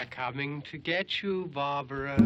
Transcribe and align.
They're 0.00 0.08
coming 0.08 0.62
to 0.70 0.78
get 0.78 1.22
you, 1.22 1.50
Barbara. 1.52 2.16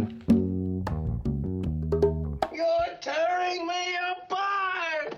You're 2.53 2.95
tearing 3.00 3.66
me 3.66 3.96
apart! 4.12 5.16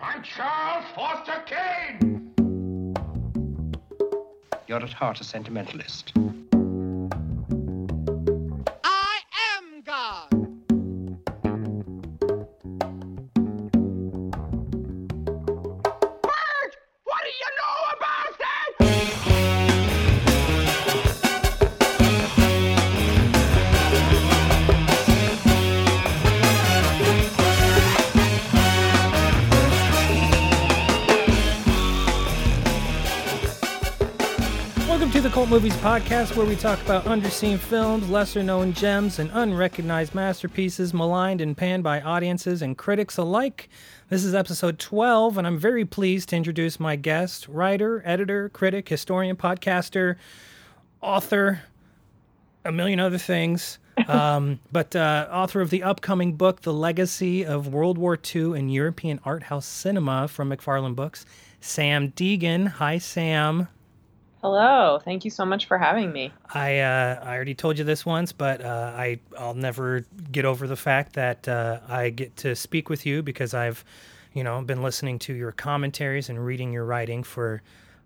I'm 0.00 0.22
Charles 0.22 0.84
Foster 0.94 1.42
Kane! 1.44 2.32
You're 4.68 4.84
at 4.84 4.92
heart 4.92 5.20
a 5.20 5.24
sentimentalist. 5.24 6.12
Movies 35.50 35.74
Podcast, 35.78 36.36
where 36.36 36.46
we 36.46 36.54
talk 36.54 36.80
about 36.82 37.06
underseen 37.06 37.58
films, 37.58 38.08
lesser 38.08 38.40
known 38.40 38.72
gems, 38.72 39.18
and 39.18 39.32
unrecognized 39.32 40.14
masterpieces 40.14 40.94
maligned 40.94 41.40
and 41.40 41.56
panned 41.56 41.82
by 41.82 42.00
audiences 42.00 42.62
and 42.62 42.78
critics 42.78 43.16
alike. 43.16 43.68
This 44.10 44.22
is 44.22 44.32
episode 44.32 44.78
12, 44.78 45.36
and 45.36 45.48
I'm 45.48 45.58
very 45.58 45.84
pleased 45.84 46.28
to 46.28 46.36
introduce 46.36 46.78
my 46.78 46.94
guest, 46.94 47.48
writer, 47.48 48.00
editor, 48.06 48.48
critic, 48.50 48.88
historian, 48.88 49.34
podcaster, 49.34 50.14
author, 51.00 51.62
a 52.64 52.70
million 52.70 53.00
other 53.00 53.18
things. 53.18 53.78
Um, 54.08 54.60
but 54.72 54.96
uh, 54.96 55.28
author 55.30 55.60
of 55.60 55.68
the 55.68 55.82
upcoming 55.82 56.34
book, 56.36 56.62
The 56.62 56.72
Legacy 56.72 57.44
of 57.44 57.68
World 57.68 57.98
War 57.98 58.18
II 58.34 58.58
in 58.58 58.70
European 58.70 59.20
Art 59.24 59.42
House 59.42 59.66
Cinema 59.66 60.26
from 60.26 60.50
McFarland 60.50 60.96
Books, 60.96 61.26
Samm 61.60 62.14
Deighan. 62.14 62.66
Hi, 62.66 62.96
Sam. 62.96 63.68
Hello. 64.42 64.98
Thank 65.04 65.26
you 65.26 65.30
so 65.30 65.44
much 65.44 65.66
for 65.66 65.76
having 65.76 66.12
me. 66.12 66.32
I 66.54 66.78
uh, 66.78 67.20
I 67.22 67.34
already 67.34 67.54
told 67.54 67.76
you 67.76 67.84
this 67.84 68.06
once, 68.06 68.32
but 68.32 68.62
uh, 68.62 68.92
I 68.96 69.20
I'll 69.38 69.54
never 69.54 70.06
get 70.32 70.46
over 70.46 70.66
the 70.66 70.76
fact 70.76 71.12
that 71.14 71.46
uh, 71.46 71.80
I 71.86 72.08
get 72.08 72.36
to 72.38 72.56
speak 72.56 72.88
with 72.88 73.04
you 73.04 73.22
because 73.22 73.52
I've, 73.52 73.84
you 74.32 74.42
know, 74.42 74.62
been 74.62 74.82
listening 74.82 75.18
to 75.20 75.34
your 75.34 75.52
commentaries 75.52 76.30
and 76.30 76.42
reading 76.42 76.72
your 76.72 76.86
writing 76.86 77.22
for 77.22 77.60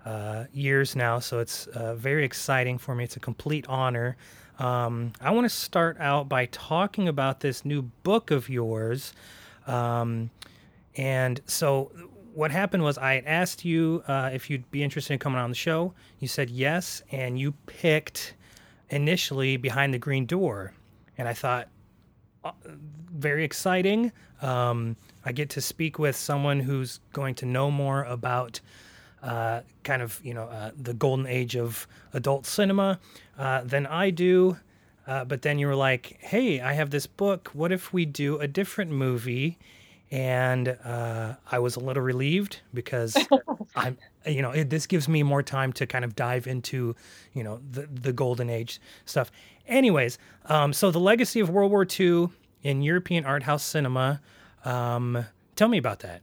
uh, 0.04 0.44
years 0.52 0.96
now. 0.96 1.20
So 1.20 1.38
it's 1.38 1.68
uh, 1.68 1.94
very 1.94 2.24
exciting 2.24 2.78
for 2.78 2.96
me. 2.96 3.04
It's 3.04 3.16
a 3.16 3.20
complete 3.20 3.66
honor. 3.69 4.16
Um, 4.58 5.12
I 5.20 5.30
want 5.30 5.44
to 5.44 5.48
start 5.56 5.98
out 6.00 6.28
by 6.28 6.46
talking 6.46 7.06
about 7.06 7.41
this 7.41 7.64
new 7.64 7.82
book 7.82 8.32
of 8.32 8.48
yours. 8.48 9.12
Um, 9.69 10.30
and 10.96 11.41
so 11.46 11.91
what 12.34 12.50
happened 12.50 12.82
was 12.82 12.98
I 12.98 13.14
had 13.14 13.24
asked 13.27 13.64
you 13.64 14.02
uh, 14.08 14.30
if 14.32 14.50
you'd 14.50 14.70
be 14.70 14.82
interested 14.82 15.12
in 15.12 15.18
coming 15.18 15.38
on 15.38 15.50
the 15.50 15.56
show. 15.56 15.94
You 16.18 16.28
said 16.28 16.50
yes, 16.50 17.02
and 17.10 17.38
you 17.38 17.52
picked 17.66 18.34
initially 18.91 19.56
Behind 19.56 19.94
the 19.94 19.98
Green 19.98 20.26
Door. 20.26 20.74
And 21.16 21.28
I 21.28 21.32
thought, 21.32 21.68
uh, 22.44 22.52
very 23.12 23.44
exciting. 23.44 24.12
Um, 24.42 24.96
I 25.24 25.32
get 25.32 25.50
to 25.50 25.60
speak 25.60 25.98
with 25.98 26.16
someone 26.16 26.60
who's 26.60 27.00
going 27.12 27.36
to 27.36 27.46
know 27.46 27.70
more 27.70 28.02
about 28.04 28.60
uh, 29.22 29.60
kind 29.84 30.02
of, 30.02 30.20
you 30.22 30.34
know, 30.34 30.44
uh, 30.44 30.72
the 30.76 30.92
golden 30.92 31.26
age 31.26 31.56
of 31.56 31.86
adult 32.12 32.44
cinema 32.44 32.98
uh, 33.38 33.62
than 33.62 33.86
I 33.86 34.10
do. 34.10 34.59
Uh, 35.06 35.25
but 35.25 35.42
then 35.42 35.59
you 35.59 35.66
were 35.66 35.76
like, 35.76 36.19
hey, 36.20 36.60
I 36.60 36.72
have 36.72 36.91
this 36.91 37.06
book. 37.06 37.50
What 37.53 37.72
if 37.72 37.92
we 37.92 38.04
do 38.04 38.38
a 38.38 38.48
different 38.48 38.91
movie? 38.91 39.59
And 40.14 40.69
uh, 40.84 41.34
I 41.50 41.58
was 41.58 41.75
a 41.75 41.80
little 41.80 42.02
relieved 42.02 42.60
because 42.72 43.16
I'm, 43.76 43.98
you 44.25 44.42
know, 44.42 44.52
it, 44.52 44.70
this 44.70 44.86
gives 44.86 45.08
me 45.08 45.25
more 45.25 45.42
time 45.42 45.72
to 45.72 45.86
kind 45.88 46.04
of 46.04 46.14
dive 46.14 46.47
into, 46.47 46.94
you 47.32 47.42
know, 47.42 47.60
the 47.69 47.88
the 47.92 48.12
golden 48.12 48.48
age 48.48 48.80
stuff. 49.06 49.32
Anyways, 49.66 50.19
um, 50.44 50.72
so 50.72 50.92
the 50.92 51.00
legacy 51.00 51.41
of 51.41 51.50
World 51.50 51.72
War 51.72 51.84
II 51.84 52.28
in 52.62 52.82
European 52.82 53.24
art 53.24 53.42
house 53.42 53.64
cinema. 53.64 54.20
Um, 54.64 55.26
tell 55.56 55.66
me 55.66 55.78
about 55.78 55.98
that. 56.00 56.22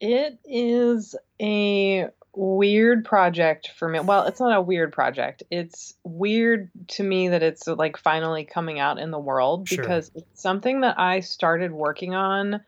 It 0.00 0.36
is 0.44 1.14
a 1.40 2.08
weird 2.36 3.04
project 3.04 3.70
for 3.78 3.88
me. 3.88 3.98
Well, 4.00 4.26
it's 4.26 4.40
not 4.40 4.56
a 4.56 4.60
weird 4.60 4.92
project. 4.92 5.42
It's 5.50 5.94
weird 6.04 6.70
to 6.88 7.02
me 7.02 7.28
that 7.28 7.42
it's 7.42 7.66
like 7.66 7.96
finally 7.96 8.44
coming 8.44 8.78
out 8.78 8.98
in 8.98 9.10
the 9.10 9.18
world 9.18 9.68
Sure. 9.68 9.78
because 9.82 10.10
it's 10.14 10.40
something 10.42 10.82
that 10.82 10.98
I 11.00 11.20
started 11.20 11.72
working 11.72 12.14
on, 12.14 12.60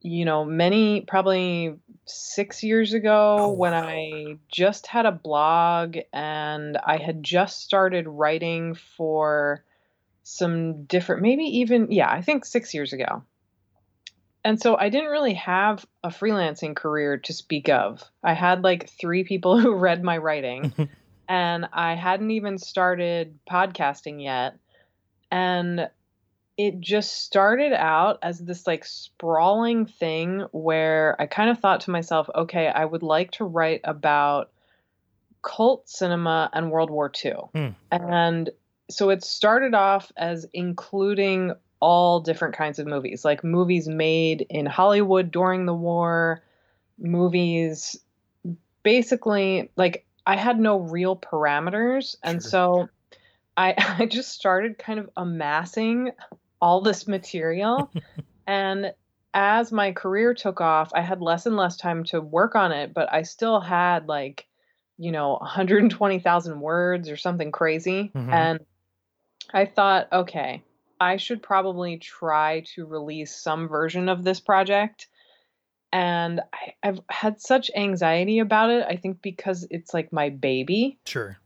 you 0.00 0.24
know, 0.24 0.44
many 0.44 1.02
probably 1.02 1.76
six 2.06 2.62
years 2.62 2.94
ago 2.94 3.36
Oh, 3.40 3.52
when 3.52 3.72
wow. 3.72 3.86
I 3.86 4.38
just 4.50 4.86
had 4.86 5.06
a 5.06 5.12
blog 5.12 5.98
and 6.12 6.76
I 6.78 6.96
had 6.96 7.22
just 7.22 7.60
started 7.62 8.08
writing 8.08 8.74
for 8.96 9.62
some 10.24 10.84
different, 10.84 11.22
maybe 11.22 11.44
even, 11.44 11.92
yeah, 11.92 12.10
I 12.10 12.22
think 12.22 12.44
six 12.44 12.72
years 12.74 12.92
ago. 12.92 13.22
And 14.44 14.60
so 14.60 14.76
I 14.76 14.88
didn't 14.88 15.10
really 15.10 15.34
have 15.34 15.86
a 16.02 16.08
freelancing 16.08 16.74
career 16.74 17.18
to 17.18 17.32
speak 17.32 17.68
of. 17.68 18.02
I 18.24 18.34
had 18.34 18.64
like 18.64 18.88
three 18.88 19.24
people 19.24 19.58
who 19.60 19.74
read 19.74 20.02
my 20.02 20.18
writing, 20.18 20.72
and 21.28 21.68
I 21.72 21.94
hadn't 21.94 22.30
even 22.30 22.58
started 22.58 23.38
podcasting 23.50 24.22
yet. 24.22 24.58
And 25.30 25.88
it 26.58 26.80
just 26.80 27.24
started 27.24 27.72
out 27.72 28.18
as 28.22 28.38
this 28.38 28.66
like 28.66 28.84
sprawling 28.84 29.86
thing 29.86 30.46
where 30.52 31.16
I 31.18 31.26
kind 31.26 31.50
of 31.50 31.58
thought 31.58 31.80
to 31.82 31.90
myself, 31.90 32.28
okay, 32.34 32.68
I 32.68 32.84
would 32.84 33.02
like 33.02 33.32
to 33.32 33.44
write 33.44 33.80
about 33.84 34.50
cult 35.42 35.88
cinema 35.88 36.50
and 36.52 36.70
World 36.70 36.90
War 36.90 37.10
II. 37.24 37.32
Hmm. 37.54 37.68
And 37.90 38.50
so 38.90 39.10
it 39.10 39.24
started 39.24 39.74
off 39.74 40.12
as 40.16 40.46
including 40.52 41.54
all 41.82 42.20
different 42.20 42.54
kinds 42.54 42.78
of 42.78 42.86
movies, 42.86 43.24
like 43.24 43.44
movies 43.44 43.88
made 43.88 44.46
in 44.48 44.66
Hollywood 44.66 45.32
during 45.32 45.66
the 45.66 45.74
war, 45.74 46.42
movies 46.98 47.98
basically 48.84 49.70
like 49.76 50.06
I 50.26 50.36
had 50.36 50.60
no 50.60 50.78
real 50.78 51.16
parameters. 51.16 52.16
And 52.22 52.40
Sure. 52.40 52.50
so 52.50 52.88
I 53.56 53.74
I 53.98 54.06
just 54.06 54.32
started 54.32 54.78
kind 54.78 55.00
of 55.00 55.10
amassing 55.16 56.12
all 56.60 56.80
this 56.80 57.08
material 57.08 57.92
and 58.46 58.94
as 59.34 59.72
my 59.72 59.92
career 59.92 60.34
took 60.34 60.60
off, 60.60 60.92
I 60.94 61.00
had 61.00 61.22
less 61.22 61.46
and 61.46 61.56
less 61.56 61.76
time 61.76 62.04
to 62.04 62.20
work 62.20 62.54
on 62.54 62.70
it, 62.72 62.94
but 62.94 63.12
I 63.12 63.22
still 63.22 63.60
had 63.60 64.06
like, 64.06 64.46
you 64.98 65.10
know, 65.10 65.32
120,000 65.40 66.60
words 66.60 67.08
or 67.10 67.16
something 67.16 67.50
crazy. 67.50 68.14
Mhm. 68.14 68.32
And 68.32 68.60
I 69.52 69.66
thought, 69.66 70.12
okay, 70.12 70.62
I 71.02 71.16
should 71.16 71.42
probably 71.42 71.98
try 71.98 72.62
to 72.74 72.86
release 72.86 73.34
some 73.34 73.66
version 73.66 74.08
of 74.08 74.22
this 74.22 74.38
project. 74.38 75.08
And 75.92 76.40
I, 76.52 76.74
I've 76.80 77.00
had 77.10 77.40
such 77.40 77.72
anxiety 77.74 78.38
about 78.38 78.70
it, 78.70 78.86
I 78.88 78.94
think 78.94 79.20
because 79.20 79.66
it's 79.68 79.92
like 79.92 80.12
my 80.12 80.30
baby. 80.30 81.00
Sure. 81.04 81.36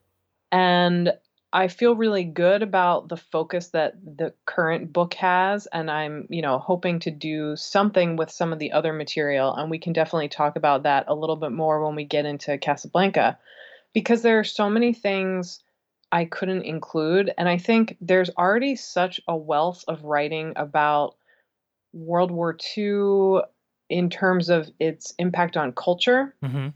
And 0.53 1.15
I 1.55 1.69
feel 1.69 1.97
really 1.97 2.25
good 2.25 2.62
about 2.62 3.09
the 3.09 3.16
focus 3.16 3.69
that 3.69 3.95
the 4.05 4.34
current 4.45 4.93
book 4.93 5.15
has. 5.15 5.66
And 5.72 5.91
I'm, 5.91 6.27
you 6.28 6.43
know, 6.43 6.59
hoping 6.59 6.99
to 7.00 7.11
do 7.11 7.56
something 7.56 8.16
with 8.16 8.31
some 8.31 8.53
of 8.53 8.59
the 8.59 8.72
other 8.72 8.93
material. 8.93 9.54
And 9.54 9.71
we 9.71 9.78
can 9.78 9.95
definitely 9.95 10.28
talk 10.28 10.57
about 10.57 10.83
that 10.83 11.07
a 11.09 11.15
little 11.15 11.36
bit 11.36 11.53
more 11.53 11.83
when 11.83 11.97
we 11.97 12.04
get 12.04 12.27
into 12.27 12.59
Casablanca, 12.59 13.39
because 13.95 14.21
there 14.21 14.39
are 14.39 14.45
so 14.45 14.69
many 14.69 14.92
things 14.92 15.60
I 16.13 16.25
couldn't 16.25 16.63
include. 16.63 17.33
And 17.37 17.49
I 17.49 17.59
think 17.59 17.97
there's 18.01 18.31
already 18.31 18.77
such 18.77 19.21
a 19.27 19.37
wealth 19.37 19.85
of 19.89 20.05
writing 20.05 20.53
about 20.57 21.17
World 21.93 22.31
War 22.31 22.57
II 22.77 23.43
in 23.89 24.11
terms 24.11 24.49
of 24.49 24.71
its 24.79 25.15
impact 25.19 25.57
on 25.57 25.73
culture. 25.73 26.35
hmm 26.43 26.69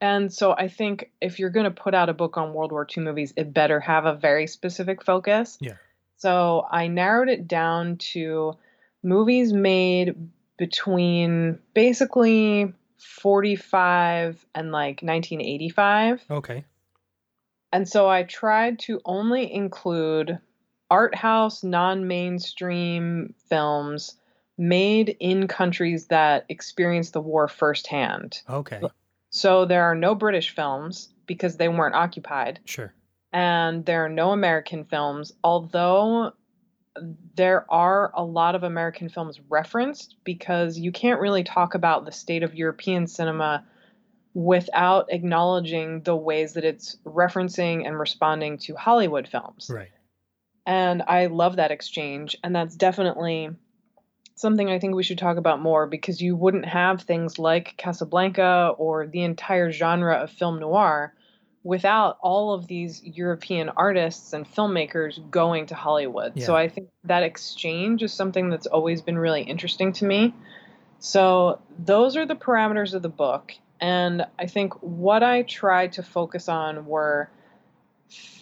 And 0.00 0.32
so 0.32 0.52
I 0.52 0.68
think 0.68 1.10
if 1.20 1.38
you're 1.38 1.50
going 1.50 1.64
to 1.64 1.70
put 1.70 1.94
out 1.94 2.08
a 2.08 2.14
book 2.14 2.36
on 2.36 2.52
World 2.52 2.72
War 2.72 2.86
II 2.96 3.04
movies, 3.04 3.32
it 3.36 3.52
better 3.52 3.80
have 3.80 4.04
a 4.04 4.14
very 4.14 4.46
specific 4.46 5.04
focus. 5.04 5.58
Yeah. 5.60 5.76
So 6.16 6.66
I 6.70 6.86
narrowed 6.86 7.28
it 7.28 7.48
down 7.48 7.96
to 8.12 8.56
movies 9.02 9.52
made 9.52 10.14
between 10.56 11.58
basically 11.74 12.72
45 12.98 14.46
and 14.54 14.70
like 14.70 15.02
1985. 15.02 16.24
Okay. 16.30 16.64
And 17.72 17.88
so 17.88 18.08
I 18.08 18.24
tried 18.24 18.78
to 18.80 19.00
only 19.04 19.52
include 19.52 20.38
art 20.90 21.14
house, 21.14 21.64
non 21.64 22.06
mainstream 22.06 23.34
films 23.48 24.16
made 24.58 25.16
in 25.18 25.48
countries 25.48 26.08
that 26.08 26.44
experienced 26.48 27.14
the 27.14 27.20
war 27.20 27.48
firsthand. 27.48 28.40
Okay. 28.48 28.80
So 29.30 29.64
there 29.64 29.84
are 29.84 29.94
no 29.94 30.14
British 30.14 30.54
films 30.54 31.08
because 31.26 31.56
they 31.56 31.68
weren't 31.68 31.94
occupied, 31.94 32.60
Sure. 32.66 32.92
and 33.32 33.86
there 33.86 34.04
are 34.04 34.10
no 34.10 34.32
American 34.32 34.84
films, 34.84 35.32
although 35.42 36.32
there 37.34 37.64
are 37.72 38.12
a 38.14 38.22
lot 38.22 38.54
of 38.54 38.62
American 38.62 39.08
films 39.08 39.40
referenced 39.48 40.16
because 40.24 40.78
you 40.78 40.92
can't 40.92 41.20
really 41.20 41.42
talk 41.42 41.74
about 41.74 42.04
the 42.04 42.12
state 42.12 42.42
of 42.42 42.54
European 42.54 43.06
cinema 43.06 43.64
without 44.34 45.12
acknowledging 45.12 46.02
the 46.02 46.16
ways 46.16 46.54
that 46.54 46.64
it's 46.64 46.96
referencing 47.04 47.86
and 47.86 47.98
responding 47.98 48.58
to 48.58 48.74
Hollywood 48.74 49.28
films. 49.28 49.70
Right. 49.72 49.90
And 50.66 51.02
I 51.02 51.26
love 51.26 51.56
that 51.56 51.70
exchange. 51.70 52.36
And 52.42 52.54
that's 52.54 52.76
definitely 52.76 53.50
something 54.34 54.70
I 54.70 54.78
think 54.78 54.94
we 54.94 55.02
should 55.02 55.18
talk 55.18 55.36
about 55.36 55.60
more 55.60 55.86
because 55.86 56.20
you 56.20 56.34
wouldn't 56.36 56.66
have 56.66 57.02
things 57.02 57.38
like 57.38 57.76
Casablanca 57.76 58.74
or 58.78 59.06
the 59.06 59.22
entire 59.22 59.70
genre 59.70 60.14
of 60.14 60.30
film 60.30 60.60
noir 60.60 61.14
without 61.64 62.18
all 62.20 62.54
of 62.54 62.66
these 62.66 63.02
European 63.04 63.68
artists 63.68 64.32
and 64.32 64.46
filmmakers 64.46 65.30
going 65.30 65.66
to 65.66 65.76
Hollywood. 65.76 66.40
So 66.42 66.56
I 66.56 66.68
think 66.68 66.88
that 67.04 67.22
exchange 67.22 68.02
is 68.02 68.12
something 68.12 68.50
that's 68.50 68.66
always 68.66 69.00
been 69.00 69.16
really 69.16 69.42
interesting 69.42 69.92
to 69.94 70.04
me. 70.04 70.34
So 70.98 71.60
those 71.78 72.16
are 72.16 72.26
the 72.26 72.34
parameters 72.34 72.94
of 72.94 73.02
the 73.02 73.08
book. 73.08 73.52
And 73.82 74.24
I 74.38 74.46
think 74.46 74.74
what 74.74 75.24
I 75.24 75.42
tried 75.42 75.94
to 75.94 76.04
focus 76.04 76.48
on 76.48 76.86
were 76.86 77.28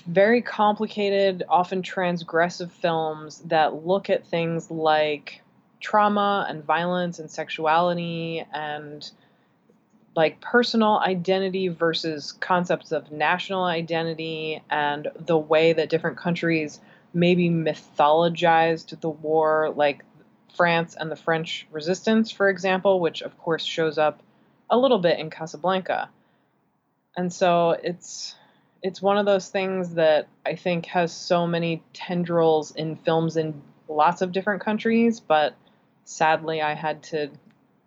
very 0.07 0.43
complicated, 0.43 1.45
often 1.49 1.81
transgressive 1.83 2.71
films 2.71 3.39
that 3.47 3.87
look 3.87 4.11
at 4.11 4.27
things 4.27 4.71
like 4.71 5.41
trauma 5.81 6.47
and 6.47 6.63
violence 6.63 7.19
and 7.19 7.31
sexuality 7.31 8.45
and 8.53 9.11
like 10.15 10.43
personal 10.43 10.99
identity 10.99 11.69
versus 11.69 12.33
concepts 12.33 12.93
of 12.93 13.11
national 13.11 13.65
identity 13.65 14.63
and 14.69 15.09
the 15.15 15.39
way 15.39 15.73
that 15.73 15.89
different 15.89 16.19
countries 16.19 16.81
maybe 17.15 17.49
mythologized 17.49 19.01
the 19.01 19.09
war, 19.09 19.73
like 19.75 20.05
France 20.55 20.97
and 21.01 21.11
the 21.11 21.17
French 21.17 21.67
resistance, 21.71 22.31
for 22.31 22.51
example, 22.51 23.01
which 23.01 23.23
of 23.23 23.39
course 23.39 23.65
shows 23.65 23.97
up 23.97 24.23
a 24.71 24.79
little 24.79 24.99
bit 24.99 25.19
in 25.19 25.31
Casablanca. 25.31 26.09
And 27.17 27.33
so 27.33 27.71
it's 27.83 28.35
it's 28.83 29.03
one 29.03 29.19
of 29.19 29.27
those 29.27 29.49
things 29.49 29.95
that 29.95 30.29
I 30.47 30.55
think 30.55 30.87
has 30.87 31.13
so 31.13 31.47
many 31.47 31.83
tendrils 31.93 32.75
in 32.75 32.97
films 32.97 33.37
in 33.37 33.61
lots 33.89 34.23
of 34.23 34.33
different 34.33 34.63
countries, 34.63 35.21
but 35.21 35.55
sadly 36.05 36.63
I 36.63 36.75
had 36.75 37.03
to 37.05 37.31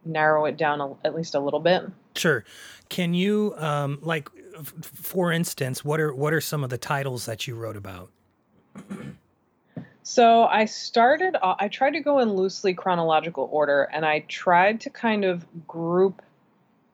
narrow 0.05 0.45
it 0.45 0.57
down 0.57 0.81
a, 0.81 0.93
at 1.03 1.15
least 1.15 1.33
a 1.33 1.39
little 1.39 1.59
bit. 1.59 1.83
Sure. 2.15 2.43
Can 2.89 3.13
you, 3.13 3.55
um, 3.57 3.97
like, 4.01 4.29
f- 4.55 4.73
for 4.83 5.31
instance, 5.31 5.83
what 5.83 5.99
are 5.99 6.13
what 6.13 6.33
are 6.33 6.41
some 6.41 6.63
of 6.63 6.69
the 6.69 6.77
titles 6.77 7.25
that 7.25 7.47
you 7.47 7.55
wrote 7.55 7.77
about? 7.77 8.11
So 10.03 10.43
I 10.43 10.65
started, 10.65 11.37
I 11.41 11.69
tried 11.69 11.91
to 11.91 12.01
go 12.01 12.19
in 12.19 12.33
loosely 12.33 12.73
chronological 12.73 13.47
order 13.51 13.83
and 13.83 14.05
I 14.05 14.19
tried 14.27 14.81
to 14.81 14.89
kind 14.89 15.23
of 15.23 15.45
group 15.65 16.21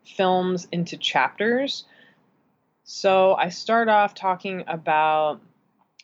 films 0.05 0.67
into 0.71 0.97
chapters. 0.97 1.85
So 2.83 3.35
I 3.35 3.49
start 3.49 3.87
off 3.89 4.15
talking 4.15 4.63
about 4.67 5.41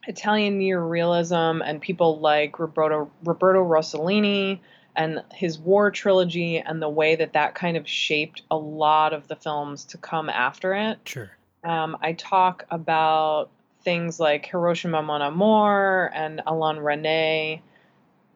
Italian 0.08 0.60
neorealism 0.60 1.62
and 1.66 1.82
people 1.82 2.20
like 2.20 2.60
Roberto, 2.60 3.10
Roberto 3.24 3.64
Rossellini 3.64 4.60
and 4.96 5.24
his 5.34 5.58
war 5.58 5.92
trilogy 5.92 6.60
and 6.60 6.82
the 6.82 6.90
way 6.90 7.16
that 7.16 7.34
that 7.34 7.56
kind 7.56 7.76
of 7.76 7.88
shaped 7.88 8.44
a 8.50 8.56
lot 8.56 9.14
of 9.14 9.28
the 9.28 9.36
films 9.36 9.86
to 9.86 9.98
come 9.98 10.30
after 10.30 10.74
it. 10.74 11.00
Sure. 11.06 11.32
Um, 11.64 11.98
I 12.02 12.14
talk 12.14 12.66
about 12.70 13.50
things 13.84 14.20
like 14.20 14.46
Hiroshima 14.46 15.02
Mon 15.02 15.22
Amour 15.22 16.12
and 16.14 16.42
Alain 16.46 16.78
Resnais 16.78 17.62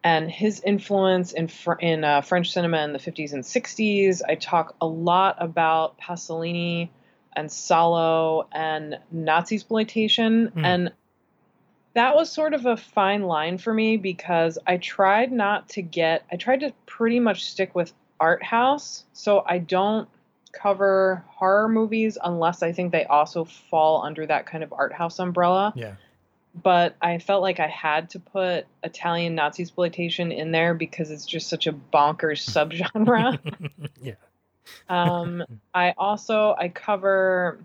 and 0.03 0.31
his 0.31 0.61
influence 0.61 1.31
in 1.33 1.47
fr- 1.47 1.73
in 1.79 2.03
uh, 2.03 2.21
French 2.21 2.51
cinema 2.51 2.83
in 2.83 2.93
the 2.93 2.99
50s 2.99 3.33
and 3.33 3.43
60s. 3.43 4.21
I 4.27 4.35
talk 4.35 4.75
a 4.79 4.85
lot 4.85 5.35
about 5.39 5.97
Pasolini 5.97 6.89
and 7.35 7.51
Salo 7.51 8.47
and 8.51 8.99
Nazi 9.11 9.55
exploitation 9.55 10.51
Mm. 10.55 10.65
and 10.65 10.91
that 11.95 12.15
was 12.15 12.31
sort 12.31 12.53
of 12.53 12.65
a 12.65 12.77
fine 12.77 13.23
line 13.23 13.57
for 13.57 13.73
me 13.73 13.97
because 13.97 14.57
I 14.65 14.77
tried 14.77 15.31
not 15.31 15.69
to 15.69 15.81
get 15.81 16.23
I 16.31 16.37
tried 16.37 16.61
to 16.61 16.73
pretty 16.85 17.19
much 17.19 17.45
stick 17.45 17.75
with 17.75 17.91
art 18.19 18.43
house 18.43 19.05
so 19.13 19.43
I 19.45 19.57
don't 19.59 20.07
cover 20.51 21.23
horror 21.27 21.69
movies 21.69 22.17
unless 22.23 22.63
I 22.63 22.71
think 22.71 22.91
they 22.91 23.05
also 23.05 23.45
fall 23.45 24.03
under 24.03 24.25
that 24.25 24.45
kind 24.45 24.63
of 24.63 24.73
art 24.73 24.93
house 24.93 25.19
umbrella 25.19 25.73
Yeah. 25.75 25.95
But 26.63 26.95
I 27.01 27.19
felt 27.19 27.41
like 27.41 27.59
I 27.59 27.67
had 27.67 28.09
to 28.11 28.19
put 28.19 28.65
Italian 28.83 29.35
Nazi 29.35 29.63
exploitation 29.63 30.31
in 30.31 30.51
there 30.51 30.73
because 30.73 31.11
it's 31.11 31.25
just 31.25 31.47
such 31.49 31.67
a 31.67 31.73
bonkers 31.73 32.41
subgenre. 32.49 33.39
yeah. 34.01 34.13
um, 34.87 35.43
I 35.73 35.93
also 35.97 36.55
I 36.57 36.69
cover 36.69 37.59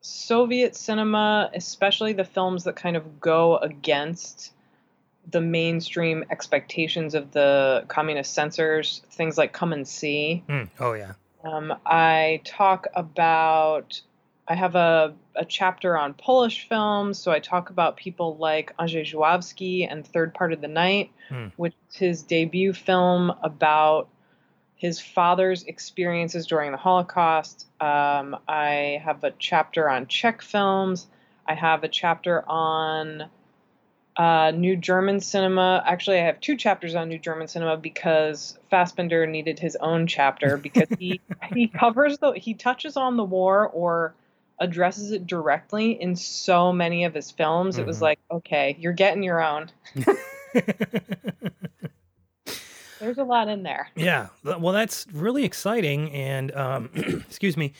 Soviet 0.00 0.74
cinema, 0.74 1.50
especially 1.54 2.12
the 2.12 2.24
films 2.24 2.64
that 2.64 2.76
kind 2.76 2.96
of 2.96 3.20
go 3.20 3.58
against 3.58 4.52
the 5.30 5.40
mainstream 5.40 6.24
expectations 6.30 7.14
of 7.14 7.32
the 7.32 7.84
communist 7.88 8.32
censors. 8.32 9.02
Things 9.10 9.36
like 9.36 9.52
Come 9.52 9.72
and 9.72 9.86
See. 9.86 10.42
Mm. 10.48 10.68
Oh 10.78 10.94
yeah. 10.94 11.12
Um, 11.44 11.74
I 11.86 12.42
talk 12.44 12.86
about, 12.94 14.00
I 14.50 14.54
have 14.56 14.74
a, 14.74 15.14
a 15.36 15.44
chapter 15.44 15.96
on 15.96 16.12
Polish 16.14 16.68
films, 16.68 17.20
so 17.20 17.30
I 17.30 17.38
talk 17.38 17.70
about 17.70 17.96
people 17.96 18.36
like 18.36 18.74
Andrzej 18.78 19.14
Żuławski 19.14 19.86
and 19.88 20.04
Third 20.04 20.34
Part 20.34 20.52
of 20.52 20.60
the 20.60 20.68
Night, 20.68 21.12
Hmm. 21.28 21.46
which 21.56 21.74
is 21.92 21.96
his 21.96 22.22
debut 22.24 22.72
film 22.72 23.32
about 23.44 24.08
his 24.74 24.98
father's 25.00 25.62
experiences 25.62 26.48
during 26.48 26.72
the 26.72 26.78
Holocaust. 26.78 27.68
Um, 27.80 28.36
I 28.48 29.00
have 29.04 29.22
a 29.22 29.30
chapter 29.38 29.88
on 29.88 30.08
Czech 30.08 30.42
films. 30.42 31.06
I 31.46 31.54
have 31.54 31.84
a 31.84 31.88
chapter 31.88 32.42
on 32.48 33.26
uh, 34.16 34.50
New 34.50 34.76
German 34.76 35.20
cinema. 35.20 35.80
Actually, 35.86 36.18
I 36.18 36.24
have 36.24 36.40
two 36.40 36.56
chapters 36.56 36.96
on 36.96 37.08
New 37.08 37.18
German 37.20 37.46
cinema 37.46 37.76
because 37.76 38.58
Fassbinder 38.72 39.28
needed 39.28 39.60
his 39.60 39.76
own 39.76 40.08
chapter 40.08 40.56
because 40.56 40.88
he 40.98 41.20
he 41.54 41.68
covers 41.68 42.18
the 42.18 42.32
he 42.32 42.54
touches 42.54 42.96
on 42.96 43.16
the 43.16 43.24
war 43.24 43.68
or 43.68 44.14
addresses 44.60 45.10
it 45.12 45.26
directly 45.26 46.00
in 46.00 46.14
so 46.14 46.72
many 46.72 47.04
of 47.04 47.14
his 47.14 47.30
films. 47.30 47.78
It 47.78 47.86
was 47.86 47.98
Mhm. 47.98 48.02
like, 48.02 48.18
okay, 48.30 48.76
you're 48.78 48.92
getting 48.92 49.22
your 49.22 49.42
own. 49.42 49.70
There's 53.00 53.16
a 53.18 53.24
lot 53.24 53.48
in 53.48 53.62
there. 53.62 53.88
yeah. 53.96 54.28
Well, 54.44 54.72
that's 54.74 55.06
really 55.12 55.44
exciting, 55.44 56.10
and 56.12 56.54
um, 56.54 56.90
excuse 56.94 57.56
me, 57.56 57.72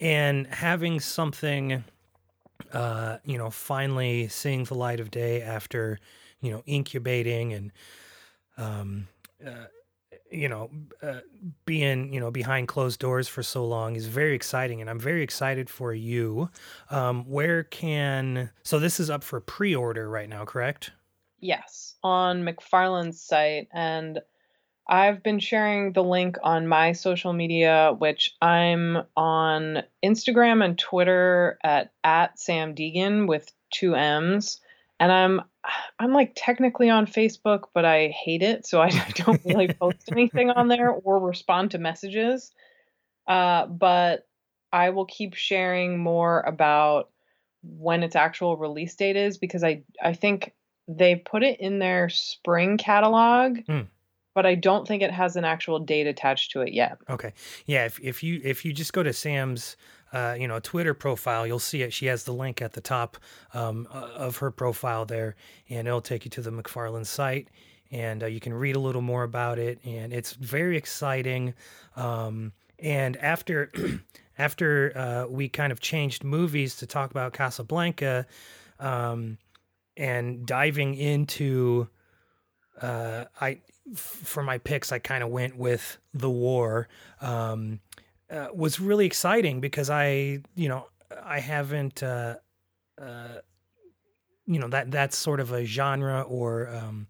and 0.00 0.46
having 0.48 1.00
something, 1.00 1.82
uh, 2.72 3.16
you 3.24 3.38
know, 3.38 3.48
finally 3.48 4.28
seeing 4.28 4.64
the 4.64 4.74
light 4.74 5.00
of 5.00 5.10
day 5.10 5.40
after, 5.40 5.98
you 6.42 6.50
know, 6.50 6.62
incubating 6.66 7.54
and, 7.54 7.72
um, 8.58 9.08
uh, 9.46 9.64
you 10.30 10.48
know, 10.48 10.70
uh, 11.02 11.20
being 11.64 12.12
you 12.12 12.20
know 12.20 12.30
behind 12.30 12.68
closed 12.68 13.00
doors 13.00 13.28
for 13.28 13.42
so 13.42 13.64
long 13.64 13.96
is 13.96 14.06
very 14.06 14.34
exciting, 14.34 14.80
and 14.80 14.90
I'm 14.90 15.00
very 15.00 15.22
excited 15.22 15.70
for 15.70 15.92
you. 15.92 16.50
Um, 16.90 17.24
where 17.24 17.64
can 17.64 18.50
so 18.62 18.78
this 18.78 19.00
is 19.00 19.10
up 19.10 19.22
for 19.24 19.40
pre-order 19.40 20.08
right 20.08 20.28
now, 20.28 20.44
correct? 20.44 20.90
Yes, 21.40 21.94
on 22.02 22.42
McFarland's 22.42 23.20
site. 23.20 23.68
And 23.72 24.20
I've 24.88 25.22
been 25.22 25.40
sharing 25.40 25.92
the 25.92 26.02
link 26.02 26.38
on 26.42 26.68
my 26.68 26.92
social 26.92 27.32
media, 27.32 27.94
which 27.98 28.34
I'm 28.40 28.98
on 29.16 29.82
Instagram 30.04 30.64
and 30.64 30.78
Twitter 30.78 31.58
at, 31.62 31.92
at 32.04 32.36
Samm 32.36 32.74
Deighan 32.76 33.26
with 33.26 33.52
two 33.72 33.94
M's. 33.94 34.60
And 34.98 35.12
I'm 35.12 35.42
I'm 35.98 36.12
like 36.12 36.32
technically 36.36 36.90
on 36.90 37.06
Facebook, 37.06 37.64
but 37.74 37.84
I 37.84 38.08
hate 38.08 38.42
it, 38.42 38.66
so 38.66 38.80
I, 38.80 38.90
don't 39.14 39.40
really 39.44 39.68
post 39.80 40.10
anything 40.10 40.50
on 40.50 40.68
there 40.68 40.90
or 40.90 41.18
respond 41.18 41.72
to 41.72 41.78
messages. 41.78 42.52
Uh, 43.26 43.66
but 43.66 44.26
I 44.72 44.90
will 44.90 45.06
keep 45.06 45.34
sharing 45.34 45.98
more 45.98 46.40
about 46.40 47.10
when 47.62 48.02
its 48.02 48.14
actual 48.14 48.56
release 48.56 48.94
date 48.94 49.16
is 49.16 49.38
because 49.38 49.64
I 49.64 49.82
I 50.02 50.12
think 50.12 50.54
they 50.86 51.16
put 51.16 51.42
it 51.42 51.58
in 51.58 51.80
their 51.80 52.08
spring 52.08 52.78
catalog, 52.78 53.58
Hmm. 53.66 53.80
but 54.34 54.46
I 54.46 54.54
don't 54.54 54.86
think 54.86 55.02
it 55.02 55.10
has 55.10 55.34
an 55.34 55.44
actual 55.44 55.80
date 55.80 56.06
attached 56.06 56.52
to 56.52 56.60
it 56.60 56.72
yet. 56.72 56.98
Okay. 57.10 57.32
Yeah, 57.66 57.86
if 57.86 57.98
if 58.00 58.22
you 58.22 58.40
if 58.44 58.64
you 58.64 58.72
just 58.72 58.92
go 58.92 59.02
to 59.02 59.12
Sam's 59.12 59.76
uh, 60.12 60.36
you 60.38 60.46
know, 60.46 60.60
Twitter 60.60 60.94
profile, 60.94 61.46
you'll 61.46 61.58
see 61.58 61.82
it. 61.82 61.92
She 61.92 62.06
has 62.06 62.24
the 62.24 62.32
link 62.32 62.62
at 62.62 62.72
the 62.72 62.80
top 62.80 63.16
um, 63.54 63.86
of 63.90 64.38
her 64.38 64.50
profile 64.50 65.04
there, 65.04 65.36
and 65.68 65.86
it'll 65.88 66.00
take 66.00 66.24
you 66.24 66.30
to 66.32 66.42
the 66.42 66.50
McFarland 66.50 67.06
site. 67.06 67.48
and 67.90 68.22
uh, 68.22 68.26
you 68.26 68.40
can 68.40 68.54
read 68.54 68.76
a 68.76 68.80
little 68.80 69.02
more 69.02 69.24
about 69.24 69.58
it, 69.58 69.78
and 69.84 70.12
it's 70.12 70.32
very 70.32 70.76
exciting. 70.76 71.54
Um, 71.96 72.52
and 72.78 73.16
after 73.16 73.70
after 74.38 74.92
uh, 74.96 75.26
we 75.30 75.48
kind 75.48 75.72
of 75.72 75.80
changed 75.80 76.24
movies 76.24 76.76
to 76.76 76.86
talk 76.86 77.10
about 77.10 77.32
Casablanca, 77.32 78.26
um, 78.78 79.38
and 79.96 80.46
diving 80.46 80.94
into, 80.94 81.88
uh, 82.82 83.24
I 83.40 83.60
for 83.94 84.42
my 84.42 84.58
picks, 84.58 84.92
I 84.92 84.98
kind 84.98 85.22
of 85.22 85.30
went 85.30 85.56
with 85.56 85.98
the 86.12 86.30
war. 86.30 86.88
Um, 87.20 87.80
uh, 88.30 88.48
was 88.54 88.80
really 88.80 89.06
exciting 89.06 89.60
because 89.60 89.90
I, 89.90 90.40
you 90.54 90.68
know, 90.68 90.86
I 91.22 91.40
haven't, 91.40 92.02
uh, 92.02 92.36
uh, 93.00 93.38
you 94.46 94.58
know, 94.58 94.68
that 94.68 94.90
that's 94.90 95.16
sort 95.16 95.40
of 95.40 95.52
a 95.52 95.64
genre 95.64 96.22
or 96.22 96.68
um, 96.68 97.06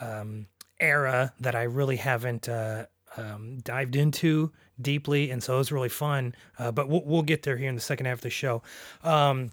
um, 0.00 0.46
era 0.80 1.32
that 1.40 1.54
I 1.54 1.64
really 1.64 1.96
haven't 1.96 2.48
uh, 2.48 2.86
um, 3.16 3.58
dived 3.64 3.96
into 3.96 4.52
deeply, 4.80 5.30
and 5.30 5.42
so 5.42 5.54
it 5.54 5.58
was 5.58 5.72
really 5.72 5.88
fun. 5.88 6.34
Uh, 6.58 6.72
but 6.72 6.88
we'll, 6.88 7.02
we'll 7.04 7.22
get 7.22 7.42
there 7.42 7.56
here 7.56 7.68
in 7.68 7.74
the 7.74 7.80
second 7.80 8.06
half 8.06 8.18
of 8.18 8.22
the 8.22 8.30
show. 8.30 8.62
Um, 9.02 9.50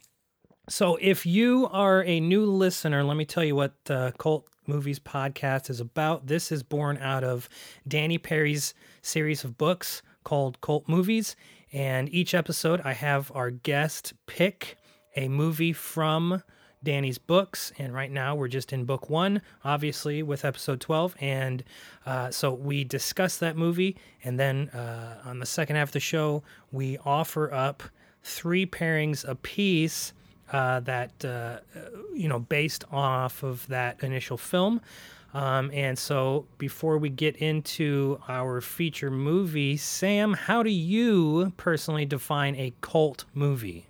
so, 0.68 0.98
if 1.00 1.26
you 1.28 1.68
are 1.72 2.04
a 2.04 2.20
new 2.20 2.46
listener, 2.46 3.04
let 3.04 3.18
me 3.18 3.26
tell 3.26 3.44
you 3.44 3.56
what 3.56 3.76
uh, 3.88 4.12
Cult 4.18 4.48
Movies 4.66 5.00
Podcast 5.00 5.70
is 5.70 5.80
about. 5.80 6.26
This 6.26 6.52
is 6.52 6.64
born 6.64 6.98
out 6.98 7.24
of 7.24 7.48
Danny 7.88 8.18
Peary's 8.18 8.74
series 9.04 9.44
of 9.44 9.60
books 9.60 10.02
called 10.26 10.60
Cult 10.60 10.90
Movies. 10.90 11.38
And 11.72 12.14
each 12.14 12.34
episode, 12.34 12.82
I 12.84 12.92
have 12.92 13.32
our 13.34 13.50
guest 13.50 14.14
pick 14.26 14.76
a 15.16 15.30
movie 15.30 15.72
from 15.72 16.44
Danny's 16.84 17.18
books. 17.18 17.72
And 17.80 17.94
right 17.94 18.12
now, 18.12 18.36
we're 18.36 18.50
just 18.50 18.74
in 18.74 18.84
book 18.84 19.10
one, 19.10 19.42
obviously, 19.64 20.22
with 20.22 20.44
episode 20.44 20.82
12. 20.82 21.16
And 21.22 21.64
uh, 22.06 22.32
so 22.32 22.54
we 22.54 22.84
discuss 22.84 23.38
that 23.38 23.56
movie. 23.56 23.96
And 24.24 24.38
then 24.38 24.70
uh, 24.70 25.22
on 25.24 25.40
the 25.40 25.46
second 25.46 25.78
half 25.78 25.90
of 25.90 25.94
the 25.94 26.00
show, 26.02 26.44
we 26.72 26.98
offer 27.06 27.54
up 27.54 27.84
three 28.22 28.66
pairings 28.66 29.28
apiece 29.28 30.12
uh, 30.52 30.80
that 30.82 31.26
uh, 31.26 31.60
you 32.14 32.28
know 32.28 32.40
based 32.40 32.84
off 32.92 33.44
of 33.44 33.66
that 33.68 34.04
initial 34.04 34.38
film. 34.38 34.82
Um, 35.36 35.70
and 35.74 36.00
so, 36.00 36.46
before 36.58 36.98
we 36.98 37.10
get 37.10 37.36
into 37.36 38.22
our 38.30 38.62
feature 38.62 39.12
movie, 39.12 39.76
Sam, 39.76 40.32
how 40.32 40.64
do 40.64 40.70
you 40.70 41.52
personally 41.58 42.06
define 42.06 42.56
a 42.56 42.74
cult 42.80 43.26
movie? 43.34 43.86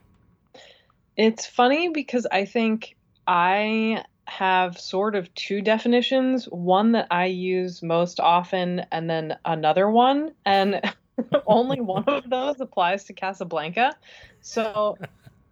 It's 1.16 1.46
funny 1.46 1.90
because 1.90 2.26
I 2.32 2.46
think 2.46 2.96
I 3.28 4.04
have 4.26 4.80
sort 4.80 5.14
of 5.14 5.32
two 5.36 5.62
definitions 5.62 6.46
one 6.46 6.94
that 6.94 7.06
I 7.12 7.26
use 7.26 7.84
most 7.84 8.20
often, 8.20 8.84
and 8.92 9.08
then 9.08 9.38
another 9.46 9.88
one. 9.88 10.34
And 10.48 10.82
only 11.46 11.80
one 11.80 12.06
of 12.06 12.28
those 12.28 12.60
applies 12.60 13.04
to 13.04 13.14
Casablanca. 13.14 13.96
So 14.42 14.98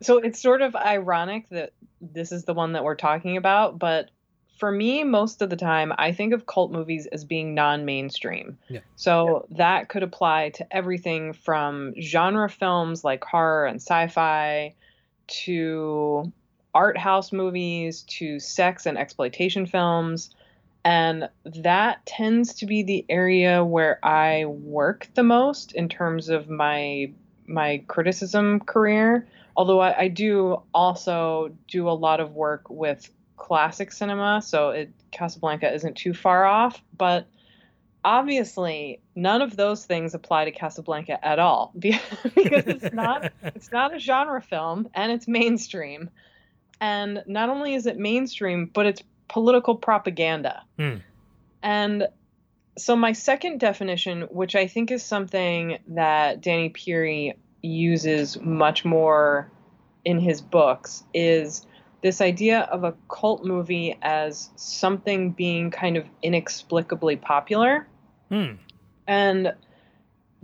so 0.02 0.18
it's 0.18 0.42
sort 0.42 0.64
of 0.64 0.76
ironic 0.76 1.50
that 1.50 1.74
this 2.02 2.32
is 2.32 2.46
the 2.46 2.56
one 2.56 2.74
that 2.74 2.84
we're 2.84 2.96
talking 2.96 3.38
about, 3.38 3.78
but 3.78 4.10
for 4.58 4.72
me, 4.72 5.04
most 5.04 5.42
of 5.42 5.50
the 5.50 5.56
time, 5.56 5.94
I 5.98 6.12
think 6.12 6.34
of 6.34 6.46
cult 6.46 6.72
movies 6.72 7.08
as 7.08 7.26
being 7.26 7.54
non 7.54 7.86
mainstream. 7.86 8.58
Yeah. 8.70 8.82
So 8.96 9.46
yeah. 9.50 9.58
that 9.58 9.90
could 9.90 10.04
apply 10.04 10.50
to 10.52 10.76
everything 10.76 11.34
from 11.34 11.94
genre 12.00 12.50
films 12.50 13.04
like 13.04 13.24
horror 13.24 13.66
and 13.66 13.82
sci 13.82 14.08
fi 14.08 14.76
to 15.28 16.32
art 16.74 16.98
house 16.98 17.32
movies 17.32 18.04
to 18.04 18.40
sex 18.40 18.86
and 18.86 18.98
exploitation 18.98 19.66
films. 19.66 20.30
And 20.86 21.30
that 21.46 22.06
tends 22.06 22.56
to 22.56 22.66
be 22.66 22.84
the 22.84 23.06
area 23.10 23.64
where 23.64 24.00
I 24.04 24.46
work 24.46 25.08
the 25.14 25.24
most 25.24 25.72
in 25.74 25.90
terms 25.90 26.30
of 26.30 26.50
my 26.50 27.12
my 27.46 27.84
criticism 27.88 28.62
career 28.62 29.28
although 29.56 29.80
I, 29.80 30.04
I, 30.04 30.08
do 30.08 30.62
also 30.74 31.56
do 31.68 31.90
a 31.90 31.92
lot 31.92 32.20
of 32.20 32.32
work 32.34 32.70
with 32.70 33.10
classic 33.44 33.92
cinema, 33.92 34.42
so 34.42 34.70
it, 34.70 34.90
Casablanca 35.12 35.72
isn't 35.74 35.98
too 35.98 36.14
far 36.14 36.46
off. 36.46 36.82
But 36.98 37.28
obviously, 38.06 39.02
none 39.16 39.42
of 39.42 39.58
those 39.58 39.86
things 39.86 40.14
apply 40.14 40.46
to 40.46 40.52
Casablanca 40.52 41.24
at 41.24 41.40
all 41.40 41.74
because 41.78 42.02
it's 42.34 42.94
not 42.94 43.34
it's 43.44 43.70
not 43.70 43.94
a 43.94 44.00
genre 44.00 44.42
film 44.42 44.88
and 44.94 45.12
it's 45.12 45.28
mainstream. 45.28 46.10
And 46.80 47.22
not 47.28 47.50
only 47.50 47.74
is 47.76 47.86
it 47.86 47.98
mainstream, 47.98 48.72
but 48.74 48.86
it's 48.86 49.04
political 49.28 49.76
propaganda. 49.76 50.64
Hmm. 50.80 50.96
And 51.62 52.08
so 52.78 52.96
my 52.96 53.12
second 53.12 53.60
definition, 53.60 54.22
which 54.24 54.56
I 54.56 54.68
think 54.68 54.90
is 54.90 55.04
something 55.04 55.80
that 55.90 56.40
Danny 56.40 56.70
Peary 56.70 57.34
uses 57.62 58.40
much 58.40 58.86
more 58.86 59.52
in 60.06 60.20
his 60.20 60.42
books 60.42 61.04
is 61.14 61.66
this 62.04 62.22
idea 62.22 62.62
of 62.62 62.84
a 62.84 62.94
cult 63.10 63.44
movie 63.44 63.98
as 64.02 64.50
something 64.56 65.32
being 65.32 65.72
kind 65.72 65.98
of 65.98 66.06
inexplicably 66.22 67.16
popular 67.16 67.88
hmm. 68.30 68.52
and 69.08 69.54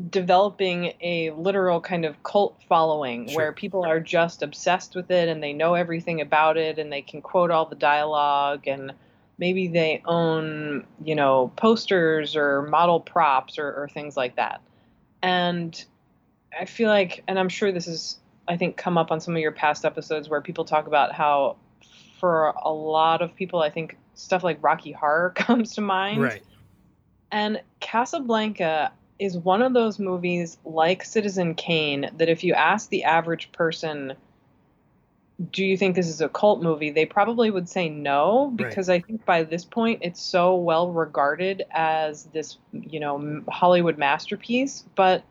developing 0.09 0.93
a 1.01 1.29
literal 1.31 1.81
kind 1.81 2.05
of 2.05 2.23
cult 2.23 2.57
following 2.67 3.27
sure. 3.27 3.35
where 3.35 3.51
people 3.53 3.85
are 3.85 3.99
just 3.99 4.41
obsessed 4.41 4.95
with 4.95 5.11
it 5.11 5.29
and 5.29 5.43
they 5.43 5.53
know 5.53 5.75
everything 5.75 6.21
about 6.21 6.57
it 6.57 6.79
and 6.79 6.91
they 6.91 7.01
can 7.01 7.21
quote 7.21 7.51
all 7.51 7.65
the 7.65 7.75
dialogue 7.75 8.65
and 8.65 8.93
maybe 9.37 9.67
they 9.67 10.01
own 10.05 10.87
you 11.03 11.15
know 11.15 11.51
posters 11.57 12.35
or 12.35 12.63
model 12.63 12.99
props 12.99 13.59
or, 13.59 13.67
or 13.73 13.89
things 13.89 14.15
like 14.15 14.37
that 14.37 14.61
and 15.21 15.85
I 16.57 16.65
feel 16.65 16.89
like, 16.89 17.23
and 17.27 17.37
I'm 17.37 17.49
sure 17.49 17.71
this 17.71 17.87
is, 17.87 18.19
I 18.49 18.57
think, 18.57 18.77
come 18.77 18.97
up 18.97 19.11
on 19.11 19.21
some 19.21 19.35
of 19.35 19.41
your 19.41 19.51
past 19.51 19.85
episodes 19.85 20.27
where 20.27 20.41
people 20.41 20.65
talk 20.65 20.87
about 20.87 21.13
how, 21.13 21.57
for 22.19 22.47
a 22.63 22.73
lot 22.73 23.21
of 23.21 23.35
people, 23.35 23.61
I 23.61 23.69
think 23.69 23.95
stuff 24.15 24.43
like 24.43 24.57
Rocky 24.61 24.91
Horror 24.91 25.29
comes 25.35 25.75
to 25.75 25.81
mind. 25.81 26.23
Right. 26.23 26.43
And 27.31 27.61
Casablanca 27.79 28.91
is 29.19 29.37
one 29.37 29.61
of 29.61 29.73
those 29.73 29.99
movies 29.99 30.57
like 30.65 31.03
Citizen 31.03 31.53
Kane 31.53 32.09
that 32.17 32.27
if 32.27 32.43
you 32.43 32.53
ask 32.53 32.89
the 32.89 33.03
average 33.03 33.51
person, 33.51 34.13
do 35.51 35.63
you 35.63 35.77
think 35.77 35.95
this 35.95 36.07
is 36.07 36.19
a 36.19 36.29
cult 36.29 36.61
movie? 36.61 36.89
They 36.89 37.05
probably 37.05 37.51
would 37.51 37.69
say 37.69 37.87
no 37.87 38.51
because 38.55 38.89
right. 38.89 39.03
I 39.03 39.05
think 39.05 39.25
by 39.25 39.43
this 39.43 39.63
point 39.63 39.99
it's 40.01 40.21
so 40.21 40.55
well 40.55 40.91
regarded 40.91 41.63
as 41.71 42.25
this, 42.25 42.57
you 42.73 42.99
know, 42.99 43.43
Hollywood 43.47 43.97
masterpiece. 43.97 44.83
But 44.95 45.23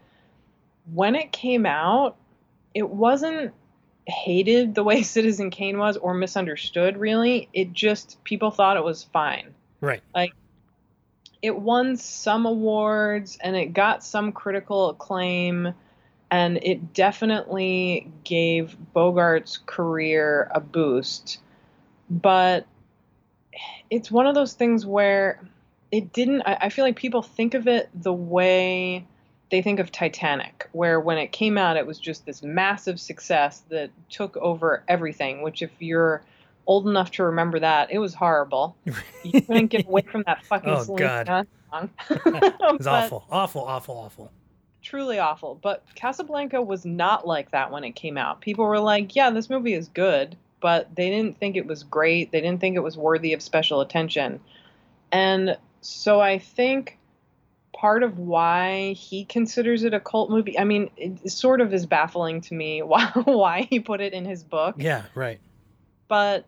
when 0.92 1.14
it 1.14 1.32
came 1.32 1.66
out, 1.66 2.16
it 2.78 2.88
wasn't 2.88 3.52
hated 4.06 4.74
the 4.74 4.84
way 4.84 5.02
Citizen 5.16 5.50
Kane 5.50 5.78
was 5.78 5.96
or 5.96 6.14
misunderstood 6.14 6.96
really. 6.96 7.48
It 7.52 7.72
just 7.72 8.22
people 8.22 8.52
thought 8.52 8.76
it 8.76 8.84
was 8.84 9.02
fine. 9.02 9.52
Right. 9.80 10.00
Like 10.14 10.32
it 11.42 11.56
won 11.56 11.96
some 11.96 12.46
awards 12.46 13.36
and 13.42 13.56
it 13.56 13.72
got 13.72 14.04
some 14.04 14.30
critical 14.30 14.90
acclaim 14.90 15.74
and 16.30 16.58
it 16.62 16.92
definitely 16.92 18.12
gave 18.22 18.76
Bogart's 18.94 19.58
career 19.66 20.48
a 20.54 20.60
boost. 20.60 21.40
But 22.08 22.66
it's 23.90 24.10
one 24.10 24.28
of 24.28 24.36
those 24.36 24.52
things 24.52 24.86
where 24.86 25.48
it 25.90 26.12
didn't 26.12 26.42
I, 26.42 26.58
I 26.62 26.68
feel 26.68 26.84
like 26.84 26.96
people 26.96 27.22
think 27.22 27.54
of 27.54 27.66
it 27.66 27.88
the 27.92 28.12
way 28.12 29.04
they 29.50 29.62
think 29.62 29.80
of 29.80 29.90
Titanic, 29.90 30.68
where 30.72 31.00
when 31.00 31.18
it 31.18 31.32
came 31.32 31.56
out, 31.56 31.76
it 31.76 31.86
was 31.86 31.98
just 31.98 32.26
this 32.26 32.42
massive 32.42 33.00
success 33.00 33.62
that 33.70 33.90
took 34.10 34.36
over 34.36 34.82
everything. 34.88 35.42
Which, 35.42 35.62
if 35.62 35.70
you're 35.78 36.22
old 36.66 36.86
enough 36.86 37.10
to 37.12 37.24
remember 37.24 37.58
that, 37.58 37.90
it 37.90 37.98
was 37.98 38.14
horrible. 38.14 38.76
You 39.24 39.40
couldn't 39.40 39.68
get 39.68 39.86
away 39.86 40.02
from 40.02 40.22
that 40.26 40.44
fucking 40.44 40.70
oh, 40.88 40.96
God. 40.96 41.46
song. 41.70 41.90
it 42.10 42.78
was 42.78 42.86
awful, 42.86 43.24
awful, 43.30 43.62
awful, 43.62 43.96
awful. 43.96 44.32
Truly 44.82 45.18
awful. 45.18 45.58
But 45.60 45.84
Casablanca 45.94 46.62
was 46.62 46.84
not 46.84 47.26
like 47.26 47.50
that 47.50 47.72
when 47.72 47.84
it 47.84 47.92
came 47.92 48.16
out. 48.16 48.40
People 48.40 48.66
were 48.66 48.78
like, 48.78 49.16
"Yeah, 49.16 49.30
this 49.30 49.50
movie 49.50 49.74
is 49.74 49.88
good," 49.88 50.36
but 50.60 50.94
they 50.94 51.10
didn't 51.10 51.38
think 51.38 51.56
it 51.56 51.66
was 51.66 51.82
great. 51.82 52.30
They 52.30 52.40
didn't 52.40 52.60
think 52.60 52.76
it 52.76 52.82
was 52.82 52.96
worthy 52.96 53.32
of 53.32 53.42
special 53.42 53.80
attention. 53.80 54.40
And 55.10 55.56
so 55.80 56.20
I 56.20 56.38
think 56.38 56.97
part 57.78 58.02
of 58.02 58.18
why 58.18 58.92
he 58.92 59.24
considers 59.24 59.84
it 59.84 59.94
a 59.94 60.00
cult 60.00 60.30
movie. 60.30 60.58
I 60.58 60.64
mean, 60.64 60.90
it 60.96 61.30
sort 61.30 61.60
of 61.60 61.72
is 61.72 61.86
baffling 61.86 62.40
to 62.42 62.54
me 62.54 62.82
why 62.82 63.06
why 63.24 63.62
he 63.70 63.80
put 63.80 64.00
it 64.00 64.12
in 64.12 64.24
his 64.24 64.42
book. 64.42 64.76
Yeah, 64.78 65.04
right. 65.14 65.38
But 66.08 66.44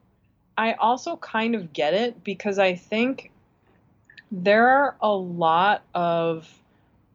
I 0.59 0.73
also 0.75 1.17
kind 1.17 1.55
of 1.55 1.73
get 1.73 1.95
it 1.95 2.25
because 2.25 2.59
I 2.59 2.75
think 2.75 3.31
there 4.33 4.69
are 4.69 4.97
a 5.01 5.13
lot 5.13 5.83
of 5.95 6.53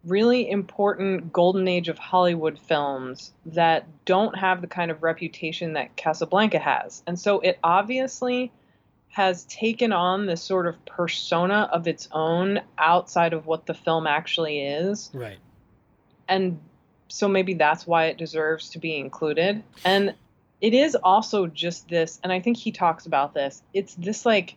really 0.06 0.50
important 0.50 1.34
golden 1.34 1.68
age 1.68 1.90
of 1.90 1.98
Hollywood 1.98 2.60
films 2.60 3.34
that 3.48 3.88
don't 4.06 4.38
have 4.38 4.62
the 4.62 4.68
kind 4.68 4.92
of 4.92 5.02
reputation 5.02 5.74
that 5.74 5.96
Casablanca 5.96 6.60
has. 6.60 7.04
And 7.08 7.20
so 7.20 7.40
it 7.40 7.58
obviously 7.64 8.52
has 9.16 9.46
taken 9.46 9.94
on 9.94 10.26
this 10.26 10.42
sort 10.42 10.68
of 10.68 10.76
persona 10.86 11.70
of 11.72 11.88
its 11.88 12.10
own 12.12 12.60
outside 12.78 13.32
of 13.32 13.46
what 13.46 13.66
the 13.66 13.74
film 13.74 14.06
actually 14.06 14.60
is. 14.60 15.10
Right. 15.14 15.38
And 16.28 16.60
so 17.08 17.30
maybe 17.30 17.54
that's 17.54 17.88
why 17.88 18.08
it 18.08 18.18
deserves 18.18 18.70
to 18.72 18.78
be 18.78 18.98
included. 18.98 19.64
And 19.86 20.14
it 20.60 20.74
is 20.74 20.98
also 21.02 21.48
just 21.48 21.88
this, 21.88 22.20
and 22.26 22.34
I 22.34 22.42
think 22.42 22.58
he 22.58 22.74
talks 22.74 23.06
about 23.06 23.34
this. 23.34 23.64
It's 23.74 23.96
this 23.96 24.26
like 24.26 24.56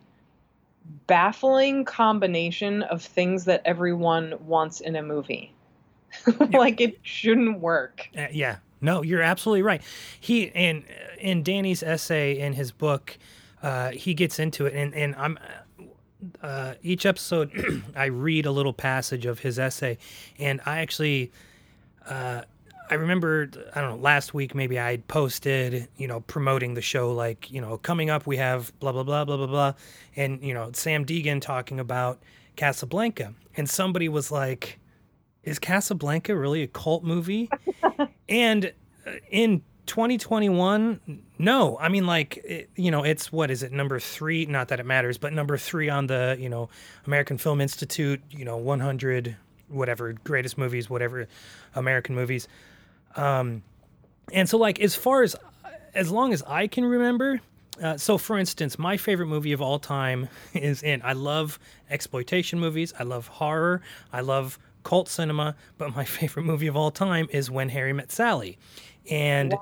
baffling 1.06 1.84
combination 1.84 2.82
of 2.82 3.00
things 3.00 3.44
that 3.44 3.62
everyone 3.64 4.34
wants 4.44 4.80
in 4.80 4.96
a 4.96 5.02
movie. 5.02 5.54
like 6.50 6.80
it 6.80 6.98
shouldn't 7.02 7.60
work. 7.60 8.08
Uh, 8.18 8.26
yeah. 8.32 8.56
No, 8.80 9.02
you're 9.04 9.22
absolutely 9.22 9.62
right. 9.62 9.82
He 10.18 10.50
and 10.50 10.82
in 11.20 11.44
Danny's 11.44 11.84
essay 11.84 12.40
in 12.40 12.54
his 12.54 12.72
book, 12.72 13.18
uh, 13.62 13.90
he 13.90 14.14
gets 14.14 14.38
into 14.38 14.66
it, 14.66 14.74
and 14.74 14.94
and 14.94 15.14
I'm. 15.16 15.38
Uh, 16.42 16.74
each 16.82 17.06
episode, 17.06 17.52
I 17.96 18.06
read 18.06 18.44
a 18.44 18.50
little 18.50 18.72
passage 18.72 19.24
of 19.24 19.38
his 19.38 19.56
essay, 19.56 19.98
and 20.36 20.60
I 20.66 20.78
actually, 20.78 21.30
uh, 22.08 22.42
I 22.90 22.94
remember, 22.94 23.48
I 23.72 23.80
don't 23.80 23.90
know, 23.90 24.02
last 24.02 24.34
week 24.34 24.52
maybe 24.52 24.80
I 24.80 24.96
posted, 25.06 25.86
you 25.96 26.08
know, 26.08 26.18
promoting 26.22 26.74
the 26.74 26.82
show, 26.82 27.12
like, 27.12 27.48
you 27.52 27.60
know, 27.60 27.78
coming 27.78 28.10
up 28.10 28.26
we 28.26 28.36
have 28.38 28.76
blah 28.80 28.90
blah 28.90 29.04
blah 29.04 29.24
blah 29.24 29.36
blah 29.36 29.46
blah, 29.46 29.74
and 30.16 30.42
you 30.42 30.54
know, 30.54 30.70
Samm 30.72 31.06
Deighan 31.06 31.40
talking 31.40 31.78
about 31.78 32.20
Casablanca, 32.56 33.34
and 33.56 33.70
somebody 33.70 34.08
was 34.08 34.32
like, 34.32 34.80
"Is 35.44 35.60
Casablanca 35.60 36.34
really 36.34 36.64
a 36.64 36.66
cult 36.66 37.04
movie?" 37.04 37.48
and 38.28 38.72
uh, 39.06 39.12
in 39.30 39.62
2021 39.88 41.00
no. 41.38 41.76
I 41.78 41.88
mean 41.88 42.06
like 42.06 42.36
it, 42.44 42.70
you 42.76 42.90
know 42.90 43.02
it's 43.02 43.32
what 43.32 43.50
is 43.50 43.62
it 43.62 43.72
number 43.72 43.98
three? 43.98 44.46
Not 44.46 44.68
that 44.68 44.78
it 44.78 44.86
matters 44.86 45.18
but 45.18 45.32
number 45.32 45.58
three 45.58 45.88
on 45.88 46.06
the 46.06 46.36
you 46.38 46.48
know 46.48 46.68
american 47.06 47.38
film 47.38 47.60
institute 47.60 48.22
you 48.30 48.44
know 48.44 48.56
100 48.56 49.36
whatever 49.68 50.12
greatest 50.12 50.56
movies 50.56 50.88
whatever 50.88 51.26
american 51.74 52.14
movies. 52.14 52.46
Um 53.16 53.62
and 54.32 54.48
so 54.48 54.58
like 54.58 54.80
as 54.80 54.94
far 54.94 55.22
as 55.22 55.34
as 55.94 56.10
long 56.10 56.32
as 56.32 56.42
i 56.46 56.66
can 56.66 56.84
remember 56.84 57.40
uh, 57.82 57.96
so 57.96 58.18
for 58.18 58.38
instance 58.38 58.78
my 58.78 58.96
favorite 58.96 59.26
movie 59.26 59.52
of 59.52 59.62
all 59.62 59.78
time 59.78 60.28
is 60.54 60.82
in 60.82 61.00
i 61.02 61.12
love 61.12 61.58
exploitation 61.90 62.58
movies 62.60 62.92
i 62.98 63.02
love 63.02 63.26
horror 63.28 63.80
i 64.12 64.20
love 64.20 64.58
cult 64.84 65.08
cinema 65.08 65.54
but 65.78 65.94
my 65.96 66.04
favorite 66.18 66.44
movie 66.44 66.66
of 66.66 66.76
all 66.76 66.90
time 66.90 67.26
is 67.30 67.50
when 67.50 67.68
harry 67.68 67.92
met 67.92 68.12
sally. 68.12 68.58
And. 69.10 69.54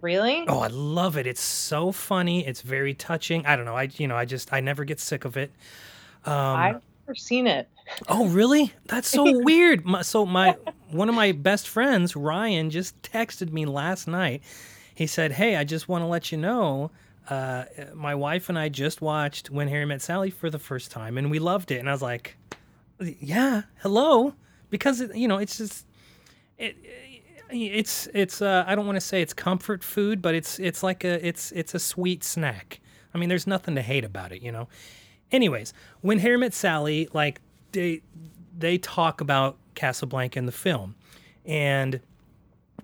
Really? 0.00 0.44
Oh, 0.46 0.60
I 0.60 0.68
love 0.68 1.16
it. 1.16 1.26
It's 1.26 1.40
so 1.40 1.92
funny. 1.92 2.46
It's 2.46 2.62
very 2.62 2.94
touching. 2.94 3.44
I 3.46 3.56
don't 3.56 3.64
know. 3.64 3.76
I 3.76 3.88
you 3.96 4.06
know, 4.06 4.16
I 4.16 4.24
just 4.24 4.52
I 4.52 4.60
never 4.60 4.84
get 4.84 5.00
sick 5.00 5.24
of 5.24 5.36
it. 5.36 5.50
Um, 6.24 6.34
I've 6.34 6.82
never 7.06 7.14
seen 7.14 7.46
it. 7.46 7.68
Oh, 8.08 8.28
really? 8.28 8.72
That's 8.86 9.08
so 9.08 9.24
weird. 9.44 9.84
My, 9.84 10.02
so 10.02 10.24
my 10.24 10.56
one 10.90 11.08
of 11.08 11.14
my 11.14 11.32
best 11.32 11.68
friends, 11.68 12.14
Ryan, 12.14 12.70
just 12.70 13.00
texted 13.02 13.52
me 13.52 13.66
last 13.66 14.06
night. 14.06 14.42
He 14.94 15.06
said, 15.06 15.32
"Hey, 15.32 15.56
I 15.56 15.64
just 15.64 15.88
want 15.88 16.02
to 16.02 16.06
let 16.06 16.30
you 16.30 16.38
know, 16.38 16.90
uh, 17.28 17.64
my 17.94 18.14
wife 18.14 18.48
and 18.48 18.58
I 18.58 18.68
just 18.68 19.00
watched 19.00 19.50
When 19.50 19.66
Harry 19.68 19.86
Met 19.86 20.02
Sally 20.02 20.30
for 20.30 20.50
the 20.50 20.58
first 20.58 20.90
time, 20.90 21.18
and 21.18 21.30
we 21.30 21.38
loved 21.38 21.70
it." 21.72 21.78
And 21.78 21.88
I 21.88 21.92
was 21.92 22.02
like, 22.02 22.36
"Yeah, 23.00 23.62
hello," 23.78 24.34
because 24.68 25.00
you 25.14 25.26
know, 25.26 25.38
it's 25.38 25.58
just 25.58 25.86
it, 26.58 26.76
it's 27.52 28.08
it's 28.14 28.42
uh, 28.42 28.64
I 28.66 28.74
don't 28.74 28.86
want 28.86 28.96
to 28.96 29.00
say 29.00 29.22
it's 29.22 29.34
comfort 29.34 29.82
food, 29.82 30.22
but 30.22 30.34
it's 30.34 30.58
it's 30.58 30.82
like 30.82 31.04
a 31.04 31.26
it's 31.26 31.52
it's 31.52 31.74
a 31.74 31.78
sweet 31.78 32.24
snack. 32.24 32.80
I 33.14 33.18
mean, 33.18 33.28
there's 33.28 33.46
nothing 33.46 33.74
to 33.74 33.82
hate 33.82 34.04
about 34.04 34.32
it, 34.32 34.42
you 34.42 34.52
know. 34.52 34.68
Anyways, 35.32 35.72
when 36.00 36.18
Harry 36.18 36.36
Met 36.36 36.54
Sally, 36.54 37.08
like 37.12 37.40
they 37.72 38.02
they 38.56 38.78
talk 38.78 39.20
about 39.20 39.56
Casablanca 39.74 40.38
in 40.38 40.46
the 40.46 40.52
film, 40.52 40.94
and 41.44 42.00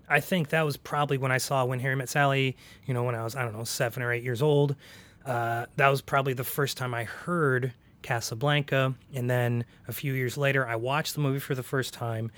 I 0.08 0.20
think 0.20 0.50
that 0.50 0.64
was 0.64 0.76
probably 0.76 1.18
when 1.18 1.32
I 1.32 1.38
saw 1.38 1.64
When 1.64 1.80
Harry 1.80 1.96
Met 1.96 2.08
Sally. 2.08 2.56
You 2.86 2.94
know, 2.94 3.04
when 3.04 3.14
I 3.14 3.24
was 3.24 3.36
I 3.36 3.42
don't 3.42 3.56
know 3.56 3.64
seven 3.64 4.02
or 4.02 4.12
eight 4.12 4.22
years 4.22 4.42
old. 4.42 4.76
Uh, 5.24 5.66
that 5.76 5.88
was 5.88 6.00
probably 6.00 6.34
the 6.34 6.44
first 6.44 6.76
time 6.76 6.94
I 6.94 7.02
heard 7.02 7.72
Casablanca, 8.02 8.94
and 9.12 9.28
then 9.28 9.64
a 9.88 9.92
few 9.92 10.12
years 10.12 10.36
later, 10.36 10.66
I 10.66 10.76
watched 10.76 11.14
the 11.14 11.20
movie 11.20 11.40
for 11.40 11.56
the 11.56 11.64
first 11.64 11.92
time 11.92 12.30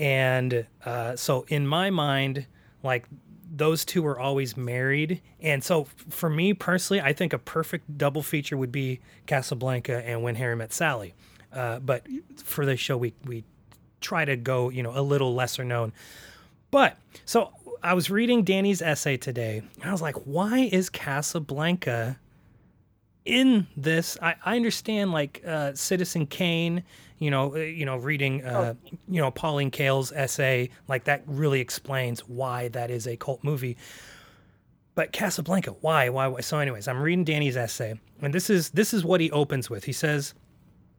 and 0.00 0.66
uh, 0.86 1.14
so 1.14 1.44
in 1.48 1.66
my 1.66 1.90
mind, 1.90 2.46
like 2.82 3.06
those 3.54 3.84
two 3.84 4.02
were 4.02 4.18
always 4.18 4.56
married. 4.56 5.20
And 5.40 5.62
so 5.62 5.86
for 6.08 6.30
me 6.30 6.54
personally, 6.54 7.02
I 7.02 7.12
think 7.12 7.34
a 7.34 7.38
perfect 7.38 7.98
double 7.98 8.22
feature 8.22 8.56
would 8.56 8.72
be 8.72 9.00
Casablanca 9.26 10.02
and 10.06 10.22
When 10.22 10.36
Harry 10.36 10.56
Met 10.56 10.72
Sally. 10.72 11.12
Uh, 11.52 11.80
but 11.80 12.06
for 12.42 12.64
this 12.64 12.80
show, 12.80 12.96
we, 12.96 13.12
we 13.26 13.44
try 14.00 14.24
to 14.24 14.36
go, 14.36 14.70
you 14.70 14.82
know, 14.82 14.92
a 14.94 15.02
little 15.02 15.34
lesser 15.34 15.64
known. 15.64 15.92
But 16.70 16.96
so 17.26 17.52
I 17.82 17.92
was 17.92 18.08
reading 18.08 18.42
Danny's 18.42 18.80
essay 18.80 19.18
today, 19.18 19.62
and 19.80 19.84
I 19.84 19.92
was 19.92 20.00
like, 20.00 20.16
why 20.24 20.70
is 20.72 20.88
Casablanca 20.88 22.18
in 23.26 23.66
this? 23.76 24.16
I, 24.22 24.36
I 24.44 24.56
understand 24.56 25.12
like 25.12 25.42
uh, 25.46 25.74
Citizen 25.74 26.26
Kane 26.26 26.84
you 27.20 27.30
know, 27.30 27.54
uh, 27.54 27.58
you 27.58 27.84
know, 27.84 27.96
reading, 27.96 28.44
uh, 28.44 28.74
oh. 28.74 28.90
you 29.08 29.20
know, 29.20 29.30
Pauline 29.30 29.70
Kael's 29.70 30.10
essay, 30.10 30.70
like 30.88 31.04
that 31.04 31.22
really 31.26 31.60
explains 31.60 32.20
why 32.20 32.68
that 32.68 32.90
is 32.90 33.06
a 33.06 33.16
cult 33.16 33.44
movie. 33.44 33.76
But 34.96 35.12
Casablanca, 35.12 35.76
why, 35.82 36.08
why, 36.08 36.26
why? 36.26 36.40
So, 36.40 36.58
anyways, 36.58 36.88
I'm 36.88 37.00
reading 37.00 37.24
Danny's 37.24 37.56
essay, 37.56 38.00
and 38.20 38.34
this 38.34 38.50
is 38.50 38.70
this 38.70 38.92
is 38.92 39.04
what 39.04 39.20
he 39.20 39.30
opens 39.30 39.70
with. 39.70 39.84
He 39.84 39.92
says, 39.92 40.34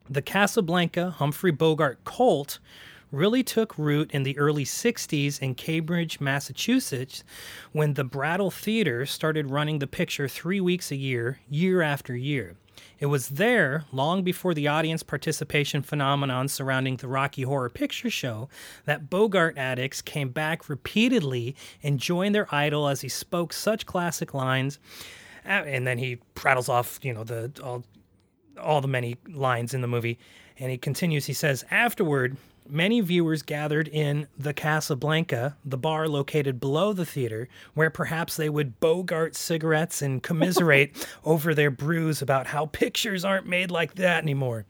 "The 0.10 0.22
Casablanca 0.22 1.10
Humphrey 1.10 1.52
Bogart 1.52 2.06
cult." 2.06 2.60
really 3.12 3.44
took 3.44 3.78
root 3.78 4.10
in 4.12 4.24
the 4.24 4.38
early 4.38 4.64
60s 4.64 5.42
in 5.42 5.54
Cambridge, 5.54 6.22
Massachusetts, 6.22 7.26
when 7.74 7.96
the 7.96 8.06
Brattle 8.06 8.50
Theater 8.50 9.06
started 9.06 9.52
running 9.52 9.80
the 9.80 9.88
picture 9.88 10.30
three 10.30 10.62
weeks 10.62 10.92
a 10.92 10.96
year, 10.96 11.42
year 11.50 11.82
after 11.82 12.16
year. 12.16 12.56
It 13.00 13.08
was 13.08 13.30
there, 13.30 13.86
long 13.92 14.24
before 14.24 14.54
the 14.54 14.68
audience 14.68 15.04
participation 15.04 15.82
phenomenon 15.82 16.48
surrounding 16.48 16.98
the 16.98 17.08
Rocky 17.08 17.44
Horror 17.44 17.70
Picture 17.70 18.10
Show, 18.10 18.50
that 18.86 19.10
Bogart 19.10 19.58
addicts 19.58 20.02
came 20.02 20.30
back 20.30 20.70
repeatedly 20.70 21.56
and 21.82 22.00
joined 22.00 22.36
their 22.36 22.54
idol 22.54 22.88
as 22.88 23.02
he 23.02 23.10
spoke 23.10 23.54
such 23.54 23.86
classic 23.86 24.34
lines. 24.34 24.80
Uh, 25.46 25.64
and 25.66 25.88
then 25.88 25.98
he 25.98 26.18
prattles 26.36 26.70
off, 26.70 27.00
you 27.02 27.14
know, 27.14 27.24
the 27.24 27.52
all, 27.64 27.84
all 28.62 28.82
the 28.82 28.88
many 28.88 29.18
lines 29.28 29.74
in 29.74 29.82
the 29.82 29.88
movie. 29.88 30.20
And 30.60 30.70
he 30.70 30.78
continues, 30.78 31.26
he 31.26 31.34
says, 31.34 31.66
Afterward, 31.72 32.38
many 32.72 33.02
viewers 33.02 33.42
gathered 33.42 33.88
in 33.88 34.28
the 34.38 34.54
Casablanca, 34.54 35.58
the 35.66 35.78
bar 35.78 36.08
located 36.08 36.60
below 36.60 36.94
the 36.94 37.06
theater, 37.06 37.50
where 37.74 37.90
perhaps 37.90 38.38
they 38.38 38.50
would 38.50 38.80
bogart 38.80 39.36
cigarettes 39.36 40.02
and 40.02 40.24
commiserate 40.24 41.08
over 41.26 41.54
their 41.54 41.70
brews 41.70 42.22
about 42.22 42.48
how 42.48 42.66
pictures 42.68 43.26
aren't 43.26 43.46
made 43.46 43.70
like 43.70 43.96
that 43.96 44.24
anymore. 44.24 44.66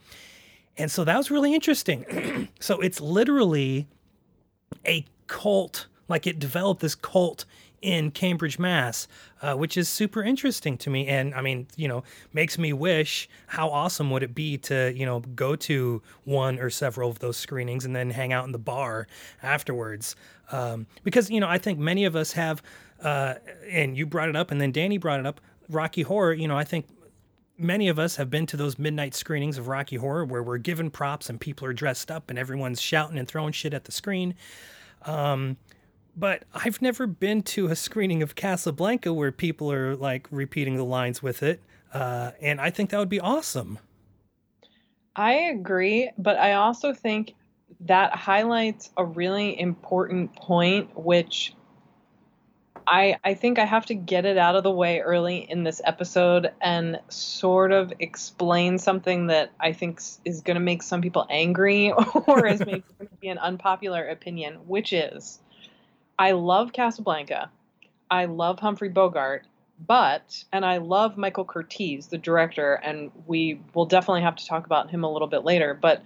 And 0.78 0.90
so 0.92 1.04
that 1.04 1.18
was 1.18 1.30
really 1.30 1.54
interesting. 1.54 2.50
so 2.60 2.80
it's 2.82 3.00
literally 3.00 3.88
a 4.86 5.06
cult, 5.28 5.88
like 6.08 6.26
it 6.26 6.40
developed 6.40 6.82
this 6.82 6.96
cult 6.96 7.46
in 7.82 8.12
Cambridge, 8.12 8.60
Mass, 8.60 9.08
uh, 9.41 9.56
which 9.56 9.76
is 9.76 9.89
super 9.89 10.24
interesting 10.24 10.78
to 10.78 10.89
me. 10.89 11.08
And 11.08 11.34
I 11.34 11.41
mean, 11.41 11.67
you 11.76 11.88
know, 11.88 12.04
makes 12.34 12.58
me 12.58 12.74
wish 12.74 13.28
how 13.48 13.70
awesome 13.70 14.12
would 14.12 14.24
it 14.24 14.36
be 14.36 14.58
to, 14.60 14.94
you 14.96 15.06
know, 15.06 15.20
go 15.20 15.56
to 15.56 16.02
one 16.24 16.60
or 16.60 16.70
several 16.70 17.10
of 17.10 17.20
those 17.20 17.38
screenings 17.38 17.86
and 17.86 17.96
then 17.96 18.12
hang 18.12 18.34
out 18.34 18.46
in 18.46 18.52
the 18.52 18.60
bar 18.60 19.08
afterwards. 19.41 20.15
Um, 20.52 20.86
because, 21.04 21.30
you 21.30 21.39
know, 21.39 21.48
I 21.48 21.58
think 21.58 21.80
many 21.80 22.06
of 22.06 22.15
us 22.15 22.34
have, 22.34 22.62
uh, 23.04 23.36
and 23.70 23.98
you 23.98 24.06
brought 24.06 24.30
it 24.30 24.36
up, 24.36 24.52
and 24.52 24.62
then 24.62 24.72
Danny 24.72 24.98
brought 24.98 25.20
it 25.20 25.26
up, 25.26 25.41
Rocky 25.70 26.02
Horror, 26.02 26.34
you 26.34 26.48
know, 26.48 26.58
I 26.58 26.65
think 26.65 26.86
many 27.58 27.88
of 27.88 28.00
us 28.00 28.15
have 28.15 28.30
been 28.30 28.46
to 28.48 28.58
those 28.58 28.78
midnight 28.78 29.13
screenings 29.15 29.58
of 29.58 29.67
Rocky 29.67 29.96
Horror 29.96 30.26
where 30.26 30.44
we're 30.44 30.58
given 30.58 30.89
props 30.89 31.30
and 31.30 31.39
people 31.39 31.67
are 31.67 31.74
dressed 31.74 32.12
up 32.12 32.30
and 32.30 32.38
everyone's 32.38 32.82
shouting 32.82 33.17
and 33.17 33.28
throwing 33.28 33.54
shit 33.54 33.74
at 33.74 33.86
the 33.86 33.91
screen. 33.91 34.36
Um, 35.06 35.58
but 36.15 36.43
I've 36.54 36.82
never 36.82 37.08
been 37.08 37.41
to 37.43 37.67
a 37.67 37.76
screening 37.76 38.21
of 38.21 38.36
Casablanca 38.36 39.13
where 39.13 39.32
people 39.32 39.71
are 39.71 39.95
like 39.95 40.28
repeating 40.32 40.76
the 40.76 40.86
lines 40.86 41.24
with 41.24 41.43
it. 41.43 41.62
Uh, 41.93 42.32
and 42.41 42.62
I 42.62 42.69
think 42.69 42.89
that 42.89 43.00
would 43.00 43.10
be 43.10 43.19
awesome. 43.19 43.80
I 45.15 45.34
agree, 45.34 46.10
but 46.17 46.38
I 46.38 46.54
also 46.54 46.93
think 46.93 47.34
that 47.82 48.15
highlights 48.15 48.89
a 48.95 49.04
really 49.04 49.60
important 49.60 50.36
point, 50.36 50.97
which 50.97 51.54
I, 52.88 53.17
I 53.24 53.34
think 53.34 53.60
I 53.60 53.65
have 53.65 53.86
to 53.88 53.93
get 53.93 54.26
it 54.26 54.38
out 54.38 54.56
of 54.56 54.63
the 54.63 54.71
way 54.71 55.00
early 55.00 55.38
in 55.38 55.63
this 55.63 55.82
episode 55.84 56.52
and 56.62 57.00
sort 57.10 57.71
of 57.71 57.93
explain 58.00 58.78
something 58.78 59.28
that 59.28 59.52
I 59.60 59.74
think 59.74 60.02
is 60.26 60.41
going 60.41 60.56
to 60.56 60.62
make 60.62 60.84
some 60.84 61.02
people 61.02 61.26
angry 61.30 61.91
or 62.28 62.47
is 62.47 62.60
maybe 62.65 62.84
going 62.97 63.10
to 63.10 63.15
be 63.19 63.28
an 63.28 63.38
unpopular 63.38 64.08
opinion, 64.08 64.56
which 64.67 64.93
is 64.93 65.39
I 66.22 66.34
love 66.34 66.72
Casablanca. 66.72 67.50
I 68.12 68.26
love 68.26 68.60
Humphrey 68.60 68.90
Bogart, 68.90 69.48
But, 69.88 70.44
and 70.52 70.64
I 70.64 70.78
love 70.78 71.18
Michael 71.18 71.46
Curtiz, 71.46 72.10
the 72.10 72.20
director, 72.20 72.74
and 72.76 73.12
we 73.26 73.60
will 73.74 73.88
definitely 73.88 74.22
have 74.22 74.36
to 74.36 74.46
talk 74.46 74.68
about 74.68 74.92
him 74.92 75.04
a 75.04 75.12
little 75.12 75.28
bit 75.28 75.44
later. 75.44 75.74
But 75.74 76.04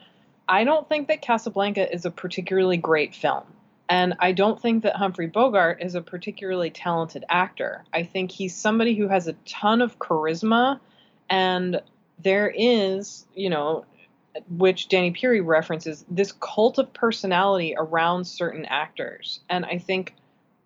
I 0.47 0.63
don't 0.63 0.87
think 0.87 1.09
that 1.09 1.21
Casablanca 1.21 1.93
is 1.93 2.05
a 2.05 2.11
particularly 2.11 2.77
great 2.77 3.13
film. 3.13 3.43
And 3.89 4.13
I 4.19 4.31
don't 4.31 4.59
think 4.59 4.83
that 4.83 4.95
Humphrey 4.95 5.27
Bogart 5.27 5.81
is 5.81 5.95
a 5.95 6.01
particularly 6.01 6.69
talented 6.69 7.25
actor. 7.27 7.83
I 7.93 8.03
think 8.03 8.31
he's 8.31 8.55
somebody 8.55 8.95
who 8.95 9.09
has 9.09 9.27
a 9.27 9.33
ton 9.45 9.81
of 9.81 9.99
charisma, 9.99 10.79
and 11.29 11.81
there 12.23 12.47
is, 12.47 13.25
you 13.35 13.49
know, 13.49 13.83
which 14.49 14.89
Danny 14.89 15.11
Peary 15.11 15.41
references, 15.41 16.05
this 16.09 16.31
cult 16.33 16.77
of 16.77 16.93
personality 16.93 17.75
around 17.77 18.25
certain 18.25 18.65
actors. 18.65 19.39
And 19.49 19.65
I 19.65 19.77
think 19.77 20.15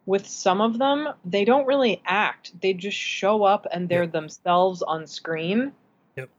with 0.05 0.27
some 0.27 0.61
of 0.61 0.79
them, 0.79 1.09
they 1.23 1.45
don't 1.45 1.67
really 1.67 2.01
act, 2.05 2.59
they 2.61 2.73
just 2.73 2.97
show 2.97 3.43
up 3.43 3.67
and 3.71 3.87
they're 3.87 4.03
Yep. 4.03 4.11
themselves 4.11 4.81
on 4.81 5.05
screen. 5.05 5.71
Yep. 6.15 6.29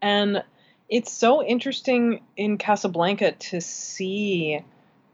And 0.00 0.44
it's 0.88 1.10
so 1.10 1.42
interesting 1.42 2.22
in 2.36 2.58
Casablanca 2.58 3.32
to 3.32 3.60
see 3.60 4.60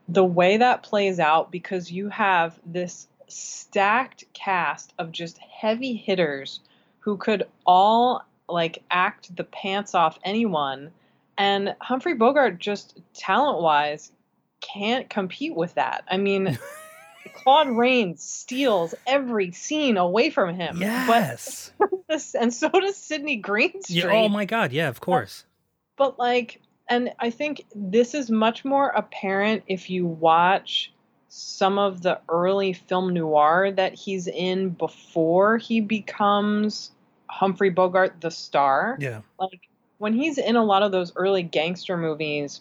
the 0.09 0.25
way 0.25 0.59
that 0.59 0.83
plays 0.83 1.19
out 1.19 1.51
because 1.51 1.91
you 1.91 2.11
have 2.11 2.59
this 2.67 3.09
stacked 3.29 4.25
cast 4.35 4.93
of 4.99 5.11
just 5.11 5.39
heavy 5.39 5.95
hitters 5.95 6.61
who 7.01 7.17
could 7.17 7.45
all 7.65 8.23
like 8.49 8.83
act 8.91 9.35
the 9.35 9.45
pants 9.45 9.95
off 9.95 10.19
anyone 10.23 10.91
and 11.39 11.75
Humphrey 11.81 12.15
Bogart 12.15 12.59
just 12.59 13.01
talent 13.15 13.63
wise 13.63 14.13
can't 14.61 15.09
compete 15.11 15.55
with 15.55 15.75
that. 15.75 16.05
I 16.11 16.17
mean 16.17 16.59
Claude 17.35 17.69
Rains 17.69 18.23
steals 18.23 18.95
every 19.07 19.53
scene 19.53 19.97
away 19.97 20.31
from 20.31 20.55
him. 20.55 20.79
Yes. 20.81 21.73
But 22.09 22.35
and 22.39 22.53
so 22.53 22.69
does 22.69 22.97
Sidney 22.97 23.37
Greenstreet 23.37 24.05
yeah, 24.05 24.11
oh 24.13 24.29
my 24.29 24.45
God. 24.45 24.73
Yeah, 24.73 24.89
of 24.89 25.01
course. 25.01 25.45
but 25.97 26.19
like 26.19 26.61
and 26.89 27.11
i 27.21 27.31
think 27.31 27.65
this 27.75 28.13
is 28.13 28.29
much 28.31 28.65
more 28.65 28.89
apparent 28.89 29.63
if 29.67 29.89
you 29.89 30.05
watch 30.07 30.93
some 31.29 31.79
of 31.79 32.03
the 32.03 32.21
early 32.29 32.73
film 32.75 33.15
noir 33.15 33.71
that 33.73 33.95
he's 33.95 34.27
in 34.27 34.71
before 34.71 35.57
he 35.59 35.81
becomes 35.81 36.91
humphrey 37.29 37.71
bogart 37.71 38.21
the 38.21 38.31
star 38.31 38.99
Yeah. 39.01 39.21
like 39.39 39.61
when 40.03 40.15
he's 40.15 40.37
in 40.37 40.57
a 40.57 40.65
lot 40.65 40.83
of 40.83 40.91
those 40.91 41.13
early 41.15 41.45
gangster 41.45 41.97
movies 41.97 42.61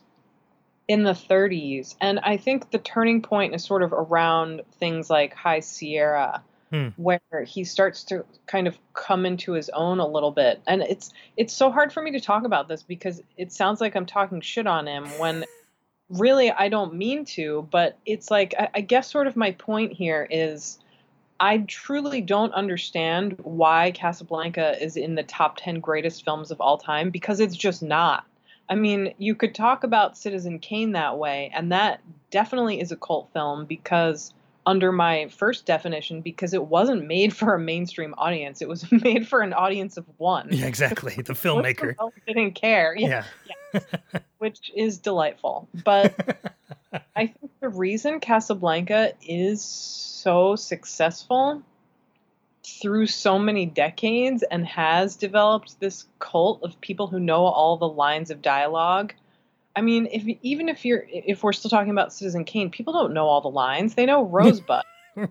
in 0.87 1.01
the 1.01 1.13
30s 1.13 1.95
and 1.99 2.19
i 2.19 2.37
think 2.37 2.69
the 2.69 2.77
turning 2.77 3.21
point 3.21 3.55
is 3.55 3.63
sort 3.63 3.81
of 3.81 3.91
around 3.91 4.61
things 4.79 5.09
like 5.09 5.33
high 5.33 5.59
sierra 5.59 6.43
Hmm. 6.71 6.87
where 6.95 7.43
he 7.45 7.65
starts 7.65 8.05
to 8.05 8.23
kind 8.47 8.65
of 8.65 8.77
come 8.93 9.25
into 9.25 9.51
his 9.51 9.67
own 9.69 9.99
a 9.99 10.07
little 10.07 10.31
bit 10.31 10.61
and 10.65 10.81
it's 10.81 11.11
it's 11.35 11.53
so 11.53 11.69
hard 11.69 11.91
for 11.91 12.01
me 12.01 12.11
to 12.11 12.21
talk 12.21 12.45
about 12.45 12.69
this 12.69 12.81
because 12.81 13.21
it 13.35 13.51
sounds 13.51 13.81
like 13.81 13.93
i'm 13.97 14.05
talking 14.05 14.39
shit 14.39 14.65
on 14.65 14.87
him 14.87 15.05
when 15.19 15.43
really 16.09 16.49
i 16.49 16.69
don't 16.69 16.93
mean 16.93 17.25
to 17.25 17.67
but 17.71 17.97
it's 18.05 18.31
like 18.31 18.55
I, 18.57 18.69
I 18.75 18.81
guess 18.81 19.11
sort 19.11 19.27
of 19.27 19.35
my 19.35 19.51
point 19.51 19.91
here 19.91 20.25
is 20.31 20.79
I 21.41 21.57
truly 21.67 22.21
don't 22.21 22.53
understand 22.53 23.35
why 23.41 23.91
Casablanca 23.95 24.81
is 24.81 24.95
in 24.95 25.15
the 25.15 25.23
top 25.23 25.57
10 25.57 25.79
greatest 25.79 26.23
films 26.23 26.51
of 26.51 26.61
all 26.61 26.77
time 26.77 27.09
because 27.09 27.39
it's 27.39 27.55
just 27.55 27.81
not. 27.81 28.25
I 28.69 28.75
mean, 28.75 29.15
you 29.17 29.33
could 29.33 29.55
talk 29.55 29.83
about 29.83 30.15
Citizen 30.15 30.59
Kane 30.59 30.91
that 30.91 31.17
way, 31.17 31.51
and 31.55 31.71
that 31.71 31.99
definitely 32.29 32.79
is 32.79 32.91
a 32.91 32.95
cult 32.95 33.33
film 33.33 33.65
because, 33.65 34.35
under 34.65 34.91
my 34.91 35.27
first 35.29 35.65
definition, 35.65 36.21
because 36.21 36.53
it 36.53 36.63
wasn't 36.65 37.07
made 37.07 37.35
for 37.35 37.53
a 37.55 37.59
mainstream 37.59 38.13
audience. 38.17 38.61
It 38.61 38.67
was 38.69 38.89
made 38.91 39.27
for 39.27 39.41
an 39.41 39.53
audience 39.53 39.97
of 39.97 40.05
one. 40.17 40.49
Yeah, 40.51 40.65
exactly. 40.67 41.15
The 41.15 41.33
filmmaker. 41.33 41.95
didn't 42.27 42.53
care. 42.53 42.95
Yeah, 42.97 43.23
Yeah. 43.73 43.79
which 44.37 44.71
is 44.75 44.97
delightful. 44.99 45.67
But 45.83 46.13
I 47.15 47.27
think 47.27 47.51
the 47.61 47.69
reason 47.69 48.19
Casablanca 48.19 49.13
is 49.25 49.63
so 49.63 50.55
successful 50.55 51.61
through 52.63 53.07
so 53.07 53.39
many 53.39 53.65
decades 53.65 54.43
and 54.43 54.65
has 54.67 55.15
developed 55.15 55.79
this 55.79 56.05
cult 56.19 56.61
of 56.63 56.79
people 56.81 57.07
who 57.07 57.19
know 57.19 57.45
all 57.45 57.77
the 57.77 57.87
lines 57.87 58.29
of 58.29 58.41
dialogue. 58.41 59.13
I 59.75 59.81
mean, 59.81 60.07
if 60.11 60.23
even 60.41 60.69
if 60.69 60.85
you're 60.85 61.05
if 61.07 61.43
we're 61.43 61.53
still 61.53 61.69
talking 61.69 61.91
about 61.91 62.13
Citizen 62.13 62.45
Kane, 62.45 62.69
people 62.69 62.93
don't 62.93 63.13
know 63.13 63.25
all 63.25 63.41
the 63.41 63.49
lines. 63.49 63.95
They 63.95 64.05
know 64.05 64.23
Rosebud. 64.25 64.83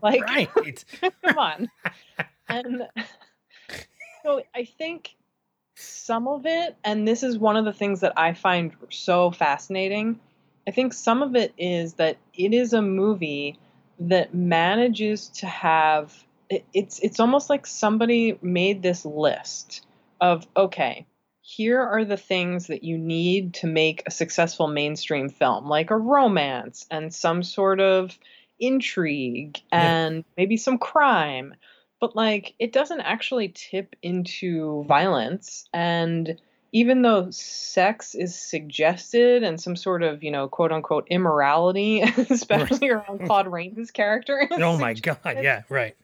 Like- 0.02 0.22
right. 0.22 0.84
Come 1.24 1.38
on. 1.38 1.70
And 2.48 2.88
so 4.22 4.42
I 4.54 4.64
think 4.64 5.14
some 5.76 6.28
of 6.28 6.46
it, 6.46 6.76
and 6.84 7.06
this 7.06 7.22
is 7.22 7.38
one 7.38 7.56
of 7.56 7.64
the 7.64 7.72
things 7.72 8.00
that 8.00 8.12
I 8.16 8.34
find 8.34 8.72
so 8.90 9.30
fascinating. 9.30 10.20
I 10.66 10.72
think 10.72 10.92
some 10.92 11.22
of 11.22 11.34
it 11.36 11.54
is 11.56 11.94
that 11.94 12.18
it 12.34 12.52
is 12.52 12.72
a 12.72 12.82
movie 12.82 13.58
that 13.98 14.34
manages 14.34 15.28
to 15.28 15.46
have 15.46 16.24
it's 16.72 16.98
it's 17.00 17.20
almost 17.20 17.48
like 17.48 17.66
somebody 17.66 18.38
made 18.42 18.82
this 18.82 19.04
list 19.04 19.86
of 20.20 20.46
okay 20.56 21.06
here 21.56 21.80
are 21.80 22.04
the 22.04 22.16
things 22.16 22.68
that 22.68 22.84
you 22.84 22.96
need 22.96 23.54
to 23.54 23.66
make 23.66 24.04
a 24.06 24.10
successful 24.10 24.68
mainstream 24.68 25.28
film 25.28 25.68
like 25.68 25.90
a 25.90 25.96
romance 25.96 26.86
and 26.90 27.12
some 27.12 27.42
sort 27.42 27.80
of 27.80 28.16
intrigue 28.60 29.58
Yeah. 29.72 29.82
and 30.06 30.24
maybe 30.36 30.56
some 30.56 30.78
crime 30.78 31.54
but 32.00 32.14
like 32.14 32.54
it 32.58 32.72
doesn't 32.72 33.00
actually 33.00 33.48
tip 33.48 33.96
into 34.00 34.84
violence 34.84 35.68
and 35.72 36.38
even 36.72 37.02
though 37.02 37.30
sex 37.30 38.14
is 38.14 38.38
suggested 38.38 39.42
and 39.42 39.60
some 39.60 39.74
sort 39.74 40.04
of 40.04 40.22
you 40.22 40.30
know 40.30 40.46
quote 40.46 40.70
unquote 40.70 41.08
immorality 41.10 42.00
especially 42.30 42.90
around 42.90 43.26
claude 43.26 43.48
rains 43.48 43.90
character 43.90 44.48
Oh 44.52 44.78
my 44.78 44.94
God. 44.94 45.18
Yeah, 45.40 45.62
right. 45.68 45.96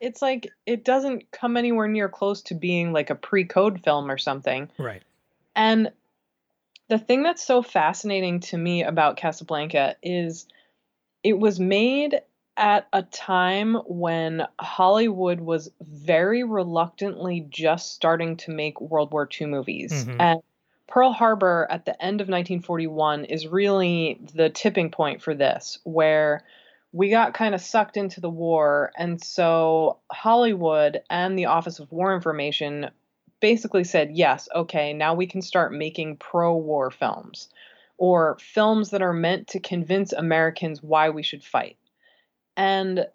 It's 0.00 0.22
like 0.22 0.50
it 0.66 0.84
doesn't 0.84 1.30
come 1.30 1.56
anywhere 1.56 1.88
near 1.88 2.08
close 2.08 2.42
to 2.42 2.54
being 2.54 2.92
like 2.92 3.10
a 3.10 3.14
pre-code 3.14 3.82
film 3.82 4.10
or 4.10 4.18
something 4.18 4.68
Right. 4.78 5.02
and 5.54 5.92
the 6.88 6.98
thing 6.98 7.22
that's 7.22 7.44
so 7.44 7.62
fascinating 7.62 8.40
to 8.40 8.58
me 8.58 8.82
about 8.82 9.16
Casablanca 9.16 9.94
is 10.02 10.46
it 11.22 11.38
was 11.38 11.60
made 11.60 12.20
at 12.56 12.88
a 12.92 13.02
time 13.02 13.74
when 13.86 14.46
Hollywood 14.58 15.40
was 15.40 15.70
very 15.80 16.42
reluctantly 16.42 17.46
just 17.48 17.92
starting 17.92 18.36
to 18.38 18.50
make 18.50 18.80
World 18.80 19.12
War 19.12 19.28
II 19.40 19.46
movies. 19.46 20.04
Mhm. 20.04 20.16
And 20.18 20.40
Pearl 20.88 21.12
Harbor 21.12 21.68
at 21.70 21.84
the 21.84 22.02
end 22.02 22.20
of 22.20 22.28
1941 22.28 23.24
is 23.26 23.46
really 23.46 24.20
the 24.34 24.50
tipping 24.50 24.90
point 24.90 25.22
for 25.22 25.32
this, 25.32 25.78
where 25.84 26.42
we 26.92 27.10
got 27.10 27.34
kind 27.34 27.54
of 27.54 27.60
sucked 27.60 27.96
into 27.96 28.20
the 28.20 28.30
war. 28.30 28.90
And 28.96 29.22
so 29.22 29.98
Hollywood 30.10 31.02
and 31.08 31.38
the 31.38 31.46
Office 31.46 31.78
of 31.78 31.92
War 31.92 32.14
Information 32.14 32.90
basically 33.40 33.84
said, 33.84 34.10
yes, 34.12 34.48
okay, 34.54 34.92
now 34.92 35.14
we 35.14 35.26
can 35.26 35.42
start 35.42 35.72
making 35.72 36.16
pro 36.16 36.54
war 36.56 36.90
films 36.90 37.48
or 37.96 38.38
films 38.40 38.90
that 38.90 39.02
are 39.02 39.12
meant 39.12 39.48
to 39.48 39.60
convince 39.60 40.12
Americans 40.12 40.82
why 40.82 41.10
we 41.10 41.22
should 41.22 41.44
fight. 41.44 41.76
And 42.56 43.06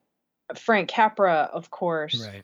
Frank 0.56 0.90
Capra, 0.90 1.50
of 1.52 1.70
course, 1.70 2.26
Right. 2.26 2.44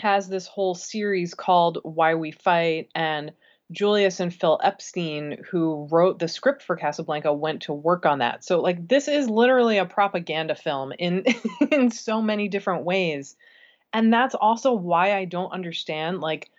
has 0.00 0.28
this 0.28 0.46
whole 0.46 0.74
series 0.74 1.34
called 1.34 1.78
Why 1.82 2.14
We 2.14 2.30
Fight 2.30 2.88
and 2.94 3.32
Julius 3.72 4.20
and 4.20 4.32
Phil 4.32 4.60
Epstein, 4.62 5.38
who 5.50 5.88
wrote 5.90 6.18
the 6.18 6.28
script 6.28 6.62
for 6.62 6.76
Casablanca, 6.76 7.32
went 7.32 7.62
to 7.62 7.72
work 7.72 8.06
on 8.06 8.20
that. 8.20 8.44
So 8.44 8.60
like 8.60 8.86
this 8.88 9.08
is 9.08 9.28
literally 9.28 9.78
a 9.78 9.86
propaganda 9.86 10.54
film 10.54 10.92
in 10.98 11.24
in 11.70 11.90
so 11.90 12.22
many 12.22 12.48
different 12.48 12.84
ways. 12.84 13.36
And 13.92 14.12
that's 14.12 14.34
also 14.34 14.72
why 14.72 15.16
I 15.16 15.24
don't 15.24 15.52
understand 15.52 16.20
like 16.20 16.50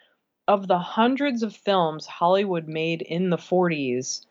of 0.47 0.67
the 0.67 0.79
hundreds 0.79 1.43
of 1.43 1.55
films 1.55 2.05
Hollywood 2.05 2.67
made 2.67 3.01
in 3.01 3.29
the 3.29 3.37
40s 3.37 4.25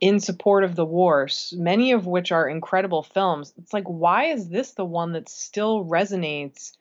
in 0.00 0.20
support 0.20 0.62
of 0.62 0.76
the 0.76 0.84
war, 0.84 1.28
many 1.52 1.92
of 1.92 2.06
which 2.06 2.30
are 2.30 2.48
incredible 2.48 3.02
films. 3.02 3.54
It's 3.56 3.72
like 3.72 3.86
why 3.86 4.26
is 4.26 4.48
this 4.48 4.72
the 4.72 4.84
one 4.84 5.12
that 5.12 5.28
still 5.28 5.84
resonates 5.84 6.72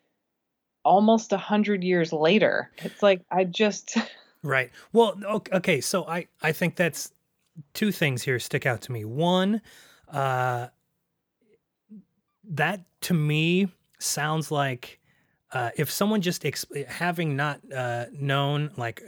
almost 0.84 1.34
a 1.34 1.38
hundred 1.38 1.84
years 1.84 2.14
later. 2.14 2.72
It's 2.78 3.02
like 3.04 3.22
I 3.32 3.44
just 3.44 3.98
Right. 4.46 4.70
Well, 4.94 5.20
okay. 5.52 5.82
So 5.82 6.06
I 6.06 6.28
I 6.40 6.52
think 6.52 6.76
that's 6.76 7.12
two 7.74 7.92
things 7.92 8.22
here 8.22 8.38
stick 8.38 8.68
out 8.68 8.82
to 8.84 8.92
me. 8.92 9.04
One, 9.04 9.60
uh, 10.08 10.68
that 12.44 12.82
to 13.02 13.16
me 13.16 13.70
sounds 13.98 14.52
like 14.52 15.00
uh, 15.52 15.72
if 15.78 15.90
someone 15.90 16.22
just 16.22 16.46
ex- 16.46 16.66
having 16.88 17.36
not 17.36 17.60
uh, 17.74 18.06
known 18.14 18.70
like 18.78 19.02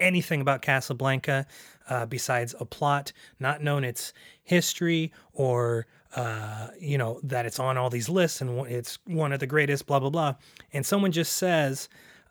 anything 0.00 0.40
about 0.40 0.62
Casablanca 0.62 1.46
uh, 1.88 2.06
besides 2.06 2.52
a 2.58 2.64
plot, 2.64 3.12
not 3.38 3.62
known 3.62 3.84
its 3.84 4.12
history 4.42 5.12
or 5.32 5.86
uh, 6.16 6.70
you 6.76 6.98
know 6.98 7.20
that 7.22 7.46
it's 7.46 7.60
on 7.60 7.78
all 7.78 7.88
these 7.88 8.08
lists 8.08 8.40
and 8.40 8.66
it's 8.66 8.98
one 9.06 9.32
of 9.32 9.38
the 9.38 9.46
greatest, 9.46 9.86
blah 9.86 10.00
blah 10.00 10.10
blah, 10.10 10.34
and 10.72 10.84
someone 10.84 11.12
just 11.12 11.34
says 11.34 11.88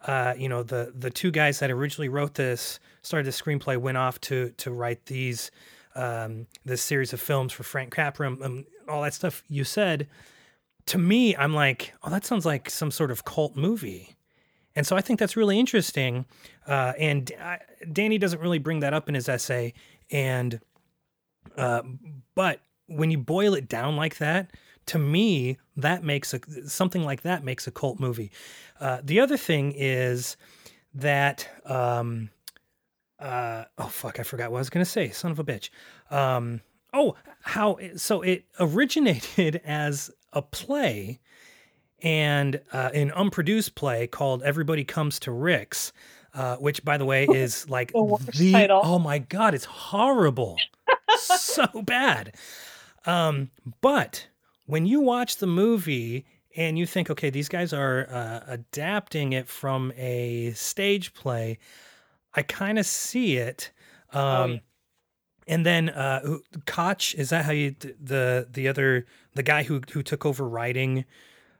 uh, 0.08 0.34
you 0.38 0.50
know, 0.50 0.64
the 0.64 0.94
the 0.98 1.10
two 1.10 1.32
guys 1.32 1.60
that 1.60 1.72
originally 1.72 2.10
wrote 2.10 2.36
this, 2.36 2.80
started 3.02 3.26
the 3.26 3.32
screenplay, 3.32 3.78
went 3.78 3.98
off 3.98 4.20
to 4.22 4.52
to 4.58 4.72
write 4.72 5.06
these 5.06 5.52
um, 5.96 6.48
this 6.66 6.82
series 6.82 7.14
of 7.14 7.22
films 7.22 7.54
for 7.54 7.64
Frank 7.64 7.94
Capra, 7.94 8.32
and 8.32 8.66
all 8.88 9.02
that 9.04 9.14
stuff 9.14 9.44
you 9.48 9.64
said. 9.64 10.08
To 10.88 10.98
me, 10.98 11.36
I'm 11.36 11.54
like, 11.54 11.94
oh, 12.04 12.10
that 12.10 12.26
sounds 12.26 12.46
like 12.46 12.70
some 12.70 12.90
sort 12.90 13.12
of 13.12 13.24
cult 13.24 13.56
movie. 13.56 14.16
And 14.76 14.88
so 14.88 14.96
I 14.96 15.02
think 15.02 15.20
that's 15.20 15.38
really 15.38 15.60
interesting. 15.60 16.26
Uh, 16.66 16.94
and 16.98 17.32
I, 17.40 17.60
Danny 17.92 18.18
doesn't 18.18 18.40
really 18.40 18.58
bring 18.58 18.80
that 18.80 18.94
up 18.94 19.08
in 19.08 19.16
his 19.16 19.30
essay. 19.30 19.74
And, 20.10 20.60
uh, 21.56 21.84
but 22.36 22.62
when 22.88 23.12
you 23.12 23.18
boil 23.18 23.54
it 23.54 23.68
down 23.68 23.96
like 23.96 24.18
that, 24.18 24.52
to 24.88 24.98
me, 24.98 25.58
that 25.78 26.04
makes 26.04 26.34
a 26.34 26.40
something 26.68 27.04
like 27.04 27.22
that 27.22 27.44
makes 27.44 27.68
a 27.68 27.72
cult 27.72 28.00
movie. 28.00 28.32
Uh, 28.82 29.00
the 29.04 29.20
other 29.20 29.38
thing 29.38 29.74
is 29.78 30.36
that, 30.96 31.48
um, 31.66 32.30
uh, 33.20 33.66
oh 33.78 33.86
fuck, 33.88 34.20
I 34.20 34.24
forgot 34.24 34.52
what 34.52 34.58
I 34.58 34.62
was 34.62 34.70
gonna 34.72 34.84
say. 34.86 35.12
Son 35.12 35.32
of 35.32 35.40
a 35.40 35.44
bitch. 35.44 35.70
Um, 36.10 36.62
oh, 36.94 37.16
how 37.42 37.78
so? 37.96 38.22
It 38.24 38.46
originated 38.60 39.62
as 39.66 40.10
a 40.34 40.42
play 40.42 41.20
and 42.02 42.60
uh, 42.74 42.90
an 42.94 43.12
unproduced 43.12 43.76
play 43.76 44.08
called 44.08 44.42
Everybody 44.42 44.84
Comes 44.84 45.20
to 45.20 45.32
Rick's, 45.32 45.94
uh, 46.34 46.56
which, 46.56 46.84
by 46.84 46.98
the 46.98 47.06
way, 47.06 47.26
is 47.26 47.70
like 47.70 47.92
The 47.94 48.32
the 48.36 48.52
title. 48.54 48.82
oh 48.84 48.98
my 48.98 49.20
god, 49.20 49.54
it's 49.54 49.66
horrible, 49.66 50.58
so 51.18 51.68
bad. 51.84 52.34
Um, 53.06 53.52
but 53.82 54.28
when 54.66 54.86
you 54.88 55.02
watch 55.02 55.38
the 55.38 55.48
movie 55.48 56.26
and 56.56 56.78
you 56.78 56.86
think, 56.86 57.10
okay, 57.10 57.30
these 57.30 57.50
guys 57.50 57.74
are 57.74 58.08
uh, 58.10 58.42
adapting 58.48 59.34
it 59.34 59.48
from 59.48 59.92
a 59.96 60.52
stage 60.52 61.14
play, 61.14 61.58
I 62.34 62.44
kind 62.44 62.80
of 62.80 62.86
see 62.86 63.38
it. 63.38 63.72
Um, 64.14 64.22
Oh, 64.22 64.46
yeah. 64.46 64.60
And 65.48 65.66
then 65.66 65.90
uh, 65.90 66.38
Koch 66.66 67.16
is 67.16 67.30
that 67.32 67.46
how 67.46 67.52
you 67.52 67.76
the 67.80 68.48
the 68.52 68.68
other 68.68 69.06
the 69.34 69.44
guy 69.44 69.64
who 69.64 69.82
who 69.92 70.04
took 70.04 70.26
over 70.26 70.48
writing 70.48 71.04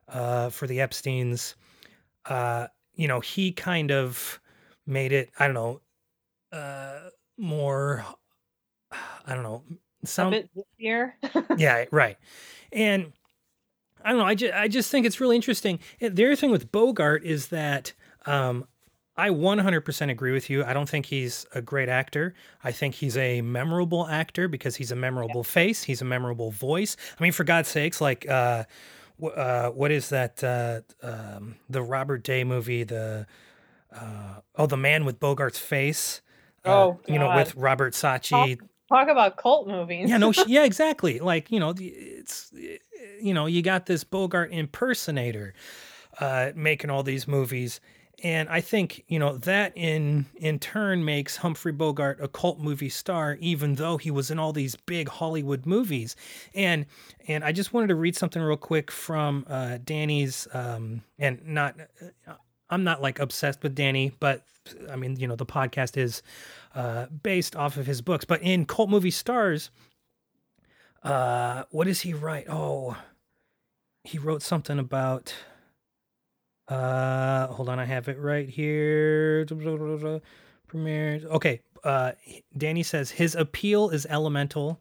uh, 0.08 0.50
for 0.50 0.68
the 0.68 0.80
Epstein's? 0.80 1.56
Uh, 2.26 2.68
you 2.94 3.08
know, 3.08 3.20
he 3.20 3.52
kind 3.52 3.92
of 3.92 4.40
made 4.86 5.12
it. 5.12 5.32
I 5.40 5.48
don't 5.48 5.56
know, 5.56 5.82
uh, 6.52 7.10
more. 7.38 8.06
I 8.92 9.34
don't 9.34 9.44
know. 9.44 9.64
Sound 10.06 10.32
bit 10.32 10.50
this 10.56 10.66
year. 10.78 11.18
yeah, 11.58 11.86
right. 11.92 12.18
And 12.72 13.12
I 14.04 14.10
don't 14.10 14.20
know. 14.20 14.26
I 14.26 14.36
just 14.36 14.54
I 14.54 14.68
just 14.68 14.92
think 14.92 15.06
it's 15.06 15.20
really 15.20 15.36
interesting. 15.36 15.80
Uh, 16.02 16.10
The 16.12 16.26
other 16.26 16.36
thing 16.36 16.52
with 16.52 16.72
Bogart 16.72 17.24
is 17.24 17.48
that 17.48 17.94
um, 18.26 18.66
I 19.18 19.30
100% 19.30 20.10
agree 20.10 20.32
with 20.32 20.50
you. 20.50 20.64
I 20.64 20.74
don't 20.74 20.88
think 20.90 21.06
he's 21.08 21.46
a 21.54 21.62
great 21.62 21.90
actor. 21.90 22.34
I 22.64 22.72
think 22.72 22.96
he's 22.96 23.18
a 23.18 23.42
memorable 23.42 24.08
actor 24.08 24.48
because 24.48 24.76
he's 24.78 24.92
a 24.92 24.96
memorable 24.96 25.44
face. 25.44 25.84
He's 25.84 26.02
a 26.02 26.06
memorable 26.06 26.52
voice. 26.52 26.96
I 27.20 27.24
mean, 27.24 27.32
for 27.32 27.44
God's 27.44 27.70
sakes, 27.70 28.00
like 28.02 28.28
uh, 28.30 28.64
wh- 29.22 29.38
uh, 29.38 29.70
what 29.72 29.92
is 29.92 30.10
that? 30.10 30.44
Uh, 30.44 30.82
um, 31.04 31.56
the 31.70 31.82
Robert 31.82 32.24
Day 32.24 32.44
movie, 32.44 32.84
the 32.84 33.28
uh, 33.94 34.36
oh, 34.56 34.66
the 34.68 34.78
Man 34.78 35.04
with 35.06 35.20
Bogart's 35.20 35.60
face. 35.60 36.22
Uh, 36.64 36.70
Oh, 36.72 37.00
you 37.08 37.18
know, 37.20 37.28
with 37.36 37.56
Robert 37.56 37.96
Sacchi. 37.96 38.36
Talk 38.92 39.08
about 39.08 39.38
cult 39.38 39.68
movies. 39.68 40.10
Yeah, 40.10 40.18
no, 40.18 40.34
yeah, 40.48 40.64
exactly. 40.66 41.20
Like 41.20 41.50
you 41.50 41.60
know, 41.60 41.74
it's 41.78 42.52
you 43.22 43.34
know, 43.34 43.46
you 43.46 43.62
got 43.62 43.86
this 43.86 44.04
Bogart 44.04 44.52
impersonator 44.52 45.54
uh, 46.20 46.52
making 46.56 46.90
all 46.90 47.02
these 47.02 47.26
movies, 47.26 47.80
and 48.22 48.50
I 48.50 48.60
think 48.60 49.06
you 49.08 49.18
know 49.18 49.38
that 49.38 49.72
in 49.78 50.26
in 50.36 50.60
turn 50.60 51.06
makes 51.06 51.38
Humphrey 51.38 51.72
Bogart 51.72 52.20
a 52.22 52.28
cult 52.28 52.60
movie 52.60 52.90
star, 52.90 53.38
even 53.40 53.76
though 53.76 53.96
he 53.96 54.12
was 54.12 54.30
in 54.30 54.40
all 54.40 54.52
these 54.52 54.76
big 54.76 55.08
Hollywood 55.08 55.66
movies. 55.66 56.18
And 56.54 56.86
and 57.30 57.46
I 57.46 57.54
just 57.54 57.72
wanted 57.74 57.88
to 57.88 57.96
read 57.96 58.18
something 58.18 58.42
real 58.42 58.58
quick 58.58 58.92
from 58.92 59.46
uh, 59.50 59.78
Danny's, 59.84 60.50
um, 60.54 61.04
and 61.18 61.40
not. 61.48 61.76
I'm 62.72 62.84
not 62.84 63.02
like 63.02 63.20
obsessed 63.20 63.62
with 63.62 63.76
Danny, 63.76 64.14
but 64.20 64.44
I 64.90 64.96
mean, 64.96 65.18
you 65.18 65.28
know, 65.28 65.36
the 65.36 65.46
podcast 65.46 65.98
is 65.98 66.24
uh, 66.74 67.08
based 67.08 67.56
off 67.56 67.78
of 67.78 67.86
his 67.86 68.02
books. 68.02 68.26
But 68.26 68.42
in 68.42 68.66
Cult 68.66 68.90
Movie 68.90 69.12
Stars, 69.12 69.70
uh, 71.04 71.64
what 71.72 71.86
does 71.86 72.02
he 72.02 72.14
write? 72.14 72.46
Oh, 72.50 72.96
he 74.04 74.18
wrote 74.18 74.42
something 74.42 74.80
about. 74.80 75.34
Uh, 76.68 77.48
hold 77.48 77.68
on, 77.68 77.80
I 77.80 77.86
have 77.86 78.08
it 78.08 78.18
right 78.18 78.48
here. 78.48 79.46
Premiered. 79.46 81.26
Okay, 81.26 81.60
uh, 81.84 82.14
Danny 82.58 82.84
says 82.84 83.12
his 83.12 83.36
appeal 83.36 83.90
is 83.90 84.06
elemental, 84.06 84.80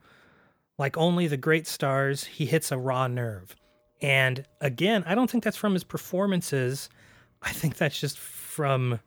like 0.78 0.96
only 0.96 1.26
the 1.26 1.36
great 1.36 1.66
stars. 1.66 2.24
He 2.24 2.46
hits 2.46 2.70
a 2.70 2.78
raw 2.78 3.08
nerve, 3.08 3.56
and 4.00 4.46
again, 4.60 5.02
I 5.04 5.16
don't 5.16 5.28
think 5.28 5.42
that's 5.42 5.56
from 5.56 5.72
his 5.72 5.82
performances. 5.82 6.88
I 7.42 7.52
think 7.52 7.76
that's 7.76 7.98
just 7.98 8.18
from 8.18 9.00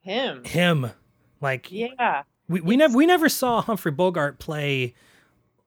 Him. 0.00 0.44
him. 0.44 0.90
Like 1.40 1.70
Yeah. 1.70 2.22
we, 2.48 2.60
we 2.60 2.76
never 2.76 2.96
we 2.96 3.06
never 3.06 3.28
saw 3.28 3.60
Humphrey 3.62 3.92
Bogart 3.92 4.38
play 4.38 4.94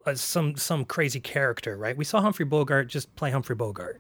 uh, 0.06 0.16
some 0.16 0.56
some 0.56 0.86
crazy 0.86 1.20
character, 1.20 1.78
right? 1.78 1.96
We 1.96 2.06
saw 2.06 2.22
Humphrey 2.22 2.46
Bogart 2.46 2.88
just 2.88 3.14
play 3.16 3.32
Humphrey 3.32 3.56
Bogart. 3.56 4.00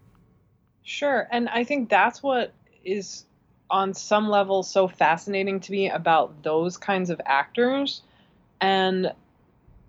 Sure. 0.83 1.27
And 1.31 1.49
I 1.49 1.63
think 1.63 1.89
that's 1.89 2.23
what 2.23 2.53
is 2.85 3.25
on 3.69 3.93
some 3.93 4.29
level 4.29 4.63
so 4.63 4.87
fascinating 4.87 5.59
to 5.59 5.71
me 5.71 5.89
about 5.89 6.43
those 6.43 6.77
kinds 6.77 7.09
of 7.09 7.19
actors. 7.25 8.01
And 8.61 9.11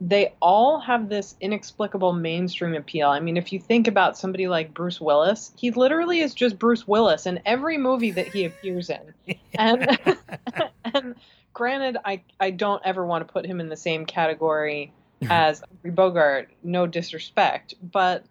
they 0.00 0.34
all 0.40 0.78
have 0.78 1.08
this 1.08 1.34
inexplicable 1.40 2.12
mainstream 2.12 2.74
appeal. 2.74 3.08
I 3.08 3.18
mean, 3.18 3.36
if 3.36 3.52
you 3.52 3.58
think 3.58 3.88
about 3.88 4.16
somebody 4.16 4.46
like 4.46 4.72
Bruce 4.72 5.00
Willis, 5.00 5.52
he 5.56 5.72
literally 5.72 6.20
is 6.20 6.34
just 6.34 6.58
Bruce 6.58 6.86
Willis 6.86 7.26
in 7.26 7.40
every 7.44 7.78
movie 7.78 8.12
that 8.12 8.28
he 8.28 8.44
appears 8.44 8.90
in. 8.90 9.14
And 9.54 9.98
and 10.84 11.14
granted, 11.52 11.96
I 12.04 12.22
I 12.38 12.50
don't 12.50 12.80
ever 12.84 13.04
want 13.04 13.26
to 13.26 13.32
put 13.32 13.44
him 13.44 13.60
in 13.60 13.68
the 13.68 13.76
same 13.76 14.06
category 14.06 14.92
as 15.28 15.60
Humphrey 15.60 15.90
Bogart. 15.90 16.50
No 16.62 16.86
disrespect, 16.86 17.74
but 17.82 18.24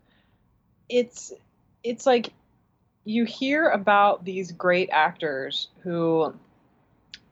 it's 0.87 1.33
it's 1.83 2.05
like 2.05 2.31
you 3.03 3.25
hear 3.25 3.69
about 3.69 4.23
these 4.23 4.51
great 4.53 4.89
actors 4.91 5.67
who 5.83 6.33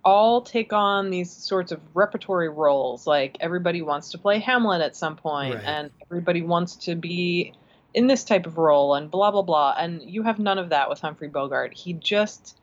all 0.06 0.42
take 0.42 0.72
on 0.72 1.10
these 1.10 1.32
sorts 1.32 1.72
of 1.72 1.82
repertory 1.96 2.48
roles 2.48 3.08
like 3.08 3.36
everybody 3.40 3.82
wants 3.82 4.12
to 4.12 4.18
play 4.20 4.38
hamlet 4.40 4.80
at 4.82 4.96
some 4.96 5.16
point 5.16 5.56
Right. 5.56 5.64
and 5.66 5.90
everybody 6.10 6.44
wants 6.44 6.76
to 6.86 6.96
be 6.96 7.54
in 7.96 8.06
this 8.08 8.24
type 8.24 8.46
of 8.46 8.58
role 8.60 8.94
and 8.94 9.10
blah 9.10 9.32
blah 9.32 9.42
blah 9.42 9.74
and 9.78 10.02
you 10.04 10.22
have 10.24 10.38
none 10.38 10.60
of 10.60 10.70
that 10.70 10.90
with 10.90 11.00
humphrey 11.00 11.28
bogart 11.28 11.74
he 11.74 11.94
just 11.94 12.58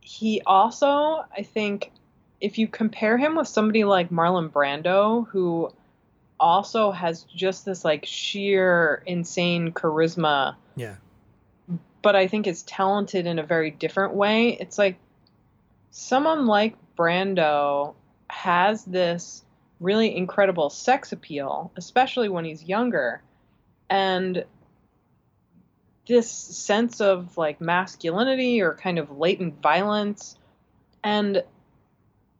he 0.00 0.42
also 0.44 1.24
i 1.36 1.42
think 1.42 1.90
if 2.42 2.58
you 2.58 2.68
compare 2.68 3.16
him 3.16 3.36
with 3.36 3.48
somebody 3.48 3.84
like 3.84 4.10
marlon 4.10 4.50
brando 4.50 5.26
who 5.28 5.72
also 6.38 6.90
has 6.90 7.22
just 7.34 7.64
this 7.64 7.84
like 7.86 8.04
sheer 8.04 9.02
insane 9.06 9.72
charisma 9.72 10.56
Yeah. 10.76 10.96
but 12.02 12.14
I 12.16 12.26
think 12.26 12.46
is 12.46 12.62
talented 12.64 13.24
in 13.26 13.38
a 13.38 13.42
very 13.44 13.70
different 13.70 14.12
way. 14.14 14.58
It's 14.60 14.76
like 14.76 14.96
someone 15.96 16.46
like 16.46 16.74
Brando 16.98 17.94
has 18.28 18.84
this 18.84 19.44
really 19.78 20.16
incredible 20.16 20.68
sex 20.68 21.12
appeal, 21.12 21.70
especially 21.76 22.28
when 22.28 22.44
he's 22.44 22.64
younger. 22.64 23.22
And 23.88 24.44
this 26.08 26.28
sense 26.28 27.00
of 27.00 27.38
like 27.38 27.60
masculinity 27.60 28.60
or 28.60 28.74
kind 28.74 28.98
of 28.98 29.16
latent 29.16 29.62
violence. 29.62 30.36
And 31.04 31.44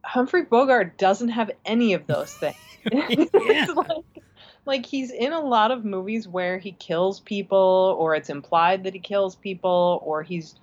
Humphrey 0.02 0.42
Bogart 0.42 0.98
doesn't 0.98 1.28
have 1.28 1.52
any 1.64 1.94
of 1.94 2.08
those 2.08 2.34
things. 2.36 2.56
It's 2.86 3.72
like, 3.72 4.22
like 4.66 4.84
he's 4.84 5.12
in 5.12 5.32
a 5.32 5.40
lot 5.40 5.70
of 5.70 5.84
movies 5.84 6.26
where 6.26 6.58
he 6.58 6.72
kills 6.72 7.20
people 7.20 7.96
or 7.98 8.16
it's 8.16 8.30
implied 8.30 8.82
that 8.84 8.94
he 8.94 8.98
kills 8.98 9.36
people 9.36 10.02
or 10.04 10.24
he's 10.24 10.56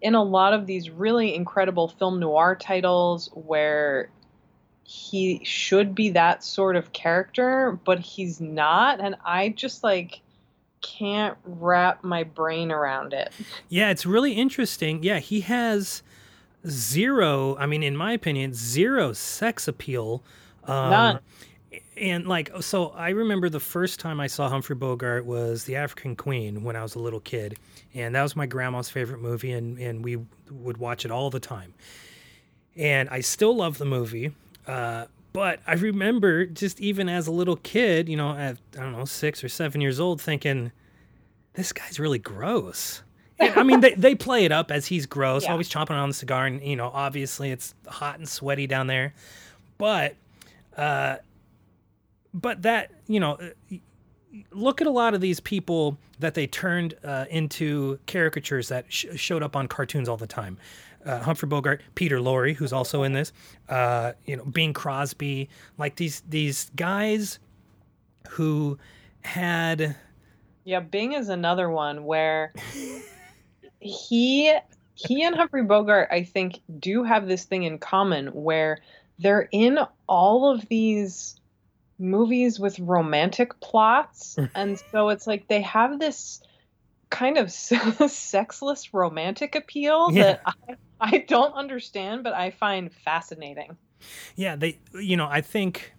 in 0.00 0.14
a 0.14 0.22
lot 0.22 0.52
of 0.52 0.66
these 0.66 0.90
really 0.90 1.34
incredible 1.34 1.88
film 1.88 2.20
noir 2.20 2.54
titles 2.54 3.30
where 3.34 4.10
he 4.84 5.40
should 5.44 5.94
be 5.94 6.10
that 6.10 6.42
sort 6.42 6.76
of 6.76 6.92
character 6.92 7.78
but 7.84 7.98
he's 7.98 8.40
not 8.40 9.00
and 9.00 9.16
i 9.24 9.48
just 9.50 9.84
like 9.84 10.20
can't 10.80 11.36
wrap 11.44 12.04
my 12.04 12.22
brain 12.22 12.70
around 12.70 13.12
it 13.12 13.32
Yeah, 13.68 13.90
it's 13.90 14.06
really 14.06 14.32
interesting. 14.32 15.02
Yeah, 15.02 15.18
he 15.18 15.40
has 15.40 16.02
zero, 16.66 17.56
I 17.56 17.66
mean, 17.66 17.82
in 17.82 17.96
my 17.96 18.12
opinion, 18.12 18.54
zero 18.54 19.12
sex 19.12 19.68
appeal. 19.68 20.22
Um, 20.64 20.90
None. 20.90 21.18
And 21.98 22.26
like 22.26 22.50
so 22.60 22.88
i 22.90 23.10
remember 23.10 23.48
the 23.48 23.60
first 23.60 24.00
time 24.00 24.20
i 24.20 24.26
saw 24.26 24.48
humphrey 24.48 24.76
bogart 24.76 25.24
was 25.26 25.64
the 25.64 25.76
african 25.76 26.14
queen 26.16 26.62
when 26.62 26.76
i 26.76 26.82
was 26.82 26.94
a 26.94 26.98
little 26.98 27.20
kid 27.20 27.56
and 27.94 28.14
that 28.14 28.22
was 28.22 28.34
my 28.36 28.46
grandma's 28.46 28.88
favorite 28.90 29.20
movie 29.20 29.52
and, 29.52 29.78
and 29.78 30.04
we 30.04 30.18
would 30.50 30.76
watch 30.78 31.04
it 31.04 31.10
all 31.10 31.30
the 31.30 31.40
time 31.40 31.74
and 32.76 33.08
i 33.10 33.20
still 33.20 33.54
love 33.56 33.78
the 33.78 33.84
movie 33.84 34.32
uh, 34.66 35.06
but 35.32 35.60
i 35.66 35.74
remember 35.74 36.46
just 36.46 36.80
even 36.80 37.08
as 37.08 37.26
a 37.26 37.32
little 37.32 37.56
kid 37.56 38.08
you 38.08 38.16
know 38.16 38.30
at 38.30 38.56
i 38.76 38.80
don't 38.80 38.92
know 38.92 39.04
six 39.04 39.42
or 39.42 39.48
seven 39.48 39.80
years 39.80 39.98
old 40.00 40.20
thinking 40.20 40.70
this 41.54 41.72
guy's 41.72 41.98
really 41.98 42.18
gross 42.18 43.02
and, 43.40 43.54
I 43.54 43.62
mean, 43.62 43.78
they, 43.78 43.94
they 43.94 44.16
play 44.16 44.44
it 44.46 44.50
up 44.50 44.72
as 44.72 44.86
he's 44.86 45.06
gross, 45.06 45.44
Yeah. 45.44 45.52
always 45.52 45.70
chomping 45.70 45.92
on 45.92 46.08
the 46.08 46.14
cigar, 46.14 46.46
and 46.46 46.60
you 46.60 46.74
know, 46.74 46.90
obviously 46.92 47.52
it's 47.52 47.72
hot 47.86 48.18
and 48.18 48.28
sweaty 48.28 48.66
down 48.66 48.88
there. 48.88 49.14
But, 49.78 50.16
uh, 50.76 51.18
but 52.40 52.62
that 52.62 52.90
you 53.06 53.20
know, 53.20 53.32
uh, 53.32 53.76
look 54.52 54.80
at 54.80 54.86
a 54.86 54.90
lot 54.90 55.14
of 55.14 55.20
these 55.20 55.40
people 55.40 55.98
that 56.18 56.34
they 56.34 56.46
turned 56.46 56.94
uh, 57.04 57.24
into 57.30 57.98
caricatures 58.06 58.68
that 58.68 58.84
sh- 58.88 59.06
showed 59.16 59.42
up 59.42 59.56
on 59.56 59.68
cartoons 59.68 60.08
all 60.08 60.16
the 60.16 60.26
time. 60.26 60.58
Uh, 61.04 61.20
Humphrey 61.20 61.48
Bogart, 61.48 61.80
Peter 61.94 62.18
Lorre, 62.18 62.54
who's 62.54 62.72
also 62.72 63.02
in 63.04 63.12
this, 63.12 63.32
uh, 63.68 64.12
you 64.26 64.36
know, 64.36 64.44
Bing 64.44 64.72
Crosby, 64.72 65.48
like 65.78 65.96
these 65.96 66.22
these 66.28 66.70
guys 66.76 67.38
who 68.28 68.78
had 69.22 69.96
Yeah, 70.64 70.80
Bing 70.80 71.12
is 71.12 71.28
another 71.28 71.70
one 71.70 72.04
where 72.04 72.52
he 73.80 74.54
he 74.94 75.22
and 75.22 75.36
Humphrey 75.36 75.62
Bogart, 75.62 76.08
I 76.10 76.24
think, 76.24 76.60
do 76.80 77.04
have 77.04 77.28
this 77.28 77.44
thing 77.44 77.62
in 77.62 77.78
common 77.78 78.26
where 78.28 78.80
they're 79.20 79.48
in 79.52 79.78
all 80.08 80.50
of 80.50 80.66
these 80.68 81.37
movies 81.98 82.58
with 82.60 82.78
romantic 82.78 83.58
plots, 83.60 84.36
and 84.54 84.80
so 84.90 85.08
it's 85.10 85.26
like 85.26 85.48
they 85.48 85.62
have 85.62 85.98
this 85.98 86.40
kind 87.10 87.38
of 87.38 87.50
sexless 88.10 88.92
romantic 88.92 89.54
appeal 89.54 90.10
Yeah. 90.12 90.22
that 90.22 90.42
I, 90.46 90.76
I 91.00 91.18
don't 91.26 91.54
understand, 91.54 92.22
but 92.24 92.34
I 92.34 92.50
find 92.50 92.92
fascinating. 92.92 93.76
Yeah, 94.36 94.56
they 94.56 94.78
you 94.94 95.16
know, 95.16 95.26
I 95.28 95.40
think 95.40 95.94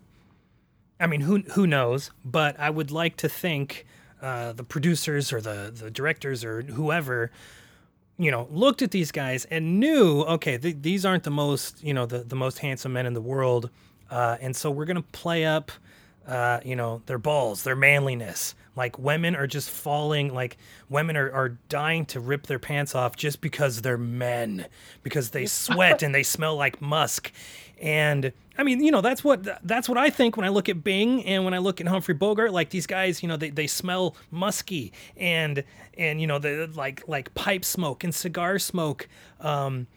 I 1.00 1.08
mean, 1.08 1.22
who 1.22 1.40
who 1.54 1.66
knows, 1.66 2.12
but 2.26 2.60
I 2.60 2.70
would 2.70 2.92
like 2.92 3.16
to 3.18 3.30
think 3.30 3.86
uh, 4.22 4.52
the 4.54 4.64
producers 4.64 5.32
or 5.34 5.42
the 5.42 5.72
the 5.74 5.90
directors 5.90 6.44
or 6.44 6.62
whoever 6.62 7.32
you 8.18 8.30
know 8.32 8.48
looked 8.52 8.82
at 8.82 8.92
these 8.92 9.14
guys 9.14 9.46
and 9.46 9.80
knew 9.80 10.24
okay 10.24 10.58
th- 10.58 10.76
these 10.82 11.06
aren't 11.06 11.24
the 11.24 11.32
most 11.32 11.82
you 11.82 11.94
know 11.94 12.06
the, 12.06 12.20
the 12.20 12.36
most 12.36 12.60
handsome 12.60 12.92
men 12.92 13.06
in 13.06 13.14
the 13.14 13.22
world 13.22 13.70
uh, 14.12 14.36
and 14.42 14.54
so 14.58 14.70
we're 14.70 14.84
gonna 14.84 15.02
play 15.14 15.46
up 15.46 15.72
uh, 16.30 16.60
you 16.64 16.76
know 16.76 17.02
their 17.08 17.18
balls 17.18 17.64
their 17.64 17.76
manliness. 17.76 18.54
Like 18.76 18.98
women 18.98 19.36
are 19.36 19.48
just 19.48 19.70
falling 19.70 20.34
like 20.34 20.58
women 20.88 21.18
are, 21.18 21.30
are 21.32 21.50
dying 21.68 22.06
to 22.08 22.20
rip 22.20 22.48
their 22.48 22.60
pants 22.60 22.96
off 22.96 23.16
just 23.16 23.42
because 23.42 23.82
they're 23.82 23.98
men 23.98 24.68
because 25.04 25.32
they 25.32 25.46
sweat 25.48 26.04
and 26.04 26.14
they 26.14 26.24
smell 26.24 26.56
like 26.56 26.82
musk. 26.82 27.32
And 27.82 28.32
i 28.58 28.64
mean 28.64 28.84
you 28.84 28.92
know 28.92 29.00
that's 29.02 29.24
what 29.24 29.48
that's 29.66 29.88
what 29.88 29.98
i 29.98 30.10
think 30.10 30.36
when 30.36 30.46
i 30.46 30.50
look 30.50 30.68
at 30.68 30.84
bing 30.84 31.24
and 31.24 31.46
when 31.46 31.54
i 31.54 31.60
look 31.60 31.82
at 31.82 31.88
humphrey 31.88 32.14
bogart. 32.14 32.52
Like 32.52 32.70
these 32.70 32.86
guys 32.86 33.24
you 33.24 33.30
know 33.30 33.38
they, 33.38 33.50
they 33.50 33.68
smell 33.68 34.16
musky 34.32 34.94
and 35.18 35.64
and 35.98 36.22
you 36.22 36.28
know 36.28 36.38
the 36.38 36.70
like 36.76 37.04
like 37.08 37.34
pipe 37.34 37.66
smoke 37.66 38.04
and 38.04 38.14
cigar 38.14 38.60
smoke. 38.60 39.08
Um 39.42 39.88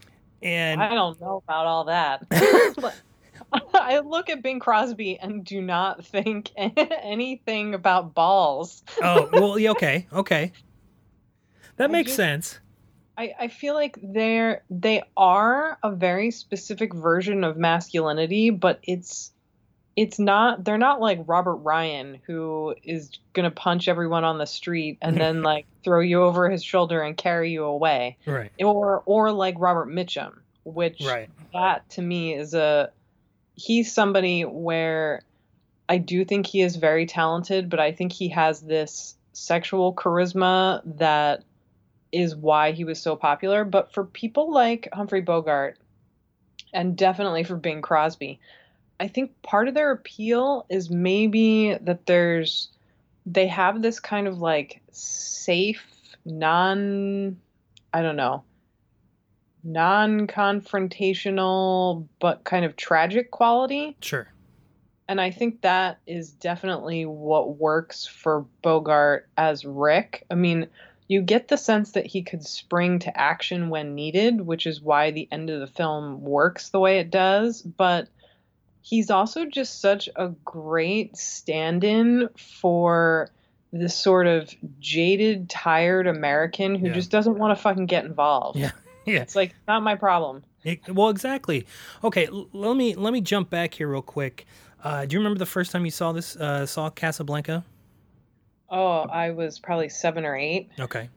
and 0.42 0.82
I 0.82 0.94
don't 0.94 1.20
know 1.20 1.42
about 1.46 1.66
all 1.66 1.84
that. 1.84 2.24
I 3.74 3.98
look 4.00 4.30
at 4.30 4.42
Bing 4.42 4.60
Crosby 4.60 5.18
and 5.18 5.44
do 5.44 5.60
not 5.60 6.04
think 6.04 6.50
anything 6.56 7.74
about 7.74 8.14
balls. 8.14 8.82
oh 9.02 9.28
well 9.32 9.70
okay 9.72 10.06
okay 10.12 10.52
that 11.76 11.90
I 11.90 11.92
makes 11.92 12.08
just- 12.10 12.16
sense 12.16 12.58
I, 13.18 13.34
I 13.38 13.48
feel 13.48 13.74
like 13.74 13.98
they're 14.02 14.62
they 14.70 15.02
are 15.18 15.76
a 15.82 15.90
very 15.90 16.30
specific 16.30 16.94
version 16.94 17.44
of 17.44 17.58
masculinity, 17.58 18.48
but 18.48 18.80
it's 18.84 19.32
it's 19.94 20.18
not 20.18 20.64
they're 20.64 20.78
not 20.78 20.98
like 21.02 21.20
Robert 21.26 21.56
Ryan 21.56 22.18
who 22.26 22.74
is 22.82 23.10
gonna 23.34 23.50
punch 23.50 23.86
everyone 23.86 24.24
on 24.24 24.38
the 24.38 24.46
street 24.46 24.96
and 25.02 25.18
then 25.18 25.42
like 25.52 25.66
throw 25.84 26.00
you 26.00 26.22
over 26.22 26.48
his 26.48 26.64
shoulder 26.64 27.02
and 27.02 27.14
carry 27.14 27.50
you 27.52 27.64
away. 27.64 28.16
right 28.24 28.50
Or 28.58 29.02
or 29.04 29.30
like 29.30 29.56
Robert 29.58 29.88
Mitchum, 29.90 30.38
which 30.64 31.02
right 31.04 31.28
that 31.52 31.88
to 31.90 32.02
me 32.02 32.32
is 32.34 32.54
a 32.54 32.90
he's 33.54 33.92
somebody 33.92 34.42
where 34.42 35.22
I 35.88 35.98
do 35.98 36.24
think 36.24 36.46
he 36.46 36.62
is 36.62 36.76
very 36.76 37.06
talented, 37.06 37.68
but 37.68 37.80
I 37.80 37.92
think 37.92 38.12
he 38.12 38.28
has 38.28 38.60
this 38.60 39.16
sexual 39.32 39.94
charisma 39.94 40.82
that 40.98 41.44
is 42.12 42.36
why 42.36 42.72
he 42.72 42.84
was 42.84 43.00
so 43.00 43.16
popular. 43.16 43.64
But 43.64 43.92
for 43.92 44.04
people 44.04 44.52
like 44.52 44.88
Humphrey 44.92 45.20
Bogart, 45.20 45.78
and 46.72 46.96
definitely 46.96 47.44
for 47.44 47.56
Bing 47.56 47.82
Crosby, 47.82 48.40
I 48.98 49.08
think 49.08 49.42
part 49.42 49.68
of 49.68 49.74
their 49.74 49.90
appeal 49.90 50.64
is 50.68 50.90
maybe 50.90 51.76
that 51.80 52.06
there's 52.06 52.68
they 53.26 53.46
have 53.46 53.82
this 53.82 54.00
kind 54.00 54.26
of 54.26 54.38
like 54.38 54.80
safe, 54.92 55.84
non 56.24 57.38
I 57.92 58.02
don't 58.02 58.16
know, 58.16 58.44
non-confrontational 59.64 62.06
but 62.20 62.44
kind 62.44 62.64
of 62.64 62.76
tragic 62.76 63.30
quality 63.30 63.96
sure 64.00 64.28
and 65.08 65.20
I 65.20 65.30
think 65.30 65.60
that 65.62 65.98
is 66.06 66.30
definitely 66.30 67.04
what 67.04 67.58
works 67.58 68.06
for 68.06 68.46
Bogart 68.62 69.28
as 69.36 69.62
Rick. 69.64 70.24
I 70.30 70.36
mean, 70.36 70.68
you 71.08 71.20
get 71.20 71.48
the 71.48 71.58
sense 71.58 71.90
that 71.92 72.06
he 72.06 72.22
could 72.22 72.46
spring 72.46 73.00
to 73.00 73.14
action 73.20 73.68
when 73.68 73.94
needed, 73.94 74.40
which 74.40 74.66
is 74.66 74.80
why 74.80 75.10
the 75.10 75.28
end 75.30 75.50
of 75.50 75.60
the 75.60 75.66
film 75.66 76.22
works 76.22 76.70
the 76.70 76.80
way 76.80 76.98
it 76.98 77.10
does, 77.10 77.60
but 77.60 78.08
he's 78.80 79.10
also 79.10 79.44
just 79.44 79.82
such 79.82 80.08
a 80.16 80.28
great 80.46 81.14
stand-in 81.16 82.30
for 82.38 83.28
this 83.72 83.94
sort 83.98 84.26
of 84.26 84.54
jaded, 84.80 85.50
tired 85.50 86.06
American 86.06 86.74
who 86.76 86.86
Yeah. 86.86 86.94
just 86.94 87.10
doesn't 87.10 87.36
want 87.38 87.54
to 87.54 87.62
fucking 87.62 87.86
get 87.86 88.06
involved. 88.06 88.58
Yeah. 88.58 88.70
Yeah 89.06 89.20
It's 89.20 89.36
like 89.36 89.54
not 89.68 89.82
my 89.82 89.94
problem. 89.94 90.42
It- 90.64 90.88
well, 90.88 91.08
exactly. 91.08 91.66
Okay, 92.04 92.26
l- 92.26 92.48
let 92.52 92.76
me 92.76 92.94
let 92.94 93.12
me 93.12 93.20
jump 93.20 93.50
back 93.50 93.74
here 93.74 93.88
real 93.88 94.02
quick. 94.02 94.46
Uh, 94.84 95.04
do 95.06 95.14
you 95.14 95.20
remember 95.20 95.38
the 95.38 95.46
first 95.46 95.70
time 95.72 95.84
you 95.84 95.90
saw 95.90 96.12
this? 96.12 96.36
Uh, 96.36 96.66
saw 96.66 96.90
Casablanca? 96.90 97.64
Oh, 98.68 99.00
I 99.02 99.30
was 99.30 99.58
probably 99.58 99.88
7 99.88 100.24
or 100.24 100.34
8. 100.36 100.70
Okay. 100.80 101.08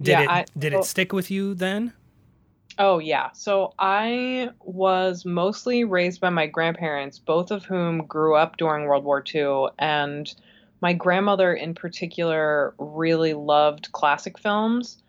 Did 0.00 0.12
Yeah, 0.12 0.22
it 0.22 0.28
I- 0.28 0.44
did 0.58 0.72
it 0.72 0.84
stick 0.84 1.12
with 1.12 1.30
you 1.30 1.54
then? 1.54 1.92
Oh, 2.78 2.98
yeah. 2.98 3.30
So 3.32 3.74
I 3.78 4.50
was 4.60 5.24
mostly 5.26 5.84
raised 5.84 6.20
by 6.20 6.30
my 6.30 6.46
grandparents, 6.46 7.18
both 7.18 7.50
of 7.50 7.64
whom 7.64 8.06
grew 8.06 8.34
up 8.34 8.56
during 8.56 8.86
World 8.86 9.04
War 9.04 9.22
II. 9.34 9.66
And 9.78 10.32
my 10.80 10.92
grandmother, 10.94 11.52
in 11.52 11.74
particular, 11.74 12.74
really 12.78 13.34
loved 13.34 13.92
classic 13.92 14.38
films. 14.38 15.01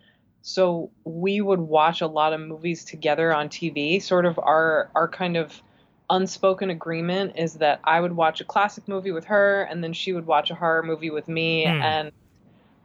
So 0.43 0.91
we 1.05 1.41
would 1.41 1.61
watch 1.61 2.01
a 2.01 2.07
lot 2.07 2.33
of 2.33 2.41
movies 2.41 2.83
together 2.83 3.33
on 3.33 3.49
TV. 3.49 4.01
Sort 4.01 4.25
of 4.25 4.37
our, 4.37 4.91
our 4.93 5.07
kind 5.07 5.37
of 5.37 5.61
unspoken 6.09 6.69
agreement 6.69 7.33
is 7.37 7.55
that 7.55 7.79
I 7.85 7.99
would 7.99 8.15
watch 8.15 8.41
a 8.41 8.43
classic 8.43 8.87
movie 8.87 9.11
with 9.11 9.25
her, 9.25 9.63
and 9.63 9.83
then 9.83 9.93
she 9.93 10.11
would 10.13 10.27
watch 10.27 10.51
a 10.51 10.55
horror 10.55 10.83
movie 10.83 11.09
with 11.09 11.27
me. 11.27 11.63
Hmm. 11.65 11.81
And 11.81 12.11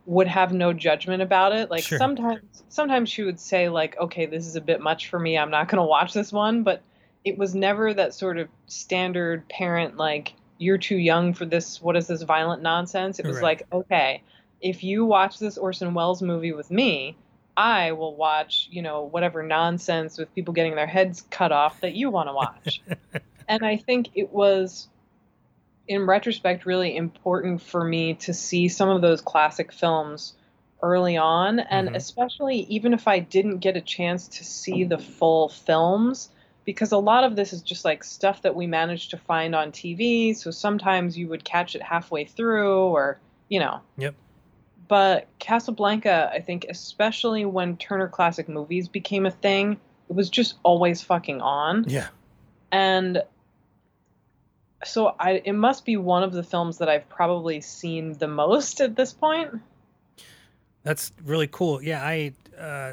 would 0.06 0.26
have 0.26 0.54
no 0.54 0.72
judgment 0.72 1.20
about 1.20 1.52
it. 1.52 1.70
Like 1.70 1.82
Sure. 1.82 1.98
sometimes 1.98 2.64
sometimes 2.70 3.10
she 3.10 3.24
would 3.24 3.38
say 3.38 3.68
like, 3.68 3.94
"Okay, 4.00 4.24
this 4.24 4.46
is 4.46 4.56
a 4.56 4.60
bit 4.60 4.80
much 4.80 5.08
for 5.10 5.18
me. 5.18 5.36
I'm 5.36 5.50
not 5.50 5.68
going 5.68 5.82
to 5.82 5.86
watch 5.86 6.14
this 6.14 6.32
one." 6.32 6.62
But 6.62 6.80
it 7.26 7.36
was 7.36 7.54
never 7.54 7.92
that 7.92 8.14
sort 8.14 8.38
of 8.38 8.48
standard 8.68 9.46
parent 9.50 9.98
like, 9.98 10.32
"You're 10.56 10.78
too 10.78 10.96
young 10.96 11.34
for 11.34 11.44
this. 11.44 11.82
What 11.82 11.94
is 11.94 12.06
this 12.06 12.22
violent 12.22 12.62
nonsense?" 12.62 13.18
It 13.18 13.26
was 13.26 13.36
Right. 13.36 13.42
like, 13.42 13.66
"Okay, 13.70 14.22
if 14.62 14.82
you 14.82 15.04
watch 15.04 15.38
this 15.38 15.58
Orson 15.58 15.92
Welles 15.92 16.22
movie 16.22 16.52
with 16.52 16.70
me, 16.70 17.14
I 17.58 17.92
will 17.92 18.14
watch, 18.14 18.68
you 18.70 18.82
know, 18.82 19.02
whatever 19.02 19.42
nonsense 19.42 20.16
with 20.16 20.32
people 20.34 20.54
getting 20.54 20.76
their 20.76 20.86
heads 20.86 21.26
cut 21.30 21.50
off 21.50 21.80
that 21.80 21.94
you 21.94 22.10
want 22.10 22.28
to 22.28 22.32
watch." 22.32 22.82
and 23.48 23.66
I 23.66 23.76
think 23.76 24.10
it 24.14 24.32
was 24.32 24.88
in 25.88 26.06
retrospect 26.06 26.66
really 26.66 26.94
important 26.96 27.62
for 27.62 27.82
me 27.82 28.14
to 28.14 28.32
see 28.34 28.68
some 28.68 28.88
of 28.90 29.02
those 29.02 29.20
classic 29.20 29.72
films 29.72 30.34
early 30.82 31.16
on 31.16 31.58
and 31.58 31.88
Mhm. 31.88 31.96
especially 31.96 32.58
even 32.68 32.92
if 32.94 33.08
I 33.08 33.18
didn't 33.18 33.58
get 33.58 33.76
a 33.76 33.80
chance 33.80 34.28
to 34.28 34.44
see 34.44 34.84
the 34.84 34.98
full 34.98 35.48
films 35.48 36.30
because 36.64 36.92
a 36.92 36.98
lot 36.98 37.24
of 37.24 37.34
this 37.34 37.52
is 37.52 37.62
just 37.62 37.84
like 37.84 38.04
stuff 38.04 38.42
that 38.42 38.54
we 38.54 38.66
managed 38.66 39.10
to 39.10 39.16
find 39.16 39.56
on 39.56 39.72
TV 39.72 40.36
so 40.36 40.50
sometimes 40.52 41.18
you 41.18 41.26
would 41.28 41.42
catch 41.42 41.74
it 41.74 41.82
halfway 41.82 42.24
through 42.26 42.84
or 42.84 43.18
you 43.48 43.58
know 43.58 43.80
Yep. 43.96 44.14
But 44.88 45.28
Casablanca 45.38 46.30
I 46.32 46.40
think 46.40 46.66
especially 46.68 47.44
when 47.44 47.76
Turner 47.76 48.08
Classic 48.08 48.48
Movies 48.48 48.88
became 48.88 49.26
a 49.26 49.30
thing 49.30 49.78
it 50.08 50.16
was 50.16 50.30
just 50.30 50.56
always 50.62 51.02
fucking 51.02 51.40
on 51.40 51.84
Yeah. 51.86 52.08
and 52.72 53.22
so 54.84 55.14
I 55.18 55.42
it 55.44 55.52
must 55.54 55.84
be 55.84 55.96
one 55.96 56.22
of 56.22 56.32
the 56.32 56.42
films 56.42 56.78
that 56.78 56.88
I've 56.88 57.08
probably 57.08 57.60
seen 57.60 58.12
the 58.14 58.28
most 58.28 58.80
at 58.80 58.96
this 58.96 59.12
point. 59.12 59.50
That's 60.84 61.12
really 61.24 61.48
cool. 61.48 61.82
Yeah, 61.82 62.00
I 62.02 62.32
uh, 62.58 62.92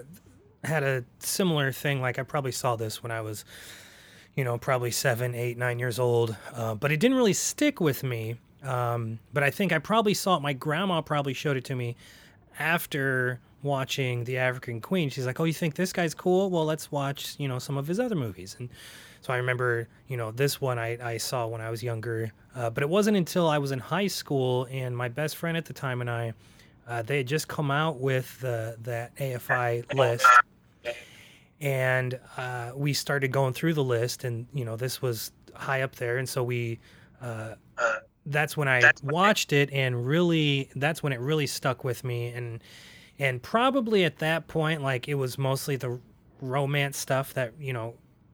had 0.64 0.84
a 0.84 1.06
similar 1.20 1.72
thing. 1.72 2.02
Like 2.02 2.18
I 2.18 2.24
probably 2.24 2.52
saw 2.52 2.76
this 2.76 3.04
when 3.04 3.12
I 3.12 3.22
was, 3.22 3.46
you 4.36 4.44
know, 4.44 4.58
probably 4.58 4.92
seven, 4.92 5.36
eight, 5.36 5.58
nine 5.58 5.78
years 5.78 6.00
old, 6.00 6.36
uh, 6.54 6.74
but 6.76 6.92
it 6.92 7.00
didn't 7.00 7.18
really 7.18 7.34
stick 7.34 7.80
with 7.80 8.04
me. 8.04 8.38
Um, 8.66 9.20
but 9.32 9.44
I 9.44 9.52
think 9.52 9.72
I 9.72 9.80
probably 9.80 10.14
saw 10.14 10.38
it. 10.38 10.42
My 10.42 10.54
grandma 10.54 11.02
probably 11.02 11.34
showed 11.34 11.58
it 11.58 11.66
to 11.66 11.76
me 11.76 11.96
after 12.60 13.40
watching 13.62 14.24
The 14.24 14.38
African 14.38 14.82
Queen. 14.82 15.10
She's 15.10 15.26
like, 15.26 15.40
"Oh, 15.40 15.44
you 15.44 15.54
think 15.54 15.76
this 15.76 15.94
guy's 15.94 16.14
cool? 16.14 16.50
Well, 16.50 16.66
let's 16.66 16.92
watch, 16.92 17.36
you 17.38 17.48
know, 17.48 17.60
some 17.60 17.78
of 17.78 17.88
his 17.88 18.00
other 18.00 18.16
movies." 18.16 18.56
And 18.60 18.70
so 19.22 19.34
I 19.34 19.38
remember, 19.38 19.88
you 20.08 20.18
know, 20.18 20.32
this 20.32 20.62
one 20.62 20.80
I, 20.80 21.14
I 21.14 21.18
saw 21.18 21.48
when 21.48 21.62
I 21.62 21.70
was 21.70 21.84
younger, 21.84 22.32
uh, 22.56 22.70
but 22.70 22.84
it 22.84 22.90
wasn't 22.90 23.18
until 23.18 23.48
I 23.48 23.58
was 23.58 23.72
in 23.72 23.80
high 23.80 24.08
school 24.08 24.68
and 24.72 24.96
my 24.96 25.10
best 25.10 25.36
friend 25.36 25.58
at 25.58 25.66
the 25.66 25.74
time 25.74 26.02
and 26.02 26.10
I, 26.10 26.34
uh, 26.88 27.02
they 27.02 27.18
had 27.18 27.28
just 27.28 27.48
come 27.48 27.72
out 27.72 28.00
with 28.00 28.40
the 28.40 28.78
that 28.84 29.16
AFI 29.18 29.94
list, 29.96 30.28
and 31.60 32.20
uh, 32.38 32.72
we 32.76 32.94
started 32.94 33.32
going 33.32 33.54
through 33.54 33.74
the 33.74 33.84
list, 33.84 34.24
and 34.24 34.46
you 34.54 34.64
know, 34.66 34.76
this 34.76 35.02
was 35.02 35.32
high 35.54 35.82
up 35.82 35.96
there, 35.96 36.18
and 36.18 36.28
so 36.30 36.44
we. 36.44 36.80
That's 38.26 38.58
when 38.58 38.68
I 38.68 38.92
watched 39.04 39.54
it, 39.54 39.72
and 39.72 40.06
really, 40.06 40.70
that's 40.76 41.04
when 41.04 41.14
it 41.14 41.20
really 41.20 41.48
stuck 41.48 41.84
with 41.84 42.04
me, 42.04 42.30
and 42.30 42.64
and 43.20 43.42
probably 43.42 44.04
at 44.04 44.18
that 44.20 44.48
point, 44.48 44.82
like 44.82 45.08
it 45.08 45.16
was 45.16 45.38
mostly 45.38 45.76
the 45.76 46.00
romance 46.42 46.98
stuff 46.98 47.34
that 47.36 47.54
you 47.60 47.74
know 47.74 47.94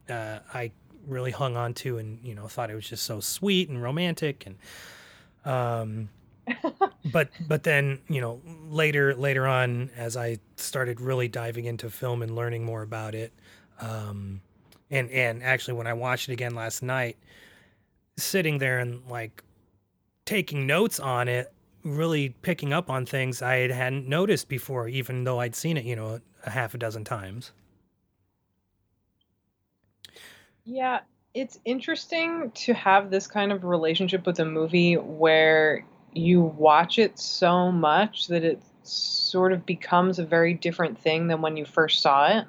uh, 0.09 0.39
I 0.53 0.71
really 1.07 1.31
hung 1.31 1.57
on 1.57 1.73
to, 1.75 1.97
and 1.97 2.19
you 2.23 2.35
know 2.35 2.47
thought 2.47 2.69
it 2.69 2.75
was 2.75 2.87
just 2.87 3.03
so 3.03 3.19
sweet 3.19 3.69
and 3.69 3.81
romantic, 3.81 4.45
and 4.45 4.57
um, 5.45 6.09
but 7.11 7.29
but 7.47 7.63
then 7.63 7.99
you 8.07 8.21
know 8.21 8.41
later 8.69 9.13
later 9.15 9.45
on 9.47 9.89
as 9.95 10.15
I 10.17 10.39
started 10.55 11.01
really 11.01 11.27
diving 11.27 11.65
into 11.65 11.89
film 11.89 12.21
and 12.21 12.35
learning 12.35 12.63
more 12.63 12.81
about 12.81 13.15
it, 13.15 13.33
um, 13.79 14.41
and 14.89 15.09
and 15.11 15.43
actually 15.43 15.75
when 15.75 15.87
I 15.87 15.93
watched 15.93 16.29
it 16.29 16.33
again 16.33 16.55
last 16.55 16.81
night, 16.81 17.17
sitting 18.17 18.57
there 18.57 18.79
and 18.79 19.01
like 19.09 19.43
taking 20.31 20.65
notes 20.65 20.97
on 20.97 21.27
it, 21.27 21.51
really 21.83 22.29
picking 22.41 22.71
up 22.71 22.89
on 22.89 23.05
things 23.05 23.41
I 23.41 23.69
hadn't 23.69 24.07
noticed 24.07 24.47
before, 24.47 24.87
even 24.87 25.25
though 25.25 25.41
I'd 25.41 25.55
seen 25.55 25.75
it, 25.75 25.83
you 25.83 25.93
know, 25.93 26.21
a 26.45 26.49
half 26.49 26.73
a 26.73 26.77
dozen 26.77 27.03
times. 27.03 27.51
Yeah, 30.63 31.01
it's 31.33 31.59
interesting 31.65 32.49
to 32.51 32.73
have 32.73 33.11
this 33.11 33.27
kind 33.27 33.51
of 33.51 33.65
relationship 33.65 34.25
with 34.25 34.39
a 34.39 34.45
movie 34.45 34.93
where 34.95 35.85
you 36.13 36.39
watch 36.39 36.97
it 36.97 37.19
so 37.19 37.69
much 37.69 38.27
that 38.27 38.45
it 38.45 38.61
sort 38.83 39.51
of 39.51 39.65
becomes 39.65 40.17
a 40.17 40.25
very 40.25 40.53
different 40.53 40.97
thing 40.97 41.27
than 41.27 41.41
when 41.41 41.57
you 41.57 41.65
first 41.65 42.01
saw 42.01 42.39
it. 42.39 42.45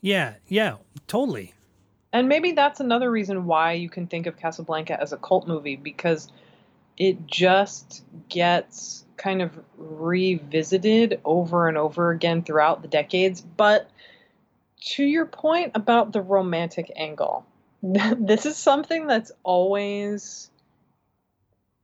Yeah, 0.00 0.36
yeah, 0.46 0.76
totally. 1.06 1.52
And 2.12 2.28
maybe 2.28 2.52
that's 2.52 2.80
another 2.80 3.10
reason 3.10 3.46
why 3.46 3.72
you 3.72 3.90
can 3.90 4.06
think 4.06 4.26
of 4.26 4.36
Casablanca 4.36 5.00
as 5.00 5.12
a 5.12 5.16
cult 5.16 5.46
movie 5.46 5.76
because 5.76 6.30
it 6.96 7.26
just 7.26 8.02
gets 8.28 9.04
kind 9.16 9.42
of 9.42 9.58
revisited 9.76 11.20
over 11.24 11.68
and 11.68 11.76
over 11.76 12.10
again 12.10 12.42
throughout 12.42 12.82
the 12.82 12.88
decades. 12.88 13.40
But 13.40 13.90
to 14.80 15.04
your 15.04 15.26
point 15.26 15.72
about 15.74 16.12
the 16.12 16.22
romantic 16.22 16.90
angle, 16.96 17.44
this 17.82 18.46
is 18.46 18.56
something 18.56 19.06
that's 19.06 19.32
always 19.42 20.50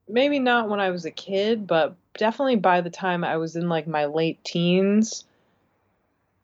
maybe 0.09 0.39
not 0.39 0.68
when 0.68 0.81
I 0.81 0.91
was 0.91 1.05
a 1.05 1.11
kid, 1.11 1.66
but 1.66 1.97
definitely 2.16 2.57
by 2.57 2.81
the 2.81 2.91
time 2.91 3.25
I 3.25 3.37
was 3.37 3.57
in 3.57 3.68
like 3.68 3.87
my 3.87 4.07
late 4.07 4.43
teens. 4.45 5.25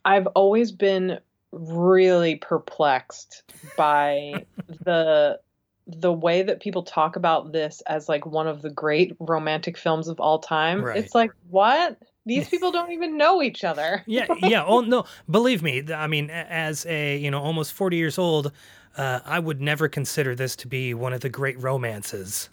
I've 0.04 0.26
always 0.28 0.72
been 0.72 1.20
really 1.52 2.36
perplexed 2.36 3.42
by 3.76 4.46
the 4.84 5.40
the 5.86 6.12
way 6.12 6.42
that 6.42 6.60
people 6.60 6.82
talk 6.82 7.16
about 7.16 7.52
this 7.52 7.82
as 7.86 8.08
like 8.08 8.24
one 8.24 8.46
of 8.46 8.62
the 8.62 8.70
great 8.70 9.16
romantic 9.18 9.76
films 9.76 10.08
of 10.08 10.20
all 10.20 10.38
time. 10.38 10.84
Right. 10.84 10.96
It's 10.96 11.14
like, 11.14 11.32
what? 11.48 11.98
These 12.26 12.48
people 12.48 12.70
don't 12.70 12.92
even 12.92 13.16
know 13.16 13.42
each 13.42 13.64
other. 13.64 14.04
yeah, 14.06 14.26
yeah. 14.42 14.62
Oh 14.66 14.82
no, 14.82 15.04
believe 15.28 15.62
me. 15.62 15.82
I 15.92 16.06
mean, 16.06 16.30
as 16.30 16.86
a 16.86 17.16
you 17.16 17.30
know 17.30 17.40
almost 17.40 17.72
forty 17.72 17.96
years 17.96 18.18
old, 18.18 18.52
uh, 18.96 19.20
I 19.24 19.38
would 19.38 19.60
never 19.60 19.88
consider 19.88 20.34
this 20.34 20.54
to 20.56 20.68
be 20.68 20.94
one 20.94 21.12
of 21.12 21.22
the 21.22 21.30
great 21.30 21.60
romances. 21.60 22.50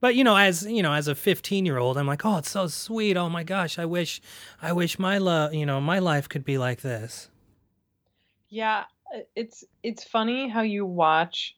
But 0.00 0.16
you 0.16 0.24
know, 0.24 0.36
as 0.36 0.66
you 0.66 0.82
know, 0.82 0.92
as 0.92 1.08
a 1.08 1.14
fifteen-year-old, 1.14 1.96
I'm 1.96 2.06
like, 2.06 2.24
oh, 2.24 2.38
it's 2.38 2.50
so 2.50 2.66
sweet. 2.66 3.16
Oh 3.16 3.28
my 3.28 3.42
gosh, 3.42 3.78
I 3.78 3.84
wish, 3.84 4.20
I 4.60 4.72
wish 4.72 4.98
my 4.98 5.18
love, 5.18 5.54
you 5.54 5.64
know, 5.64 5.80
my 5.80 5.98
life 5.98 6.28
could 6.28 6.44
be 6.44 6.58
like 6.58 6.82
this. 6.82 7.28
Yeah, 8.48 8.84
it's 9.34 9.64
it's 9.82 10.04
funny 10.04 10.48
how 10.48 10.62
you 10.62 10.84
watch 10.86 11.56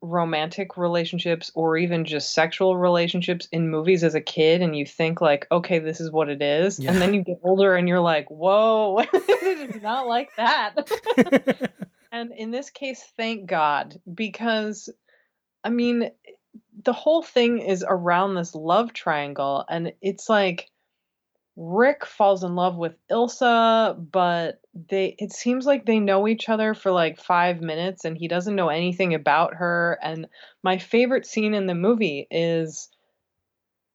romantic 0.00 0.76
relationships 0.76 1.50
or 1.54 1.76
even 1.76 2.04
just 2.04 2.32
sexual 2.32 2.76
relationships 2.76 3.48
in 3.50 3.68
movies 3.68 4.04
as 4.04 4.14
a 4.14 4.20
kid 4.20 4.62
and 4.62 4.76
you 4.76 4.86
think 4.86 5.20
like 5.20 5.44
okay 5.50 5.80
this 5.80 6.00
is 6.00 6.08
what 6.12 6.28
it 6.28 6.40
is 6.40 6.78
Yeah. 6.78 6.92
and 6.92 7.02
then 7.02 7.14
you 7.14 7.24
get 7.24 7.40
older 7.42 7.74
and 7.74 7.88
you're 7.88 7.98
like 7.98 8.30
whoa 8.30 9.00
it 9.12 9.74
is 9.74 9.82
not 9.82 10.06
like 10.06 10.28
that 10.36 10.88
and 12.12 12.30
in 12.32 12.52
this 12.52 12.70
case 12.70 13.02
thank 13.16 13.46
god 13.46 14.00
because 14.14 14.88
i 15.64 15.68
mean 15.68 16.12
the 16.84 16.92
whole 16.92 17.22
thing 17.22 17.58
is 17.58 17.84
around 17.86 18.36
this 18.36 18.54
love 18.54 18.92
triangle 18.92 19.64
and 19.68 19.92
it's 20.00 20.28
like 20.28 20.70
rick 21.60 22.06
falls 22.06 22.44
in 22.44 22.54
love 22.54 22.76
with 22.76 22.94
ilsa 23.10 23.96
but 24.12 24.60
they 24.88 25.16
it 25.18 25.32
seems 25.32 25.66
like 25.66 25.84
they 25.84 25.98
know 25.98 26.28
each 26.28 26.48
other 26.48 26.74
for 26.74 26.92
like 26.92 27.20
5 27.20 27.60
minutes 27.60 28.04
and 28.04 28.16
he 28.16 28.28
doesn't 28.28 28.54
know 28.54 28.68
anything 28.68 29.14
about 29.14 29.54
her. 29.54 29.98
And 30.02 30.28
my 30.62 30.78
favorite 30.78 31.26
scene 31.26 31.54
in 31.54 31.66
the 31.66 31.74
movie 31.74 32.26
is 32.30 32.88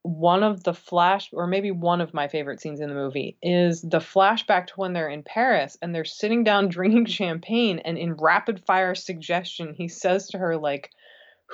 one 0.02 0.44
of 0.44 0.64
the 0.64 0.74
flash 0.74 1.30
or 1.32 1.48
maybe 1.48 1.72
one 1.72 2.02
of 2.02 2.14
my 2.14 2.28
favorite 2.28 2.60
scenes 2.60 2.82
in 2.82 2.90
the 2.90 2.96
movie 2.96 3.38
is 3.42 3.82
the 3.82 4.00
flashback 4.00 4.68
to 4.68 4.74
when 4.76 4.92
they're 4.92 5.08
in 5.08 5.24
Paris 5.24 5.78
and 5.82 5.96
they're 5.96 6.04
sitting 6.04 6.44
down 6.44 6.68
drinking 6.70 7.06
champagne 7.06 7.80
and 7.80 7.98
in 7.98 8.14
rapid 8.16 8.66
fire 8.66 8.96
suggestion 8.96 9.74
he 9.74 9.88
says 9.88 10.28
to 10.28 10.38
her 10.38 10.58
like 10.58 10.90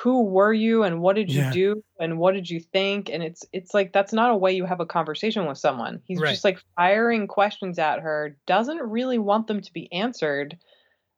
who 0.01 0.23
were 0.23 0.53
you 0.53 0.83
and 0.83 1.01
what 1.01 1.15
did 1.15 1.33
you 1.33 1.41
Yeah. 1.43 1.51
do 1.51 1.83
and 1.99 2.17
what 2.17 2.33
did 2.33 2.49
you 2.49 2.59
think? 2.61 3.09
And 3.09 3.21
it's 3.21 3.45
it's 3.51 3.73
like 3.73 3.91
that's 3.91 4.13
not 4.13 4.31
a 4.31 4.37
way 4.37 4.53
you 4.53 4.65
have 4.65 4.79
a 4.79 4.85
conversation 4.85 5.45
with 5.45 5.57
someone. 5.57 6.01
He's 6.05 6.19
Right. 6.21 6.29
just 6.29 6.43
like 6.45 6.59
firing 6.75 7.27
questions 7.27 7.77
at 7.79 7.99
her 7.99 8.37
doesn't 8.45 8.79
really 8.81 9.17
want 9.17 9.47
them 9.47 9.61
to 9.61 9.73
be 9.73 9.91
answered. 9.91 10.57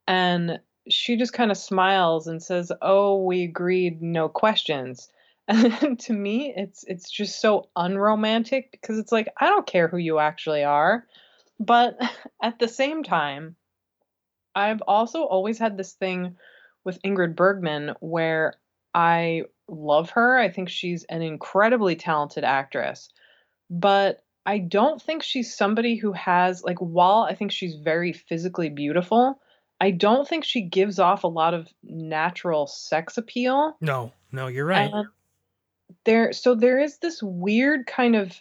And 0.08 0.60
she 0.88 1.16
just 1.16 1.32
kind 1.32 1.50
of 1.52 1.56
smiles 1.56 2.26
and 2.26 2.42
says 2.42 2.72
oh 2.82 3.22
we 3.24 3.44
agreed 3.44 4.02
no 4.02 4.28
questions. 4.28 5.08
And 5.48 5.98
to 6.00 6.12
me 6.12 6.52
it's 6.56 6.84
it's 6.88 7.10
just 7.10 7.40
so 7.40 7.68
unromantic 7.76 8.70
because 8.72 8.98
it's 8.98 9.12
like 9.12 9.28
i 9.40 9.46
don't 9.48 9.66
care 9.66 9.88
who 9.88 9.98
you 9.98 10.18
actually 10.18 10.64
are. 10.64 11.06
But 11.60 11.98
at 12.42 12.58
the 12.58 12.68
same 12.68 13.02
time 13.04 13.56
i've 14.54 14.82
also 14.82 15.22
always 15.24 15.58
had 15.58 15.76
this 15.76 15.92
thing 15.94 16.36
with 16.84 17.00
ingrid 17.02 17.36
bergman 17.36 17.94
where 18.00 18.54
i 18.94 19.42
love 19.68 20.10
her 20.10 20.38
i 20.38 20.50
think 20.50 20.68
she's 20.68 21.04
an 21.04 21.22
incredibly 21.22 21.96
talented 21.96 22.44
actress 22.44 23.08
but 23.70 24.22
i 24.46 24.58
don't 24.58 25.00
think 25.00 25.22
she's 25.22 25.54
somebody 25.54 25.96
who 25.96 26.12
has 26.12 26.62
like 26.62 26.78
while 26.78 27.22
i 27.22 27.34
think 27.34 27.52
she's 27.52 27.74
very 27.76 28.12
physically 28.12 28.68
beautiful 28.68 29.40
i 29.80 29.90
don't 29.90 30.28
think 30.28 30.44
she 30.44 30.60
gives 30.60 30.98
off 30.98 31.24
a 31.24 31.28
lot 31.28 31.54
of 31.54 31.68
natural 31.82 32.66
sex 32.66 33.16
appeal 33.16 33.76
no, 33.80 34.12
no, 34.30 34.46
you're 34.46 34.66
right. 34.66 34.90
and 34.92 35.06
there 36.04 36.32
so 36.32 36.54
there 36.54 36.80
is 36.80 36.98
this 36.98 37.22
weird 37.22 37.86
kind 37.86 38.16
of 38.16 38.40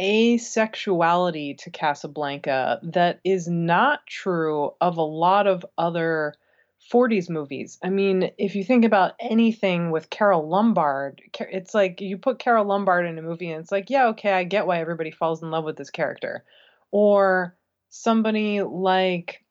asexuality 0.00 1.56
to 1.58 1.70
Casablanca 1.70 2.80
that 2.82 3.20
is 3.24 3.46
not 3.46 4.06
true 4.06 4.72
of 4.80 4.96
a 4.96 5.02
lot 5.02 5.46
of 5.46 5.64
other 5.78 6.34
40s 6.92 7.30
movies. 7.30 7.78
I 7.82 7.90
mean, 7.90 8.30
if 8.38 8.54
you 8.54 8.64
think 8.64 8.84
about 8.84 9.12
anything 9.18 9.90
with 9.90 10.10
Carole 10.10 10.48
Lombard, 10.48 11.22
it's 11.40 11.74
like 11.74 12.00
you 12.00 12.18
put 12.18 12.38
Carole 12.38 12.66
Lombard 12.66 13.06
in 13.06 13.18
a 13.18 13.22
movie 13.22 13.50
and 13.50 13.62
it's 13.62 13.72
like, 13.72 13.90
yeah, 13.90 14.08
okay, 14.08 14.32
I 14.32 14.44
get 14.44 14.66
why 14.66 14.80
everybody 14.80 15.10
falls 15.10 15.42
in 15.42 15.50
love 15.50 15.64
with 15.64 15.76
this 15.76 15.90
character. 15.90 16.44
Or 16.90 17.56
somebody 17.88 18.62
like 18.62 19.44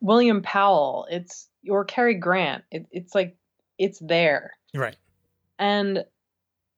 William 0.00 0.42
Powell, 0.42 1.06
it's 1.10 1.48
or 1.68 1.84
Cary 1.84 2.14
Grant. 2.14 2.64
It, 2.70 2.86
it's 2.90 3.14
like 3.14 3.36
it's 3.78 3.98
there. 4.00 4.56
right. 4.74 4.96
And 5.58 6.04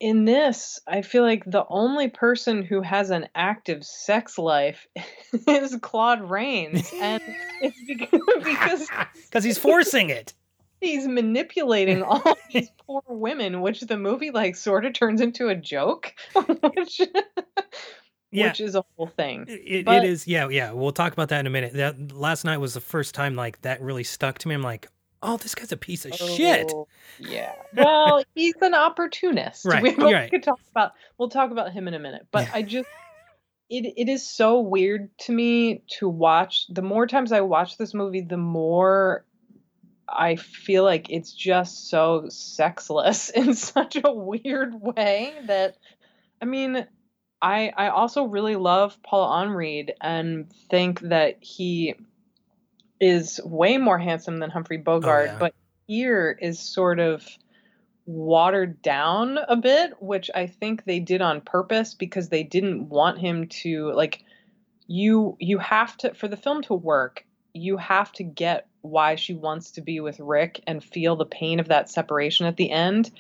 in 0.03 0.25
this, 0.25 0.81
I 0.87 1.03
feel 1.03 1.23
like 1.23 1.45
the 1.47 1.65
only 1.69 2.09
person 2.09 2.63
who 2.63 2.83
has 2.83 3.11
an 3.11 3.29
active 3.35 3.85
sex 3.85 4.37
life 4.37 4.87
is 5.49 5.77
Claude 5.81 6.29
Rains. 6.29 6.91
And 7.01 7.23
it's 7.63 7.79
because, 8.45 8.89
because 9.27 9.45
he's 9.45 9.59
forcing 9.59 10.11
it. 10.11 10.35
he's 10.81 11.07
manipulating 11.07 12.03
all 12.03 12.37
these 12.53 12.69
poor 12.85 13.03
women, 13.09 13.61
which 13.61 13.81
the 13.83 13.97
movie 13.97 14.33
like 14.33 14.57
sort 14.57 14.85
of 14.85 14.93
turns 14.93 15.21
into 15.21 15.49
a 15.49 15.55
joke, 15.55 16.13
which 16.75 17.01
Yeah. 18.33 18.49
which 18.49 18.61
is 18.61 18.75
a 18.75 18.83
whole 18.97 19.07
thing. 19.07 19.45
It, 19.49 19.85
But- 19.85 20.05
it 20.05 20.11
is, 20.11 20.27
yeah, 20.27 20.49
yeah. 20.49 20.73
We'll 20.73 20.93
talk 20.93 21.13
about 21.13 21.29
that 21.29 21.41
in 21.41 21.47
a 21.47 21.51
minute. 21.51 21.75
That 21.75 22.13
last 22.13 22.45
night 22.45 22.57
was 22.59 22.75
the 22.75 22.81
first 22.81 23.15
time 23.15 23.35
like 23.37 23.61
that 23.63 23.81
really 23.81 24.05
stuck 24.05 24.39
to 24.39 24.49
me. 24.49 24.55
I'm 24.55 24.63
like, 24.63 24.89
oh, 25.23 25.37
this 25.37 25.55
guy's 25.55 25.73
a 25.73 25.77
piece 25.77 26.05
of 26.05 26.15
shit. 26.15 26.71
Oh, 26.75 26.89
Yeah. 27.19 27.53
Well, 27.75 28.23
he's 28.35 28.55
an 28.61 28.75
opportunist. 28.75 29.65
Right, 29.65 29.83
We, 29.83 29.91
you're 29.91 30.07
we 30.07 30.15
right. 30.15 30.31
could 30.31 30.43
talk 30.43 30.61
about 30.71 30.93
we'll 31.19 31.31
talk 31.31 31.51
about 31.51 31.73
him 31.73 31.89
in 31.89 31.95
a 31.95 31.99
minute. 31.99 32.27
But 32.31 32.47
Yeah. 32.47 32.53
I 32.55 32.63
just 32.63 32.89
it 33.71 33.95
it 33.97 34.09
is 34.11 34.29
so 34.29 34.61
weird 34.61 35.17
to 35.21 35.33
me 35.33 35.83
to 35.99 36.09
watch. 36.09 36.67
The 36.69 36.83
more 36.83 37.07
times 37.07 37.33
I 37.33 37.41
watch 37.41 37.79
this 37.79 37.95
movie, 37.95 38.21
the 38.21 38.37
more 38.37 39.25
I 40.09 40.37
feel 40.37 40.85
like 40.85 41.09
it's 41.11 41.33
just 41.33 41.89
so 41.89 42.27
sexless 42.29 43.31
in 43.35 43.55
such 43.55 43.97
a 43.97 44.13
weird 44.13 44.75
way 44.75 45.33
that 45.47 45.77
I 46.41 46.45
mean 46.45 46.87
I 47.41 47.73
I 47.77 47.89
also 47.89 48.25
really 48.25 48.57
love 48.57 48.99
Paul 49.03 49.31
Henreid 49.31 49.91
and 50.01 50.53
think 50.71 51.01
that 51.01 51.39
he 51.41 51.95
is 53.03 53.41
way 53.45 53.79
more 53.79 53.99
handsome 53.99 54.39
than 54.39 54.49
Humphrey 54.49 54.77
Bogart, 54.77 55.27
yeah. 55.27 55.39
but 55.39 55.55
here 55.87 56.39
is 56.41 56.61
sort 56.61 57.01
of 57.01 57.27
watered 58.07 58.81
down 58.83 59.39
a 59.49 59.57
bit, 59.57 59.95
which 60.01 60.31
I 60.35 60.47
think 60.47 60.85
they 60.85 61.01
did 61.01 61.21
on 61.21 61.41
purpose 61.41 61.95
because 61.95 62.29
they 62.29 62.43
didn't 62.43 62.89
want 62.89 63.19
him 63.19 63.49
to 63.49 63.93
like 63.93 64.25
you 64.87 65.37
you 65.41 65.59
have 65.59 65.97
to 65.99 66.15
for 66.15 66.29
the 66.29 66.37
film 66.37 66.63
to 66.63 66.75
work, 66.75 67.25
you 67.53 67.77
have 67.77 68.13
to 68.13 68.25
get 68.25 68.69
why 68.83 69.15
she 69.17 69.35
wants 69.35 69.73
to 69.73 69.81
be 69.81 70.01
with 70.01 70.19
Rick 70.21 70.63
and 70.67 70.83
feel 70.83 71.17
the 71.17 71.25
pain 71.25 71.61
of 71.61 71.69
that 71.69 71.89
separation 71.89 72.47
at 72.47 72.57
the 72.57 72.71
end. 72.71 73.11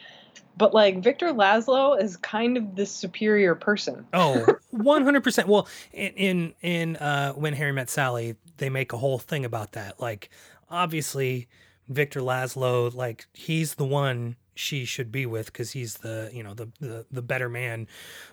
But 0.56 0.74
like 0.74 1.02
Victor 1.02 1.32
Laszlo 1.32 2.00
is 2.00 2.16
kind 2.18 2.56
of 2.56 2.76
the 2.76 2.86
superior 2.86 3.54
person. 3.54 4.06
Oh, 4.12 4.46
100%. 4.74 5.46
Well, 5.46 5.66
in 5.92 6.12
in, 6.12 6.54
in 6.60 6.96
uh, 6.96 7.32
when 7.32 7.54
Harry 7.54 7.72
met 7.72 7.88
Sally, 7.90 8.36
they 8.58 8.68
make 8.68 8.92
a 8.92 8.98
whole 8.98 9.18
thing 9.18 9.44
about 9.44 9.72
that. 9.72 9.98
Like, 10.00 10.30
obviously, 10.70 11.48
Victor 11.88 12.20
Laszlo, 12.20 12.94
like 12.94 13.26
he's 13.32 13.74
the 13.74 13.84
one 13.84 14.36
she 14.54 14.84
should 14.84 15.10
be 15.10 15.24
with 15.26 15.46
because 15.46 15.70
he's 15.72 15.94
the 15.98 16.30
you 16.32 16.42
know 16.42 16.54
the, 16.54 16.68
the 16.80 17.06
the 17.10 17.22
better 17.22 17.48
man, 17.48 17.88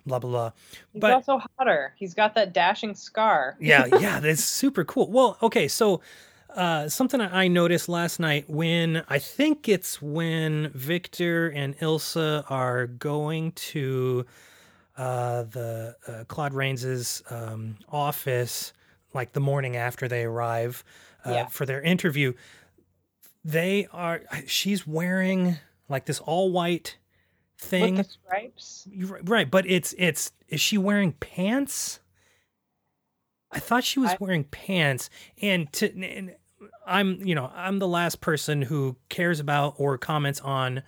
blah 0.06 0.20
blah 0.20 0.30
blah. 0.30 0.52
He's 0.94 1.02
But 1.02 1.12
also 1.12 1.42
hotter. 1.58 1.94
He's 1.98 2.14
got 2.14 2.36
that 2.36 2.54
dashing 2.54 2.96
scar. 2.96 3.58
yeah, 3.60 3.86
yeah, 4.00 4.20
that's 4.20 4.44
super 4.44 4.84
cool. 4.84 5.10
Well, 5.10 5.38
okay, 5.42 5.68
so 5.68 6.02
uh, 6.56 6.90
something 6.90 7.22
I 7.22 7.48
noticed 7.48 7.88
last 7.90 8.20
night 8.20 8.50
when 8.50 9.04
I 9.08 9.20
think 9.20 9.70
it's 9.70 10.02
when 10.02 10.72
Victor 10.74 11.48
and 11.50 11.78
Ilsa 11.80 12.44
are 12.50 12.88
going 12.88 13.52
to 13.54 14.26
uh, 14.98 15.44
the 15.44 15.96
uh, 16.08 16.24
Claude 16.28 16.54
Rains's 16.54 17.24
um, 17.30 17.78
office, 17.90 18.74
like 19.14 19.34
the 19.34 19.40
morning 19.40 19.76
after 19.78 20.08
they 20.08 20.24
arrive 20.24 20.84
uh, 21.26 21.32
Yeah. 21.32 21.46
for 21.48 21.66
their 21.66 21.82
interview. 21.82 22.34
They 23.46 23.88
are. 23.94 24.22
She's 24.48 24.86
wearing 24.86 25.58
like 25.88 26.06
this 26.06 26.20
all 26.20 26.52
white 26.52 26.98
thing. 27.58 27.96
With 27.96 28.08
the 28.08 28.14
stripes. 28.14 28.88
Right, 29.24 29.50
but 29.50 29.66
it's 29.66 29.94
it's 29.98 30.32
is 30.50 30.60
she 30.60 30.78
wearing 30.78 31.14
pants? 31.14 32.00
I 33.52 33.60
thought 33.60 33.84
she 33.84 34.00
was 34.00 34.12
I- 34.12 34.18
wearing 34.20 34.44
pants, 34.44 35.10
and 35.42 35.72
to 35.74 35.90
and 36.04 36.36
I'm 36.90 37.26
you 37.26 37.36
know 37.36 37.52
I'm 37.56 37.80
the 37.80 37.88
last 37.88 38.20
person 38.20 38.64
who 38.64 38.96
cares 39.10 39.40
about 39.40 39.76
or 39.78 39.98
comments 39.98 40.42
on 40.42 40.84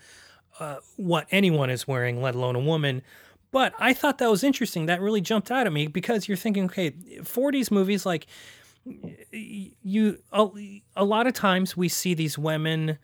uh, 0.60 0.78
what 0.98 1.28
anyone 1.32 1.70
is 1.70 1.88
wearing, 1.88 2.22
let 2.22 2.36
alone 2.36 2.56
a 2.56 2.60
woman. 2.60 3.02
But 3.52 3.74
I 3.80 3.94
thought 3.94 4.18
that 4.20 4.30
was 4.30 4.44
interesting. 4.44 4.86
That 4.86 5.02
really 5.02 5.22
jumped 5.22 5.52
out 5.52 5.68
at 5.68 5.74
me 5.74 5.88
because 5.88 6.28
you're 6.28 6.38
thinking, 6.38 6.66
okay, 6.66 6.92
40s 6.92 7.70
movies 7.70 8.06
like 8.06 8.28
you 9.32 10.18
a, 10.32 10.48
a 10.96 11.06
lot 11.06 11.28
of 11.28 11.34
times 11.34 11.78
we 11.78 11.88
see 11.88 12.14
these 12.14 12.38
women 12.38 12.98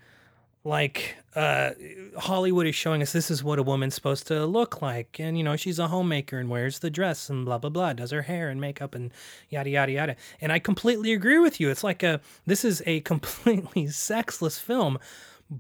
like 0.68 1.16
uh 1.36 1.72
Hollywood 2.18 2.68
is 2.68 2.76
showing 2.76 3.02
us 3.02 3.14
this 3.14 3.32
is 3.32 3.44
what 3.44 3.58
a 3.58 3.64
woman's 3.64 3.96
supposed 3.96 4.28
to 4.28 4.46
look 4.46 4.82
like. 4.82 5.20
And 5.20 5.38
you 5.38 5.44
know 5.44 5.56
she's 5.56 5.80
a 5.80 5.88
homemaker 5.88 6.38
and 6.38 6.50
wears 6.50 6.80
the 6.80 6.90
dress 6.90 7.30
and 7.30 7.46
blah 7.46 7.58
blah 7.58 7.70
blah 7.70 7.94
does 7.94 8.12
her 8.12 8.24
hair 8.24 8.50
and 8.50 8.60
makeup 8.60 8.94
and 8.94 9.12
yada 9.50 9.70
yada 9.70 9.92
yada. 9.92 10.16
And 10.42 10.52
I 10.52 10.60
completely 10.60 11.14
agree 11.14 11.40
with 11.40 11.60
you. 11.60 11.70
It's 11.70 11.84
like 11.84 12.04
a 12.04 12.20
this 12.46 12.66
is 12.66 12.84
a 12.86 13.00
completely 13.12 13.88
sexless 13.88 14.60
film. 14.60 15.00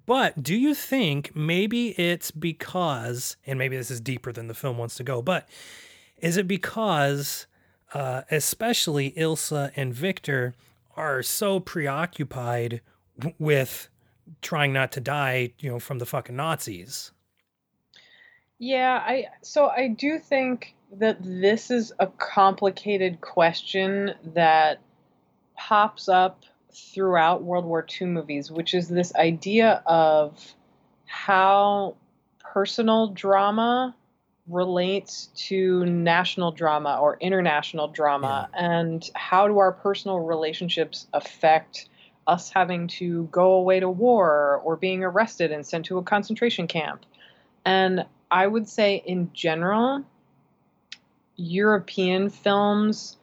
But 0.05 0.43
do 0.43 0.55
you 0.55 0.75
think 0.75 1.33
maybe 1.33 1.97
it's 1.99 2.29
because 2.31 3.37
and 3.45 3.57
maybe 3.57 3.77
this 3.77 3.89
is 3.89 4.01
deeper 4.01 4.33
than 4.33 4.47
the 4.47 4.53
film 4.53 4.77
wants 4.77 4.95
to 4.95 5.03
go 5.03 5.21
but 5.21 5.47
is 6.19 6.35
it 6.35 6.47
because 6.47 7.47
uh, 7.93 8.23
especially 8.29 9.11
Ilsa 9.11 9.71
and 9.75 9.93
Victor 9.93 10.53
are 10.95 11.23
so 11.23 11.59
preoccupied 11.59 12.81
w- 13.17 13.35
with 13.39 13.87
trying 14.41 14.73
not 14.73 14.91
to 14.93 15.01
die, 15.01 15.53
you 15.59 15.69
know, 15.69 15.79
from 15.79 15.99
the 15.99 16.05
fucking 16.05 16.35
Nazis. 16.35 17.11
Yeah, 18.59 19.03
I 19.05 19.27
so 19.41 19.67
I 19.67 19.89
do 19.89 20.17
think 20.17 20.75
that 20.93 21.17
this 21.21 21.69
is 21.69 21.93
a 21.99 22.07
complicated 22.07 23.21
question 23.21 24.13
that 24.33 24.79
pops 25.55 26.09
up 26.09 26.43
throughout 26.71 27.43
World 27.43 27.65
War 27.65 27.85
II 27.99 28.07
movies, 28.07 28.51
which 28.51 28.73
is 28.73 28.87
this 28.87 29.13
idea 29.15 29.81
of 29.85 30.55
how 31.05 31.95
personal 32.39 33.07
drama 33.07 33.95
relates 34.47 35.27
to 35.35 35.85
national 35.85 36.51
drama 36.51 36.97
or 37.01 37.17
international 37.19 37.89
drama 37.89 38.49
and 38.53 39.09
how 39.13 39.47
do 39.47 39.57
our 39.57 39.73
personal 39.73 40.19
relationships 40.19 41.07
affect 41.13 41.89
us 42.27 42.49
having 42.49 42.87
to 42.87 43.23
go 43.31 43.53
away 43.53 43.79
to 43.79 43.89
war 43.89 44.61
or 44.63 44.75
being 44.75 45.03
arrested 45.03 45.51
and 45.51 45.65
sent 45.65 45.85
to 45.85 45.97
a 45.97 46.03
concentration 46.03 46.67
camp. 46.67 47.05
And 47.65 48.05
I 48.29 48.45
would 48.45 48.67
say, 48.67 49.01
in 49.05 49.31
general, 49.33 50.03
European 51.37 52.29
films 52.29 53.17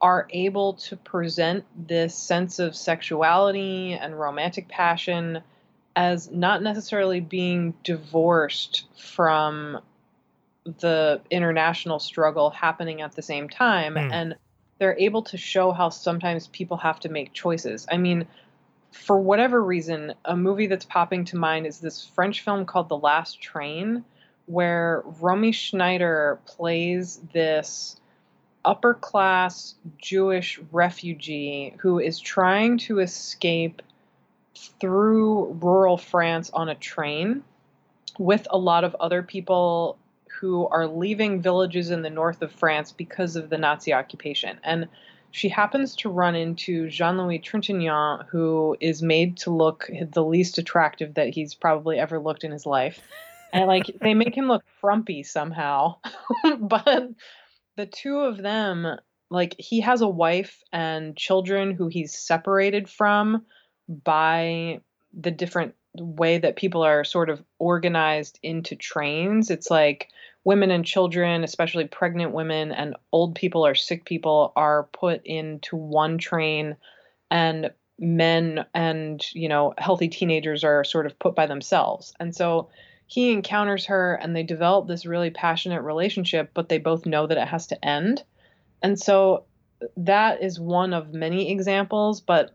are 0.00 0.26
able 0.30 0.74
to 0.74 0.96
present 0.96 1.64
this 1.88 2.14
sense 2.14 2.58
of 2.58 2.74
sexuality 2.74 3.92
and 3.92 4.18
romantic 4.18 4.68
passion 4.68 5.40
as 5.96 6.30
not 6.30 6.62
necessarily 6.62 7.20
being 7.20 7.74
divorced 7.84 8.84
from 8.98 9.78
the 10.80 11.20
international 11.30 11.98
struggle 11.98 12.50
happening 12.50 13.02
at 13.02 13.14
the 13.14 13.22
same 13.22 13.48
time. 13.48 13.94
Mm. 13.94 14.12
And 14.12 14.36
they're 14.78 14.98
able 14.98 15.22
to 15.22 15.36
show 15.36 15.72
how 15.72 15.88
sometimes 15.88 16.48
people 16.48 16.76
have 16.78 17.00
to 17.00 17.08
make 17.08 17.32
choices. 17.32 17.86
I 17.90 17.96
mean, 17.96 18.26
for 18.90 19.18
whatever 19.18 19.62
reason, 19.62 20.14
a 20.24 20.36
movie 20.36 20.66
that's 20.66 20.84
popping 20.84 21.24
to 21.26 21.36
mind 21.36 21.66
is 21.66 21.80
this 21.80 22.04
French 22.14 22.42
film 22.42 22.64
called 22.64 22.88
The 22.88 22.96
Last 22.96 23.40
Train, 23.40 24.04
where 24.46 25.02
Romy 25.20 25.52
Schneider 25.52 26.38
plays 26.46 27.20
this 27.32 27.96
upper 28.64 28.94
class 28.94 29.74
Jewish 29.98 30.58
refugee 30.72 31.74
who 31.78 31.98
is 31.98 32.18
trying 32.18 32.78
to 32.78 33.00
escape 33.00 33.82
through 34.80 35.58
rural 35.60 35.96
France 35.96 36.50
on 36.50 36.68
a 36.68 36.74
train 36.74 37.42
with 38.18 38.46
a 38.50 38.58
lot 38.58 38.84
of 38.84 38.94
other 39.00 39.22
people 39.22 39.98
who 40.44 40.68
are 40.68 40.86
leaving 40.86 41.40
villages 41.40 41.90
in 41.90 42.02
the 42.02 42.10
north 42.10 42.42
of 42.42 42.52
France 42.52 42.92
because 42.92 43.34
of 43.34 43.48
the 43.48 43.56
Nazi 43.56 43.94
occupation. 43.94 44.60
And 44.62 44.88
she 45.30 45.48
happens 45.48 45.96
to 45.96 46.10
run 46.10 46.34
into 46.34 46.90
Jean 46.90 47.16
Louis 47.16 47.38
Trintignant, 47.38 48.26
who 48.28 48.76
is 48.78 49.00
made 49.00 49.38
to 49.38 49.50
look 49.50 49.88
the 50.12 50.22
least 50.22 50.58
attractive 50.58 51.14
that 51.14 51.30
he's 51.30 51.54
probably 51.54 51.98
ever 51.98 52.18
looked 52.20 52.44
in 52.44 52.52
his 52.52 52.66
life. 52.66 53.00
And 53.54 53.66
like 53.66 53.86
they 54.02 54.12
make 54.12 54.36
him 54.36 54.48
look 54.48 54.62
frumpy 54.82 55.22
somehow. 55.22 55.96
but 56.60 57.08
the 57.76 57.86
two 57.86 58.18
of 58.18 58.36
them, 58.36 58.98
like 59.30 59.56
he 59.58 59.80
has 59.80 60.02
a 60.02 60.08
wife 60.08 60.62
and 60.74 61.16
children 61.16 61.70
who 61.70 61.88
he's 61.88 62.18
separated 62.18 62.90
from 62.90 63.46
by 63.88 64.82
the 65.14 65.30
different 65.30 65.74
way 65.98 66.36
that 66.36 66.56
people 66.56 66.82
are 66.82 67.02
sort 67.02 67.30
of 67.30 67.42
organized 67.58 68.38
into 68.42 68.76
trains. 68.76 69.50
It's 69.50 69.70
like 69.70 70.10
women 70.44 70.70
and 70.70 70.84
children, 70.84 71.42
especially 71.42 71.86
pregnant 71.86 72.32
women 72.32 72.70
and 72.70 72.96
old 73.12 73.34
people 73.34 73.66
or 73.66 73.74
sick 73.74 74.04
people, 74.04 74.52
are 74.56 74.84
put 74.92 75.24
into 75.24 75.76
one 75.76 76.18
train, 76.18 76.76
and 77.30 77.70
men 77.98 78.64
and 78.74 79.24
you 79.32 79.48
know 79.48 79.72
healthy 79.78 80.08
teenagers 80.08 80.64
are 80.64 80.84
sort 80.84 81.06
of 81.06 81.18
put 81.18 81.34
by 81.34 81.46
themselves. 81.46 82.12
And 82.20 82.34
so 82.34 82.68
he 83.06 83.32
encounters 83.32 83.86
her, 83.86 84.14
and 84.14 84.34
they 84.34 84.42
develop 84.42 84.86
this 84.86 85.06
really 85.06 85.30
passionate 85.30 85.82
relationship, 85.82 86.50
but 86.54 86.68
they 86.68 86.78
both 86.78 87.06
know 87.06 87.26
that 87.26 87.38
it 87.38 87.48
has 87.48 87.66
to 87.68 87.84
end. 87.84 88.22
And 88.82 88.98
so 88.98 89.44
that 89.96 90.42
is 90.42 90.58
one 90.58 90.92
of 90.92 91.12
many 91.12 91.50
examples, 91.50 92.20
but 92.20 92.54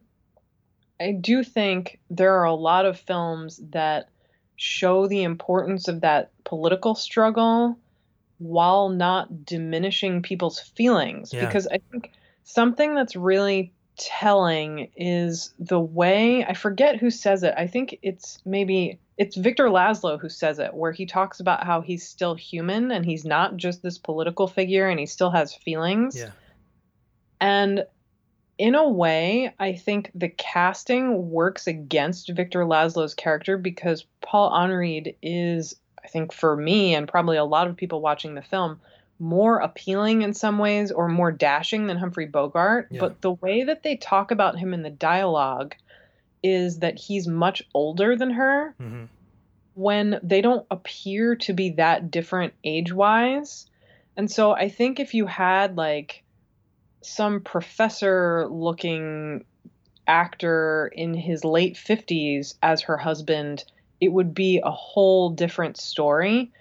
I 0.99 1.13
do 1.13 1.43
think 1.43 1.99
there 2.09 2.35
are 2.39 2.45
a 2.45 2.53
lot 2.53 2.85
of 2.85 2.99
films 2.99 3.61
that 3.69 4.09
show 4.61 5.07
the 5.07 5.23
importance 5.23 5.87
of 5.87 6.01
that 6.01 6.31
political 6.43 6.93
struggle 6.93 7.79
while 8.39 8.89
not 8.89 9.45
diminishing 9.45 10.21
people's 10.21 10.59
feelings. 10.59 11.33
Yeah. 11.33 11.45
Because 11.45 11.65
I 11.67 11.79
think 11.89 12.11
something 12.43 12.93
that's 12.93 13.15
really 13.15 13.71
telling 13.95 14.91
is 14.97 15.53
the 15.59 15.79
way 15.79 16.43
I 16.43 16.53
forget 16.55 16.97
who 16.97 17.09
says 17.09 17.43
it. 17.43 17.53
I 17.57 17.67
think 17.67 17.99
it's 18.01 18.41
maybe 18.45 18.99
it's 19.17 19.37
Victor 19.37 19.67
Laszlo 19.67 20.19
who 20.19 20.27
says 20.27 20.59
it, 20.59 20.73
where 20.73 20.91
he 20.91 21.05
talks 21.05 21.39
about 21.39 21.65
how 21.65 21.79
he's 21.79 22.05
still 22.05 22.35
human 22.35 22.91
and 22.91 23.05
he's 23.05 23.23
not 23.23 23.55
just 23.55 23.81
this 23.81 23.97
political 23.97 24.45
figure 24.47 24.89
and 24.89 24.99
he 24.99 25.05
still 25.05 25.31
has 25.31 25.53
feelings. 25.53 26.17
Yeah. 26.17 26.31
And 27.39 27.85
in 28.59 28.75
a 28.75 28.87
way, 28.87 29.53
I 29.57 29.73
think 29.73 30.11
the 30.13 30.27
casting 30.27 31.31
works 31.31 31.65
against 31.65 32.29
Victor 32.29 32.65
Laszlo's 32.65 33.13
character 33.13 33.57
because 33.57 34.05
Paul 34.21 34.51
Henreid 34.51 35.15
is, 35.23 35.77
I 36.03 36.09
think, 36.09 36.33
for 36.33 36.57
me 36.57 36.93
and 36.93 37.07
probably 37.07 37.37
a 37.37 37.45
lot 37.45 37.67
of 37.67 37.77
people 37.77 38.01
watching 38.01 38.35
the 38.35 38.41
film, 38.41 38.81
more 39.17 39.59
appealing 39.59 40.23
in 40.23 40.33
some 40.33 40.59
ways 40.59 40.91
or 40.91 41.07
more 41.07 41.31
dashing 41.31 41.87
than 41.87 41.97
Humphrey 41.97 42.25
Bogart. 42.25 42.89
Yeah. 42.91 42.99
But 42.99 43.21
the 43.21 43.31
way 43.31 43.63
that 43.63 43.81
they 43.81 43.95
talk 43.95 44.31
about 44.31 44.59
him 44.59 44.73
in 44.73 44.83
the 44.83 44.89
dialogue 44.89 45.75
is 46.43 46.79
that 46.79 46.99
he's 46.99 47.27
much 47.27 47.63
older 47.73 48.15
than 48.15 48.31
her 48.31 48.75
hmm 48.77 49.05
when 49.75 50.19
they 50.23 50.41
don't 50.41 50.65
appear 50.69 51.37
to 51.37 51.53
be 51.53 51.69
that 51.69 52.11
different 52.11 52.53
age 52.65 52.91
wise. 52.91 53.65
And 54.17 54.29
so 54.29 54.51
I 54.51 54.67
think 54.67 54.99
if 54.99 55.13
you 55.13 55.25
had 55.25 55.77
like 55.77 56.23
some 57.01 57.41
professor 57.41 58.47
looking 58.49 59.45
actor 60.07 60.91
in 60.93 61.13
his 61.13 61.45
late 61.45 61.75
50s 61.75 62.55
as 62.61 62.81
her 62.81 62.97
husband, 62.97 63.63
it 64.01 64.09
would 64.09 64.33
be 64.33 64.59
a 64.63 64.71
whole 64.71 65.29
different 65.29 65.77
story. 65.77 66.51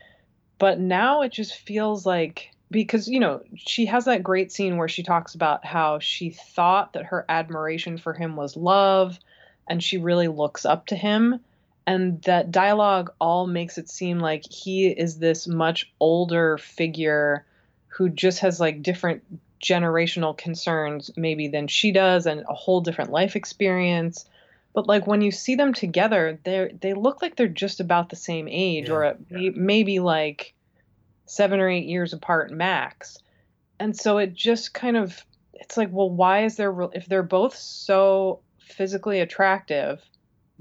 But 0.58 0.78
now 0.78 1.22
it 1.22 1.32
just 1.32 1.54
feels 1.54 2.04
like 2.04 2.50
because 2.70 3.08
you 3.08 3.20
know 3.20 3.42
she 3.56 3.86
has 3.86 4.04
that 4.04 4.22
great 4.22 4.52
scene 4.52 4.76
where 4.76 4.88
she 4.88 5.02
talks 5.02 5.34
about 5.34 5.64
how 5.64 5.98
she 5.98 6.30
thought 6.30 6.92
that 6.92 7.06
her 7.06 7.24
admiration 7.28 7.96
for 7.96 8.12
him 8.12 8.36
was 8.36 8.56
love 8.56 9.18
and 9.66 9.82
she 9.82 9.98
really 9.98 10.28
looks 10.28 10.64
up 10.66 10.86
to 10.86 10.96
him 10.96 11.40
and 11.86 12.20
that 12.22 12.50
dialogue 12.50 13.10
all 13.18 13.46
makes 13.46 13.78
it 13.78 13.88
seem 13.88 14.18
like 14.18 14.44
he 14.50 14.88
is 14.88 15.18
this 15.18 15.46
much 15.46 15.90
older 15.98 16.58
figure 16.58 17.46
who 17.86 18.10
just 18.10 18.40
has 18.40 18.60
like 18.60 18.82
different 18.82 19.22
generational 19.60 20.36
concerns 20.36 21.10
maybe 21.16 21.48
than 21.48 21.66
she 21.68 21.92
does 21.92 22.26
and 22.26 22.44
a 22.48 22.54
whole 22.54 22.80
different 22.80 23.10
life 23.10 23.36
experience 23.36 24.24
but 24.74 24.86
like 24.86 25.06
when 25.06 25.20
you 25.22 25.30
see 25.30 25.54
them 25.54 25.72
together 25.74 26.38
they 26.44 26.72
they 26.80 26.94
look 26.94 27.20
like 27.22 27.36
they're 27.36 27.48
just 27.48 27.80
about 27.80 28.08
the 28.10 28.16
same 28.16 28.46
age 28.48 28.88
Yeah. 28.88 28.94
or 28.94 29.16
may- 29.30 29.50
maybe 29.50 29.98
like 29.98 30.54
7 31.26 31.60
or 31.60 31.68
8 31.68 31.84
years 31.86 32.12
apart 32.12 32.50
max 32.50 33.18
and 33.80 33.96
so 33.96 34.18
it 34.18 34.34
just 34.34 34.74
kind 34.74 34.96
of 34.96 35.24
it's 35.54 35.76
like 35.76 35.88
well 35.92 36.10
why 36.10 36.44
is 36.44 36.56
there 36.56 36.74
if 36.92 37.06
they're 37.06 37.22
both 37.22 37.54
so 37.56 38.40
physically 38.58 39.20
attractive 39.20 40.00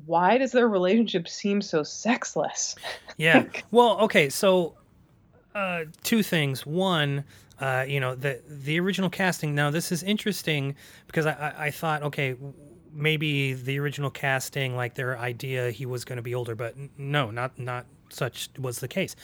why 0.06 0.38
does 0.38 0.52
their 0.52 0.68
relationship 0.68 1.28
seem 1.28 1.62
so 1.62 1.84
sexless 1.84 2.76
Yeah. 3.18 3.46
Well, 3.72 4.00
okay. 4.02 4.30
So, 4.30 4.76
uh, 5.56 5.86
two 6.04 6.22
things. 6.22 6.68
One, 6.68 7.24
uh, 7.60 7.86
you 7.88 8.00
know, 8.00 8.16
the 8.16 8.42
the 8.48 8.80
original 8.80 9.10
casting. 9.10 9.56
Now, 9.56 9.70
this 9.70 9.92
is 9.92 10.04
interesting 10.04 10.76
because 11.08 11.26
I, 11.26 11.32
I, 11.32 11.66
I 11.66 11.72
thought, 11.72 12.04
okay, 12.04 12.36
maybe 12.94 13.54
the 13.54 13.80
original 13.80 14.10
casting, 14.10 14.76
like 14.76 14.96
their 14.96 15.18
idea, 15.18 15.72
he 15.72 15.86
was 15.86 16.06
going 16.06 16.18
to 16.18 16.24
be 16.24 16.36
older, 16.36 16.56
but 16.56 16.76
no, 16.98 17.32
not 17.32 17.58
not 17.58 17.86
such 18.10 18.50
was 18.58 18.80
the 18.80 18.88
case. 18.88 19.16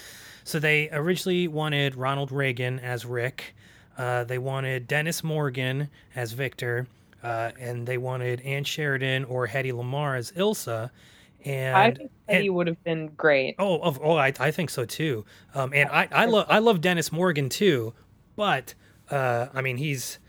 So 0.44 0.60
they 0.60 0.90
originally 0.92 1.48
wanted 1.48 1.96
Ronald 1.96 2.32
Reagan 2.32 2.80
as 2.80 3.06
Rick. 3.06 3.56
Uh, 3.98 4.24
they 4.24 4.40
wanted 4.40 4.88
Dennis 4.88 5.24
Morgan 5.24 5.90
as 6.16 6.34
Victor. 6.34 6.88
Uh, 7.24 7.52
and 7.58 7.88
they 7.88 7.98
wanted 7.98 8.42
Ann 8.42 8.66
Sheridan 8.66 9.24
or 9.26 9.48
Hedy 9.48 9.72
Lamarr 9.72 10.18
as 10.18 10.32
Ilsa. 10.34 10.90
And 11.46 11.76
i 11.76 11.92
think 11.92 12.12
Hedy 12.30 12.52
would 12.52 12.68
have 12.68 12.82
been 12.84 13.08
great 13.18 13.56
Oh, 13.60 13.80
of, 13.80 14.00
oh, 14.04 14.18
I, 14.18 14.34
I 14.40 14.52
think 14.52 14.70
so 14.70 14.86
too. 14.86 15.26
Um, 15.54 15.72
and 15.74 15.90
I, 15.90 16.08
I 16.12 16.26
love, 16.26 16.48
I 16.50 16.60
love 16.60 16.82
Dennis 16.82 17.12
Morgan 17.12 17.50
too, 17.50 17.94
but 18.36 18.74
uh, 19.10 19.48
I 19.54 19.62
mean, 19.62 19.78
he's 19.78 20.20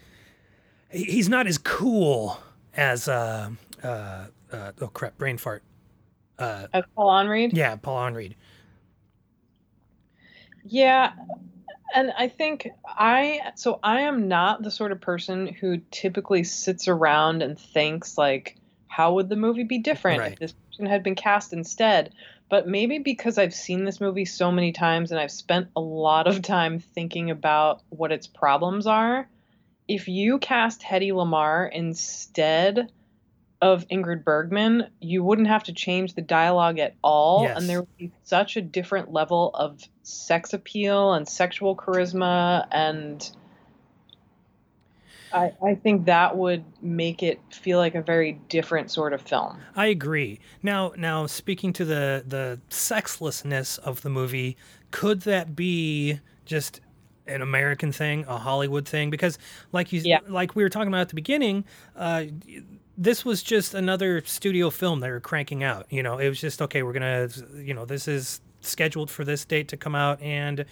he's 0.91 1.29
not 1.29 1.47
as 1.47 1.59
cool 1.59 2.39
as, 2.77 3.09
uh, 3.09 3.51
uh, 3.83 4.27
uh, 4.53 4.73
oh 4.81 4.89
crap, 4.89 5.17
brain 5.19 5.39
fart. 5.39 5.63
Uh, 6.39 6.67
as 6.73 6.85
paul 6.97 7.11
Henreid. 7.11 7.51
yeah, 7.53 7.77
Paul 7.77 7.97
Henreid. 8.11 8.35
Yeah. 10.65 11.13
And 11.95 12.13
I 12.19 12.29
think 12.29 12.69
I, 12.87 13.53
so 13.55 13.79
I 13.83 14.01
am 14.03 14.27
not 14.27 14.63
the 14.63 14.71
sort 14.71 14.91
of 14.91 15.01
person 15.01 15.47
who 15.47 15.79
typically 15.91 16.43
sits 16.43 16.89
around 16.89 17.43
and 17.43 17.59
thinks, 17.59 18.19
like, 18.19 18.57
how 18.89 19.15
would 19.15 19.29
the 19.29 19.37
movie 19.37 19.65
be 19.65 19.79
different 19.79 20.21
Right. 20.21 20.33
if 20.33 20.39
this 20.39 20.53
person 20.53 20.87
had 20.87 21.03
been 21.03 21.15
cast 21.15 21.53
instead? 21.53 22.13
But 22.49 22.69
maybe 22.69 22.99
because 22.99 23.39
I've 23.39 23.55
seen 23.55 23.85
this 23.85 24.01
movie 24.01 24.27
so 24.27 24.53
many 24.53 24.73
times 24.73 25.11
and 25.11 25.21
I've 25.21 25.31
spent 25.31 25.69
a 25.75 25.81
lot 25.81 26.27
of 26.27 26.43
time 26.43 26.79
thinking 26.79 27.31
about 27.31 27.83
what 27.89 28.13
its 28.13 28.27
problems 28.27 28.87
are, 28.87 29.29
if 29.89 30.09
you 30.09 30.39
cast 30.39 30.83
Hedy 30.83 31.11
Lamarr 31.13 31.71
instead 31.73 32.91
of 33.63 33.89
Ingrid 33.89 34.25
Bergman, 34.25 34.89
you 35.01 35.25
wouldn't 35.25 35.49
have 35.49 35.65
to 35.65 35.73
change 35.73 36.15
the 36.15 36.23
dialogue 36.23 36.79
at 36.79 36.95
all, 37.03 37.45
Yes. 37.45 37.59
and 37.59 37.69
there 37.69 37.81
would 37.81 37.97
be 37.97 38.13
such 38.23 38.57
a 38.57 38.61
different 38.63 39.11
level 39.11 39.51
of 39.55 39.81
sex 40.03 40.53
appeal 40.53 41.15
and 41.15 41.27
sexual 41.27 41.75
charisma, 41.75 42.67
and 42.71 43.31
I, 45.35 45.53
I 45.63 45.75
think 45.75 46.07
that 46.07 46.37
would 46.37 46.65
make 46.81 47.23
it 47.23 47.41
feel 47.51 47.79
like 47.79 47.95
a 47.95 48.03
very 48.03 48.33
different 48.49 48.91
sort 48.91 49.13
of 49.13 49.21
film. 49.21 49.59
I 49.77 49.87
agree. 49.87 50.39
Now, 50.63 50.93
now 50.97 51.27
speaking 51.27 51.73
to 51.75 51.85
the 51.85 52.25
the 52.27 52.61
sexlessness 52.71 53.79
of 53.79 54.03
the 54.03 54.11
movie, 54.11 54.57
could 54.91 55.23
that 55.23 55.57
be 55.57 56.21
just 56.45 56.81
an 57.27 57.43
American 57.43 57.91
thing, 57.91 58.25
a 58.29 58.39
Hollywood 58.39 58.87
thing? 58.87 59.11
Because, 59.11 59.39
like 59.73 59.93
you, 59.93 60.01
Yeah. 60.05 60.21
like 60.29 60.55
we 60.55 60.63
were 60.63 60.69
talking 60.69 60.89
about 60.89 61.01
at 61.01 61.09
the 61.09 61.15
beginning, 61.15 61.65
uh, 61.97 62.25
this 62.97 63.25
was 63.25 63.43
just 63.43 63.75
another 63.75 64.23
studio 64.25 64.71
film 64.71 65.01
they 65.01 65.11
were 65.11 65.21
cranking 65.21 65.65
out. 65.65 65.87
You 65.91 66.03
know, 66.03 66.19
it 66.19 66.29
was 66.29 66.41
just 66.41 66.63
okay. 66.63 66.83
We're 66.83 66.93
gonna, 66.93 67.29
you 67.57 67.75
know, 67.75 67.85
this 67.85 68.07
is 68.07 68.41
scheduled 68.61 69.11
for 69.11 69.25
this 69.25 69.45
date 69.45 69.69
to 69.69 69.77
come 69.77 69.95
out, 69.95 70.23
and 70.23 70.65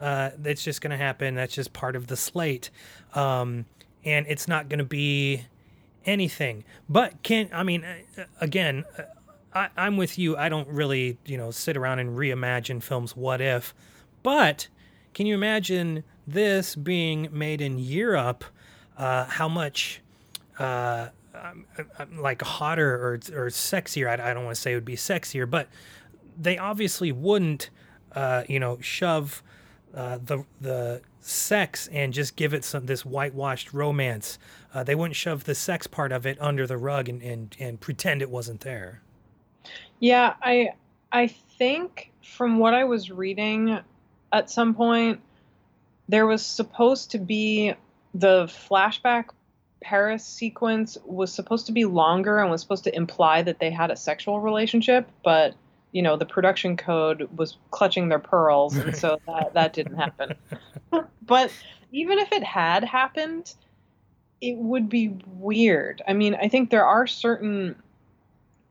uh, 0.00 0.30
it's 0.44 0.64
just 0.64 0.80
gonna 0.80 0.96
happen. 0.96 1.34
That's 1.34 1.54
just 1.54 1.72
part 1.72 1.96
of 1.96 2.06
the 2.06 2.16
slate, 2.16 2.70
um, 3.14 3.66
and 4.06 4.26
it's 4.26 4.48
not 4.48 4.70
gonna 4.70 4.84
be 4.84 5.44
anything. 6.06 6.64
But 6.88 7.22
can 7.22 7.50
I 7.52 7.62
mean, 7.62 7.84
uh, 7.84 8.24
again, 8.40 8.84
uh, 8.98 9.02
I, 9.52 9.68
I'm 9.76 9.98
with 9.98 10.18
you. 10.18 10.36
I 10.36 10.48
don't 10.48 10.68
really, 10.68 11.18
you 11.26 11.36
know, 11.36 11.50
sit 11.50 11.76
around 11.76 11.98
and 11.98 12.16
reimagine 12.16 12.82
films. 12.82 13.14
What 13.14 13.42
if? 13.42 13.74
But 14.22 14.68
can 15.12 15.26
you 15.26 15.34
imagine 15.34 16.04
this 16.26 16.74
being 16.74 17.28
made 17.30 17.60
in 17.60 17.78
Europe? 17.78 18.44
Uh, 18.96 19.24
how 19.24 19.48
much? 19.48 20.00
Uh, 20.58 21.08
um, 21.34 21.66
um, 21.98 22.18
like 22.18 22.40
hotter 22.42 22.94
or 22.94 23.14
or 23.34 23.48
sexier. 23.48 24.08
I, 24.08 24.30
I 24.30 24.34
don't 24.34 24.44
want 24.44 24.54
to 24.54 24.60
say 24.60 24.72
it 24.72 24.76
would 24.76 24.84
be 24.86 24.96
sexier, 24.96 25.48
but 25.48 25.68
they 26.38 26.56
obviously 26.56 27.12
wouldn't, 27.12 27.70
uh, 28.12 28.44
you 28.48 28.58
know, 28.58 28.78
shove 28.80 29.42
uh, 29.94 30.18
the 30.22 30.44
the 30.60 31.02
sex 31.26 31.88
and 31.88 32.12
just 32.12 32.36
give 32.36 32.54
it 32.54 32.64
some 32.64 32.86
this 32.86 33.04
whitewashed 33.04 33.72
romance. 33.72 34.38
Uh, 34.72 34.84
they 34.84 34.94
wouldn't 34.94 35.16
shove 35.16 35.44
the 35.44 35.54
sex 35.54 35.86
part 35.86 36.12
of 36.12 36.26
it 36.26 36.38
under 36.40 36.66
the 36.66 36.76
rug 36.76 37.08
and, 37.08 37.22
and, 37.22 37.56
and 37.58 37.80
pretend 37.80 38.22
it 38.22 38.30
wasn't 38.30 38.60
there. 38.60 39.02
Yeah, 39.98 40.34
I 40.42 40.70
I 41.10 41.28
think 41.28 42.12
from 42.22 42.58
what 42.58 42.74
I 42.74 42.84
was 42.84 43.10
reading 43.10 43.78
at 44.32 44.50
some 44.50 44.74
point 44.74 45.20
there 46.08 46.26
was 46.26 46.44
supposed 46.44 47.10
to 47.12 47.18
be 47.18 47.74
the 48.14 48.44
flashback 48.44 49.26
Paris 49.82 50.24
sequence 50.24 50.96
was 51.04 51.32
supposed 51.32 51.66
to 51.66 51.72
be 51.72 51.84
longer 51.84 52.38
and 52.38 52.50
was 52.50 52.60
supposed 52.60 52.84
to 52.84 52.94
imply 52.94 53.42
that 53.42 53.58
they 53.58 53.70
had 53.70 53.90
a 53.90 53.96
sexual 53.96 54.40
relationship, 54.40 55.08
but 55.22 55.54
you 55.92 56.02
know, 56.02 56.16
the 56.16 56.26
production 56.26 56.76
code 56.76 57.28
was 57.36 57.56
clutching 57.70 58.08
their 58.08 58.18
pearls 58.18 58.76
and 58.76 58.96
so 58.96 59.18
that 59.26 59.54
that 59.54 59.72
didn't 59.72 59.96
happen. 59.96 60.34
but 61.22 61.50
even 61.92 62.18
if 62.18 62.32
it 62.32 62.42
had 62.42 62.84
happened, 62.84 63.54
it 64.40 64.56
would 64.56 64.88
be 64.88 65.16
weird. 65.26 66.02
I 66.06 66.12
mean, 66.12 66.34
I 66.34 66.48
think 66.48 66.70
there 66.70 66.84
are 66.84 67.06
certain 67.06 67.76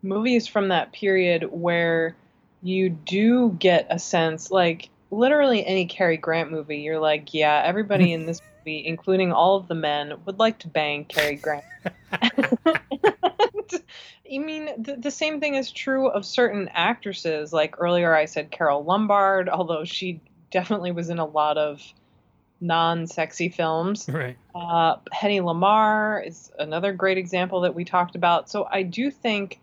movies 0.06 0.48
from 0.48 0.70
that 0.70 0.94
period 0.94 1.50
where 1.52 2.16
you 2.62 2.90
do 2.90 3.56
get 3.60 3.86
a 3.90 4.00
sense 4.00 4.50
like 4.52 4.90
literally 5.12 5.66
any 5.66 5.86
Cary 5.86 6.18
Grant 6.18 6.52
movie 6.52 6.78
you're 6.78 7.00
like 7.00 7.34
yeah 7.34 7.62
everybody 7.66 8.14
in 8.14 8.26
this 8.26 8.42
movie 8.60 8.86
including 8.86 9.32
all 9.32 9.58
of 9.58 9.68
the 9.68 9.76
men 9.76 10.14
would 10.26 10.40
like 10.40 10.60
to 10.60 10.68
bang 10.68 11.06
Cary 11.06 11.36
Grant 11.36 11.64
I 14.34 14.38
mean, 14.38 14.70
the, 14.82 14.96
the 14.96 15.12
same 15.12 15.40
thing 15.40 15.56
is 15.56 15.72
true 15.72 16.08
of 16.08 16.26
certain 16.26 16.70
actresses. 16.74 17.54
Like 17.54 17.80
earlier, 17.80 18.14
I 18.16 18.26
said 18.26 18.52
Carole 18.52 18.84
Lombard, 18.84 19.50
although 19.50 19.86
she 19.86 20.22
definitely 20.52 20.92
was 20.92 21.10
in 21.10 21.20
a 21.20 21.26
lot 21.26 21.58
of 21.58 21.82
non-sexy 22.62 23.50
films. 23.50 24.08
Right. 24.16 24.38
Uh, 24.54 24.98
Hedy 25.14 25.42
Lamarr 25.42 26.26
is 26.26 26.52
another 26.58 26.94
great 26.94 27.18
example 27.18 27.62
that 27.62 27.76
we 27.76 27.84
talked 27.86 28.16
about. 28.16 28.50
So 28.50 28.66
I 28.70 28.84
do 28.84 29.12
think 29.12 29.60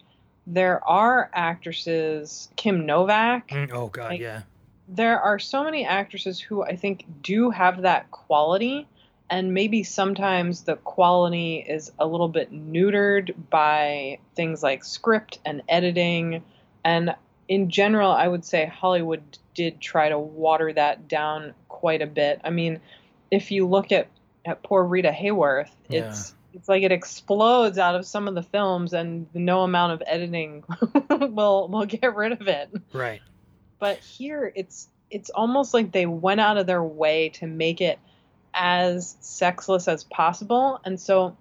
there 0.47 0.87
are 0.87 1.31
actresses, 1.33 2.49
Kim 2.57 2.85
Novak. 2.85 3.49
Mm, 3.49 3.73
oh 3.73 3.89
God, 3.89 4.11
Like- 4.11 4.21
yeah. 4.21 4.43
There 4.89 5.19
are 5.19 5.39
so 5.39 5.65
many 5.65 5.87
actresses 5.87 6.39
who 6.39 6.63
I 6.63 6.77
think 6.77 7.07
do 7.23 7.49
have 7.51 7.83
that 7.83 8.11
quality, 8.11 8.87
and 9.33 9.55
maybe 9.55 9.83
sometimes 9.83 10.65
the 10.65 10.77
quality 10.77 11.57
is 11.57 11.91
a 11.99 12.07
little 12.07 12.29
bit 12.29 12.53
neutered 12.53 13.35
by 13.49 14.19
things 14.37 14.63
like 14.63 14.85
script 14.85 15.39
and 15.47 15.63
editing. 15.71 16.45
And 16.85 17.15
in 17.49 17.71
general, 17.71 18.11
I 18.13 18.29
would 18.29 18.45
say 18.45 18.67
Hollywood 18.67 19.23
did 19.55 19.81
try 19.81 20.11
to 20.11 20.19
water 20.19 20.71
that 20.75 21.09
down 21.09 21.55
quite 21.69 22.03
a 22.03 22.07
bit. 22.07 22.43
I 22.45 22.51
mean, 22.51 22.81
if 23.31 23.51
you 23.51 23.67
look 23.67 23.91
at, 23.91 24.09
at 24.45 24.63
poor 24.63 24.85
Rita 24.85 25.11
Hayworth, 25.11 25.71
Yeah. 25.89 26.09
it's 26.11 26.35
it's 26.53 26.69
like 26.69 26.83
it 26.83 26.93
explodes 26.93 27.79
out 27.79 27.95
of 27.95 28.05
some 28.05 28.29
of 28.29 28.35
the 28.35 28.43
films, 28.43 28.93
and 28.93 29.27
no 29.33 29.63
amount 29.63 29.95
of 29.95 30.03
editing 30.07 30.63
will 31.11 31.69
will 31.69 31.87
get 31.87 32.15
rid 32.15 32.33
of 32.33 32.47
it 32.49 32.69
Right. 32.93 33.23
but 33.79 33.97
here 33.97 34.53
it's 34.55 34.89
it's 35.11 35.31
almost 35.31 35.73
like 35.73 35.93
they 35.93 36.05
went 36.05 36.41
out 36.41 36.59
of 36.59 36.67
their 36.67 36.83
way 36.85 37.31
to 37.31 37.47
make 37.47 37.81
it 37.81 37.99
as 38.55 39.17
sexless 39.21 39.89
as 39.89 40.05
possible 40.05 40.81
and 40.85 41.01
so 41.01 41.37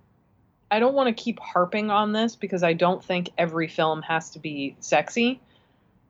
i 0.69 0.79
don't 0.79 0.93
want 0.93 1.15
to 1.15 1.23
keep 1.23 1.39
harping 1.39 1.89
on 1.89 2.13
this 2.13 2.35
because 2.35 2.63
i 2.63 2.73
don't 2.73 3.03
think 3.03 3.29
every 3.37 3.67
film 3.67 4.01
has 4.01 4.29
to 4.31 4.39
be 4.39 4.75
sexy 4.79 5.41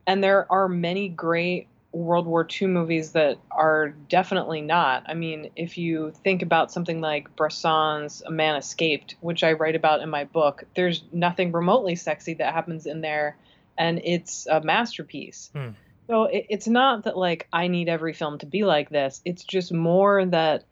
and 0.06 0.24
there 0.24 0.52
are 0.52 0.68
many 0.68 1.10
great 1.10 1.68
world 1.92 2.26
war 2.26 2.48
ii 2.62 2.68
movies 2.68 3.12
that 3.12 3.38
are 3.50 3.90
definitely 3.90 4.62
not 4.62 5.04
i 5.08 5.14
mean 5.14 5.50
if 5.56 5.78
you 5.78 6.14
think 6.24 6.42
about 6.42 6.72
something 6.72 7.02
like 7.02 7.36
bresson's 7.36 8.22
a 8.26 8.32
man 8.32 8.56
escaped 8.56 9.16
which 9.20 9.44
i 9.44 9.52
write 9.54 9.76
about 9.76 10.02
in 10.02 10.10
my 10.10 10.24
book 10.24 10.64
there's 10.76 11.04
nothing 11.12 11.52
remotely 11.52 11.96
sexy 11.96 12.34
that 12.36 12.54
happens 12.54 12.86
in 12.86 13.02
there 13.02 13.36
and 13.78 14.00
it's 14.04 14.48
a 14.48 14.62
masterpiece 14.62 15.50
Hmm. 15.54 15.70
so 16.08 16.26
it, 16.26 16.46
it's 16.50 16.68
not 16.68 17.04
that 17.04 17.18
like 17.18 17.48
I 17.52 17.68
need 17.68 17.90
every 17.90 18.14
film 18.14 18.38
to 18.40 18.46
be 18.46 18.64
like 18.64 18.90
this. 18.90 19.22
It's 19.26 19.44
just 19.44 19.72
more 19.74 20.26
that 20.26 20.64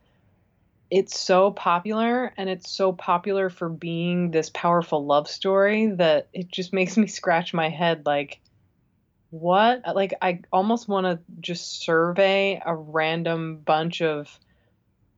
it's 0.92 1.20
so 1.20 1.52
popular 1.52 2.34
and 2.38 2.50
it's 2.50 2.70
so 2.72 2.92
popular 2.92 3.50
for 3.50 3.70
being 3.70 4.32
this 4.32 4.50
powerful 4.50 5.06
love 5.06 5.28
story 5.28 5.88
that 5.88 6.28
it 6.34 6.50
just 6.50 6.74
makes 6.74 6.98
me 6.98 7.08
scratch 7.08 7.54
my 7.54 7.70
head 7.70 8.06
like 8.06 8.40
what 9.32 9.84
like 9.96 10.16
I 10.22 10.42
almost 10.52 10.88
want 10.88 11.06
to 11.06 11.20
just 11.40 11.84
survey 11.84 12.62
a 12.66 12.76
random 12.76 13.58
bunch 13.58 14.02
of 14.02 14.40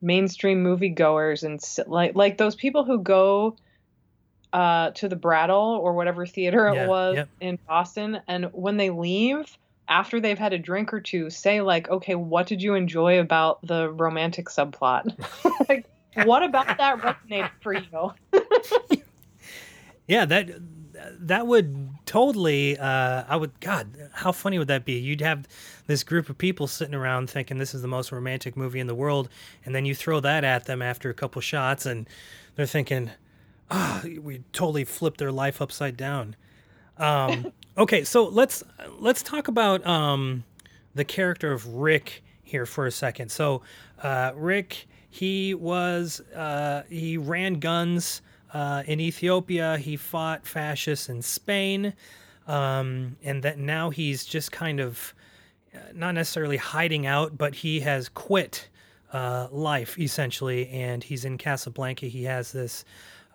mainstream 0.02 0.64
moviegoers 0.64 1.44
and 1.44 1.62
like 1.88 2.16
like 2.16 2.38
those 2.38 2.56
people 2.56 2.84
who 2.84 3.00
go 3.00 3.56
uh, 4.52 4.92
to 4.92 5.08
the 5.08 5.16
Brattle 5.16 5.80
or 5.82 5.94
whatever 5.94 6.26
theater 6.26 6.68
it 6.68 6.88
was 6.88 7.16
yep. 7.16 7.30
in 7.40 7.58
Boston, 7.68 8.20
and 8.28 8.46
when 8.52 8.78
they 8.78 8.90
leave 8.90 9.58
after 9.92 10.20
they've 10.20 10.40
had 10.40 10.54
a 10.54 10.58
drink 10.58 10.94
or 10.94 11.02
two, 11.02 11.30
say 11.30 11.62
like, 11.62 11.90
"Okay, 11.90 12.16
what 12.16 12.48
did 12.48 12.64
you 12.64 12.74
enjoy 12.76 13.20
about 13.20 13.60
the 13.68 13.92
romantic 13.92 14.48
subplot? 14.48 15.04
like, 15.70 15.86
what 16.26 16.42
about 16.42 16.66
that 16.78 16.98
resonated 17.00 17.52
for 17.62 17.74
you?" 17.74 18.14
Yeah, 20.08 20.26
that 20.26 20.50
that 21.22 21.48
would 21.48 21.90
totally. 22.06 22.78
Uh, 22.78 23.24
I 23.28 23.38
would. 23.38 23.58
God, 23.62 24.10
how 24.12 24.34
funny 24.34 24.60
would 24.60 24.68
that 24.68 24.84
be? 24.84 24.94
You'd 24.94 25.22
have 25.22 25.48
this 25.88 26.04
group 26.04 26.28
of 26.28 26.38
people 26.38 26.68
sitting 26.68 26.96
around 26.96 27.30
thinking 27.30 27.58
this 27.58 27.74
is 27.74 27.82
the 27.82 27.88
most 27.88 28.12
romantic 28.12 28.58
movie 28.58 28.82
in 28.82 28.88
the 28.88 28.96
world, 28.96 29.30
and 29.64 29.74
then 29.74 29.86
you 29.86 29.96
throw 29.96 30.20
that 30.20 30.44
at 30.44 30.66
them 30.66 30.82
after 30.82 31.10
a 31.10 31.14
couple 31.14 31.42
shots, 31.42 31.86
and 31.86 32.10
they're 32.56 32.66
thinking, 32.66 33.12
"Ah, 33.70 34.02
we 34.04 34.44
totally 34.52 34.84
flipped 34.84 35.20
their 35.20 35.32
life 35.32 35.62
upside 35.62 35.96
down." 35.96 36.36
Um, 36.98 37.54
okay, 37.78 38.04
so 38.04 38.28
let's 38.28 38.64
let's 39.00 39.22
talk 39.22 39.48
about 39.48 39.86
um, 39.86 40.44
the 40.96 41.06
character 41.06 41.52
of 41.52 41.68
Rick 41.76 42.24
here 42.44 42.66
for 42.66 42.86
a 42.86 42.92
second. 42.92 43.32
So, 43.32 43.62
uh, 44.02 44.32
Rick, 44.36 44.88
he 45.10 45.54
was 45.54 46.22
uh, 46.36 46.84
he 46.90 47.18
ran 47.18 47.56
guns 47.56 48.22
uh, 48.54 48.84
in 48.86 49.00
Ethiopia. 49.00 49.78
He 49.78 49.98
fought 49.98 50.46
fascists 50.46 51.10
in 51.10 51.22
Spain, 51.22 51.94
um, 52.48 53.18
and 53.24 53.44
that 53.44 53.58
now 53.58 53.90
he's 53.90 54.26
just 54.26 54.52
kind 54.52 54.80
of 54.80 55.14
uh, 55.74 55.80
not 55.94 56.14
necessarily 56.16 56.58
hiding 56.58 57.06
out, 57.06 57.38
but 57.38 57.56
he 57.56 57.80
has 57.82 58.10
quit 58.10 58.68
uh, 59.14 59.48
life 59.52 59.98
essentially, 60.00 60.70
and 60.70 61.04
he's 61.04 61.26
in 61.26 61.38
Casablanca. 61.38 62.08
He 62.08 62.24
has 62.24 62.52
this 62.52 62.86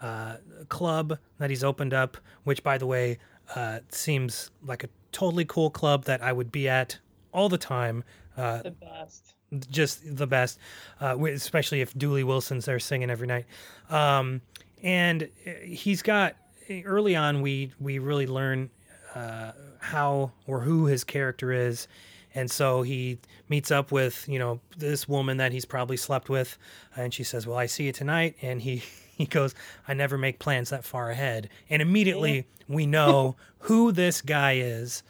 uh, 0.02 0.36
club 0.68 1.18
that 1.38 1.50
he's 1.50 1.64
opened 1.64 1.94
up, 1.94 2.16
which, 2.44 2.62
by 2.62 2.78
the 2.78 2.86
way, 2.86 3.18
uh, 3.54 3.80
seems 3.90 4.50
like 4.64 4.84
a 4.84 4.88
totally 5.12 5.44
cool 5.44 5.70
club 5.70 6.04
that 6.04 6.22
I 6.22 6.32
would 6.32 6.52
be 6.52 6.68
at 6.68 6.98
all 7.32 7.48
the 7.48 7.58
time. 7.58 8.04
Uh, 8.36 8.62
the 8.62 8.70
best. 8.70 9.34
just 9.70 10.16
the 10.16 10.26
best, 10.26 10.58
uh, 11.00 11.16
especially 11.24 11.80
if 11.80 11.94
Dooley 11.94 12.24
Wilson's 12.24 12.66
there 12.66 12.78
singing 12.78 13.10
every 13.10 13.26
night. 13.26 13.46
Um, 13.88 14.42
and 14.82 15.28
uh, 15.46 15.50
he's 15.64 16.02
got 16.02 16.36
early 16.84 17.14
on 17.16 17.40
we 17.40 17.72
we 17.80 17.98
really 17.98 18.26
learn 18.26 18.70
uh, 19.14 19.52
how 19.80 20.32
or 20.46 20.60
who 20.60 20.86
his 20.86 21.04
character 21.04 21.52
is, 21.52 21.88
and 22.34 22.50
so 22.50 22.82
he 22.82 23.18
meets 23.48 23.70
up 23.70 23.92
with 23.92 24.28
you 24.28 24.38
know 24.38 24.60
this 24.76 25.08
woman 25.08 25.38
that 25.38 25.52
he's 25.52 25.64
probably 25.64 25.96
slept 25.96 26.28
with, 26.28 26.58
and 26.94 27.14
she 27.14 27.24
says, 27.24 27.46
"Well, 27.46 27.56
I 27.56 27.66
see 27.66 27.84
you 27.84 27.92
tonight," 27.92 28.36
and 28.42 28.60
he. 28.62 28.82
He 29.22 29.24
goes, 29.26 29.54
I 29.88 29.94
never 29.94 30.18
make 30.18 30.38
plans 30.38 30.68
that 30.70 30.84
far 30.84 31.10
ahead. 31.10 31.48
And 31.70 31.80
immediately 31.80 32.46
we 32.68 32.84
know 32.84 33.36
who 33.60 33.90
this 33.90 34.20
guy 34.20 34.56
is. 34.56 35.02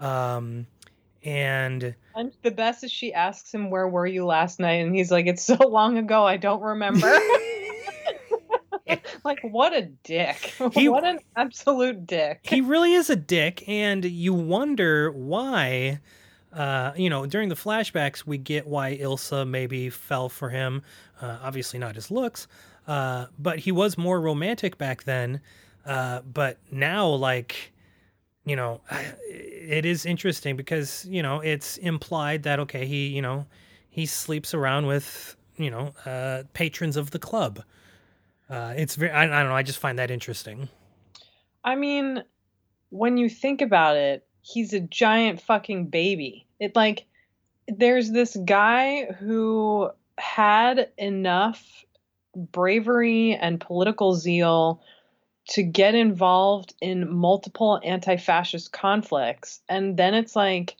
Um, 0.00 0.66
and 1.22 1.94
And 2.16 2.32
the 2.42 2.50
best 2.50 2.82
is 2.82 2.90
she 2.90 3.12
asks 3.12 3.52
him, 3.54 3.70
"Where 3.70 3.86
were 3.86 4.06
you 4.06 4.24
last 4.26 4.58
night?" 4.58 4.84
And 4.84 4.94
he's 4.94 5.10
like, 5.12 5.26
"It's 5.26 5.44
so 5.44 5.54
long 5.68 5.98
ago, 5.98 6.26
I 6.26 6.36
don't 6.36 6.62
remember." 6.62 7.06
like, 9.24 9.40
what 9.42 9.72
a 9.72 9.82
dick! 9.82 10.54
He- 10.72 10.88
what 10.88 11.04
an 11.04 11.20
absolute 11.36 12.06
dick! 12.06 12.40
he 12.42 12.60
really 12.60 12.94
is 12.94 13.10
a 13.10 13.16
dick 13.16 13.68
and 13.68 14.04
you 14.04 14.34
wonder 14.34 15.12
why 15.12 16.00
uh, 16.52 16.92
you 16.96 17.08
know 17.08 17.24
during 17.26 17.48
the 17.48 17.54
flashbacks 17.54 18.26
we 18.26 18.36
get 18.38 18.66
why 18.66 18.96
ilsa 18.98 19.46
maybe 19.48 19.88
fell 19.88 20.28
for 20.28 20.50
him 20.50 20.82
uh, 21.20 21.38
obviously 21.42 21.78
not 21.78 21.94
his 21.94 22.10
looks 22.10 22.46
uh, 22.86 23.26
but 23.38 23.60
he 23.60 23.72
was 23.72 23.96
more 23.96 24.20
romantic 24.20 24.78
back 24.78 25.04
then. 25.04 25.40
Uh, 25.84 26.20
but 26.22 26.58
now 26.70 27.08
like 27.08 27.72
you 28.44 28.56
know 28.56 28.80
it 29.28 29.84
is 29.84 30.06
interesting 30.06 30.56
because 30.56 31.04
you 31.08 31.22
know 31.22 31.40
it's 31.40 31.76
implied 31.78 32.44
that 32.44 32.60
okay 32.60 32.86
he 32.86 33.08
you 33.08 33.22
know 33.22 33.46
he 33.90 34.06
sleeps 34.06 34.54
around 34.54 34.86
with 34.86 35.36
you 35.56 35.70
know 35.70 35.94
uh, 36.06 36.42
patrons 36.52 36.96
of 36.96 37.10
the 37.10 37.18
club. 37.18 37.62
Uh, 38.48 38.74
it's 38.76 38.96
very 38.96 39.10
I, 39.10 39.24
I 39.24 39.40
don't 39.40 39.48
know 39.48 39.56
i 39.56 39.62
just 39.62 39.78
find 39.78 39.98
that 39.98 40.10
interesting. 40.10 40.68
I 41.64 41.76
mean, 41.76 42.24
when 42.90 43.16
you 43.16 43.28
think 43.28 43.62
about 43.62 43.96
it, 43.96 44.26
he's 44.42 44.72
a 44.72 44.80
giant 44.80 45.40
fucking 45.40 45.86
baby. 45.86 46.46
It 46.58 46.74
like 46.74 47.06
there's 47.68 48.10
this 48.10 48.36
guy 48.44 49.04
who 49.04 49.90
had 50.18 50.90
enough 50.98 51.84
bravery 52.34 53.34
and 53.34 53.60
political 53.60 54.14
zeal 54.14 54.82
to 55.48 55.62
get 55.62 55.94
involved 55.94 56.74
in 56.80 57.12
multiple 57.12 57.80
anti-fascist 57.84 58.72
conflicts 58.72 59.60
and 59.68 59.96
then 59.96 60.14
it's 60.14 60.36
like 60.36 60.76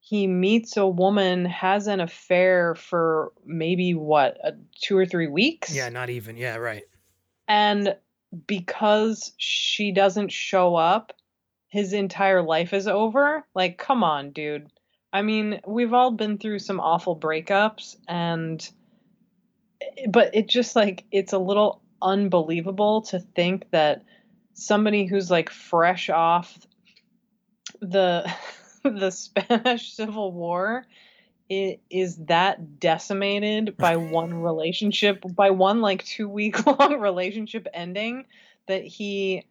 he 0.00 0.26
meets 0.26 0.76
a 0.76 0.86
woman 0.86 1.44
has 1.46 1.86
an 1.86 2.00
affair 2.00 2.74
for 2.74 3.32
maybe 3.44 3.94
what 3.94 4.38
uh, 4.44 4.52
2 4.82 4.96
or 4.96 5.06
3 5.06 5.28
weeks 5.28 5.74
yeah 5.74 5.88
not 5.88 6.10
even 6.10 6.36
yeah 6.36 6.56
right 6.56 6.84
and 7.48 7.96
because 8.46 9.32
she 9.36 9.92
doesn't 9.92 10.32
show 10.32 10.74
up, 10.74 11.12
his 11.68 11.92
entire 11.92 12.42
life 12.42 12.72
is 12.72 12.88
over. 12.88 13.44
Like, 13.54 13.78
come 13.78 14.02
on, 14.02 14.30
dude. 14.30 14.70
I 15.12 15.22
mean, 15.22 15.60
we've 15.66 15.92
all 15.92 16.10
been 16.10 16.38
through 16.38 16.58
some 16.58 16.80
awful 16.80 17.18
breakups, 17.18 17.96
and 18.08 18.68
but 20.08 20.34
it 20.34 20.48
just 20.48 20.76
like 20.76 21.04
it's 21.10 21.32
a 21.32 21.38
little 21.38 21.82
unbelievable 22.02 23.02
to 23.02 23.20
think 23.20 23.70
that 23.70 24.02
somebody 24.54 25.06
who's 25.06 25.30
like 25.30 25.50
fresh 25.50 26.10
off 26.10 26.58
the 27.80 28.30
the 28.84 29.10
Spanish 29.10 29.92
Civil 29.92 30.32
War 30.32 30.86
i- 31.50 31.78
is 31.90 32.16
that 32.26 32.80
decimated 32.80 33.76
by 33.76 33.96
one 33.96 34.34
relationship 34.34 35.24
by 35.34 35.50
one 35.50 35.80
like 35.80 36.04
two 36.04 36.28
week 36.28 36.64
long 36.78 36.98
relationship 37.00 37.66
ending 37.74 38.26
that 38.66 38.84
he 38.84 39.44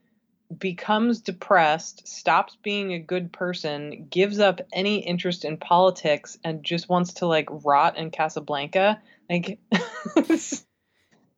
becomes 0.60 1.22
depressed, 1.22 2.08
stops 2.08 2.58
being 2.62 2.94
a 2.94 3.00
good 3.00 3.32
person, 3.32 4.08
gives 4.10 4.40
up 4.40 4.62
any 4.74 5.00
interest 5.00 5.46
in 5.46 5.58
politics, 5.58 6.38
and 6.44 6.64
just 6.64 6.90
wants 6.90 7.14
to 7.16 7.26
like 7.26 7.48
rot 7.50 7.98
in 7.98 8.12
Casablanca. 8.12 9.02
Like, 9.30 9.60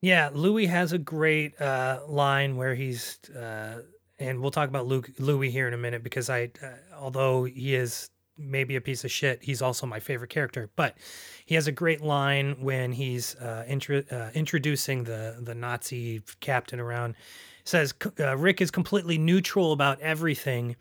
Yeah, 0.02 0.30
Louis 0.32 0.68
has 0.68 0.94
a 0.94 0.98
great 0.98 1.60
uh, 1.60 2.02
line 2.08 2.56
where 2.56 2.76
he's, 2.76 3.18
uh, 3.32 3.82
and 4.20 4.40
we'll 4.40 4.52
talk 4.52 4.70
about 4.70 4.86
Luke, 4.86 5.10
Louis 5.18 5.50
here 5.50 5.68
in 5.68 5.74
a 5.74 5.78
minute 5.78 6.04
because 6.04 6.30
I, 6.30 6.52
uh, 6.62 6.68
although 6.96 7.46
he 7.46 7.74
is 7.74 8.10
maybe 8.38 8.76
a 8.76 8.82
piece 8.82 9.04
of 9.04 9.12
shit, 9.12 9.42
he's 9.42 9.62
also 9.62 9.88
my 9.88 10.00
favorite 10.00 10.30
character. 10.30 10.70
But 10.76 10.98
he 11.46 11.56
has 11.56 11.66
a 11.66 11.72
great 11.72 12.02
line 12.02 12.58
when 12.60 12.92
he's 12.92 13.36
uh, 13.36 13.66
intro, 13.68 14.04
uh, 14.12 14.30
introducing 14.36 15.04
the 15.04 15.38
the 15.42 15.56
Nazi 15.56 16.22
captain 16.42 16.80
around. 16.80 17.16
Says 17.64 17.94
uh, 18.20 18.38
Rick 18.38 18.62
is 18.62 18.70
completely 18.70 19.18
neutral 19.18 19.72
about 19.72 20.00
everything, 20.00 20.76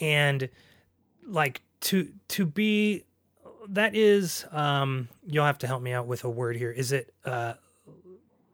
and 0.00 0.48
like 1.26 1.62
to 1.80 2.12
to 2.28 2.46
be 2.46 3.04
that 3.70 3.94
is 3.94 4.44
um 4.52 5.08
you'll 5.26 5.44
have 5.46 5.58
to 5.58 5.66
help 5.66 5.82
me 5.82 5.92
out 5.92 6.06
with 6.06 6.24
a 6.24 6.30
word 6.30 6.56
here. 6.56 6.70
Is 6.70 6.92
it 6.92 7.14
uh 7.24 7.54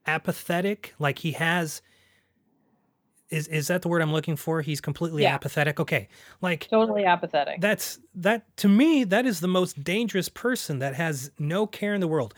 apathetic? 0.07 0.95
Like 0.99 1.19
he 1.19 1.33
has 1.33 1.83
is 3.31 3.47
is 3.49 3.67
that 3.69 3.83
the 3.83 3.89
word 3.89 4.01
i'm 4.01 4.13
looking 4.13 4.37
for? 4.37 4.63
He's 4.63 4.81
completely 4.81 5.23
Yeah. 5.25 5.35
apathetic? 5.35 5.79
Okay. 5.81 6.09
Like 6.41 6.69
totally 6.71 7.05
apathetic. 7.05 7.61
that's 7.61 7.99
that 8.15 8.57
to 8.59 8.69
me 8.69 9.05
that 9.05 9.27
is 9.27 9.41
the 9.41 9.49
most 9.49 9.83
dangerous 9.85 10.29
person 10.29 10.79
that 10.79 10.95
has 10.95 11.31
no 11.39 11.67
care 11.67 11.95
in 11.95 12.01
the 12.01 12.09
world. 12.09 12.33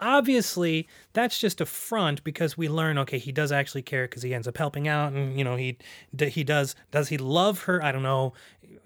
Obviously 0.00 0.88
that's 1.12 1.38
just 1.38 1.60
a 1.60 1.66
front 1.66 2.24
because 2.24 2.58
we 2.58 2.68
learn 2.68 2.98
okay 2.98 3.18
he 3.18 3.30
does 3.30 3.52
actually 3.52 3.82
care 3.82 4.04
because 4.08 4.22
he 4.22 4.34
ends 4.34 4.48
up 4.48 4.56
helping 4.58 4.88
out 4.88 5.12
and 5.12 5.38
you 5.38 5.44
know 5.44 5.54
he 5.54 5.78
he 6.18 6.42
does 6.42 6.74
does 6.90 7.08
he 7.08 7.18
love 7.18 7.62
her? 7.64 7.82
I 7.84 7.92
don't 7.92 8.02
know. 8.02 8.32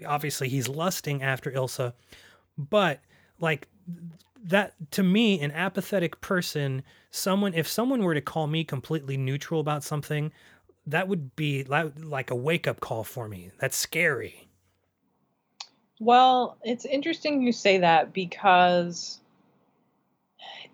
Obviously 0.06 0.50
he's 0.50 0.68
lusting 0.68 1.22
after 1.22 1.50
ilsa. 1.50 1.94
But 2.58 3.00
like 3.40 3.68
that 4.44 4.74
to 4.92 5.02
me 5.02 5.40
an 5.40 5.50
apathetic 5.50 6.20
person 6.20 6.82
someone 7.10 7.52
if 7.54 7.66
someone 7.66 8.02
were 8.02 8.14
to 8.14 8.20
call 8.20 8.46
me 8.46 8.62
completely 8.62 9.16
neutral 9.16 9.60
about 9.60 9.82
something 9.82 10.30
that 10.86 11.08
would 11.08 11.34
be 11.34 11.64
like 11.64 12.30
a 12.30 12.34
wake 12.34 12.68
up 12.68 12.80
call 12.80 13.02
for 13.02 13.28
me. 13.28 13.50
That's 13.58 13.76
scary. 13.76 14.48
Well, 15.98 16.58
it's 16.62 16.84
interesting 16.84 17.42
you 17.42 17.52
say 17.52 17.78
that 17.78 18.12
because 18.12 19.20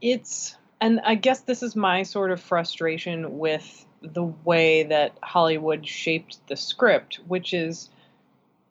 it's, 0.01 0.57
and 0.81 1.01
I 1.05 1.15
guess 1.15 1.41
this 1.41 1.63
is 1.63 1.77
my 1.77 2.03
sort 2.03 2.31
of 2.31 2.41
frustration 2.41 3.39
with 3.39 3.87
the 4.03 4.25
way 4.25 4.83
that 4.83 5.17
Hollywood 5.23 5.87
shaped 5.87 6.47
the 6.49 6.57
script, 6.57 7.21
which 7.27 7.55
is 7.55 7.89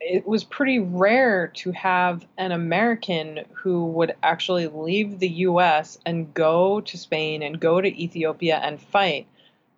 it 0.01 0.25
was 0.25 0.43
pretty 0.43 0.79
rare 0.79 1.47
to 1.47 1.71
have 1.71 2.25
an 2.37 2.51
American 2.51 3.41
who 3.53 3.85
would 3.85 4.15
actually 4.23 4.67
leave 4.67 5.19
the 5.19 5.29
US 5.29 5.99
and 6.05 6.33
go 6.33 6.81
to 6.81 6.97
Spain 6.97 7.43
and 7.43 7.59
go 7.59 7.79
to 7.79 8.03
Ethiopia 8.03 8.57
and 8.57 8.81
fight. 8.81 9.27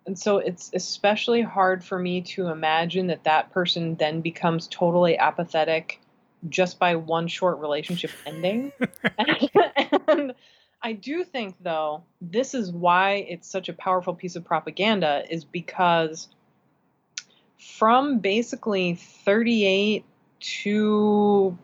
And 0.06 0.18
so 0.18 0.38
it's 0.38 0.70
especially 0.72 1.42
hard 1.42 1.84
for 1.84 1.98
me 1.98 2.22
to 2.22 2.48
imagine 2.48 3.08
that 3.08 3.24
that 3.24 3.52
person 3.52 3.96
then 3.96 4.22
becomes 4.22 4.66
totally 4.66 5.18
apathetic 5.18 6.00
just 6.48 6.78
by 6.78 6.96
one 6.96 7.28
short 7.28 7.58
relationship 7.58 8.10
ending. 8.26 8.72
and 10.08 10.34
I 10.82 10.92
do 10.94 11.24
think 11.24 11.56
though 11.60 12.02
this 12.20 12.54
is 12.54 12.72
why 12.72 13.26
it's 13.28 13.48
such 13.48 13.68
a 13.68 13.74
powerful 13.74 14.14
piece 14.14 14.36
of 14.36 14.44
propaganda 14.44 15.24
is 15.28 15.44
because 15.44 16.28
from 17.58 18.18
basically 18.18 18.94
38 18.94 20.04
to 20.44 21.56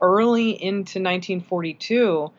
early 0.00 0.50
into 0.50 0.98
1942 0.98 2.30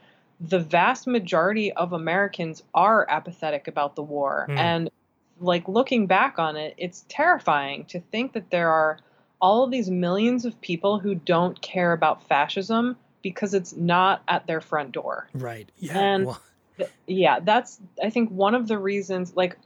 the 0.41 0.59
vast 0.59 1.07
majority 1.07 1.71
of 1.71 1.93
Americans 1.93 2.61
are 2.73 3.09
apathetic 3.09 3.69
about 3.69 3.95
the 3.95 4.03
war. 4.03 4.45
Hmm. 4.49 4.57
and 4.57 4.89
like 5.39 5.67
looking 5.67 6.07
back 6.07 6.39
on 6.39 6.55
it 6.55 6.73
it's 6.77 7.05
terrifying 7.09 7.86
to 7.86 7.99
think 7.99 8.33
that 8.33 8.49
there 8.51 8.69
are 8.69 8.99
all 9.41 9.63
of 9.63 9.71
these 9.71 9.89
millions 9.89 10.45
of 10.45 10.59
people 10.61 10.97
who 10.99 11.13
don't 11.13 11.61
care 11.61 11.91
about 11.91 12.27
fascism 12.27 12.95
because 13.21 13.53
it's 13.53 13.75
not 13.75 14.23
at 14.27 14.47
their 14.47 14.61
front 14.61 14.91
door. 14.91 15.27
Right. 15.33 15.69
Yeah. 15.77 15.99
And- 15.99 16.25
well, 16.27 16.41
Th- 16.77 16.89
yeah 17.07 17.39
that's 17.39 17.79
i 18.03 18.09
think 18.09 18.29
one 18.31 18.53
of 18.53 18.67
the 18.67 18.77
reasons 18.77 19.33
like 19.33 19.57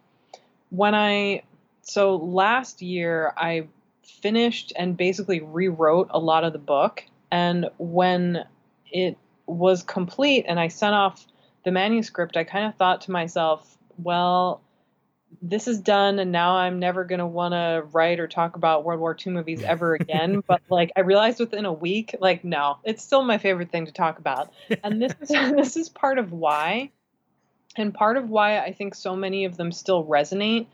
when 0.69 0.93
i 0.93 1.41
so 1.81 2.17
last 2.17 2.83
year 2.83 3.33
i 3.35 3.67
finished 4.09 4.73
and 4.75 4.97
basically 4.97 5.39
rewrote 5.41 6.07
a 6.11 6.19
lot 6.19 6.43
of 6.43 6.53
the 6.53 6.59
book. 6.59 7.03
And 7.31 7.69
when 7.77 8.45
it 8.91 9.17
was 9.49 9.83
complete 9.83 10.45
and 10.47 10.59
i 10.59 10.67
sent 10.67 10.93
off 10.93 11.25
the 11.65 11.71
manuscript 11.71 12.37
i 12.37 12.43
kind 12.43 12.65
of 12.65 12.75
thought 12.75 13.01
to 13.01 13.11
myself 13.11 13.77
well 13.97 14.61
this 15.41 15.67
is 15.67 15.79
done 15.79 16.19
and 16.19 16.31
now 16.31 16.55
i'm 16.55 16.79
never 16.79 17.03
going 17.03 17.19
to 17.19 17.25
want 17.25 17.53
to 17.53 17.83
write 17.91 18.19
or 18.19 18.27
talk 18.27 18.55
about 18.55 18.83
world 18.83 18.99
war 18.99 19.15
ii 19.25 19.31
movies 19.31 19.61
ever 19.63 19.93
again. 19.93 20.41
But 20.47 20.61
like 20.69 20.91
i 20.95 21.01
realized 21.01 21.39
within 21.39 21.65
a 21.65 21.73
week 21.73 22.15
like 22.19 22.43
no 22.43 22.77
it's 22.83 23.03
still 23.03 23.23
my 23.23 23.37
favorite 23.37 23.71
thing 23.71 23.85
to 23.85 23.91
talk 23.91 24.19
about. 24.19 24.51
And 24.83 25.01
this 25.01 25.13
is 25.21 25.27
this 25.55 25.77
is 25.77 25.89
part 25.89 26.17
of 26.17 26.31
why. 26.31 26.91
And 27.75 27.93
part 27.93 28.17
of 28.17 28.29
why 28.29 28.59
i 28.59 28.73
think 28.73 28.95
so 28.95 29.15
many 29.15 29.45
of 29.45 29.55
them 29.55 29.71
still 29.71 30.03
resonate 30.03 30.65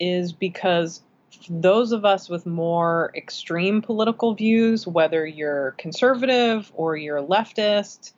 is 0.00 0.32
because 0.32 1.02
those 1.50 1.92
of 1.92 2.04
us 2.04 2.28
with 2.28 2.46
more 2.46 3.12
extreme 3.14 3.82
political 3.82 4.34
views 4.34 4.86
whether 4.86 5.26
you're 5.26 5.72
conservative 5.78 6.70
or 6.74 6.96
you're 6.96 7.22
leftist 7.22 8.12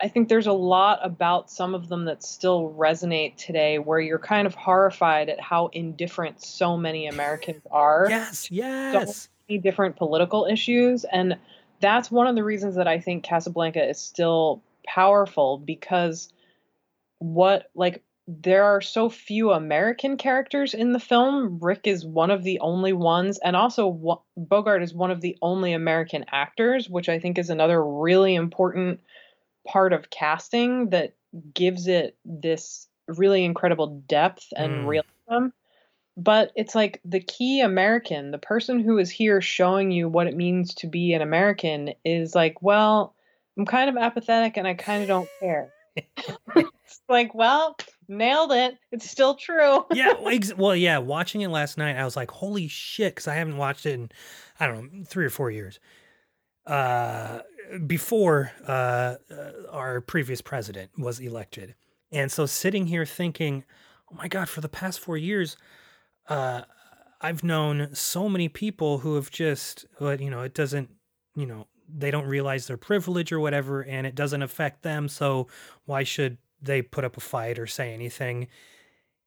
i 0.00 0.08
think 0.08 0.28
there's 0.28 0.46
a 0.46 0.52
lot 0.52 0.98
about 1.02 1.50
some 1.50 1.74
of 1.74 1.88
them 1.88 2.06
that 2.06 2.22
still 2.22 2.74
resonate 2.76 3.36
today 3.36 3.78
where 3.78 4.00
you're 4.00 4.18
kind 4.18 4.46
of 4.46 4.54
horrified 4.54 5.28
at 5.28 5.40
how 5.40 5.68
indifferent 5.68 6.42
so 6.42 6.76
many 6.76 7.06
americans 7.06 7.62
are 7.70 8.06
yes 8.08 8.50
yes. 8.50 9.28
many 9.50 9.60
different 9.60 9.96
political 9.96 10.46
issues. 10.46 11.04
And 11.04 11.36
that's 11.80 12.10
one 12.10 12.26
of 12.26 12.36
the 12.36 12.44
reasons 12.44 12.76
that 12.76 12.88
I 12.88 13.00
think 13.00 13.24
Casablanca 13.24 13.88
is 13.88 13.98
still 13.98 14.62
powerful 14.86 15.58
because 15.58 16.32
what 17.18 17.70
like 17.74 18.02
there 18.38 18.64
are 18.64 18.80
so 18.80 19.08
few 19.08 19.50
American 19.50 20.16
characters 20.16 20.74
in 20.74 20.92
the 20.92 21.00
film. 21.00 21.58
Rick 21.60 21.86
is 21.86 22.04
one 22.06 22.30
of 22.30 22.44
the 22.44 22.60
only 22.60 22.92
ones 22.92 23.38
and 23.38 23.56
also 23.56 24.22
Bogart 24.36 24.82
is 24.82 24.94
one 24.94 25.10
of 25.10 25.20
the 25.20 25.36
only 25.42 25.72
American 25.72 26.24
actors, 26.30 26.88
which 26.88 27.08
I 27.08 27.18
think 27.18 27.38
is 27.38 27.50
another 27.50 27.84
really 27.84 28.34
important 28.34 29.00
part 29.66 29.92
of 29.92 30.10
casting 30.10 30.90
that 30.90 31.14
gives 31.54 31.88
it 31.88 32.16
this 32.24 32.88
really 33.08 33.44
incredible 33.44 34.02
depth 34.06 34.46
and 34.56 34.72
Mm. 34.74 34.86
realism 34.86 35.50
but 36.16 36.52
it's 36.54 36.74
like 36.74 37.00
the 37.04 37.20
key 37.20 37.60
American, 37.60 38.30
the 38.30 38.38
person 38.38 38.80
who 38.80 38.98
is 38.98 39.10
here 39.10 39.40
showing 39.40 39.90
you 39.90 40.08
what 40.08 40.26
it 40.26 40.36
means 40.36 40.74
to 40.74 40.86
be 40.86 41.14
an 41.14 41.22
American 41.22 41.94
is 42.04 42.34
like, 42.34 42.60
well, 42.60 43.14
I'm 43.56 43.64
kind 43.64 43.88
of 43.88 43.96
apathetic 43.96 44.56
and 44.56 44.66
I 44.66 44.74
kind 44.74 45.02
of 45.02 45.08
don't 45.08 45.30
care. 45.40 45.70
it's 46.56 47.00
like, 47.08 47.34
well, 47.34 47.76
nailed 48.10 48.52
it. 48.52 48.76
It's 48.92 49.08
still 49.08 49.34
true. 49.36 49.86
yeah 49.92 50.12
well, 50.20 50.28
ex- 50.34 50.54
well 50.54 50.76
yeah 50.76 50.98
watching 50.98 51.40
it 51.40 51.48
last 51.48 51.78
night 51.78 51.96
i 51.96 52.04
was 52.04 52.16
like 52.16 52.30
holy 52.30 52.68
shit 52.68 53.14
because 53.14 53.28
i 53.28 53.34
haven't 53.34 53.56
watched 53.56 53.86
it 53.86 53.94
in 53.94 54.10
i 54.58 54.66
don't 54.66 54.92
know 54.92 55.04
three 55.04 55.24
or 55.24 55.30
four 55.30 55.50
years 55.50 55.78
uh 56.66 57.38
before 57.86 58.50
uh, 58.66 59.14
uh 59.30 59.52
our 59.70 60.00
previous 60.00 60.42
president 60.42 60.90
was 60.98 61.20
elected 61.20 61.74
and 62.12 62.30
so 62.30 62.44
sitting 62.46 62.86
here 62.86 63.06
thinking 63.06 63.64
oh 64.12 64.16
my 64.16 64.28
god 64.28 64.48
for 64.48 64.60
the 64.60 64.68
past 64.68 65.00
four 65.00 65.16
years 65.16 65.56
uh 66.28 66.62
i've 67.20 67.44
known 67.44 67.88
so 67.94 68.28
many 68.28 68.48
people 68.48 68.98
who 68.98 69.14
have 69.14 69.30
just 69.30 69.86
but 69.98 70.20
you 70.20 70.28
know 70.30 70.42
it 70.42 70.54
doesn't 70.54 70.90
you 71.36 71.46
know 71.46 71.66
they 71.88 72.10
don't 72.10 72.26
realize 72.26 72.66
their 72.66 72.76
privilege 72.76 73.32
or 73.32 73.40
whatever 73.40 73.82
and 73.82 74.06
it 74.06 74.14
doesn't 74.14 74.42
affect 74.42 74.82
them 74.82 75.08
so 75.08 75.46
why 75.86 76.02
should 76.02 76.36
they 76.62 76.82
put 76.82 77.04
up 77.04 77.16
a 77.16 77.20
fight 77.20 77.58
or 77.58 77.66
say 77.66 77.92
anything 77.92 78.48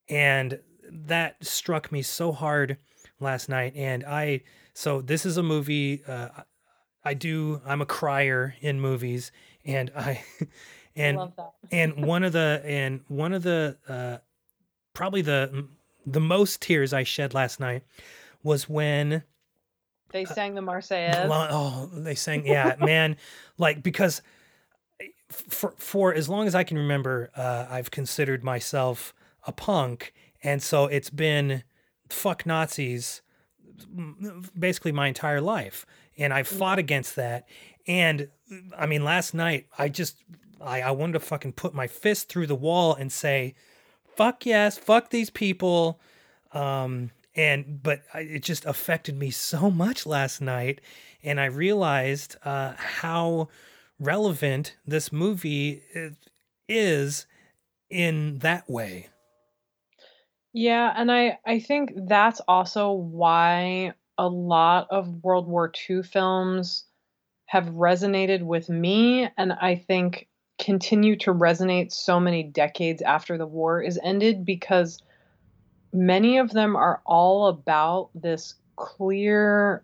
and 0.10 0.60
that 0.90 1.44
struck 1.44 1.92
me 1.92 2.02
so 2.02 2.32
hard 2.32 2.78
last 3.20 3.50
night 3.50 3.74
and 3.76 4.04
i 4.04 4.42
so 4.74 5.02
this 5.02 5.26
is 5.26 5.38
a 5.38 5.44
movie 5.44 6.04
uh, 6.08 6.30
i 7.04 7.14
do 7.14 7.62
i'm 7.66 7.82
a 7.82 7.86
crier 7.86 8.56
in 8.62 8.80
movies 8.80 9.32
and 9.66 9.92
i 9.96 10.02
I 10.02 10.24
and 10.96 11.18
that. 11.20 11.54
and 11.72 12.06
one 12.06 12.24
of 12.24 12.34
the 12.34 12.62
and 12.66 13.02
one 13.08 13.34
of 13.34 13.44
the 13.44 13.78
uh 13.88 14.18
probably 14.94 15.22
the 15.22 15.68
the 16.06 16.20
most 16.20 16.62
tears 16.62 16.94
i 16.94 17.04
shed 17.04 17.34
last 17.34 17.60
night 17.60 17.84
was 18.44 18.68
when 18.68 19.24
They 20.12 20.26
sang 20.26 20.54
the 20.54 20.62
Marseillaise. 20.62 21.28
Lo- 21.28 21.48
Oh, 21.50 21.90
they 21.94 22.14
sang, 22.14 22.46
yeah, 22.46 22.76
man. 22.80 23.16
Like 23.58 23.82
because 23.82 24.22
for 25.34 25.74
for 25.78 26.14
as 26.14 26.30
long 26.30 26.48
as 26.48 26.56
I 26.56 26.64
can 26.64 26.78
remember, 26.78 27.32
uh, 27.36 27.68
I've 27.70 27.92
considered 27.92 28.44
myself 28.44 29.14
a 29.46 29.52
punk, 29.52 30.14
and 30.44 30.62
so 30.62 30.86
it's 30.86 31.10
been 31.10 31.64
fuck 32.10 32.46
Nazis 32.46 33.22
basically 34.58 34.92
my 34.92 35.08
entire 35.08 35.42
life, 35.42 35.86
and 36.18 36.34
I've 36.34 36.48
fought 36.48 36.80
against 36.80 37.16
that. 37.16 37.48
And 37.88 38.30
I 38.78 38.86
mean, 38.86 39.04
last 39.04 39.34
night 39.34 39.68
I 39.78 39.90
just 39.90 40.24
I, 40.62 40.82
I 40.82 40.92
wanted 40.92 41.14
to 41.14 41.20
fucking 41.20 41.54
put 41.54 41.74
my 41.74 41.88
fist 41.88 42.30
through 42.30 42.48
the 42.48 42.56
wall 42.56 42.96
and 42.96 43.12
say, 43.12 43.56
"Fuck 44.16 44.46
yes, 44.46 44.78
fuck 44.78 45.10
these 45.10 45.30
people." 45.30 46.00
Um, 46.52 47.12
and 47.36 47.82
but 47.82 48.04
it 48.14 48.44
just 48.44 48.66
affected 48.66 49.18
me 49.18 49.32
so 49.32 49.72
much 49.72 50.06
last 50.06 50.42
night, 50.42 50.82
and 51.24 51.40
I 51.40 51.46
realized 51.46 52.38
uh, 52.46 52.74
how 52.78 53.50
relevant 54.04 54.76
this 54.86 55.12
movie 55.12 55.82
is 56.68 57.26
in 57.89 58.39
that 58.39 58.70
way. 58.70 59.10
Yeah, 60.54 60.93
and 60.95 61.12
I 61.12 61.39
I 61.45 61.60
think 61.60 61.91
that's 62.08 62.41
also 62.47 62.91
why 62.91 63.93
a 64.18 64.28
lot 64.28 64.88
of 64.91 65.24
World 65.24 65.47
War 65.47 65.72
II 65.89 66.04
films 66.04 66.86
have 67.45 67.66
resonated 67.66 68.43
with 68.43 68.70
me 68.70 69.30
and 69.38 69.54
I 69.54 69.76
think 69.76 70.28
continue 70.60 71.16
to 71.18 71.34
resonate 71.34 71.91
so 71.91 72.20
many 72.20 72.43
decades 72.43 73.01
after 73.01 73.38
the 73.38 73.47
war 73.47 73.82
is 73.82 73.99
ended 74.04 74.45
because 74.45 74.99
many 75.91 76.38
of 76.38 76.51
them 76.51 76.76
are 76.76 77.01
all 77.06 77.47
about 77.47 78.10
this 78.16 78.56
clear 78.76 79.84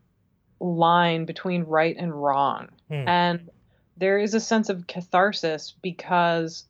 line 0.59 1.25
between 1.25 1.63
right 1.63 1.95
and 1.97 2.13
wrong. 2.13 2.69
Hmm. 2.87 3.07
And 3.07 3.49
there 3.99 4.17
is 4.17 4.33
a 4.33 4.39
sense 4.39 4.69
of 4.69 4.87
catharsis 4.87 5.73
because 5.81 6.63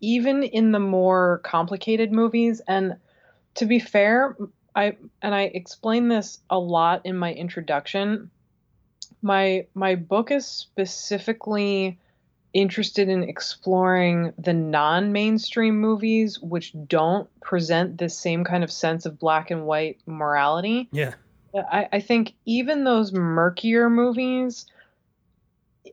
even 0.00 0.42
in 0.42 0.72
the 0.72 0.80
more 0.80 1.40
complicated 1.44 2.12
movies 2.12 2.60
and 2.68 2.96
to 3.54 3.66
be 3.66 3.78
fair, 3.78 4.36
I 4.74 4.96
and 5.22 5.34
I 5.34 5.42
explain 5.42 6.08
this 6.08 6.40
a 6.50 6.58
lot 6.58 7.02
in 7.04 7.16
my 7.16 7.32
introduction. 7.32 8.30
My 9.22 9.66
my 9.74 9.94
book 9.94 10.30
is 10.30 10.46
specifically 10.46 11.98
interested 12.52 13.08
in 13.08 13.24
exploring 13.24 14.32
the 14.38 14.52
non-mainstream 14.52 15.80
movies 15.80 16.40
which 16.40 16.72
don't 16.86 17.28
present 17.40 17.98
this 17.98 18.16
same 18.16 18.44
kind 18.44 18.62
of 18.62 18.70
sense 18.70 19.06
of 19.06 19.18
black 19.18 19.50
and 19.50 19.66
white 19.66 19.98
morality. 20.06 20.88
Yeah. 20.92 21.14
I, 21.54 21.88
I 21.92 22.00
think 22.00 22.34
even 22.46 22.84
those 22.84 23.12
murkier 23.12 23.90
movies, 23.90 24.66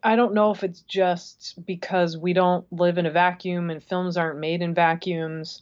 I 0.03 0.15
don't 0.15 0.33
know 0.33 0.51
if 0.51 0.63
it's 0.63 0.81
just 0.81 1.55
because 1.65 2.17
we 2.17 2.33
don't 2.33 2.65
live 2.71 2.97
in 2.97 3.05
a 3.05 3.11
vacuum 3.11 3.69
and 3.69 3.83
films 3.83 4.17
aren't 4.17 4.39
made 4.39 4.61
in 4.61 4.73
vacuums 4.73 5.61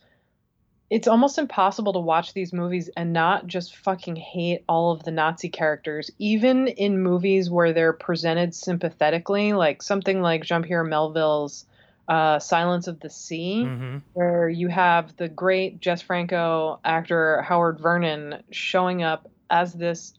it's 0.89 1.07
almost 1.07 1.37
impossible 1.37 1.93
to 1.93 1.99
watch 1.99 2.33
these 2.33 2.51
movies 2.51 2.89
and 2.97 3.13
not 3.13 3.45
just 3.45 3.77
fucking 3.77 4.15
hate 4.15 4.63
all 4.67 4.91
of 4.91 5.03
the 5.03 5.11
Nazi 5.11 5.49
characters, 5.49 6.09
even 6.17 6.67
in 6.67 7.01
movies 7.01 7.49
where 7.49 7.73
they're 7.73 7.93
presented 7.93 8.55
sympathetically, 8.55 9.53
like 9.53 9.83
something 9.83 10.21
like 10.21 10.43
Jean 10.43 10.63
Pierre 10.63 10.83
Melville's 10.83 11.65
uh, 12.07 12.39
Silence 12.39 12.87
of 12.87 12.99
the 13.01 13.09
Sea, 13.09 13.65
Mm-hmm. 13.65 13.97
where 14.13 14.49
you 14.49 14.67
have 14.67 15.15
the 15.17 15.29
great 15.29 15.79
Jess 15.79 16.01
Franco 16.01 16.79
actor 16.83 17.43
Howard 17.43 17.79
Vernon 17.79 18.41
showing 18.49 19.03
up 19.03 19.29
as 19.51 19.73
this 19.73 20.13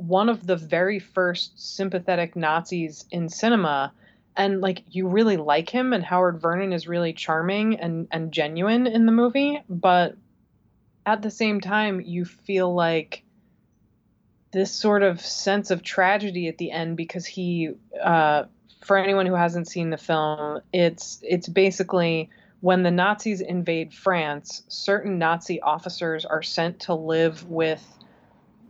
one 0.00 0.28
of 0.30 0.46
the 0.46 0.56
very 0.56 0.98
first 0.98 1.76
sympathetic 1.76 2.34
Nazis 2.34 3.04
in 3.10 3.28
cinema. 3.28 3.92
And 4.36 4.60
like 4.60 4.82
you 4.90 5.08
really 5.08 5.36
like 5.36 5.68
him 5.68 5.92
and 5.92 6.02
Howard 6.02 6.40
Vernon 6.40 6.72
is 6.72 6.88
really 6.88 7.12
charming 7.12 7.78
and 7.80 8.08
and 8.10 8.32
genuine 8.32 8.86
in 8.86 9.04
the 9.04 9.12
movie 9.12 9.62
but 9.68 10.16
at 11.04 11.22
the 11.22 11.30
same 11.30 11.60
time 11.60 12.00
you 12.00 12.24
feel 12.24 12.72
like 12.72 13.24
this 14.52 14.72
sort 14.72 15.02
of 15.02 15.20
sense 15.20 15.70
of 15.70 15.82
tragedy 15.82 16.48
at 16.48 16.58
the 16.58 16.70
end 16.70 16.96
because 16.96 17.26
he 17.26 17.70
uh, 18.02 18.44
for 18.84 18.96
anyone 18.96 19.26
who 19.26 19.34
hasn't 19.34 19.68
seen 19.68 19.90
the 19.90 19.98
film 19.98 20.60
it's 20.72 21.18
it's 21.22 21.48
basically 21.48 22.30
when 22.60 22.82
the 22.82 22.90
Nazis 22.90 23.40
invade 23.40 23.92
France 23.92 24.62
certain 24.68 25.18
Nazi 25.18 25.60
officers 25.60 26.24
are 26.24 26.42
sent 26.42 26.80
to 26.80 26.94
live 26.94 27.48
with 27.48 27.84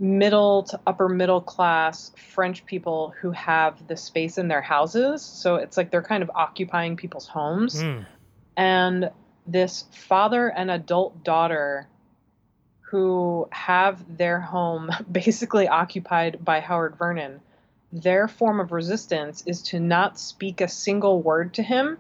middle 0.01 0.63
to 0.63 0.81
upper 0.87 1.09
middle 1.09 1.43
class 1.43 2.11
French 2.17 2.65
people 2.65 3.15
who 3.21 3.31
have 3.33 3.87
the 3.87 3.97
space 3.97 4.39
in 4.39 4.49
their 4.49 4.63
houses. 4.63 5.23
So 5.23 5.57
it's 5.57 5.77
like 5.77 5.91
they're 5.91 6.03
kind 6.03 6.23
of 6.23 6.31
occupying 6.35 6.97
people's 6.97 7.29
homes. 7.29 7.83
Mm. 7.83 8.07
And 8.57 9.11
this 9.47 9.85
father 9.93 10.49
and 10.49 10.71
adult 10.71 11.23
daughter 11.23 11.87
who 12.81 13.47
have 13.53 14.17
their 14.17 14.41
home 14.41 14.91
basically 15.13 15.69
occupied 15.69 16.43
by 16.43 16.61
Howard 16.61 16.97
Vernon, 16.97 17.41
their 17.93 18.27
form 18.27 18.59
of 18.59 18.73
resistance 18.73 19.43
is 19.47 19.63
to 19.63 19.81
not 19.81 20.19
speak 20.19 20.63
a 20.63 20.69
single 20.69 21.21
word 21.21 21.55
to 21.55 21.63
him. 21.63 21.99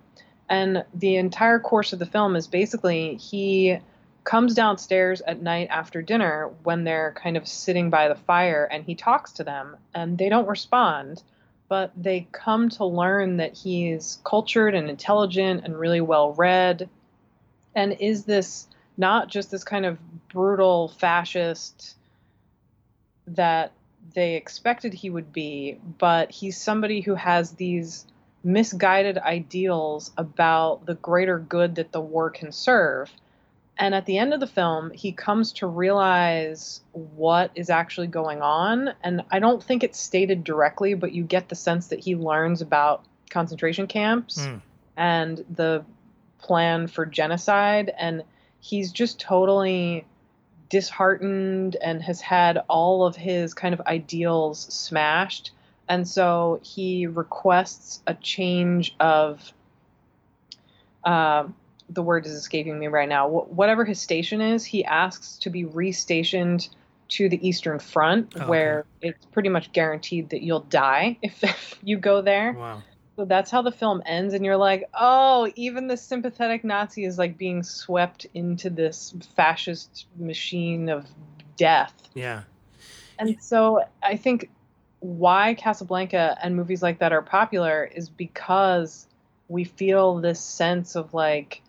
And 0.48 0.84
the 0.94 1.16
entire 1.16 1.60
course 1.60 1.92
of 1.92 1.98
the 1.98 2.06
film 2.06 2.34
is 2.34 2.46
basically 2.46 3.16
he 3.16 3.78
comes 4.24 4.54
downstairs 4.54 5.20
at 5.22 5.42
night 5.42 5.68
after 5.70 6.02
dinner 6.02 6.50
when 6.62 6.84
they're 6.84 7.12
kind 7.12 7.36
of 7.36 7.48
sitting 7.48 7.90
by 7.90 8.08
the 8.08 8.14
fire 8.14 8.68
and 8.70 8.84
he 8.84 8.94
talks 8.94 9.32
to 9.32 9.44
them 9.44 9.76
and 9.94 10.18
they 10.18 10.28
don't 10.28 10.48
respond 10.48 11.22
but 11.68 11.92
they 11.96 12.26
come 12.32 12.68
to 12.68 12.84
learn 12.84 13.36
that 13.36 13.56
he's 13.56 14.18
cultured 14.24 14.74
and 14.74 14.90
intelligent 14.90 15.64
and 15.64 15.78
really 15.78 16.00
well 16.00 16.32
read 16.32 16.88
and 17.74 17.96
is 18.00 18.24
this 18.24 18.66
not 18.96 19.28
just 19.28 19.50
this 19.50 19.64
kind 19.64 19.86
of 19.86 19.98
brutal 20.28 20.88
fascist 20.88 21.96
that 23.26 23.72
they 24.14 24.34
expected 24.34 24.92
he 24.92 25.08
would 25.08 25.32
be 25.32 25.78
but 25.98 26.30
he's 26.30 26.60
somebody 26.60 27.00
who 27.00 27.14
has 27.14 27.52
these 27.52 28.06
misguided 28.42 29.18
ideals 29.18 30.10
about 30.16 30.84
the 30.86 30.94
greater 30.94 31.38
good 31.38 31.76
that 31.76 31.92
the 31.92 32.00
war 32.00 32.30
can 32.30 32.50
serve 32.52 33.10
and 33.80 33.94
at 33.94 34.04
the 34.04 34.18
end 34.18 34.34
of 34.34 34.40
the 34.40 34.46
film, 34.46 34.90
he 34.90 35.10
comes 35.10 35.52
to 35.54 35.66
realize 35.66 36.82
what 36.92 37.50
is 37.54 37.70
actually 37.70 38.08
going 38.08 38.42
on. 38.42 38.90
And 39.02 39.22
I 39.30 39.38
don't 39.38 39.62
think 39.62 39.82
it's 39.82 39.98
stated 39.98 40.44
directly, 40.44 40.92
but 40.92 41.12
you 41.12 41.24
get 41.24 41.48
the 41.48 41.54
sense 41.54 41.86
that 41.88 41.98
he 41.98 42.14
learns 42.14 42.60
about 42.60 43.02
concentration 43.30 43.86
camps 43.86 44.46
Mm. 44.46 44.60
and 44.98 45.44
the 45.48 45.82
plan 46.38 46.88
for 46.88 47.06
genocide. 47.06 47.90
And 47.96 48.22
he's 48.60 48.92
just 48.92 49.18
totally 49.18 50.04
disheartened 50.68 51.76
and 51.76 52.02
has 52.02 52.20
had 52.20 52.58
all 52.68 53.06
of 53.06 53.16
his 53.16 53.54
kind 53.54 53.72
of 53.72 53.80
ideals 53.86 54.60
smashed. 54.60 55.52
And 55.88 56.06
so 56.06 56.60
he 56.62 57.06
requests 57.06 58.02
a 58.06 58.12
change 58.12 58.94
of. 59.00 59.54
Uh, 61.02 61.44
the 61.92 62.02
word 62.02 62.24
is 62.24 62.32
escaping 62.32 62.78
me 62.78 62.86
right 62.86 63.08
now. 63.08 63.28
Wh- 63.28 63.52
whatever 63.52 63.84
his 63.84 64.00
station 64.00 64.40
is, 64.40 64.64
he 64.64 64.84
asks 64.84 65.36
to 65.38 65.50
be 65.50 65.64
restationed 65.64 66.68
to 67.08 67.28
the 67.28 67.46
Eastern 67.46 67.78
Front, 67.80 68.32
Oh, 68.36 68.38
okay. 68.40 68.48
where 68.48 68.84
it's 69.02 69.26
pretty 69.26 69.48
much 69.48 69.72
guaranteed 69.72 70.30
that 70.30 70.42
you'll 70.42 70.60
die 70.60 71.18
if, 71.22 71.42
if 71.42 71.78
you 71.82 71.96
go 71.98 72.22
there. 72.22 72.52
Wow. 72.52 72.82
So 73.16 73.24
that's 73.26 73.50
how 73.50 73.60
the 73.62 73.72
film 73.72 74.02
ends, 74.06 74.32
and 74.32 74.44
you're 74.44 74.56
like, 74.56 74.88
oh, 74.94 75.50
even 75.56 75.88
the 75.88 75.96
sympathetic 75.96 76.64
Nazi 76.64 77.04
is 77.04 77.18
like 77.18 77.36
being 77.36 77.62
swept 77.62 78.26
into 78.32 78.70
this 78.70 79.12
fascist 79.36 80.06
machine 80.16 80.88
of 80.88 81.06
death. 81.56 81.92
Yeah. 82.14 82.44
And 83.18 83.36
so 83.42 83.84
I 84.02 84.16
think 84.16 84.48
why 85.00 85.54
Casablanca 85.54 86.38
and 86.42 86.56
movies 86.56 86.82
like 86.82 87.00
that 87.00 87.12
are 87.12 87.20
popular 87.20 87.84
is 87.84 88.08
because 88.08 89.06
we 89.48 89.64
feel 89.64 90.20
this 90.20 90.40
sense 90.40 90.94
of 90.96 91.12
like, 91.12 91.60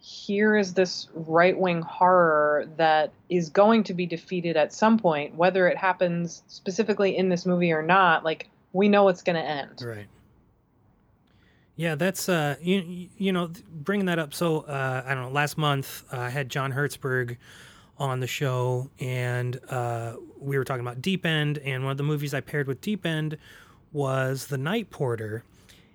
here 0.00 0.56
is 0.56 0.74
this 0.74 1.08
right 1.12 1.58
wing 1.58 1.82
horror 1.82 2.68
that 2.76 3.12
is 3.28 3.50
going 3.50 3.84
to 3.84 3.94
be 3.94 4.06
defeated 4.06 4.56
at 4.56 4.72
some 4.72 4.98
point, 4.98 5.34
whether 5.34 5.68
it 5.68 5.76
happens 5.76 6.42
specifically 6.48 7.16
in 7.16 7.28
this 7.28 7.44
movie 7.44 7.72
or 7.72 7.82
not. 7.82 8.24
Like, 8.24 8.48
we 8.72 8.88
know 8.88 9.08
it's 9.08 9.22
going 9.22 9.36
to 9.36 9.42
end. 9.42 9.82
Right. 9.82 10.06
Yeah, 11.76 11.94
that's 11.94 12.28
uh, 12.28 12.56
you 12.60 13.08
you 13.16 13.32
know 13.32 13.52
bringing 13.70 14.06
that 14.06 14.18
up. 14.18 14.34
So 14.34 14.62
uh, 14.62 15.04
I 15.06 15.14
don't 15.14 15.24
know. 15.24 15.30
Last 15.30 15.56
month 15.56 16.02
uh, 16.12 16.18
I 16.18 16.28
had 16.28 16.48
John 16.48 16.72
Hertzberg 16.72 17.36
on 17.98 18.18
the 18.18 18.26
show, 18.26 18.90
and 18.98 19.60
uh, 19.70 20.14
we 20.40 20.58
were 20.58 20.64
talking 20.64 20.80
about 20.80 21.00
Deep 21.00 21.24
End, 21.24 21.58
and 21.58 21.84
one 21.84 21.92
of 21.92 21.96
the 21.96 22.02
movies 22.02 22.34
I 22.34 22.40
paired 22.40 22.66
with 22.66 22.80
Deep 22.80 23.06
End 23.06 23.38
was 23.92 24.48
The 24.48 24.58
Night 24.58 24.90
Porter, 24.90 25.44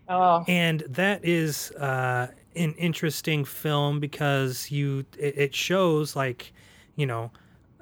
Oh, 0.07 0.45
and 0.47 0.85
that 0.87 1.25
is 1.25 1.71
uh, 1.71 2.27
an 2.55 2.73
interesting 2.73 3.45
film 3.45 3.99
because 3.99 4.71
you 4.71 5.05
it, 5.17 5.37
it 5.37 5.55
shows 5.55 6.15
like 6.15 6.53
you 6.95 7.05
know 7.05 7.31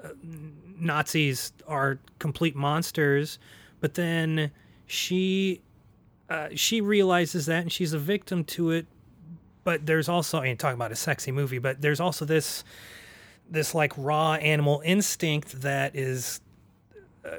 uh, 0.04 0.10
Nazis 0.80 1.54
are 1.68 2.00
complete 2.20 2.56
monsters, 2.56 3.40
but 3.80 3.94
then 3.94 4.52
she 4.86 5.62
uh, 6.30 6.50
she 6.56 6.82
realizes 6.82 7.46
that 7.46 7.62
and 7.62 7.72
she's 7.72 7.94
a 7.94 8.00
victim 8.00 8.44
to 8.46 8.72
it. 8.72 8.88
But 9.64 9.86
there's 9.86 10.10
also 10.10 10.40
I 10.40 10.48
ain't 10.48 10.60
talking 10.60 10.76
about 10.76 10.92
a 10.92 10.96
sexy 10.96 11.32
movie, 11.32 11.60
but 11.60 11.82
there's 11.82 12.00
also 12.00 12.26
this 12.26 12.64
this 13.50 13.76
like 13.76 13.94
raw 13.98 14.36
animal 14.36 14.82
instinct 14.84 15.62
that 15.62 15.96
is 15.96 16.40
uh, 17.26 17.32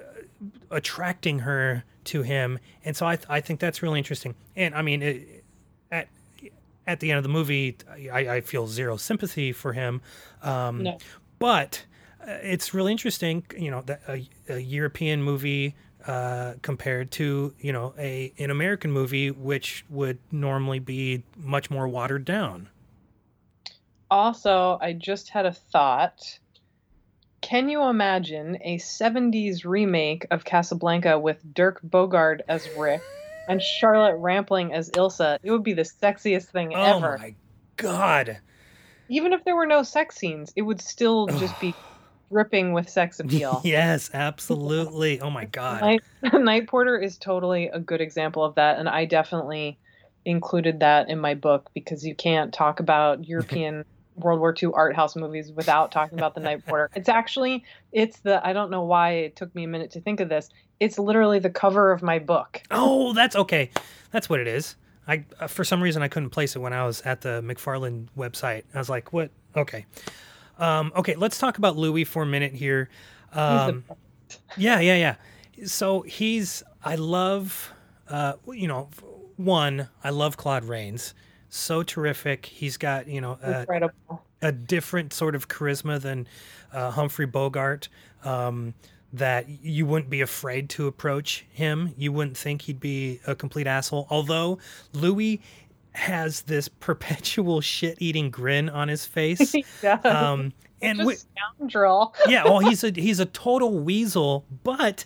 attracting 0.71 1.41
her 1.41 1.85
to 2.05 2.23
him, 2.23 2.59
and 2.85 2.97
so 2.97 3.07
I 3.07 3.17
th- 3.17 3.27
I 3.29 3.41
think 3.41 3.61
that's 3.61 3.83
really 3.83 3.99
interesting. 3.99 4.35
And 4.55 4.75
I 4.75 4.83
mean, 4.83 5.03
it, 5.03 5.45
at 5.91 6.09
at 6.87 7.01
the 7.01 7.11
end 7.11 7.19
of 7.19 7.23
the 7.23 7.29
movie, 7.29 7.77
I, 8.13 8.29
I 8.29 8.41
feel 8.41 8.67
zero 8.67 8.97
sympathy 8.97 9.53
for 9.53 9.73
him, 9.73 10.01
um, 10.43 10.83
No. 10.83 10.99
but 11.39 11.85
uh, 12.21 12.39
it's 12.43 12.75
really 12.75 12.93
interesting. 12.93 13.45
You 13.57 13.71
know, 13.71 13.83
that 13.87 14.01
a, 14.09 14.29
a 14.49 14.59
European 14.59 15.23
movie 15.23 15.75
uh, 16.07 16.55
compared 16.63 17.11
to 17.13 17.55
you 17.61 17.73
know 17.73 17.95
a 17.99 18.33
an 18.39 18.51
American 18.51 18.91
movie, 18.91 19.31
which 19.31 19.85
would 19.89 20.19
normally 20.31 20.81
be 20.81 21.23
much 21.37 21.71
more 21.71 21.87
watered 21.89 22.25
down. 22.25 22.69
Also, 24.11 24.79
I 24.81 24.93
just 24.93 25.31
had 25.31 25.47
a 25.47 25.53
thought. 25.53 26.39
Can 27.41 27.69
you 27.69 27.83
imagine 27.89 28.57
a 28.63 28.79
70s 28.79 29.65
remake 29.65 30.27
of 30.31 30.45
Casablanca 30.45 31.19
with 31.19 31.43
Dirk 31.55 31.81
Bogarde 31.83 32.43
as 32.47 32.69
Rick 32.79 33.03
and 33.53 33.63
Charlotte 33.63 34.17
Rampling 34.17 34.73
as 34.73 34.91
Ilsa? 34.91 35.39
It 35.43 35.51
would 35.51 35.63
be 35.63 35.75
the 35.75 35.83
sexiest 35.83 36.47
thing 36.47 36.75
Oh 36.75 36.83
ever. 36.83 37.17
Oh 37.17 37.23
my 37.23 37.35
god! 37.77 38.39
Even 39.09 39.33
if 39.33 39.45
there 39.45 39.57
were 39.57 39.67
no 39.67 39.83
sex 39.83 40.17
scenes, 40.17 40.53
it 40.57 40.63
would 40.63 40.81
still 40.81 41.27
just 41.27 41.59
be 41.61 41.75
dripping 42.33 42.73
with 42.73 42.89
sex 42.89 43.21
appeal. 43.21 43.61
yes, 43.65 44.11
absolutely. 44.13 45.21
Oh 45.21 45.31
my 45.31 45.45
god! 45.45 45.81
Night, 45.83 46.03
Night 46.33 46.67
Porter 46.67 46.99
is 46.99 47.19
totally 47.19 47.69
a 47.69 47.79
good 47.79 48.01
example 48.01 48.45
of 48.45 48.55
that, 48.57 48.79
and 48.79 48.89
I 48.89 49.05
definitely 49.05 49.79
included 50.25 50.81
that 50.81 51.09
in 51.09 51.19
my 51.19 51.35
book 51.35 51.69
because 51.75 52.05
you 52.05 52.15
can't 52.15 52.53
talk 52.53 52.81
about 52.81 53.29
European 53.29 53.85
World 54.17 54.41
War 54.41 54.55
II 54.61 54.71
art 54.75 54.95
house 54.95 55.17
movies 55.17 55.53
without 55.53 55.93
talking 55.93 56.19
about 56.19 56.35
the 56.35 56.41
Night 56.41 56.65
Porter. 56.67 56.91
It's 56.95 57.09
actually 57.09 57.65
it's 57.93 58.21
the 58.21 58.45
I 58.47 58.53
don't 58.53 58.71
know 58.71 58.83
why 58.83 59.13
it 59.13 59.37
took 59.37 59.55
me 59.55 59.65
a 59.65 59.69
minute 59.69 59.91
to 59.93 60.01
think 60.01 60.21
of 60.21 60.29
this. 60.29 60.49
It's 60.81 60.99
literally 60.99 61.39
the 61.39 61.51
cover 61.51 61.93
of 61.93 62.03
my 62.03 62.19
book. 62.19 62.63
Oh, 62.71 63.13
that's 63.13 63.37
okay. 63.37 63.71
That's 64.11 64.29
what 64.29 64.41
it 64.41 64.49
is. 64.49 64.77
I 65.07 65.25
uh, 65.41 65.47
for 65.47 65.65
some 65.65 65.83
reason 65.83 66.03
I 66.03 66.09
couldn't 66.09 66.31
place 66.31 66.57
it 66.57 66.61
when 66.61 66.73
I 66.73 66.85
was 66.85 67.03
at 67.03 67.21
the 67.21 67.43
McFarland 67.43 68.09
website. 68.17 68.65
I 68.75 68.79
was 68.79 68.89
like, 68.89 69.13
"What? 69.13 69.31
Okay, 69.57 69.87
um, 70.59 70.93
okay. 70.97 71.17
Let's 71.17 71.39
talk 71.39 71.59
about 71.59 71.77
Louis 71.77 72.05
for 72.05 72.23
a 72.23 72.27
minute 72.27 72.53
here." 72.53 72.89
Um, 73.33 73.85
yeah, 74.57 74.81
yeah, 74.81 74.95
yeah. 74.95 75.67
So 75.67 76.03
he's 76.03 76.63
I 76.85 76.95
love, 76.97 77.73
uh, 78.09 78.35
you 78.53 78.69
know, 78.69 78.89
one 79.37 79.89
I 80.05 80.11
love 80.11 80.37
Claude 80.37 80.65
Rains. 80.65 81.15
So 81.55 81.83
terrific. 81.83 82.47
He's 82.47 82.79
got 82.79 83.09
you 83.09 83.21
know 83.21 83.39
a, 83.43 83.91
a 84.41 84.53
different 84.53 85.13
sort 85.13 85.35
of 85.35 85.49
charisma 85.49 86.01
than 86.01 86.27
uh, 86.73 86.91
Humphrey 86.93 87.27
Bogart. 87.27 87.91
Um, 88.25 88.73
that 89.13 89.47
you 89.51 89.85
wouldn't 89.85 90.09
be 90.09 90.23
afraid 90.23 90.71
to 90.71 90.87
approach 90.87 91.45
him. 91.53 91.93
You 91.99 92.11
wouldn't 92.11 92.39
think 92.39 92.63
he'd 92.63 92.81
be 92.81 93.21
a 93.27 93.35
complete 93.35 93.67
asshole. 93.67 94.07
Although 94.09 94.61
Louis 94.95 95.43
has 95.93 96.41
this 96.43 96.69
perpetual 96.81 97.61
shit-eating 97.61 98.31
grin 98.31 98.71
on 98.71 98.89
his 98.89 99.05
face. 99.05 99.55
Does. 99.83 100.05
Um, 100.07 100.55
and 100.81 100.97
Just 100.97 101.01
wi- 101.01 101.19
scoundrel. 101.59 102.15
yeah, 102.29 102.45
well, 102.45 102.61
he's 102.61 102.83
a 102.83 102.93
he's 102.93 103.21
a 103.21 103.27
total 103.27 103.79
weasel, 103.79 104.47
but 104.65 105.05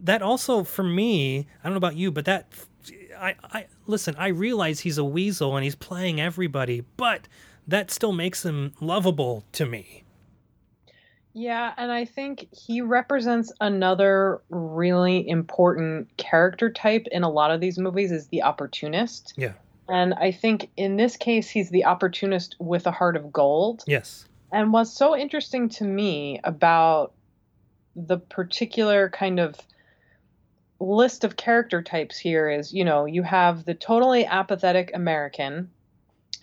that 0.00 0.22
also 0.22 0.64
for 0.64 0.82
me, 0.82 1.46
I 1.60 1.68
don't 1.68 1.74
know 1.74 1.76
about 1.76 1.94
you, 1.94 2.10
but 2.10 2.24
that 2.24 2.48
I 3.16 3.36
I 3.44 3.66
listen, 3.86 4.14
I 4.18 4.28
realize 4.28 4.80
he's 4.80 4.98
a 4.98 5.04
weasel 5.04 5.56
and 5.56 5.64
he's 5.64 5.74
playing 5.74 6.20
everybody, 6.20 6.84
but 6.96 7.28
that 7.66 7.90
still 7.90 8.12
makes 8.12 8.44
him 8.44 8.72
lovable 8.80 9.44
to 9.52 9.66
me. 9.66 10.04
Yeah, 11.36 11.74
and 11.76 11.90
I 11.90 12.04
think 12.04 12.46
he 12.52 12.80
represents 12.80 13.52
another 13.60 14.40
really 14.50 15.28
important 15.28 16.16
character 16.16 16.70
type 16.70 17.06
in 17.10 17.24
a 17.24 17.28
lot 17.28 17.50
of 17.50 17.60
these 17.60 17.76
movies 17.76 18.12
is 18.12 18.28
the 18.28 18.42
opportunist. 18.42 19.34
Yeah. 19.36 19.54
And 19.88 20.14
I 20.14 20.30
think 20.30 20.70
in 20.76 20.96
this 20.96 21.16
case 21.16 21.48
he's 21.50 21.70
the 21.70 21.84
opportunist 21.84 22.54
with 22.60 22.86
a 22.86 22.92
heart 22.92 23.16
of 23.16 23.32
gold. 23.32 23.82
Yes. 23.86 24.28
And 24.52 24.72
what's 24.72 24.92
so 24.92 25.16
interesting 25.16 25.68
to 25.70 25.84
me 25.84 26.40
about 26.44 27.12
the 27.96 28.18
particular 28.18 29.10
kind 29.10 29.40
of 29.40 29.56
list 30.80 31.24
of 31.24 31.36
character 31.36 31.82
types 31.82 32.18
here 32.18 32.48
is, 32.50 32.72
you 32.72 32.84
know, 32.84 33.04
you 33.06 33.22
have 33.22 33.64
the 33.64 33.74
totally 33.74 34.26
apathetic 34.26 34.90
American, 34.94 35.70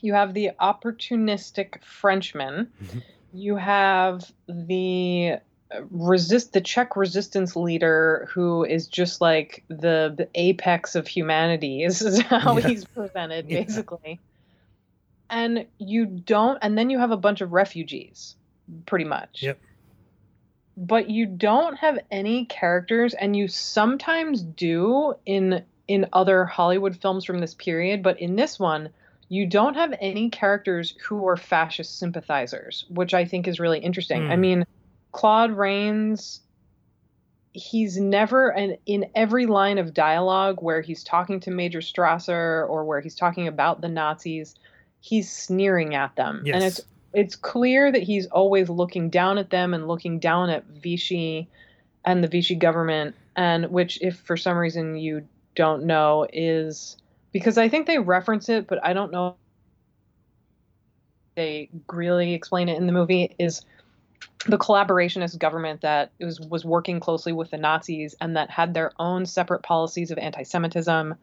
you 0.02 0.14
have 0.14 0.34
the 0.34 0.52
opportunistic 0.60 1.84
Frenchman, 1.84 2.72
Mhm. 2.82 3.04
you 3.34 3.56
have 3.56 4.32
the 4.48 5.38
uh, 5.74 5.82
resist 5.90 6.52
the 6.54 6.60
Czech 6.62 6.98
resistance 6.98 7.56
leader 7.56 8.28
who 8.34 8.66
is 8.66 8.88
just 8.88 9.22
like 9.22 9.64
the, 9.70 10.14
the 10.18 10.28
apex 10.36 10.96
of 10.96 11.08
humanity 11.08 11.84
is 11.84 12.02
is 12.02 12.20
how 12.22 12.58
Yeah. 12.58 12.68
he's 12.68 12.86
presented 12.86 13.48
Yeah. 13.50 13.60
basically 13.62 14.20
and 15.30 15.66
you 15.78 16.06
don't 16.06 16.58
and 16.62 16.78
then 16.78 16.90
you 16.90 17.00
have 17.00 17.12
a 17.12 17.18
bunch 17.18 17.40
of 17.40 17.54
refugees 17.54 18.36
pretty 18.86 19.06
much 19.06 19.44
Yep. 19.44 19.60
But 20.78 21.10
you 21.10 21.26
don't 21.26 21.76
have 21.78 22.00
any 22.10 22.46
characters 22.46 23.14
and 23.14 23.36
you 23.36 23.48
sometimes 23.48 24.42
do 24.42 25.14
in 25.26 25.64
in 25.88 26.08
other 26.14 26.46
hollywood 26.46 26.96
films 26.96 27.26
from 27.26 27.40
this 27.40 27.54
period 27.56 28.02
but 28.02 28.20
in 28.20 28.36
this 28.36 28.58
one 28.60 28.90
you 29.30 29.46
don't 29.48 29.76
have 29.76 29.94
any 30.02 30.30
characters 30.30 30.94
who 31.08 31.28
are 31.28 31.38
fascist 31.38 32.00
sympathizers 32.00 32.86
which 32.90 33.14
i 33.14 33.26
think 33.26 33.48
is 33.48 33.60
really 33.60 33.80
interesting 33.80 34.30
i 34.32 34.36
Hmm. 34.36 34.42
mean 34.42 34.66
claude 35.12 35.52
rains 35.52 36.42
he's 37.54 37.98
never 37.98 38.50
and 38.54 38.78
in 38.86 39.06
every 39.14 39.46
line 39.46 39.78
of 39.78 39.94
dialogue 39.94 40.62
where 40.62 40.80
he's 40.82 41.04
talking 41.04 41.42
to 41.42 41.52
major 41.52 41.80
strasser 41.80 42.68
or 42.70 42.86
where 42.86 43.02
he's 43.02 43.16
talking 43.16 43.48
about 43.48 43.82
the 43.82 43.90
nazis 43.90 44.56
he's 45.02 45.30
sneering 45.30 45.94
at 45.96 46.16
them 46.16 46.44
Yes. 46.46 46.56
and 46.56 46.64
it's 46.64 46.82
it's 47.14 47.36
clear 47.36 47.92
that 47.92 48.04
he's 48.04 48.28
always 48.28 48.70
looking 48.70 49.10
down 49.10 49.38
at 49.38 49.50
them 49.50 49.74
and 49.74 49.88
looking 49.88 50.20
down 50.20 50.50
at 50.50 50.66
Vichy 50.66 51.50
and 52.06 52.24
the 52.24 52.28
Vichy 52.28 52.56
government 52.56 53.16
and 53.36 53.70
which 53.72 54.02
if 54.02 54.18
for 54.18 54.38
some 54.38 54.58
reason 54.58 54.96
you 54.98 55.28
don't 55.56 55.84
know 55.84 56.28
is 56.32 56.98
because 57.32 57.58
I 57.58 57.70
think 57.70 57.88
they 57.88 58.00
reference 58.00 58.50
it 58.50 58.68
but 58.68 58.80
I 58.84 58.94
don't 58.94 59.12
know 59.12 59.36
they 61.36 61.70
really 61.92 62.34
explain 62.34 62.70
it 62.70 62.78
in 62.78 62.88
the 62.88 62.94
movie 62.94 63.36
is 63.40 63.66
the 64.48 64.58
collaborationist 64.58 65.38
government 65.38 65.82
that 65.82 66.12
was 66.20 66.40
was 66.40 66.66
working 66.66 67.00
closely 67.00 67.32
with 67.32 67.52
the 67.52 67.58
Nazis 67.58 68.16
and 68.20 68.36
that 68.36 68.50
had 68.50 68.74
their 68.74 68.92
own 69.00 69.26
separate 69.26 69.62
policies 69.62 70.12
of 70.12 70.18
anti-Semitism. 70.18 71.16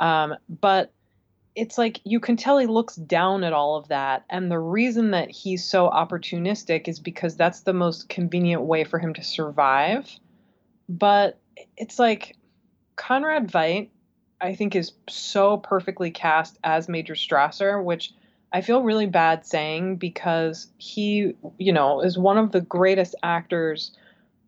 Um, 0.00 0.34
but 0.48 0.92
it's 1.56 1.78
like 1.78 2.00
you 2.04 2.20
can 2.20 2.36
tell 2.36 2.58
he 2.58 2.66
looks 2.66 2.94
down 2.96 3.42
at 3.42 3.54
all 3.54 3.76
of 3.76 3.88
that, 3.88 4.24
and 4.28 4.50
the 4.50 4.58
reason 4.58 5.12
that 5.12 5.30
he's 5.30 5.64
so 5.64 5.88
opportunistic 5.88 6.86
is 6.86 7.00
because 7.00 7.34
that's 7.34 7.60
the 7.60 7.72
most 7.72 8.10
convenient 8.10 8.62
way 8.62 8.84
for 8.84 8.98
him 8.98 9.14
to 9.14 9.24
survive. 9.24 10.08
But 10.88 11.38
it's 11.76 11.98
like 11.98 12.36
Conrad 12.96 13.50
Veidt, 13.50 13.88
I 14.38 14.54
think, 14.54 14.76
is 14.76 14.92
so 15.08 15.56
perfectly 15.56 16.10
cast 16.10 16.58
as 16.62 16.90
Major 16.90 17.14
Strasser, 17.14 17.82
which 17.82 18.12
I 18.52 18.60
feel 18.60 18.82
really 18.82 19.06
bad 19.06 19.46
saying 19.46 19.96
because 19.96 20.68
he, 20.76 21.34
you 21.58 21.72
know, 21.72 22.02
is 22.02 22.18
one 22.18 22.36
of 22.36 22.52
the 22.52 22.60
greatest 22.60 23.14
actors 23.22 23.96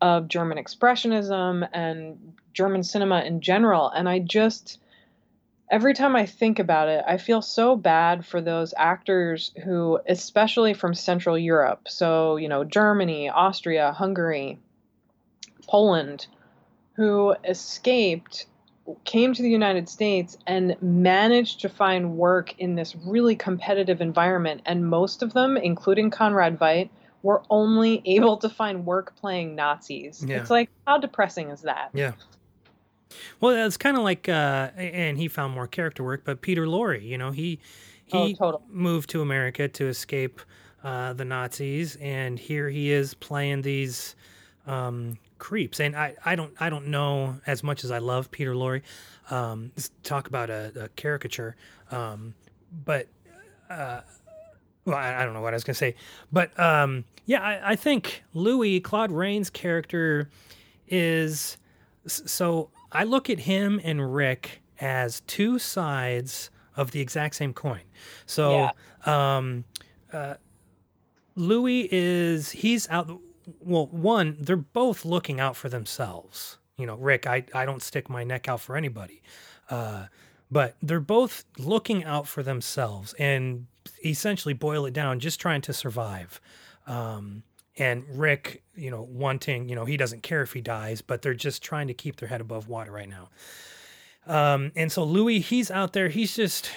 of 0.02 0.28
German 0.28 0.58
expressionism 0.58 1.68
and 1.72 2.34
German 2.52 2.82
cinema 2.82 3.22
in 3.22 3.40
general. 3.40 3.88
And 3.88 4.08
I 4.08 4.18
just, 4.18 4.78
every 5.70 5.94
time 5.94 6.16
I 6.16 6.26
think 6.26 6.58
about 6.58 6.88
it, 6.88 7.04
I 7.06 7.18
feel 7.18 7.42
so 7.42 7.76
bad 7.76 8.24
for 8.24 8.40
those 8.40 8.74
actors 8.76 9.52
who, 9.64 9.98
especially 10.08 10.74
from 10.74 10.94
Central 10.94 11.38
Europe, 11.38 11.88
so, 11.88 12.36
you 12.36 12.48
know, 12.48 12.64
Germany, 12.64 13.28
Austria, 13.28 13.92
Hungary, 13.92 14.58
Poland, 15.66 16.26
who 16.94 17.34
escaped 17.44 18.46
came 19.04 19.34
to 19.34 19.42
the 19.42 19.50
United 19.50 19.88
States 19.88 20.38
and 20.46 20.74
managed 20.80 21.60
to 21.60 21.68
find 21.68 22.16
work 22.16 22.58
in 22.58 22.74
this 22.74 22.96
really 22.96 23.36
competitive 23.36 24.00
environment. 24.00 24.62
And 24.64 24.88
most 24.88 25.22
of 25.22 25.34
them, 25.34 25.56
including 25.56 26.10
Conrad 26.10 26.58
Veidt, 26.58 26.88
were 27.22 27.42
only 27.50 28.02
able 28.06 28.38
to 28.38 28.48
find 28.48 28.86
work 28.86 29.14
playing 29.16 29.54
Nazis. 29.54 30.24
Yeah. 30.26 30.38
It's 30.38 30.50
like, 30.50 30.70
how 30.86 30.98
depressing 30.98 31.50
is 31.50 31.62
that? 31.62 31.90
Yeah. 31.92 32.12
Well, 33.40 33.66
it's 33.66 33.76
kind 33.76 33.96
of 33.96 34.02
like, 34.02 34.28
uh, 34.28 34.70
and 34.76 35.16
he 35.18 35.28
found 35.28 35.54
more 35.54 35.66
character 35.66 36.04
work, 36.04 36.22
but 36.24 36.40
Peter 36.40 36.66
Lorre, 36.66 37.02
you 37.02 37.18
know, 37.18 37.30
he 37.30 37.60
he 38.04 38.32
Oh, 38.32 38.32
totally. 38.34 38.64
moved 38.68 39.10
to 39.10 39.20
America 39.22 39.68
to 39.68 39.86
escape 39.88 40.40
uh, 40.82 41.12
the 41.12 41.24
Nazis, 41.24 41.96
and 41.96 42.38
here 42.38 42.68
he 42.70 42.90
is 42.90 43.14
playing 43.14 43.62
these 43.62 44.14
um, 44.66 45.18
creeps. 45.38 45.80
And 45.80 45.96
I, 45.96 46.16
I 46.24 46.36
don't 46.36 46.52
I 46.60 46.70
don't 46.70 46.88
know 46.88 47.40
as 47.46 47.62
much 47.62 47.84
as 47.84 47.90
I 47.90 47.98
love 47.98 48.30
Peter 48.30 48.54
Lorre. 48.54 48.82
Um, 49.30 49.72
let's 49.76 49.90
talk 50.02 50.26
about 50.28 50.50
a, 50.50 50.72
a 50.84 50.88
caricature, 50.90 51.56
um, 51.90 52.34
but 52.84 53.08
uh, 53.68 54.00
well, 54.84 54.96
I, 54.96 55.22
I 55.22 55.24
don't 55.24 55.34
know 55.34 55.42
what 55.42 55.52
I 55.54 55.56
was 55.56 55.64
gonna 55.64 55.74
say, 55.74 55.94
but 56.32 56.58
um, 56.58 57.04
yeah, 57.26 57.42
I, 57.42 57.72
I 57.72 57.76
think 57.76 58.22
Louis 58.34 58.80
Claude 58.80 59.12
Rains' 59.12 59.50
character 59.50 60.30
is 60.88 61.58
So 62.06 62.70
I 62.92 63.04
look 63.04 63.28
at 63.30 63.40
him 63.40 63.80
and 63.84 64.14
Rick 64.14 64.62
as 64.80 65.20
two 65.22 65.58
sides 65.58 66.50
of 66.76 66.92
the 66.92 67.00
exact 67.00 67.34
same 67.34 67.52
coin. 67.52 67.82
So, 68.26 68.70
um, 69.04 69.64
uh, 70.12 70.34
Louis 71.34 71.88
is 71.92 72.50
he's 72.50 72.88
out. 72.88 73.10
Well, 73.60 73.86
one, 73.86 74.36
they're 74.40 74.56
both 74.56 75.04
looking 75.04 75.40
out 75.40 75.56
for 75.56 75.68
themselves. 75.68 76.58
You 76.76 76.86
know, 76.86 76.96
Rick, 76.96 77.26
I 77.26 77.44
I 77.54 77.64
don't 77.64 77.82
stick 77.82 78.08
my 78.08 78.24
neck 78.24 78.48
out 78.48 78.60
for 78.60 78.76
anybody, 78.76 79.22
uh, 79.70 80.06
but 80.50 80.76
they're 80.82 81.00
both 81.00 81.44
looking 81.58 82.04
out 82.04 82.28
for 82.28 82.42
themselves 82.42 83.14
and 83.18 83.66
essentially 84.04 84.54
boil 84.54 84.86
it 84.86 84.92
down, 84.92 85.18
just 85.18 85.40
trying 85.40 85.60
to 85.62 85.72
survive. 85.72 86.40
Um, 86.86 87.42
and 87.78 88.04
Rick, 88.10 88.62
you 88.74 88.90
know, 88.90 89.02
wanting, 89.02 89.68
you 89.68 89.76
know, 89.76 89.84
he 89.84 89.96
doesn't 89.96 90.22
care 90.22 90.42
if 90.42 90.52
he 90.52 90.60
dies, 90.60 91.00
but 91.00 91.22
they're 91.22 91.34
just 91.34 91.62
trying 91.62 91.86
to 91.88 91.94
keep 91.94 92.16
their 92.16 92.28
head 92.28 92.40
above 92.40 92.68
water 92.68 92.90
right 92.90 93.08
now. 93.08 93.28
Um, 94.26 94.72
and 94.76 94.90
so 94.90 95.04
Louis, 95.04 95.38
he's 95.38 95.70
out 95.70 95.92
there, 95.92 96.08
he's 96.08 96.34
just 96.36 96.70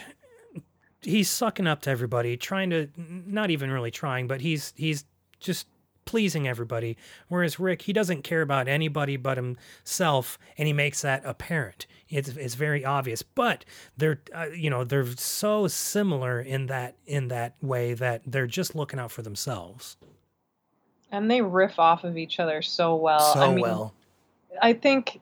he's 1.02 1.30
sucking 1.30 1.68
up 1.68 1.82
to 1.82 1.90
everybody, 1.90 2.38
trying 2.38 2.70
to 2.70 2.88
not 2.96 3.50
even 3.50 3.72
really 3.72 3.92
trying, 3.92 4.28
but 4.28 4.42
he's 4.42 4.74
he's 4.78 5.04
just 5.40 5.68
pleasing 6.06 6.48
everybody. 6.48 6.98
Whereas 7.28 7.60
Rick, 7.60 7.84
he 7.84 7.94
doesn't 7.94 8.24
care 8.24 8.42
about 8.42 8.68
anybody 8.68 9.18
but 9.18 9.38
himself, 9.38 10.38
and 10.58 10.68
he 10.68 10.74
makes 10.74 11.02
that 11.02 11.24
apparent. 11.26 11.88
It's 12.10 12.30
it's 12.30 12.56
very 12.56 12.86
obvious, 12.86 13.24
but 13.24 13.66
they're 13.98 14.22
uh, 14.34 14.48
you 14.56 14.70
know 14.70 14.84
they're 14.84 15.08
so 15.18 15.68
similar 15.68 16.40
in 16.40 16.68
that 16.68 16.96
in 17.06 17.28
that 17.30 17.56
way 17.62 17.96
that 17.96 18.22
they're 18.26 18.48
just 18.48 18.76
looking 18.76 19.00
out 19.00 19.12
for 19.12 19.24
themselves 19.24 19.98
And 21.12 21.30
they 21.30 21.42
riff 21.42 21.78
off 21.80 22.04
of 22.04 22.18
each 22.18 22.40
other 22.40 22.62
so 22.62 22.96
well. 22.96 23.34
so 23.34 23.42
I 23.42 23.54
mean, 23.54 23.62
well. 23.62 23.94
I 24.62 24.74
think 24.74 25.20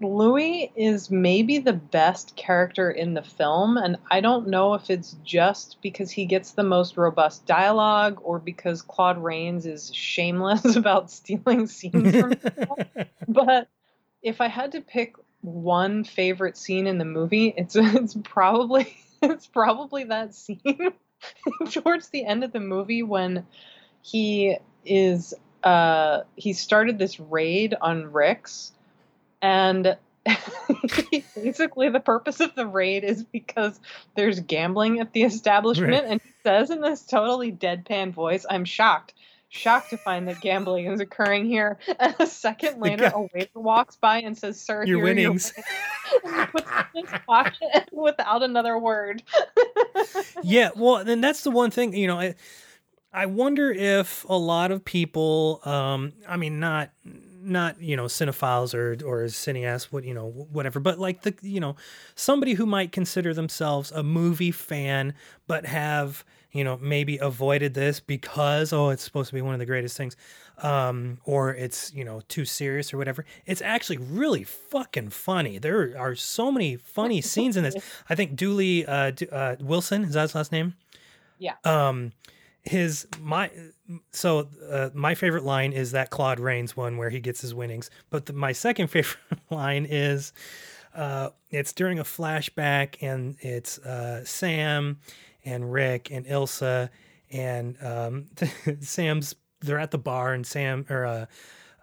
Louis 0.00 0.72
is 0.74 1.10
maybe 1.10 1.58
the 1.58 1.72
best 1.72 2.36
character 2.36 2.90
in 2.90 3.14
the 3.14 3.22
film, 3.22 3.76
and 3.76 3.96
I 4.10 4.20
don't 4.20 4.48
know 4.48 4.74
if 4.74 4.90
it's 4.90 5.16
just 5.24 5.76
because 5.82 6.10
he 6.10 6.24
gets 6.24 6.52
the 6.52 6.62
most 6.62 6.96
robust 6.96 7.46
dialogue 7.46 8.20
or 8.22 8.38
because 8.38 8.82
Claude 8.82 9.22
Rains 9.22 9.66
is 9.66 9.94
shameless 9.94 10.76
about 10.76 11.10
stealing 11.10 11.66
scenes 11.66 12.16
from 12.18 12.34
people. 12.36 12.78
but 13.28 13.68
if 14.22 14.40
I 14.40 14.48
had 14.48 14.72
to 14.72 14.80
pick 14.80 15.16
one 15.40 16.04
favorite 16.04 16.56
scene 16.56 16.86
in 16.86 16.98
the 16.98 17.04
movie, 17.04 17.52
it's 17.56 17.76
it's 17.78 18.16
probably 18.22 18.96
it's 19.22 19.46
probably 19.46 20.04
that 20.04 20.34
scene 20.34 20.92
towards 21.70 22.08
the 22.08 22.24
end 22.24 22.44
of 22.44 22.52
the 22.52 22.60
movie 22.60 23.02
when 23.02 23.46
he 24.02 24.56
is 24.84 25.32
uh 25.62 26.22
he 26.36 26.52
started 26.52 26.98
this 26.98 27.18
raid 27.18 27.74
on 27.80 28.12
Rick's 28.12 28.72
and 29.40 29.96
basically 31.34 31.88
the 31.88 32.00
purpose 32.00 32.40
of 32.40 32.54
the 32.54 32.66
raid 32.66 33.04
is 33.04 33.24
because 33.24 33.78
there's 34.14 34.40
gambling 34.40 35.00
at 35.00 35.12
the 35.12 35.22
establishment 35.22 36.06
and 36.06 36.20
he 36.20 36.30
says 36.44 36.70
in 36.70 36.80
this 36.80 37.02
totally 37.02 37.50
deadpan 37.50 38.12
voice 38.12 38.46
i'm 38.48 38.64
shocked 38.64 39.14
shocked 39.48 39.90
to 39.90 39.96
find 39.96 40.28
that 40.28 40.40
gambling 40.40 40.86
is 40.86 41.00
occurring 41.00 41.44
here 41.44 41.76
and 41.98 42.14
a 42.20 42.26
second 42.26 42.80
later 42.80 43.10
a 43.12 43.20
waiter 43.34 43.50
walks 43.56 43.96
by 43.96 44.18
and 44.18 44.38
says 44.38 44.60
sir 44.60 44.84
Your 44.84 45.02
winnings." 45.02 45.52
winnings." 45.56 45.68
And 46.24 46.36
he 46.36 46.46
puts 46.46 46.70
in 46.94 47.06
his 47.06 47.20
pocket 47.26 47.88
without 47.92 48.44
another 48.44 48.78
word 48.78 49.24
yeah, 50.42 50.70
well, 50.76 51.04
then 51.04 51.20
that's 51.20 51.42
the 51.42 51.50
one 51.50 51.70
thing, 51.70 51.94
you 51.94 52.06
know, 52.06 52.18
I, 52.18 52.34
I 53.12 53.26
wonder 53.26 53.70
if 53.70 54.24
a 54.28 54.36
lot 54.36 54.70
of 54.70 54.84
people, 54.84 55.60
um, 55.64 56.12
I 56.26 56.36
mean, 56.36 56.60
not, 56.60 56.90
not, 57.42 57.80
you 57.80 57.96
know, 57.96 58.04
cinephiles 58.04 58.74
or, 58.74 58.92
or 59.04 59.24
cineasts, 59.24 59.84
what, 59.84 60.04
you 60.04 60.14
know, 60.14 60.28
whatever, 60.28 60.80
but 60.80 60.98
like 60.98 61.22
the, 61.22 61.34
you 61.42 61.60
know, 61.60 61.76
somebody 62.14 62.54
who 62.54 62.64
might 62.64 62.90
consider 62.92 63.34
themselves 63.34 63.92
a 63.92 64.02
movie 64.02 64.50
fan, 64.50 65.14
but 65.46 65.66
have, 65.66 66.24
you 66.52 66.64
know, 66.64 66.78
maybe 66.80 67.18
avoided 67.18 67.74
this 67.74 68.00
because, 68.00 68.72
oh, 68.72 68.90
it's 68.90 69.02
supposed 69.02 69.28
to 69.28 69.34
be 69.34 69.42
one 69.42 69.54
of 69.54 69.58
the 69.58 69.66
greatest 69.66 69.96
things, 69.96 70.16
um, 70.58 71.18
or 71.24 71.54
it's, 71.54 71.92
you 71.92 72.04
know, 72.04 72.22
too 72.28 72.44
serious 72.44 72.94
or 72.94 72.98
whatever. 72.98 73.26
It's 73.44 73.60
actually 73.60 73.98
really 73.98 74.44
fucking 74.44 75.10
funny. 75.10 75.58
There 75.58 75.94
are 75.98 76.14
so 76.14 76.50
many 76.52 76.76
funny 76.76 77.20
scenes 77.20 77.56
in 77.56 77.64
this. 77.64 77.74
I 78.08 78.14
think 78.14 78.36
Dooley 78.36 78.86
uh, 78.86 79.12
uh, 79.30 79.56
Wilson, 79.60 80.04
is 80.04 80.14
that 80.14 80.22
his 80.22 80.34
last 80.34 80.52
name? 80.52 80.74
Yeah. 81.38 81.54
Um, 81.64 82.12
his 82.62 83.06
my 83.20 83.50
so 84.12 84.48
uh, 84.70 84.90
my 84.94 85.14
favorite 85.14 85.44
line 85.44 85.72
is 85.72 85.92
that 85.92 86.10
Claude 86.10 86.38
Rains 86.38 86.76
one 86.76 86.96
where 86.96 87.10
he 87.10 87.20
gets 87.20 87.40
his 87.40 87.54
winnings. 87.54 87.90
But 88.10 88.26
the, 88.26 88.32
my 88.32 88.52
second 88.52 88.86
favorite 88.90 89.18
line 89.50 89.86
is 89.88 90.32
uh, 90.94 91.30
it's 91.50 91.72
during 91.72 91.98
a 91.98 92.04
flashback 92.04 92.96
and 93.00 93.36
it's 93.40 93.78
uh, 93.78 94.24
Sam 94.24 95.00
and 95.44 95.72
Rick 95.72 96.10
and 96.10 96.26
Ilsa 96.26 96.90
and 97.30 97.76
um, 97.82 98.26
Sam's 98.80 99.34
they're 99.60 99.78
at 99.78 99.90
the 99.90 99.98
bar 99.98 100.32
and 100.32 100.46
Sam 100.46 100.86
or 100.88 101.04
uh, 101.04 101.26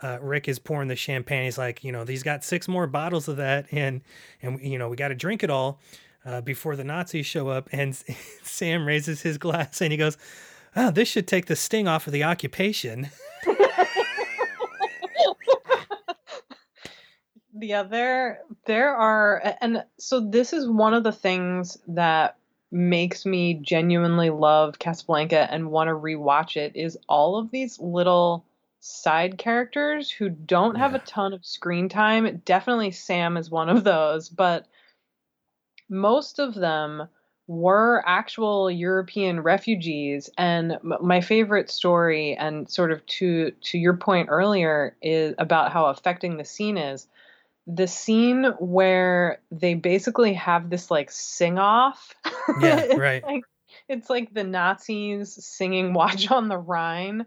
uh, 0.02 0.18
Rick 0.22 0.48
is 0.48 0.60
pouring 0.60 0.88
the 0.88 0.96
champagne. 0.96 1.44
He's 1.44 1.58
like, 1.58 1.84
you 1.84 1.92
know, 1.92 2.06
he's 2.06 2.24
got 2.24 2.46
six 2.46 2.70
more 2.70 2.88
bottles 2.88 3.28
of 3.28 3.36
that, 3.38 3.66
and 3.72 4.02
and 4.42 4.62
you 4.62 4.78
know 4.80 4.88
we 4.88 4.96
got 4.96 5.10
to 5.10 5.16
drink 5.16 5.44
it 5.44 5.50
all 5.50 5.82
uh, 6.26 6.42
before 6.42 6.76
the 6.76 6.84
Nazis 6.84 7.26
show 7.26 7.50
up. 7.50 7.70
And 7.72 7.96
Sam 8.44 8.86
raises 8.86 9.22
his 9.22 9.38
glass 9.38 9.82
and 9.82 9.92
he 9.92 9.98
goes, 9.98 10.18
"Oh, 10.76 10.92
this 10.92 11.08
should 11.08 11.28
take 11.28 11.48
the 11.48 11.56
sting 11.56 11.88
off 11.88 12.08
of 12.08 12.14
the 12.14 12.24
occupation." 12.24 13.10
Yeah, 17.62 17.84
there 17.84 18.42
there 18.66 18.96
are 18.96 19.56
and 19.62 19.84
so 19.98 20.20
this 20.20 20.54
is 20.54 20.70
one 20.70 20.94
of 20.94 21.04
the 21.04 21.12
things 21.12 21.78
that 21.88 22.38
makes 22.72 23.26
me 23.26 23.56
genuinely 23.56 24.30
love 24.30 24.80
Casablanca 24.80 25.52
and 25.52 25.72
want 25.72 25.90
to 25.90 25.94
rewatch 25.94 26.56
it 26.56 26.76
is 26.76 26.98
all 27.10 27.38
of 27.38 27.52
these 27.52 27.80
little 27.80 28.46
side 28.80 29.38
characters 29.38 30.10
who 30.10 30.30
don't 30.30 30.76
have 30.76 30.96
a 30.96 31.00
ton 31.00 31.34
of 31.34 31.46
screen 31.46 31.90
time. 31.90 32.42
Definitely 32.46 32.92
Sam 32.92 33.36
is 33.36 33.50
one 33.50 33.68
of 33.68 33.84
those, 33.84 34.30
but 34.30 34.68
most 35.90 36.40
of 36.40 36.54
them 36.54 37.10
were 37.50 38.04
actual 38.06 38.70
European 38.70 39.40
refugees. 39.42 40.30
And 40.38 40.74
m- 40.74 40.94
my 41.02 41.20
favorite 41.20 41.72
story, 41.72 42.36
and 42.36 42.70
sort 42.70 42.92
of 42.92 43.04
to 43.08 43.52
to 43.52 43.78
your 43.80 43.98
point 43.98 44.30
earlier, 44.30 44.96
is 45.02 45.34
about 45.40 45.72
how 45.72 45.88
affecting 45.88 46.38
the 46.38 46.46
scene 46.46 46.78
is 46.78 47.08
the 47.66 47.88
scene 47.88 48.46
where 48.60 49.40
they 49.52 49.74
basically 49.74 50.34
have 50.34 50.70
this 50.70 50.90
like 50.92 51.12
sing 51.12 51.58
off. 51.58 52.16
Yeah, 52.62 52.94
right. 52.98 53.24
Like, 53.24 53.44
it's 53.88 54.10
like 54.10 54.34
the 54.34 54.44
Nazis 54.44 55.34
singing 55.44 55.94
"Watch 55.96 56.30
on 56.30 56.50
the 56.50 56.58
Rhine" 56.58 57.26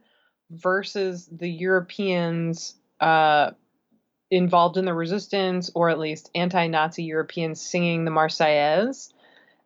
versus 0.50 1.28
the 1.32 1.48
Europeans 1.48 2.74
uh, 3.00 3.52
involved 4.30 4.76
in 4.76 4.84
the 4.84 4.94
resistance, 4.94 5.70
or 5.74 5.90
at 5.90 5.98
least 5.98 6.30
anti-Nazi 6.34 7.02
Europeans 7.02 7.60
singing 7.60 8.04
the 8.04 8.10
Marseillaise. 8.12 9.12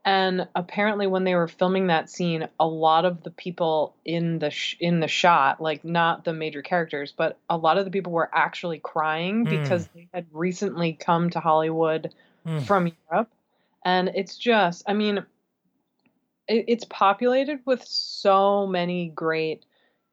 And 0.07 0.47
apparently, 0.55 1.09
when 1.09 1.25
they 1.25 1.35
were 1.35 1.49
filming 1.49 1.89
that 1.89 2.09
scene, 2.09 2.49
a 2.61 2.67
lot 2.67 3.05
of 3.05 3.25
the 3.25 3.31
people 3.33 3.97
in 4.05 4.39
the 4.39 4.51
sh- 4.53 4.77
in 4.79 5.01
the 5.01 5.09
shot, 5.09 5.61
like 5.61 5.85
not 5.85 6.25
the 6.25 6.33
major 6.33 6.63
characters, 6.63 7.13
but 7.13 7.37
a 7.51 7.57
lot 7.57 7.77
of 7.77 7.85
the 7.85 7.91
people 7.91 8.13
were 8.13 8.31
actually 8.33 8.79
crying 8.79 9.45
Hmm. 9.45 9.51
because 9.51 9.89
they 9.89 10.09
had 10.15 10.27
recently 10.33 10.93
come 10.93 11.31
to 11.31 11.41
Hollywood 11.41 12.15
Hmm. 12.45 12.59
from 12.59 12.93
Europe, 13.11 13.31
and 13.85 14.09
it's 14.15 14.39
just, 14.39 14.85
I 14.87 14.95
mean, 14.95 15.27
it, 16.49 16.65
it's 16.69 16.85
populated 16.89 17.61
with 17.65 17.85
so 17.85 18.67
many 18.67 19.09
great 19.09 19.65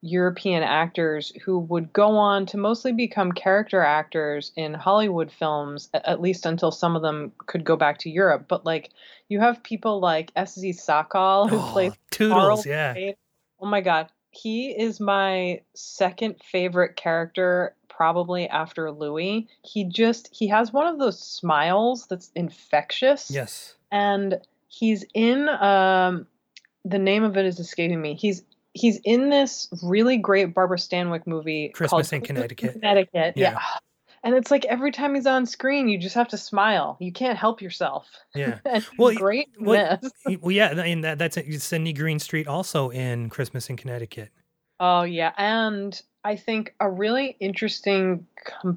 European 0.05 0.63
actors 0.63 1.31
who 1.45 1.57
would 1.59 1.93
go 1.93 2.17
on 2.17 2.45
to 2.47 2.57
mostly 2.57 2.91
become 2.91 3.31
character 3.31 3.81
actors 3.81 4.51
in 4.57 4.73
Hollywood 4.73 5.31
films, 5.31 5.89
at 5.93 6.19
least 6.19 6.45
until 6.45 6.71
some 6.71 6.97
of 6.97 7.01
them 7.01 7.31
could 7.47 7.63
go 7.63 7.77
back 7.77 7.99
to 7.99 8.09
Europe. 8.09 8.45
But 8.49 8.65
like, 8.65 8.89
you 9.29 9.39
have 9.39 9.63
people 9.63 10.01
like 10.01 10.31
S.Z. 10.35 10.71
Sakall 10.73 11.49
who 11.49 11.55
Oh, 11.55 11.71
plays 11.71 11.93
Cuddles, 12.11 12.33
Carl 12.33 12.63
yeah. 12.65 12.93
Wade. 12.93 13.15
Oh 13.61 13.65
my 13.65 13.79
god, 13.79 14.09
he 14.31 14.71
is 14.71 14.99
my 14.99 15.61
second 15.73 16.35
favorite 16.43 16.97
character, 16.97 17.73
probably 17.87 18.49
after 18.49 18.91
Louis. 18.91 19.47
He 19.63 19.85
just 19.85 20.27
he 20.33 20.49
has 20.49 20.73
one 20.73 20.87
of 20.87 20.99
those 20.99 21.17
smiles 21.21 22.07
that's 22.07 22.29
infectious 22.35 23.31
Yes. 23.31 23.75
and 23.89 24.35
he's 24.67 25.05
in 25.13 25.47
um 25.47 26.27
the 26.83 26.99
name 26.99 27.23
of 27.23 27.37
it 27.37 27.45
is 27.45 27.59
escaping 27.59 28.01
me. 28.01 28.15
He's 28.15 28.43
he's 28.73 28.99
in 29.03 29.29
this 29.29 29.67
really 29.83 30.17
great 30.17 30.53
Barbara 30.53 30.77
Stanwyck 30.77 31.25
movie 31.25 31.69
Christmas 31.69 32.09
called 32.09 32.13
in 32.13 32.21
Connecticut. 32.21 32.73
Connecticut. 32.73 33.33
Yeah. 33.35 33.51
Yeah. 33.51 33.59
And 34.25 34.35
it's 34.35 34.49
like 34.49 34.63
every 34.65 34.91
time 34.91 35.15
he's 35.15 35.25
on 35.25 35.45
screen, 35.45 35.89
you 35.89 35.97
just 35.97 36.15
have 36.15 36.29
to 36.29 36.37
smile. 36.37 36.95
You 37.01 37.11
can't 37.11 37.37
help 37.37 37.61
yourself. 37.61 38.09
Yeah. 38.33 38.59
Well, 38.97 39.13
great 39.13 39.49
well, 39.59 39.99
Well, 40.39 40.51
yeah, 40.51 40.69
and 40.69 41.03
that, 41.03 41.19
that's 41.19 41.35
it. 41.35 41.61
Sidney 41.61 41.93
Greenstreet 41.93 42.47
also 42.47 42.89
in 42.89 43.29
Christmas 43.29 43.69
in 43.69 43.75
Connecticut. 43.75 44.29
Oh 44.79 45.03
yeah, 45.03 45.33
and 45.37 46.01
I 46.23 46.37
think 46.37 46.73
a 46.79 46.89
really 46.89 47.35
interesting 47.39 48.25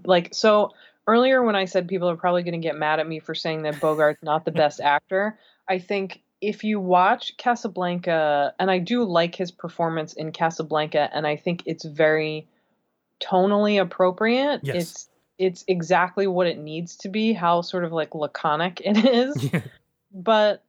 like 0.04 0.34
so 0.34 0.72
earlier 1.06 1.42
when 1.42 1.54
I 1.54 1.64
said 1.64 1.86
people 1.88 2.10
are 2.10 2.16
probably 2.16 2.42
going 2.42 2.60
to 2.60 2.66
get 2.66 2.76
mad 2.76 2.98
at 2.98 3.06
me 3.06 3.20
for 3.20 3.34
saying 3.34 3.62
that 3.62 3.74
Bogart's 3.76 4.22
not 4.22 4.44
the 4.44 4.50
best 4.50 4.80
actor, 4.80 5.38
I 5.68 5.78
think 5.78 6.22
if 6.46 6.62
you 6.62 6.78
watch 6.78 7.36
Casablanca, 7.38 8.54
and 8.60 8.70
I 8.70 8.78
do 8.78 9.02
like 9.02 9.34
his 9.34 9.50
performance 9.50 10.12
in 10.12 10.30
Casablanca, 10.30 11.10
and 11.12 11.26
I 11.26 11.34
think 11.34 11.64
it's 11.66 11.84
very 11.84 12.46
tonally 13.20 13.80
appropriate. 13.80 14.60
Yes. 14.62 14.76
It's 14.76 15.08
it's 15.38 15.64
exactly 15.66 16.28
what 16.28 16.46
it 16.46 16.58
needs 16.58 16.96
to 16.98 17.08
be, 17.08 17.32
how 17.32 17.62
sort 17.62 17.84
of 17.84 17.92
like 17.92 18.14
laconic 18.14 18.80
it 18.84 18.96
is. 19.04 19.50
but 20.12 20.62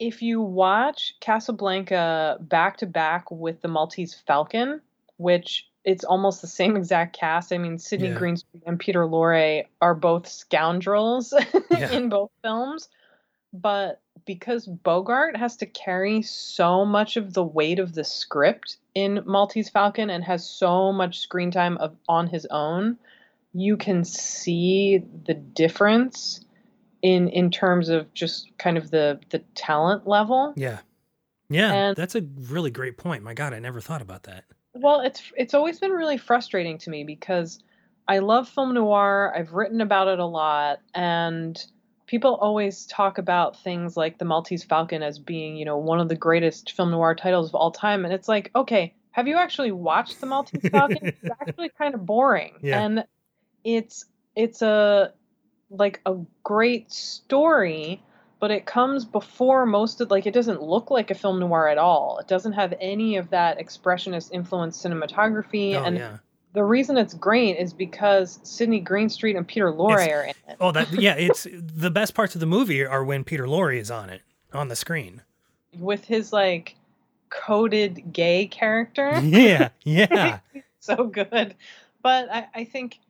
if 0.00 0.20
you 0.20 0.40
watch 0.42 1.14
Casablanca 1.20 2.38
back 2.40 2.78
to 2.78 2.86
back 2.86 3.30
with 3.30 3.62
the 3.62 3.68
Maltese 3.68 4.14
Falcon, 4.26 4.80
which 5.16 5.68
it's 5.84 6.02
almost 6.02 6.40
the 6.40 6.48
same 6.48 6.76
exact 6.76 7.16
cast. 7.16 7.52
I 7.52 7.58
mean, 7.58 7.78
Sidney 7.78 8.08
Yeah. 8.08 8.18
Greenstreet 8.18 8.62
and 8.66 8.80
Peter 8.80 9.06
Lorre 9.06 9.66
are 9.80 9.94
both 9.94 10.26
scoundrels 10.26 11.32
Yeah. 11.70 11.92
in 11.92 12.08
both 12.08 12.30
films, 12.42 12.88
but 13.54 14.00
because 14.26 14.66
Bogart 14.66 15.36
has 15.36 15.56
to 15.58 15.66
carry 15.66 16.22
so 16.22 16.84
much 16.84 17.16
of 17.16 17.34
the 17.34 17.44
weight 17.44 17.78
of 17.78 17.94
the 17.94 18.04
script 18.04 18.78
in 18.94 19.22
Maltese 19.24 19.68
Falcon 19.68 20.10
and 20.10 20.24
has 20.24 20.48
so 20.48 20.92
much 20.92 21.20
screen 21.20 21.50
time 21.50 21.76
of 21.78 21.96
on 22.08 22.26
his 22.26 22.46
own, 22.50 22.98
you 23.52 23.76
can 23.76 24.04
see 24.04 25.02
the 25.26 25.34
difference 25.34 26.44
in 27.02 27.28
in 27.28 27.50
terms 27.50 27.88
of 27.88 28.12
just 28.12 28.50
kind 28.58 28.76
of 28.76 28.90
the 28.90 29.20
the 29.30 29.38
talent 29.54 30.06
level. 30.06 30.52
Yeah. 30.56 30.80
Yeah, 31.50 31.72
And- 31.72 31.96
that's 31.96 32.14
a 32.14 32.22
really 32.48 32.70
great 32.70 32.96
point. 32.96 33.22
My 33.22 33.34
God, 33.34 33.52
I 33.52 33.58
never 33.60 33.80
thought 33.80 34.02
about 34.02 34.24
that. 34.24 34.44
Well, 34.72 35.00
it's 35.02 35.22
it's 35.36 35.54
always 35.54 35.78
been 35.78 35.92
really 35.92 36.16
frustrating 36.16 36.78
to 36.78 36.90
me 36.90 37.04
because 37.04 37.62
I 38.08 38.18
love 38.18 38.48
film 38.48 38.74
noir. 38.74 39.32
I've 39.36 39.52
written 39.52 39.80
about 39.80 40.08
it 40.08 40.18
a 40.18 40.26
lot, 40.26 40.80
and 40.94 41.62
people 42.06 42.34
always 42.36 42.86
talk 42.86 43.18
about 43.18 43.56
things 43.62 43.96
like 43.96 44.18
The 44.18 44.24
Maltese 44.24 44.64
Falcon 44.64 45.02
as 45.02 45.18
being, 45.18 45.56
you 45.56 45.64
know, 45.64 45.78
one 45.78 46.00
of 46.00 46.08
the 46.08 46.16
greatest 46.16 46.72
film 46.72 46.90
noir 46.90 47.14
titles 47.14 47.48
of 47.48 47.54
all 47.54 47.70
time. 47.70 48.04
And 48.04 48.12
it's 48.14 48.28
like, 48.28 48.50
okay, 48.54 48.94
have 49.12 49.26
you 49.28 49.36
actually 49.36 49.72
watched 49.72 50.20
The 50.20 50.26
Maltese 50.26 50.68
Falcon? 50.72 50.98
it's 51.02 51.30
actually 51.40 51.70
kind 51.78 51.94
of 51.94 52.04
boring, 52.04 52.54
Yeah. 52.62 52.80
and 52.82 53.04
it's 53.64 54.04
it's 54.36 54.60
a 54.62 55.12
like 55.70 56.00
a 56.04 56.16
great 56.42 56.92
story 56.92 58.02
but 58.40 58.50
it 58.50 58.66
comes 58.66 59.06
before 59.06 59.64
most 59.64 60.00
of 60.02 60.10
like 60.10 60.26
it 60.26 60.34
doesn't 60.34 60.60
look 60.62 60.90
like 60.90 61.10
a 61.10 61.14
film 61.14 61.38
noir 61.40 61.66
at 61.68 61.78
all 61.78 62.18
it 62.18 62.28
doesn't 62.28 62.52
have 62.52 62.74
any 62.80 63.16
of 63.16 63.30
that 63.30 63.58
expressionist 63.58 64.30
influence 64.32 64.80
cinematography 64.82 65.74
Oh, 65.74 65.82
and 65.82 65.96
yeah. 65.96 66.18
The 66.54 66.64
reason 66.64 66.96
it's 66.96 67.12
great 67.14 67.56
is 67.58 67.72
because 67.74 68.38
sidney 68.42 68.80
greenstreet 68.80 69.36
and 69.36 69.46
peter 69.46 69.70
lorre 69.72 70.08
are 70.10 70.22
in 70.24 70.30
it 70.30 70.56
Oh, 70.60 70.70
that 70.72 70.90
yeah. 70.92 71.14
It's 71.16 71.46
the 71.52 71.90
best 71.90 72.14
parts 72.14 72.34
of 72.34 72.40
the 72.40 72.46
movie 72.46 72.84
are 72.86 73.04
when 73.04 73.24
Peter 73.24 73.44
Lorre 73.46 73.76
is 73.78 73.90
on 73.90 74.08
it 74.08 74.22
on 74.52 74.68
the 74.68 74.76
screen. 74.76 75.22
with 75.78 76.04
his 76.04 76.32
like 76.32 76.76
coded 77.28 78.12
gay 78.12 78.46
character 78.46 79.20
Yeah, 79.20 79.70
yeah, 79.84 80.38
so 80.78 81.04
good 81.08 81.54
but 82.02 82.28
I, 82.30 82.46
I 82.54 82.64
think 82.64 83.00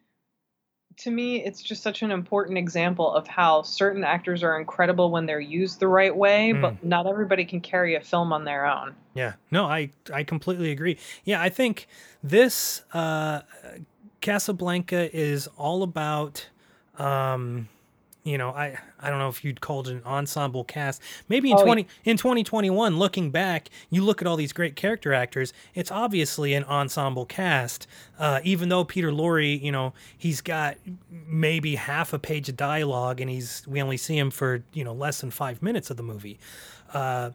to 0.96 1.10
me 1.10 1.44
it's 1.44 1.62
just 1.62 1.82
such 1.82 2.02
an 2.02 2.10
important 2.10 2.56
example 2.58 3.12
of 3.12 3.26
how 3.26 3.62
certain 3.62 4.04
actors 4.04 4.42
are 4.42 4.58
incredible 4.58 5.10
when 5.10 5.26
they're 5.26 5.40
used 5.40 5.80
the 5.80 5.88
right 5.88 6.14
way 6.14 6.52
Mm. 6.52 6.60
but 6.62 6.84
not 6.84 7.06
everybody 7.06 7.44
can 7.44 7.60
carry 7.60 7.94
a 7.94 8.00
film 8.00 8.32
on 8.32 8.44
their 8.44 8.66
own 8.66 8.94
yeah. 9.14 9.34
No, 9.50 9.64
I 9.66 9.90
I 10.12 10.24
completely 10.24 10.72
agree. 10.72 10.98
Yeah, 11.24 11.40
I 11.40 11.48
think 11.48 11.86
this 12.22 12.82
uh, 12.92 13.42
Casablanca 14.20 15.16
is 15.16 15.48
all 15.56 15.82
about. 15.84 16.48
Um, 16.98 17.68
you 18.24 18.38
know, 18.38 18.50
I 18.50 18.78
I 18.98 19.10
don't 19.10 19.18
know 19.18 19.28
if 19.28 19.44
you'd 19.44 19.60
call 19.60 19.80
it 19.82 19.88
an 19.88 20.02
ensemble 20.06 20.64
cast. 20.64 21.00
Maybe 21.28 21.50
in 21.50 21.56
Oh, 21.56 21.60
yeah. 21.60 21.64
twenty 21.64 21.86
in 22.04 22.16
twenty 22.16 22.42
twenty 22.42 22.70
one, 22.70 22.98
looking 22.98 23.30
back, 23.30 23.68
you 23.90 24.02
look 24.02 24.22
at 24.22 24.26
all 24.26 24.36
these 24.36 24.52
great 24.54 24.76
character 24.76 25.12
actors. 25.12 25.52
It's 25.74 25.90
obviously 25.90 26.54
an 26.54 26.64
ensemble 26.64 27.26
cast. 27.26 27.86
Uh, 28.18 28.40
even 28.42 28.70
though 28.70 28.82
Peter 28.84 29.10
Lorre, 29.12 29.60
you 29.60 29.70
know, 29.70 29.92
he's 30.16 30.40
got 30.40 30.76
maybe 31.26 31.74
half 31.74 32.12
a 32.14 32.18
page 32.18 32.48
of 32.48 32.56
dialogue, 32.56 33.20
and 33.20 33.28
he's 33.30 33.62
we 33.66 33.82
only 33.82 33.98
see 33.98 34.16
him 34.16 34.30
for 34.30 34.62
you 34.72 34.84
know 34.84 34.94
less 34.94 35.20
than 35.20 35.30
five 35.30 35.62
minutes 35.62 35.90
of 35.90 35.96
the 35.98 36.02
movie. 36.02 36.38
Uh, 36.94 37.30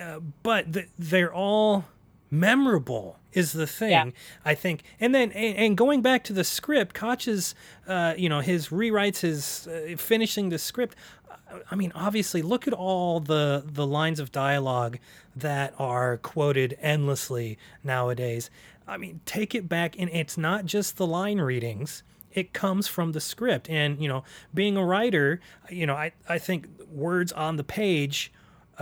uh, 0.00 0.18
but 0.42 0.72
th- 0.72 0.88
they're 0.98 1.32
all 1.32 1.84
memorable 2.32 3.18
is 3.32 3.52
the 3.52 3.66
thing 3.66 3.90
Yeah. 3.90 4.10
i 4.44 4.54
think. 4.54 4.82
And 4.98 5.14
then 5.14 5.30
and, 5.32 5.56
and 5.56 5.76
going 5.76 6.00
back 6.02 6.24
to 6.24 6.32
the 6.32 6.44
script 6.44 6.94
koch's 6.94 7.54
uh, 7.86 8.14
you 8.16 8.28
know 8.28 8.40
his 8.40 8.68
rewrites 8.68 9.20
his 9.20 9.68
uh, 9.68 9.96
finishing 9.98 10.48
the 10.48 10.58
script 10.58 10.96
uh, 11.30 11.58
i 11.70 11.74
mean 11.76 11.92
obviously 11.94 12.40
look 12.42 12.66
at 12.66 12.72
all 12.72 13.20
the 13.20 13.62
the 13.66 13.86
lines 13.86 14.18
of 14.18 14.32
dialogue 14.32 14.98
that 15.36 15.74
are 15.78 16.16
quoted 16.18 16.76
endlessly 16.80 17.58
nowadays. 17.84 18.50
I 18.88 18.96
mean 18.96 19.20
take 19.26 19.54
it 19.54 19.68
back 19.68 19.94
and 19.98 20.10
it's 20.10 20.36
not 20.36 20.64
just 20.66 20.96
the 20.96 21.06
line 21.06 21.38
readings. 21.38 22.02
It 22.32 22.52
comes 22.54 22.88
from 22.88 23.12
the 23.12 23.20
script. 23.20 23.68
And 23.70 24.00
you 24.02 24.08
know 24.08 24.24
being 24.54 24.76
a 24.78 24.84
writer 24.84 25.40
you 25.70 25.86
know 25.86 25.94
i, 25.94 26.12
I 26.28 26.38
think 26.38 26.66
words 26.90 27.30
on 27.32 27.56
the 27.56 27.64
page 27.64 28.32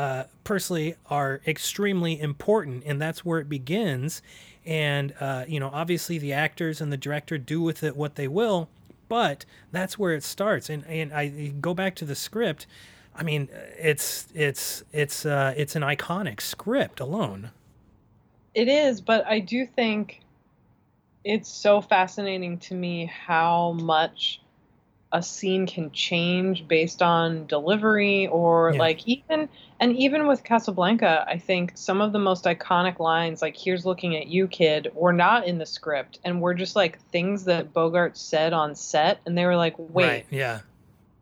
uh, 0.01 0.25
personally 0.45 0.95
are 1.07 1.41
extremely 1.47 2.19
important 2.19 2.83
and 2.87 3.01
that's 3.01 3.25
where 3.25 3.39
it 3.39 3.49
begins. 3.49 4.23
And 4.65 5.13
uh, 5.21 5.45
you 5.47 5.61
know 5.61 5.71
obviously 5.73 6.17
the 6.19 6.33
actors 6.33 6.81
and 6.81 6.91
the 6.91 6.97
director 6.97 7.37
do 7.39 7.61
with 7.61 7.83
it 7.83 7.97
what 7.97 8.15
they 8.15 8.29
will 8.29 8.69
but 9.11 9.45
that's 9.73 9.99
where 9.99 10.15
it 10.15 10.23
starts. 10.23 10.71
And 10.71 10.87
and 10.87 11.13
i 11.13 11.29
go 11.61 11.75
back 11.75 11.95
to 11.97 12.07
the 12.07 12.15
script. 12.15 12.67
I 13.15 13.23
mean 13.23 13.49
it's 13.79 14.29
it's 14.35 14.85
it's 14.93 15.27
uh, 15.27 15.53
it's 15.57 15.77
an 15.77 15.83
iconic 15.83 16.41
script 16.41 17.01
alone. 17.01 17.51
It 18.55 18.69
is, 18.69 19.03
but 19.03 19.27
I 19.27 19.41
do 19.41 19.67
think 19.67 20.23
it's 21.25 21.51
so 21.51 21.81
fascinating 21.83 22.59
to 22.59 22.75
me 22.75 23.07
how 23.07 23.73
much 23.73 24.41
a 25.13 25.23
scene 25.23 25.67
can 25.67 25.91
change 25.91 26.69
based 26.69 27.03
on 27.03 27.47
delivery 27.47 28.29
or 28.29 28.73
Yeah. 28.73 28.79
like 28.79 29.07
even 29.07 29.49
and 29.81 29.97
even 29.97 30.27
with 30.27 30.45
Casablanca, 30.45 31.25
I 31.27 31.39
think 31.39 31.73
some 31.75 32.01
of 32.01 32.13
the 32.13 32.19
most 32.19 32.45
iconic 32.45 32.99
lines 33.01 33.43
like 33.43 33.57
here's 33.57 33.85
looking 33.87 34.15
at 34.17 34.27
you 34.29 34.47
kid 34.47 34.91
were 34.95 35.13
not 35.13 35.47
in 35.47 35.59
the 35.59 35.67
script 35.67 36.19
and 36.25 36.41
were 36.41 36.55
just 36.55 36.77
like 36.77 37.01
things 37.11 37.45
that 37.47 37.73
Bogart 37.73 38.17
said 38.17 38.53
on 38.53 38.75
set 38.75 39.21
and 39.27 39.37
they 39.37 39.47
were 39.47 39.57
like, 39.57 39.75
"Wait, 39.79 40.07
right 40.07 40.27
yeah 40.31 40.61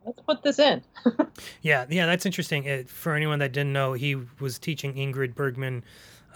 let's 0.04 0.20
put 0.20 0.42
this 0.42 0.58
in." 0.58 0.82
Yeah, 1.62 1.86
yeah, 1.88 2.06
that's 2.06 2.26
interesting. 2.26 2.64
It, 2.64 2.88
for 2.88 3.14
anyone 3.14 3.38
that 3.38 3.52
didn't 3.52 3.72
know, 3.72 3.92
he 3.92 4.16
was 4.40 4.58
teaching 4.58 4.94
Ingrid 4.94 5.34
Bergman 5.36 5.84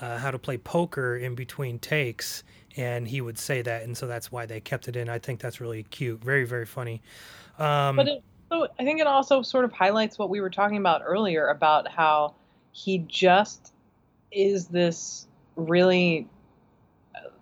uh, 0.01 0.19
how 0.19 0.31
to 0.31 0.39
play 0.39 0.59
poker 0.59 1.17
in 1.17 1.35
between 1.35 1.79
takes, 1.79 2.45
and 2.77 3.09
he 3.09 3.21
would 3.21 3.39
say 3.39 3.63
that, 3.63 3.83
and 3.83 3.97
so 3.97 4.07
that's 4.07 4.31
why 4.31 4.47
they 4.47 4.61
kept 4.61 4.87
it 4.89 4.97
in. 4.97 5.09
I 5.09 5.19
think 5.19 5.41
that's 5.41 5.61
really 5.61 5.83
cute, 5.85 6.23
very, 6.23 6.45
very 6.45 6.67
funny. 6.67 7.03
Um, 7.63 7.97
But 7.97 8.09
it, 8.09 8.25
so 8.51 8.69
I 8.79 8.85
think 8.85 9.01
it 9.01 9.07
also 9.07 9.43
sort 9.43 9.65
of 9.65 9.73
highlights 9.73 10.19
what 10.19 10.29
we 10.29 10.41
were 10.41 10.51
talking 10.51 10.79
about 10.79 11.03
earlier 11.05 11.47
about 11.47 11.89
how 11.89 12.35
he 12.73 12.99
just 12.99 13.73
is 14.31 14.67
this 14.67 15.27
really 15.57 16.29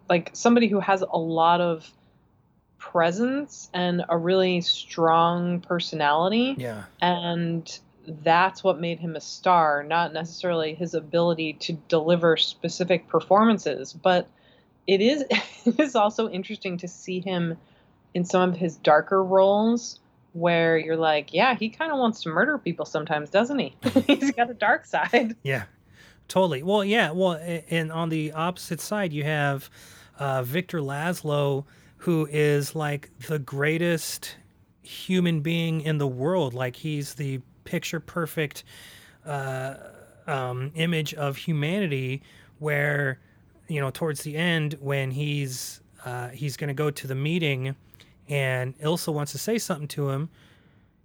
like 0.09 0.31
somebody 0.33 0.67
who 0.67 0.81
has 0.81 1.03
a 1.03 1.17
lot 1.17 1.61
of 1.61 1.91
presence 2.79 3.71
and 3.73 4.05
a 4.09 4.19
really 4.19 4.61
strong 4.61 5.61
personality. 5.61 6.57
Yeah, 6.59 6.85
and 7.01 7.79
that's 8.07 8.65
what 8.65 8.81
made 8.81 8.99
him 8.99 9.15
a 9.15 9.21
star 9.21 9.85
not 9.85 10.13
necessarily 10.13 10.75
his 10.75 10.95
ability 10.95 11.53
to 11.53 11.75
deliver 11.89 12.37
specific 12.37 13.07
performances 13.09 13.93
but 13.93 14.27
it 14.87 15.01
is 15.01 15.23
it 15.65 15.79
is 15.79 15.95
also 15.95 16.29
interesting 16.29 16.79
to 16.79 16.89
see 16.89 17.21
him 17.21 17.57
in 18.15 18.25
some 18.25 18.51
of 18.51 18.57
his 18.57 18.77
darker 18.77 19.23
roles 19.23 20.00
where 20.33 20.79
you're 20.79 20.97
like 20.97 21.33
yeah 21.35 21.55
he 21.57 21.69
kind 21.69 21.91
of 21.91 21.99
wants 21.99 22.23
to 22.23 22.29
murder 22.29 22.57
people 22.57 22.85
sometimes 22.85 23.31
doesn't 23.31 23.59
he 23.59 23.75
he's 24.07 24.31
got 24.33 24.49
a 24.49 24.55
dark 24.55 24.85
side 24.85 25.35
yeah, 25.43 25.65
totally. 26.29 26.63
Well, 26.63 26.85
yeah, 26.85 27.11
well, 27.11 27.33
and 27.33 27.93
on 27.93 28.09
the 28.09 28.33
opposite 28.33 28.81
side, 28.81 29.13
you 29.13 29.25
have 29.25 29.69
uh, 30.19 30.43
Victor 30.43 30.81
Laszlo, 30.81 31.65
who 31.99 32.27
is 32.31 32.75
like 32.75 33.11
the 33.27 33.39
greatest 33.39 34.37
human 34.83 35.41
being 35.41 35.83
in 35.83 35.99
the 35.99 36.07
world. 36.07 36.55
Like 36.55 36.77
he's 36.77 37.15
the 37.15 37.41
picture 37.65 38.01
perfect 38.01 38.65
uh, 39.27 39.75
um, 40.27 40.73
image 40.75 41.13
of 41.15 41.37
humanity, 41.37 42.23
where 42.59 43.19
you 43.69 43.81
know 43.81 43.91
towards 43.91 44.23
the 44.23 44.37
end 44.37 44.77
when 44.81 45.11
he's 45.11 45.81
uh, 46.05 46.29
he's 46.29 46.57
going 46.57 46.69
to 46.69 46.75
go 46.75 46.91
to 46.91 47.07
the 47.07 47.15
meeting, 47.15 47.75
and 48.31 48.79
Ilsa 48.79 49.13
wants 49.13 49.33
to 49.33 49.39
say 49.39 49.59
something 49.59 49.89
to 49.89 50.11
him. 50.11 50.31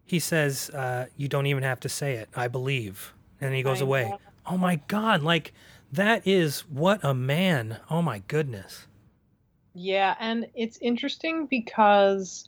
He 0.06 0.20
says, 0.20 0.70
uh, 0.70 1.08
"You 1.18 1.28
don't 1.28 1.48
even 1.48 1.64
have 1.64 1.80
to 1.82 1.90
say 1.90 2.14
it. 2.14 2.30
I 2.36 2.48
believe," 2.48 3.14
and 3.42 3.54
he 3.54 3.64
goes 3.64 3.82
I 3.82 3.86
away. 3.86 4.10
know. 4.10 4.20
Oh 4.46 4.58
my 4.58 4.76
God! 4.88 5.24
Like 5.24 5.52
that 5.92 6.26
is 6.28 6.62
what 6.62 7.04
a 7.04 7.14
man. 7.14 7.80
Oh 7.90 8.02
my 8.02 8.20
goodness. 8.28 8.88
Yeah, 9.74 10.16
and 10.20 10.48
it's 10.54 10.78
interesting 10.78 11.48
because 11.48 12.48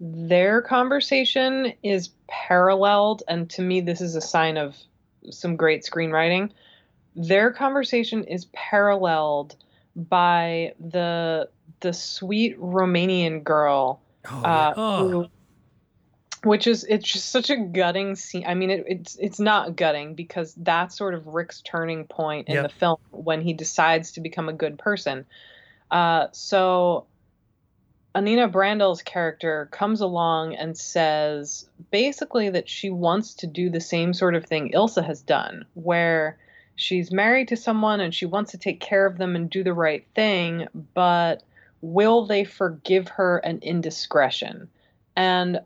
their 0.00 0.62
conversation 0.62 1.72
is 1.82 2.10
paralleled, 2.28 3.22
and 3.28 3.50
to 3.50 3.62
me, 3.62 3.80
this 3.80 4.00
is 4.00 4.14
a 4.14 4.20
sign 4.20 4.56
of 4.56 4.76
some 5.30 5.56
great 5.56 5.82
screenwriting. 5.82 6.50
Their 7.16 7.50
conversation 7.50 8.24
is 8.24 8.46
paralleled 8.52 9.56
by 9.96 10.74
the 10.78 11.48
the 11.80 11.92
sweet 11.92 12.58
Romanian 12.60 13.42
girl, 13.44 14.00
Oh, 14.28 14.42
uh. 14.42 14.74
Oh. 14.76 15.08
who, 15.08 15.26
which 16.48 16.66
is 16.66 16.84
it's 16.88 17.10
just 17.10 17.30
such 17.30 17.50
a 17.50 17.56
gutting 17.56 18.14
scene. 18.16 18.44
I 18.46 18.54
mean, 18.54 18.70
it, 18.70 18.84
it's 18.86 19.16
it's 19.16 19.40
not 19.40 19.76
gutting 19.76 20.14
because 20.14 20.54
that's 20.54 20.96
sort 20.96 21.14
of 21.14 21.26
Rick's 21.26 21.60
turning 21.62 22.04
point 22.04 22.48
in 22.48 22.54
Yep. 22.54 22.62
the 22.64 22.68
film 22.68 22.98
when 23.10 23.40
he 23.40 23.52
decides 23.52 24.12
to 24.12 24.20
become 24.20 24.48
a 24.48 24.52
good 24.52 24.78
person. 24.78 25.26
Uh, 25.90 26.26
so 26.32 27.06
Annina 28.14 28.50
Brandel's 28.50 29.02
character 29.02 29.68
comes 29.72 30.00
along 30.00 30.54
and 30.54 30.76
says 30.76 31.68
basically 31.90 32.48
that 32.50 32.68
she 32.68 32.90
wants 32.90 33.34
to 33.34 33.46
do 33.46 33.68
the 33.70 33.80
same 33.80 34.14
sort 34.14 34.34
of 34.34 34.44
thing 34.46 34.72
Ilsa 34.72 35.04
has 35.04 35.20
done, 35.22 35.64
where 35.74 36.38
she's 36.76 37.12
married 37.12 37.48
to 37.48 37.56
someone 37.56 38.00
and 38.00 38.14
she 38.14 38.26
wants 38.26 38.52
to 38.52 38.58
take 38.58 38.80
care 38.80 39.06
of 39.06 39.18
them 39.18 39.36
and 39.36 39.50
do 39.50 39.62
the 39.64 39.74
right 39.74 40.06
thing, 40.14 40.66
but 40.94 41.42
will 41.86 42.26
they 42.26 42.44
forgive 42.44 43.08
her 43.08 43.38
an 43.38 43.60
indiscretion? 43.62 44.68
And 45.14 45.60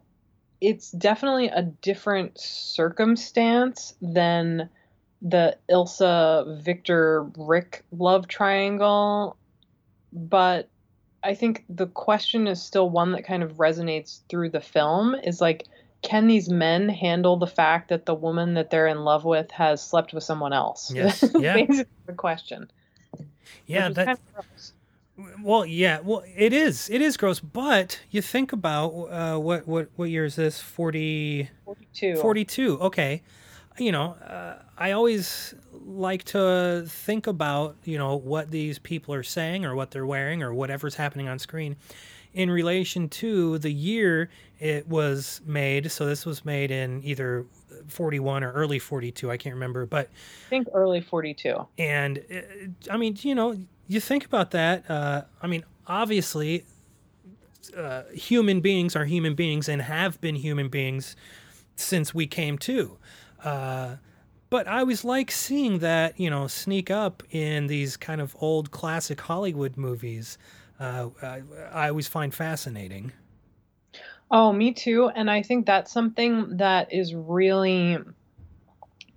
it's 0.61 0.91
definitely 0.91 1.49
a 1.49 1.63
different 1.63 2.39
circumstance 2.39 3.95
than 4.03 4.69
the 5.23 5.57
Ilsa 5.71 6.63
Victor 6.63 7.27
Rick 7.37 7.85
love 7.91 8.29
triangle, 8.29 9.37
but 10.13 10.69
I 11.23 11.35
think 11.35 11.65
the 11.69 11.87
question 11.87 12.47
is 12.47 12.63
still 12.63 12.89
one 12.89 13.13
that 13.13 13.25
kind 13.25 13.43
of 13.43 13.55
resonates 13.55 14.21
through 14.29 14.51
the 14.51 14.61
film 14.61 15.15
is 15.15 15.41
like 15.41 15.67
can 16.03 16.27
these 16.27 16.49
men 16.49 16.89
handle 16.89 17.37
the 17.37 17.47
fact 17.47 17.91
that 17.91 18.07
the 18.07 18.15
woman 18.15 18.55
that 18.55 18.71
they're 18.71 18.87
in 18.87 19.05
love 19.05 19.25
with 19.25 19.51
has 19.51 19.83
slept 19.83 20.15
with 20.15 20.25
someone 20.25 20.55
else? 20.55 20.91
Yes, 20.91 21.23
yeah. 21.39 21.67
The 22.07 22.13
question. 22.15 22.71
yeah, 23.67 23.91
that 23.91 24.07
kind 24.07 24.19
of. 24.39 24.45
Well, 25.43 25.65
yeah, 25.67 26.01
well, 26.01 26.23
it 26.37 26.53
is. 26.53 26.89
It 26.91 27.01
is 27.01 27.17
gross, 27.17 27.41
but 27.41 28.01
you 28.11 28.23
think 28.23 28.53
about 28.53 28.89
uh, 28.89 29.39
what 29.39 29.67
what 29.67 29.89
what 29.97 30.11
year 30.11 30.25
is 30.25 30.37
this? 30.37 30.61
40, 30.61 31.49
42. 31.65 32.17
42. 32.17 32.81
Okay, 32.81 33.23
you 33.79 33.93
know, 33.93 34.13
uh, 34.13 34.63
I 34.79 34.93
always 34.93 35.55
like 35.73 36.25
to 36.25 36.85
think 36.87 37.27
about 37.27 37.77
you 37.85 37.99
know 37.99 38.17
what 38.17 38.51
these 38.51 38.79
people 38.79 39.15
are 39.15 39.23
saying 39.23 39.65
or 39.65 39.75
what 39.75 39.91
they're 39.91 40.07
wearing 40.07 40.43
or 40.43 40.53
whatever's 40.53 40.95
happening 40.95 41.29
on 41.29 41.39
screen 41.39 41.77
in 42.35 42.51
relation 42.51 43.09
to 43.09 43.59
the 43.59 43.73
year 43.73 44.31
it 44.59 44.87
was 44.87 45.41
made. 45.45 45.91
So 45.91 46.07
this 46.07 46.27
was 46.27 46.45
made 46.45 46.71
in 46.71 47.03
either 47.03 47.47
41 47.89 48.45
or 48.45 48.53
early 48.53 48.79
42. 48.79 49.31
I 49.31 49.37
can't 49.37 49.55
remember, 49.55 49.87
but 49.87 50.09
I 50.47 50.51
think 50.51 50.69
early 50.73 51.01
42. 51.01 51.67
and 51.79 52.19
uh, 52.33 52.93
I 52.93 52.97
mean, 52.97 53.17
you 53.23 53.35
know, 53.35 53.57
you 53.89 54.01
think 54.01 54.25
about 54.25 54.51
that. 54.53 54.89
Uh, 54.91 55.23
I 55.43 55.47
mean, 55.47 55.65
obviously, 55.87 56.65
uh, 57.77 58.03
human 58.13 58.61
beings 58.61 58.95
are 58.97 59.05
human 59.05 59.35
beings 59.35 59.69
and 59.69 59.83
have 59.83 60.21
been 60.21 60.37
human 60.37 60.69
beings 60.69 61.17
since 61.77 62.15
we 62.15 62.27
came 62.27 62.59
to. 62.59 62.99
Uh, 63.43 63.97
but 64.51 64.67
I 64.67 64.81
always 64.81 65.05
like 65.05 65.31
seeing 65.31 65.79
that, 65.79 66.19
you 66.19 66.29
know, 66.29 66.49
sneak 66.49 66.91
up 66.91 67.23
in 67.31 67.69
these 67.69 67.97
kind 67.97 68.21
of 68.21 68.37
old 68.41 68.71
classic 68.71 69.21
Hollywood 69.21 69.77
movies. 69.77 70.39
Uh, 70.81 71.11
I, 71.23 71.43
I 71.73 71.89
always 71.91 72.09
find 72.09 72.35
fascinating. 72.35 73.13
Oh, 74.31 74.53
me 74.53 74.73
too. 74.73 75.11
And 75.15 75.31
I 75.31 75.43
think 75.43 75.67
that's 75.67 75.93
something 75.93 76.57
that 76.57 76.93
is 76.93 77.15
really 77.15 77.99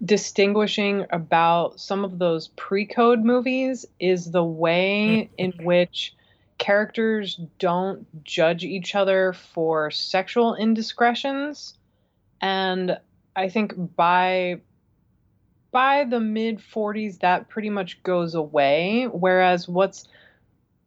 distinguishing 0.03 1.05
about 1.11 1.79
some 1.79 2.03
of 2.03 2.19
those 2.19 2.49
pre-code 2.49 3.23
movies 3.23 3.85
is 3.99 4.31
the 4.31 4.43
way 4.43 5.29
in 5.37 5.53
which 5.61 6.13
characters 6.57 7.39
don't 7.57 8.05
judge 8.23 8.63
each 8.63 8.95
other 8.95 9.33
for 9.33 9.89
sexual 9.91 10.55
indiscretions 10.55 11.77
and 12.41 12.97
i 13.35 13.49
think 13.49 13.73
by 13.95 14.59
by 15.71 16.03
the 16.03 16.19
mid 16.19 16.59
40s 16.59 17.19
that 17.19 17.49
pretty 17.49 17.69
much 17.69 18.01
goes 18.03 18.35
away 18.35 19.05
whereas 19.05 19.67
what's 19.67 20.07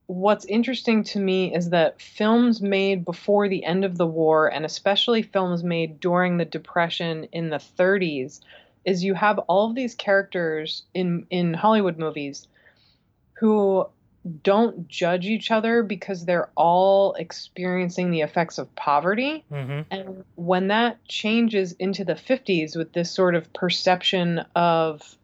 what's 0.07 0.45
interesting 0.45 1.03
to 1.03 1.19
me 1.19 1.55
is 1.55 1.71
that 1.71 2.01
films 2.01 2.63
made 2.63 3.05
before 3.05 3.49
the 3.49 3.65
end 3.65 3.85
of 3.85 3.99
the 3.99 4.07
war 4.07 4.47
and 4.49 4.65
especially 4.65 5.23
films 5.23 5.65
made 5.65 6.01
during 6.01 6.37
the 6.37 6.45
depression 6.45 7.25
in 7.33 7.51
the 7.51 7.57
30s 7.57 8.41
is 8.85 9.03
you 9.03 9.15
have 9.15 9.39
all 9.41 9.69
of 9.69 9.75
these 9.75 9.95
characters 9.95 10.85
in 10.95 11.27
in 11.31 11.53
Hollywood 11.53 11.99
movies 11.99 12.47
who 13.35 13.87
don't 14.43 14.89
judge 14.89 15.27
each 15.27 15.51
other 15.51 15.83
because 15.83 16.25
they're 16.25 16.51
all 16.57 17.15
experiencing 17.15 18.11
the 18.11 18.23
effects 18.23 18.59
of 18.59 18.75
poverty. 18.77 19.45
Hmm 19.49 19.81
and 19.91 20.25
when 20.37 20.69
that 20.69 21.05
changes 21.07 21.73
into 21.73 22.05
the 22.05 22.15
50s 22.15 22.77
with 22.77 22.93
this 22.93 23.11
sort 23.11 23.35
of 23.35 23.53
perception 23.53 24.45
of 24.55 25.17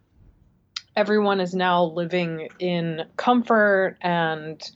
everyone 0.96 1.40
is 1.40 1.54
now 1.54 1.84
living 1.84 2.48
in 2.58 3.04
comfort 3.16 3.96
and 4.00 4.70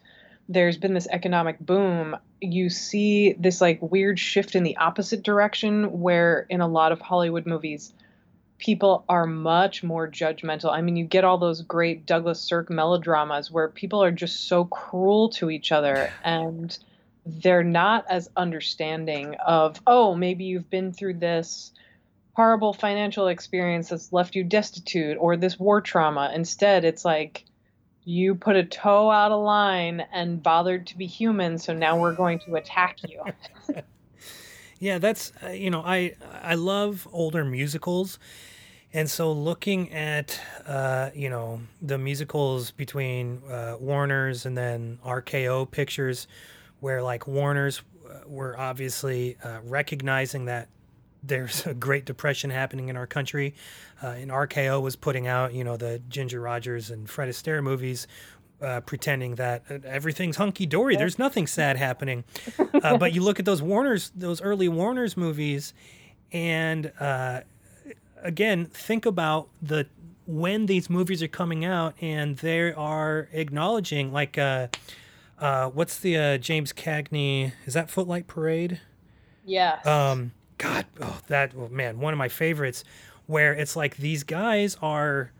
there's 0.49 0.77
been 0.77 0.95
this 0.95 1.09
economic 1.11 1.59
boom, 1.59 2.17
you 2.41 2.71
see 2.71 3.35
this 3.39 3.61
like 3.61 3.81
weird 3.83 4.19
shift 4.19 4.55
in 4.55 4.63
the 4.63 4.77
opposite 4.77 5.23
direction 5.23 6.01
where 6.01 6.47
in 6.49 6.61
a 6.61 6.69
lot 6.69 6.93
of 6.93 7.01
Hollywood 7.01 7.47
movies, 7.47 7.93
people 8.59 9.05
are 9.09 9.27
much 9.27 9.83
more 9.83 10.09
judgmental. 10.09 10.73
I 10.73 10.81
mean, 10.81 10.97
you 10.97 11.05
get 11.05 11.25
all 11.25 11.39
those 11.39 11.63
great 11.63 12.07
Douglas 12.07 12.41
Sirk 12.41 12.71
melodramas 12.71 13.51
where 13.51 13.69
people 13.69 14.03
are 14.03 14.13
just 14.13 14.49
so 14.49 14.65
cruel 14.65 15.29
to 15.31 15.51
each 15.51 15.73
other 15.73 16.11
and 16.25 16.77
they're 17.27 17.65
not 17.65 18.05
as 18.09 18.31
understanding 18.37 19.35
of, 19.45 19.81
oh, 19.87 20.15
maybe 20.15 20.45
you've 20.45 20.71
been 20.71 20.93
through 20.93 21.15
this 21.15 21.73
horrible 22.37 22.75
financial 22.75 23.29
experience 23.29 23.89
that's 23.89 24.13
left 24.13 24.37
you 24.37 24.45
destitute 24.45 25.17
or 25.19 25.37
this 25.37 25.59
war 25.59 25.81
trauma. 25.81 26.31
Instead, 26.35 26.85
it's 26.85 27.05
like 27.05 27.45
you 28.05 28.35
put 28.35 28.55
a 28.55 28.65
toe 28.65 29.11
out 29.11 29.33
of 29.33 29.43
line 29.43 30.07
and 30.13 30.43
bothered 30.43 30.87
to 30.87 30.99
be 30.99 31.07
human, 31.07 31.57
so 31.59 31.73
now 31.73 31.99
we're 31.99 32.15
going 32.15 32.39
to 32.41 32.57
attack 32.57 32.99
you. 33.09 33.23
Yeah, 34.79 34.99
that's 34.99 35.33
uh, 35.43 35.49
you 35.49 35.71
know 35.71 35.81
I 35.81 36.17
I 36.43 36.55
love 36.55 37.09
older 37.11 37.45
musicals, 37.45 38.19
and 38.93 39.09
so 39.09 39.33
looking 39.33 39.93
at 39.93 40.39
uh, 40.67 41.11
you 41.15 41.31
know 41.31 41.63
the 41.81 41.97
musicals 41.97 42.73
between 42.73 43.43
uh, 43.51 43.77
Warner's 43.81 44.45
and 44.45 44.57
then 44.57 44.99
RKO 45.05 45.71
Pictures, 45.71 46.29
where 46.81 47.03
like 47.03 47.27
Warner's 47.27 47.81
uh, 48.07 48.19
were 48.27 48.59
obviously 48.59 49.39
uh, 49.43 49.61
recognizing 49.65 50.45
that 50.45 50.69
there's 51.27 51.67
a 51.67 51.75
Great 51.75 52.05
Depression 52.05 52.51
happening 52.51 52.89
in 52.89 52.97
our 52.97 53.07
country, 53.07 53.55
uh, 54.03 54.09
and 54.09 54.31
RKO 54.31 54.81
was 54.83 54.97
putting 54.97 55.27
out 55.27 55.55
you 55.55 55.65
know 55.65 55.77
the 55.77 56.01
Ginger 56.09 56.41
Rogers 56.41 56.91
and 56.91 57.09
Fred 57.09 57.29
Astaire 57.29 57.63
movies. 57.63 58.07
Uh, 58.59 58.81
pretending 58.81 59.35
that 59.35 59.63
uh, 59.71 59.77
everything's 59.85 60.39
hunky 60.39 60.65
dory, 60.65 60.97
there's 60.97 61.19
nothing 61.19 61.47
sad 61.47 61.77
happening. 61.89 62.25
Uh, 62.83 62.97
but 62.97 63.13
you 63.13 63.23
look 63.23 63.39
at 63.39 63.45
those 63.45 63.61
Warner's, 63.61 64.11
those 64.17 64.41
early 64.41 64.67
Warner's 64.67 65.15
movies, 65.15 65.75
and 66.33 66.91
uh, 66.99 67.43
again, 68.23 68.65
think 68.65 69.05
about 69.05 69.49
the 69.61 69.87
when 70.27 70.67
these 70.67 70.91
movies 70.91 71.23
are 71.23 71.29
coming 71.29 71.65
out, 71.65 71.95
and 72.01 72.37
they 72.39 72.73
are 72.73 73.29
acknowledging 73.33 74.13
like, 74.13 74.37
uh, 74.37 74.69
uh, 75.39 75.69
what's 75.69 75.99
the 75.99 76.17
uh, 76.17 76.39
James 76.39 76.73
Cagney? 76.73 77.53
Is 77.65 77.75
that 77.75 77.91
Footlight 77.91 78.27
Parade? 78.27 78.81
Yes. 79.45 79.87
Um, 79.87 80.33
God, 80.59 80.87
oh, 81.01 81.21
that 81.29 81.53
oh, 81.57 81.69
man, 81.69 82.01
one 82.01 82.13
of 82.13 82.19
my 82.19 82.29
favorites, 82.29 82.85
where 83.27 83.53
it's 83.53 83.77
like 83.77 83.97
these 83.97 84.23
guys 84.23 84.77
are, 84.81 85.33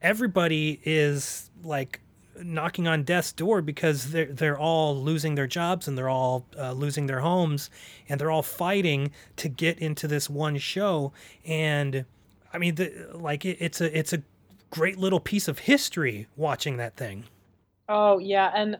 everybody 0.00 0.80
is 0.84 1.50
like 1.62 2.00
knocking 2.40 2.86
on 2.86 3.02
death's 3.02 3.32
door 3.32 3.60
because 3.60 4.12
they're 4.12 4.32
they're 4.32 4.58
all 4.58 4.96
losing 4.96 5.34
their 5.34 5.46
jobs 5.46 5.88
and 5.88 5.98
they're 5.98 6.08
all 6.08 6.46
uh, 6.56 6.72
losing 6.72 7.06
their 7.06 7.20
homes 7.20 7.68
and 8.08 8.20
they're 8.20 8.30
all 8.30 8.42
fighting 8.42 9.10
to 9.36 9.48
get 9.48 9.76
into 9.80 10.06
this 10.06 10.30
one 10.30 10.56
show 10.56 11.12
and 11.44 12.04
I 12.52 12.58
mean 12.58 12.76
the, 12.76 13.10
like 13.12 13.44
it, 13.44 13.56
it's 13.60 13.80
a 13.80 13.98
it's 13.98 14.12
a 14.12 14.22
great 14.70 14.98
little 14.98 15.20
piece 15.20 15.48
of 15.48 15.60
history 15.60 16.26
watching 16.36 16.76
that 16.76 16.96
thing. 16.96 17.24
Oh 17.88 18.18
yeah, 18.18 18.52
and 18.54 18.78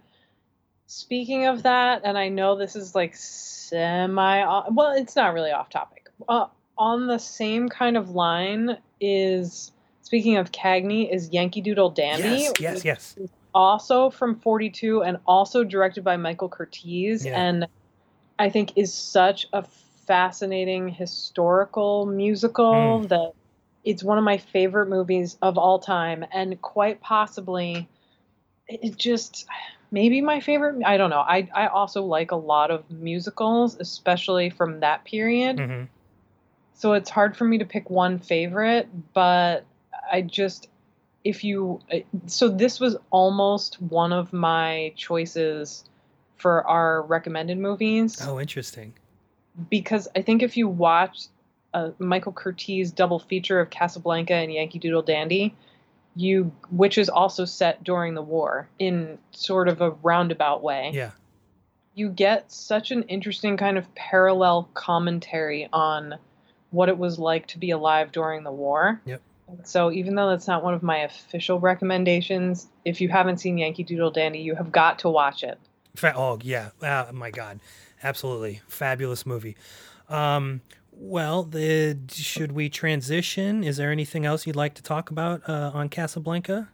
speaking 0.89 1.47
of 1.47 1.62
that, 1.62 2.01
and 2.02 2.19
I 2.19 2.28
know 2.31 2.56
this 2.56 2.74
is 2.74 2.94
like 2.94 3.15
semi. 3.15 4.40
Well, 4.70 4.93
it's 4.97 5.15
not 5.15 5.35
really 5.35 5.52
off 5.52 5.70
topic. 5.70 6.09
Uh, 6.28 6.47
on 6.77 7.06
the 7.06 7.19
same 7.19 7.69
kind 7.69 7.97
of 7.97 8.10
line 8.10 8.78
is 9.01 9.70
speaking 10.02 10.36
of 10.36 10.51
Cagney 10.51 11.12
is 11.12 11.31
Yankee 11.32 11.60
Doodle 11.60 11.90
Dandy. 11.90 12.28
Yes, 12.28 12.52
yes, 12.60 12.85
yes. 12.85 13.16
Also 13.55 14.10
from 14.10 14.40
42 14.40 15.02
and 15.02 15.19
also 15.27 15.65
directed 15.65 16.02
by 16.05 16.16
Michael 16.16 16.48
Curtiz 16.48 17.24
Yeah. 17.24 17.39
and 17.40 17.69
I 18.39 18.51
think 18.51 18.73
is 18.77 18.94
such 18.94 19.47
a 19.52 19.65
fascinating 20.06 20.89
historical 20.89 22.06
musical 22.06 23.01
Mm. 23.01 23.09
that 23.09 23.32
it's 23.85 24.02
one 24.05 24.19
of 24.19 24.24
my 24.24 24.39
favorite 24.39 24.89
movies 24.89 25.36
of 25.43 25.59
all 25.59 25.78
time 25.78 26.24
and 26.32 26.60
quite 26.62 27.01
possibly 27.01 27.89
it 28.69 28.81
it 28.82 28.97
just 28.97 29.47
maybe 29.90 30.20
my 30.20 30.40
favorite 30.40 30.82
I 30.85 30.97
don't 30.97 31.10
know. 31.10 31.20
I 31.20 31.48
I 31.55 31.66
also 31.69 32.02
like 32.05 32.31
a 32.31 32.36
lot 32.36 32.70
of 32.70 32.90
musicals 32.90 33.77
especially 33.78 34.51
from 34.51 34.81
that 34.81 35.05
period. 35.05 35.59
hmm 35.59 35.85
So 36.74 36.93
it's 36.93 37.10
hard 37.10 37.36
for 37.36 37.44
me 37.44 37.59
to 37.59 37.65
pick 37.65 37.90
one 37.90 38.19
favorite, 38.19 38.89
but 39.15 39.65
I 40.12 40.23
just 40.23 40.69
if 41.24 41.44
you 41.44 41.81
so 42.27 42.48
this 42.48 42.78
was 42.81 42.97
almost 43.10 43.81
one 43.82 44.12
of 44.12 44.32
my 44.32 44.93
choices 44.97 45.85
for 46.36 46.65
our 46.66 47.02
recommended 47.02 47.59
movies 47.59 48.19
Oh, 48.23 48.39
interesting. 48.40 48.94
because 49.70 50.06
I 50.15 50.23
think 50.23 50.43
if 50.43 50.56
you 50.56 50.69
watch 50.69 51.27
uh, 51.74 51.90
Michael 51.98 52.32
Curtiz 52.32 52.94
double 52.94 53.19
feature 53.19 53.60
of 53.60 53.70
Casablanca 53.70 54.35
and 54.35 54.52
Yankee 54.52 54.78
Doodle 54.78 55.02
Dandy, 55.02 55.55
you 56.19 56.51
which 56.70 56.99
is 56.99 57.09
also 57.09 57.45
set 57.45 57.85
during 57.85 58.15
the 58.15 58.23
war 58.23 58.69
in 58.78 59.16
sort 59.31 59.69
of 59.69 59.81
a 59.81 59.90
roundabout 60.03 60.62
way 60.62 60.90
Yeah. 60.93 61.12
you 61.95 62.09
get 62.11 62.51
such 62.51 62.90
an 62.90 63.05
interesting 63.05 63.57
kind 63.57 63.78
of 63.78 63.95
parallel 63.95 64.69
commentary 64.74 65.69
on 65.73 66.16
what 66.70 66.89
it 66.89 66.99
was 66.99 67.19
like 67.20 67.47
to 67.49 67.59
be 67.59 67.70
alive 67.70 68.11
during 68.12 68.43
the 68.43 68.51
war. 68.53 69.01
Yep. 69.07 69.23
So 69.65 69.90
even 69.90 70.15
though 70.16 70.28
that's 70.28 70.47
not 70.47 70.62
one 70.62 70.74
of 70.74 70.82
my 70.82 70.99
official 70.99 71.59
recommendations, 71.61 72.66
if 72.85 73.01
you 73.01 73.09
haven't 73.09 73.39
seen 73.39 73.57
Yankee 73.57 73.85
Doodle 73.85 74.11
Dandy, 74.11 74.40
you 74.40 74.55
have 74.57 74.70
got 74.70 74.99
to 75.01 75.09
watch 75.09 75.43
it. 75.43 75.59
Fa- 75.97 76.12
oh 76.16 76.39
yeah, 76.43 76.70
oh 76.82 77.12
my 77.12 77.31
god, 77.31 77.61
absolutely 78.03 78.61
fabulous 78.69 79.24
movie. 79.24 79.57
Um, 80.11 80.61
well, 80.99 81.45
the, 81.45 81.97
should 82.12 82.53
we 82.53 82.69
transition? 82.69 83.62
Is 83.62 83.77
there 83.77 83.93
anything 83.93 84.27
else 84.27 84.47
you'd 84.47 84.57
like 84.57 84.75
to 84.75 84.83
talk 84.83 85.11
about 85.11 85.49
uh, 85.49 85.70
on 85.73 85.89
Casablanca? 85.89 86.69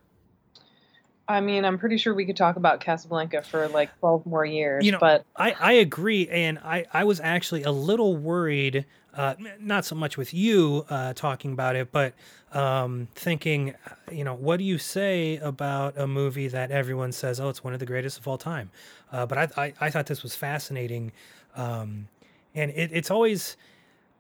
I 1.27 1.41
mean, 1.41 1.65
I'm 1.65 1.79
pretty 1.79 1.97
sure 1.97 2.15
we 2.15 2.27
could 2.27 2.37
talk 2.37 2.57
about 2.57 2.81
Casablanca 2.81 3.43
for 3.43 3.69
like 3.69 3.97
12 4.01 4.27
more 4.27 4.45
years, 4.45 4.85
You 4.85 4.93
know, 4.93 4.99
but 4.99 5.25
I, 5.37 5.55
I 5.59 5.73
agree, 5.73 6.29
and 6.29 6.59
I, 6.59 6.85
I 6.93 7.05
was 7.05 7.19
actually 7.21 7.63
a 7.63 7.71
little 7.71 8.17
worried, 8.17 8.85
uh, 9.15 9.35
not 9.59 9.87
so 9.87 9.95
much 9.95 10.19
with 10.19 10.35
you 10.35 10.85
uh, 10.91 11.15
talking 11.15 11.53
about 11.53 11.77
it, 11.77 11.91
but 11.93 12.13
um, 12.53 13.09
thinking, 13.15 13.75
you 14.13 14.23
know, 14.23 14.35
what 14.35 14.59
do 14.59 14.65
you 14.65 14.77
say 14.77 15.39
about 15.39 15.97
a 15.97 16.07
movie 16.07 16.49
that 16.49 16.71
everyone 16.71 17.11
says, 17.11 17.41
oh, 17.41 17.49
it's 17.49 17.65
one 17.65 17.73
of 17.73 17.81
the 17.81 17.87
greatest 17.87 18.19
of 18.19 18.29
all 18.29 18.39
time? 18.39 18.71
Uh, 19.11 19.25
but 19.25 19.39
I, 19.39 19.49
I, 19.57 19.73
I 19.81 19.91
thought 19.91 20.07
this 20.07 20.23
was 20.23 20.35
fascinating, 20.35 21.13
um, 21.57 22.09
and 22.55 22.71
it, 22.73 22.91
it's 22.93 23.11
always, 23.11 23.57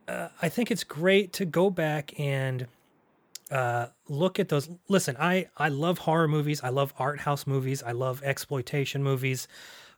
uh, 0.08 0.28
I 0.40 0.48
think 0.48 0.70
it's 0.70 0.84
great 0.84 1.32
to 1.34 1.44
go 1.44 1.70
back 1.70 2.18
and 2.18 2.66
uh, 3.50 3.86
look 4.08 4.38
at 4.38 4.48
those. 4.48 4.68
Listen, 4.88 5.16
I 5.18 5.48
I 5.56 5.68
love 5.68 5.98
horror 5.98 6.28
movies. 6.28 6.62
I 6.62 6.70
love 6.70 6.92
art 6.98 7.20
house 7.20 7.46
movies. 7.46 7.82
I 7.82 7.92
love 7.92 8.22
exploitation 8.22 9.02
movies. 9.02 9.48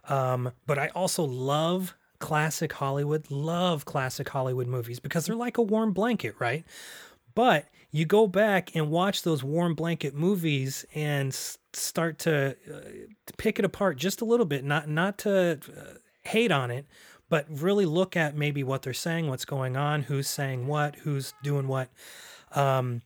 Um, 0.08 0.52
but 0.66 0.78
I 0.78 0.88
also 0.88 1.24
love 1.24 1.94
classic 2.18 2.72
Hollywood. 2.72 3.30
Love 3.30 3.84
classic 3.84 4.28
Hollywood 4.28 4.66
movies 4.66 5.00
because 5.00 5.26
they're 5.26 5.36
like 5.36 5.58
a 5.58 5.62
warm 5.62 5.92
blanket, 5.92 6.34
right? 6.38 6.64
But 7.34 7.66
you 7.90 8.04
go 8.04 8.26
back 8.26 8.74
and 8.74 8.90
watch 8.90 9.22
those 9.22 9.42
warm 9.44 9.74
blanket 9.74 10.14
movies 10.14 10.84
and 10.94 11.28
s- 11.28 11.58
start 11.72 12.18
to, 12.20 12.56
uh, 12.70 12.80
to 13.26 13.32
pick 13.36 13.58
it 13.58 13.64
apart 13.64 13.96
just 13.96 14.20
a 14.20 14.24
little 14.24 14.46
bit. 14.46 14.64
Not 14.64 14.88
not 14.88 15.18
to 15.18 15.58
uh, 15.76 15.82
hate 16.22 16.50
on 16.52 16.70
it, 16.70 16.86
but 17.28 17.46
really 17.48 17.86
look 17.86 18.16
at 18.16 18.36
maybe 18.36 18.62
what 18.62 18.82
they're 18.82 18.92
saying, 18.92 19.28
what's 19.28 19.44
going 19.44 19.76
on, 19.76 20.02
who's 20.02 20.28
saying 20.28 20.66
what, 20.66 20.96
who's 20.96 21.34
doing 21.42 21.68
what. 21.68 21.88
Um, 22.52 23.02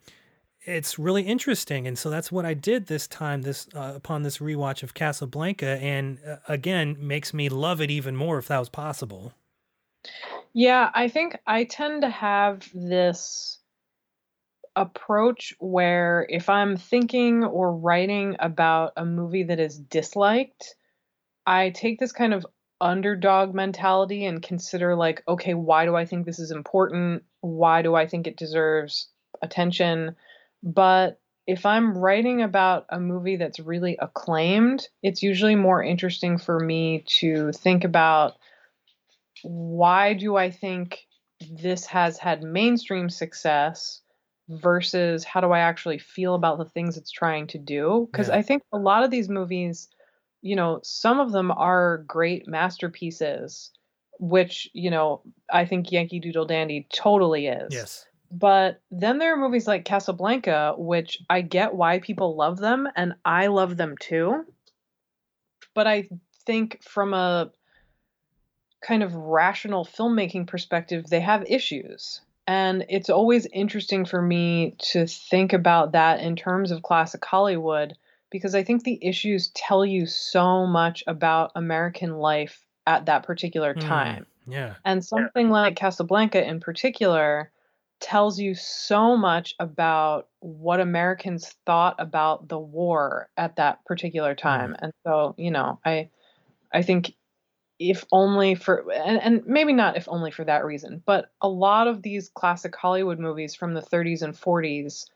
it's 0.67 0.99
really 0.99 1.23
interesting 1.23 1.87
and 1.87 1.99
so 1.99 2.11
that's 2.11 2.31
what 2.31 2.45
i 2.45 2.53
did 2.53 2.87
this 2.87 3.07
time 3.07 3.41
this 3.41 3.67
uh, 3.75 3.95
upon 3.97 4.23
this 4.23 4.39
rewatch 4.39 4.83
of 4.83 4.93
casablanca 4.93 5.79
and 5.81 6.19
uh, 6.25 6.37
again 6.49 6.95
makes 6.99 7.33
me 7.33 7.49
love 7.49 7.81
it 7.81 7.91
even 7.91 8.15
more 8.15 8.37
if 8.37 8.47
that 8.49 8.59
was 8.59 8.69
possible 8.69 9.33
Yeah, 10.53 10.91
I 10.95 11.09
think 11.09 11.39
I 11.47 11.65
tend 11.65 12.03
to 12.03 12.11
have 12.11 12.69
this 12.75 13.59
approach 14.77 15.55
where 15.59 16.27
if 16.29 16.49
I'm 16.49 16.77
thinking 16.77 17.45
or 17.45 17.77
writing 17.77 18.37
about 18.39 18.93
a 18.97 19.05
movie 19.05 19.45
that 19.45 19.61
is 19.61 19.79
disliked, 19.79 20.75
I 21.47 21.71
take 21.71 21.99
this 21.99 22.13
kind 22.13 22.35
of 22.35 22.47
underdog 22.81 23.55
mentality 23.55 24.24
and 24.24 24.43
consider, 24.43 24.94
like, 24.97 25.23
okay, 25.28 25.55
why 25.55 25.85
do 25.85 25.97
I 25.97 26.05
think 26.05 26.27
this 26.27 26.39
is 26.39 26.51
important? 26.51 27.24
Why 27.40 27.82
do 27.82 27.94
I 27.94 28.07
think 28.07 28.27
it 28.27 28.36
deserves 28.36 29.09
attention? 29.43 30.16
But 30.62 31.20
if 31.47 31.66
I'm 31.66 31.97
writing 31.97 32.43
about 32.43 32.86
a 32.90 33.01
movie 33.01 33.36
that's 33.36 33.59
really 33.61 33.97
acclaimed, 34.01 34.86
it's 35.02 35.23
usually 35.23 35.57
more 35.57 35.82
interesting 35.82 36.39
for 36.39 36.61
me 36.61 37.05
to 37.19 37.52
think 37.52 37.85
about 37.85 38.35
why 39.43 40.15
do 40.15 40.36
I 40.36 40.51
think 40.51 41.07
this 41.51 41.86
has 41.86 42.19
had 42.19 42.43
mainstream 42.43 43.09
success 43.09 44.02
versus 44.48 45.24
how 45.24 45.40
do 45.40 45.52
I 45.52 45.61
actually 45.61 45.98
feel 45.98 46.35
about 46.35 46.59
the 46.59 46.66
things 46.66 46.97
it's 46.97 47.11
trying 47.11 47.47
to 47.48 47.59
do? 47.59 48.09
Because 48.11 48.28
Yeah. 48.28 48.36
I 48.36 48.43
think 48.43 48.62
a 48.73 48.78
lot 48.78 49.05
of 49.05 49.11
these 49.11 49.28
movies, 49.28 49.89
you 50.43 50.57
know, 50.57 50.81
some 50.83 51.21
of 51.21 51.33
them 51.33 51.51
are 51.51 52.05
great 52.07 52.49
masterpieces, 52.49 53.71
which, 54.19 54.69
you 54.73 54.91
know, 54.91 55.23
I 55.53 55.65
think 55.65 55.93
Yankee 55.93 56.21
Doodle 56.21 56.47
Dandy 56.47 56.87
totally 56.93 57.47
is. 57.47 57.73
yes 57.73 58.07
But 58.31 58.81
then 58.91 59.19
there 59.19 59.35
are 59.35 59.37
movies 59.37 59.67
like 59.67 59.85
Casablanca, 59.85 60.75
which 60.77 61.23
I 61.29 61.43
get 61.43 61.75
why 61.75 61.99
people 61.99 62.37
love 62.37 62.59
them, 62.59 62.89
and 62.97 63.15
I 63.25 63.49
love 63.49 63.77
them 63.77 63.97
too. 64.01 64.45
But 65.75 65.87
I 65.87 66.09
think 66.47 66.83
from 66.83 67.15
a 67.15 67.51
kind 68.83 69.03
of 69.03 69.15
rational 69.15 69.85
filmmaking 69.85 70.47
perspective, 70.47 71.07
they 71.09 71.21
have 71.21 71.45
issues. 71.47 72.21
And 72.47 72.87
it's 72.89 73.11
always 73.11 73.47
interesting 73.53 74.05
for 74.05 74.21
me 74.21 74.75
to 74.91 75.07
think 75.07 75.53
about 75.53 75.93
that 75.93 76.21
in 76.21 76.35
terms 76.35 76.71
of 76.71 76.83
classic 76.83 77.25
Hollywood, 77.25 77.97
because 78.31 78.55
I 78.55 78.62
think 78.62 78.85
the 78.85 79.05
issues 79.05 79.51
tell 79.55 79.85
you 79.85 80.07
so 80.07 80.66
much 80.66 81.02
about 81.07 81.52
American 81.57 82.19
life 82.19 82.66
at 82.86 83.07
that 83.07 83.23
particular 83.24 83.74
Mm. 83.74 83.74
time. 83.74 84.27
yeah 84.47 84.77
And 84.85 85.05
something 85.05 85.51
like 85.51 85.77
Casablanca 85.77 86.47
in 86.47 86.61
particular 86.61 87.52
tells 88.01 88.40
you 88.40 88.55
so 88.55 89.16
much 89.16 89.55
about 89.61 90.31
what 90.40 90.81
Americans 90.81 91.57
thought 91.66 91.97
about 91.98 92.48
the 92.48 92.59
war 92.59 93.31
at 93.36 93.57
that 93.57 93.85
particular 93.85 94.35
time. 94.35 94.74
And 94.81 94.93
so, 95.07 95.35
you 95.39 95.51
know, 95.51 95.81
I 95.85 96.11
I 96.73 96.82
think 96.82 97.15
if 97.78 98.05
only 98.12 98.55
for 98.55 98.90
and, 98.93 99.20
and 99.20 99.47
maybe 99.47 99.73
not 99.73 99.97
if 99.97 100.09
only 100.09 100.31
for 100.31 100.44
that 100.44 100.65
reason, 100.65 101.02
but 101.07 101.32
a 101.40 101.48
lot 101.48 101.89
of 101.89 102.02
these 102.02 102.28
classic 102.31 102.77
Hollywood 102.77 103.19
movies 103.19 103.55
from 103.55 103.74
the 103.74 103.82
30s 103.82 104.23
and 104.23 104.36
40s 104.36 105.07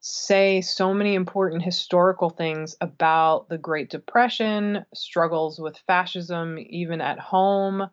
say 0.00 0.62
so 0.62 0.94
many 0.94 1.14
important 1.14 1.62
historical 1.62 2.30
things 2.30 2.74
about 2.80 3.48
the 3.48 3.58
Great 3.58 3.90
Depression, 3.90 4.84
struggles 4.94 5.58
with 5.58 5.76
fascism 5.86 6.58
even 6.58 7.00
at 7.00 7.18
home, 7.18 7.88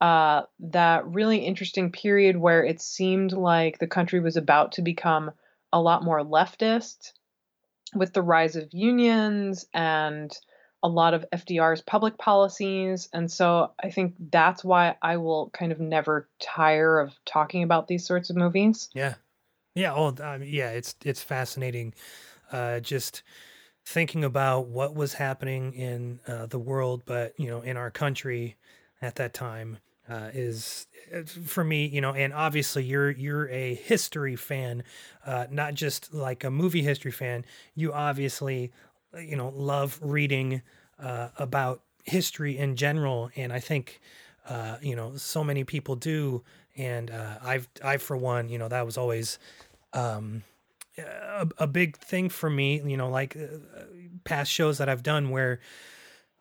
uh, 0.00 0.42
that 0.60 1.06
really 1.06 1.38
interesting 1.38 1.90
period 1.90 2.36
where 2.36 2.64
it 2.64 2.80
seemed 2.80 3.32
like 3.32 3.78
the 3.78 3.88
country 3.88 4.20
was 4.20 4.36
about 4.36 4.72
to 4.72 4.82
become 4.82 5.32
a 5.72 5.80
lot 5.80 6.04
more 6.04 6.20
leftist 6.20 7.12
with 7.94 8.12
the 8.12 8.22
rise 8.22 8.54
of 8.54 8.72
unions 8.72 9.66
and 9.74 10.30
a 10.84 10.88
lot 10.88 11.12
of 11.12 11.24
FDR's 11.32 11.82
public 11.82 12.16
policies. 12.18 13.08
And 13.12 13.28
so 13.28 13.72
I 13.82 13.90
think 13.90 14.14
that's 14.30 14.64
why 14.64 14.94
I 15.02 15.16
will 15.16 15.50
kind 15.50 15.72
of 15.72 15.80
never 15.80 16.28
tire 16.40 17.00
of 17.00 17.12
talking 17.24 17.64
about 17.64 17.88
these 17.88 18.06
sorts 18.06 18.30
of 18.30 18.36
movies. 18.36 18.88
yeah 18.94 19.14
yeah 19.78 19.94
oh 19.94 20.14
um, 20.22 20.42
yeah 20.42 20.70
it's 20.70 20.94
it's 21.04 21.22
fascinating 21.22 21.94
uh 22.52 22.80
just 22.80 23.22
thinking 23.84 24.24
about 24.24 24.66
what 24.66 24.94
was 24.94 25.14
happening 25.14 25.72
in 25.72 26.20
uh, 26.26 26.46
the 26.46 26.58
world 26.58 27.02
but 27.06 27.32
you 27.38 27.48
know 27.48 27.60
in 27.62 27.76
our 27.76 27.90
country 27.90 28.56
at 29.00 29.14
that 29.14 29.32
time 29.32 29.78
uh, 30.10 30.30
is 30.32 30.86
for 31.44 31.64
me 31.64 31.86
you 31.86 32.00
know 32.00 32.12
and 32.12 32.32
obviously 32.32 32.82
you're 32.84 33.10
you're 33.10 33.48
a 33.50 33.74
history 33.74 34.36
fan 34.36 34.82
uh, 35.26 35.46
not 35.50 35.74
just 35.74 36.12
like 36.14 36.44
a 36.44 36.50
movie 36.50 36.82
history 36.82 37.10
fan. 37.10 37.44
You 37.74 37.92
obviously 37.92 38.72
uh, 39.14 39.18
you 39.20 39.36
know 39.36 39.52
love 39.54 39.98
reading 40.02 40.62
uh, 41.02 41.28
about 41.38 41.82
history 42.04 42.56
in 42.56 42.74
general 42.74 43.30
and 43.36 43.52
i 43.52 43.60
think 43.60 44.00
uh, 44.48 44.76
you 44.80 44.96
know 44.96 45.14
so 45.16 45.44
many 45.44 45.62
people 45.64 45.94
do 45.94 46.42
and 46.76 47.10
uh, 47.10 47.36
i've 47.42 47.68
i 47.84 47.96
for 47.96 48.16
one 48.16 48.48
you 48.48 48.56
know 48.58 48.68
that 48.68 48.84
was 48.86 48.96
always 48.96 49.38
um, 49.92 50.42
a, 50.98 51.48
a 51.58 51.66
big 51.66 51.96
thing 51.96 52.28
for 52.28 52.50
me 52.50 52.82
you 52.84 52.96
know 52.96 53.08
like 53.08 53.36
uh, 53.36 53.82
past 54.24 54.50
shows 54.50 54.78
that 54.78 54.88
i've 54.88 55.02
done 55.02 55.30
where 55.30 55.60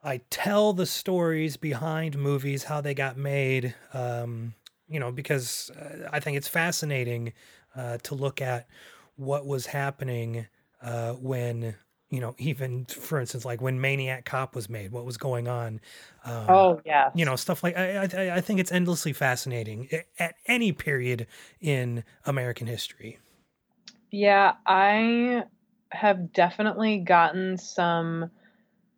I 0.03 0.21
tell 0.29 0.73
the 0.73 0.85
stories 0.85 1.57
behind 1.57 2.17
movies, 2.17 2.63
how 2.63 2.79
they 2.81 2.93
got 2.93 3.17
made. 3.17 3.75
Um, 3.93 4.53
you 4.87 4.99
know, 4.99 5.11
because 5.11 5.69
uh, 5.71 6.07
I 6.13 6.19
think 6.19 6.37
it's 6.37 6.47
fascinating 6.47 7.33
uh, 7.75 7.97
to 8.03 8.15
look 8.15 8.41
at 8.41 8.67
what 9.15 9.45
was 9.45 9.65
happening 9.65 10.47
uh, 10.81 11.13
when 11.13 11.75
you 12.09 12.21
know, 12.21 12.35
even 12.37 12.85
for 12.85 13.19
instance, 13.19 13.43
like 13.43 13.59
when 13.59 13.81
Maniac 13.81 14.23
Cop 14.23 14.55
was 14.55 14.69
made, 14.69 14.93
what 14.93 15.03
was 15.03 15.17
going 15.17 15.49
on? 15.49 15.81
Um, 16.23 16.45
oh 16.47 16.81
yeah, 16.85 17.11
you 17.13 17.25
know, 17.25 17.35
stuff 17.35 17.63
like 17.63 17.75
I, 17.75 18.03
I, 18.03 18.35
I 18.37 18.41
think 18.41 18.61
it's 18.61 18.71
endlessly 18.71 19.11
fascinating 19.11 19.89
at 20.17 20.35
any 20.45 20.71
period 20.71 21.27
in 21.59 22.05
American 22.25 22.65
history. 22.65 23.19
Yeah, 24.11 24.53
I 24.65 25.43
have 25.91 26.33
definitely 26.33 26.99
gotten 26.99 27.57
some 27.57 28.31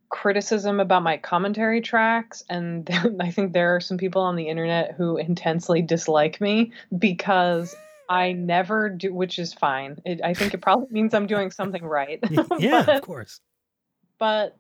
criticism 0.10 0.80
about 0.80 1.04
my 1.04 1.18
commentary 1.18 1.82
tracks 1.82 2.44
and 2.50 2.90
I 3.20 3.30
think 3.32 3.54
there 3.54 3.76
are 3.76 3.80
some 3.80 3.98
people 3.98 4.24
on 4.24 4.36
the 4.36 4.50
internet 4.50 4.96
who 4.96 5.18
intensely 5.18 5.82
dislike 5.84 6.42
me 6.42 6.72
because 6.98 7.76
I 8.10 8.32
never 8.32 8.90
do, 8.90 9.14
which 9.14 9.38
is 9.38 9.54
fine. 9.54 10.02
It, 10.04 10.22
I 10.24 10.34
think 10.34 10.56
it 10.56 10.62
probably 10.62 10.88
means 10.90 11.14
I'm 11.14 11.28
doing 11.28 11.52
something 11.52 11.84
right. 11.84 12.20
yeah, 12.58 12.84
but, 12.86 12.96
of 12.98 13.02
course. 13.04 13.40
But 14.18 14.58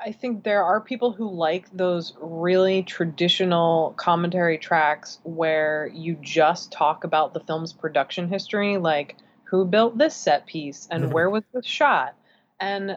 I 0.00 0.12
think 0.12 0.44
there 0.44 0.64
are 0.64 0.80
people 0.80 1.12
who 1.12 1.30
like 1.30 1.70
those 1.76 2.14
really 2.18 2.82
traditional 2.82 3.94
commentary 3.98 4.56
tracks 4.56 5.18
where 5.24 5.90
you 5.92 6.16
just 6.22 6.72
talk 6.72 7.04
about 7.04 7.34
the 7.34 7.40
film's 7.40 7.74
production 7.74 8.28
history, 8.28 8.78
like 8.78 9.16
who 9.46 9.64
built 9.64 9.98
this 9.98 10.14
set 10.14 10.46
piece 10.46 10.88
and 10.90 11.04
mm-hmm. 11.04 11.12
where 11.12 11.30
was 11.30 11.44
this 11.52 11.66
shot. 11.66 12.14
And 12.60 12.96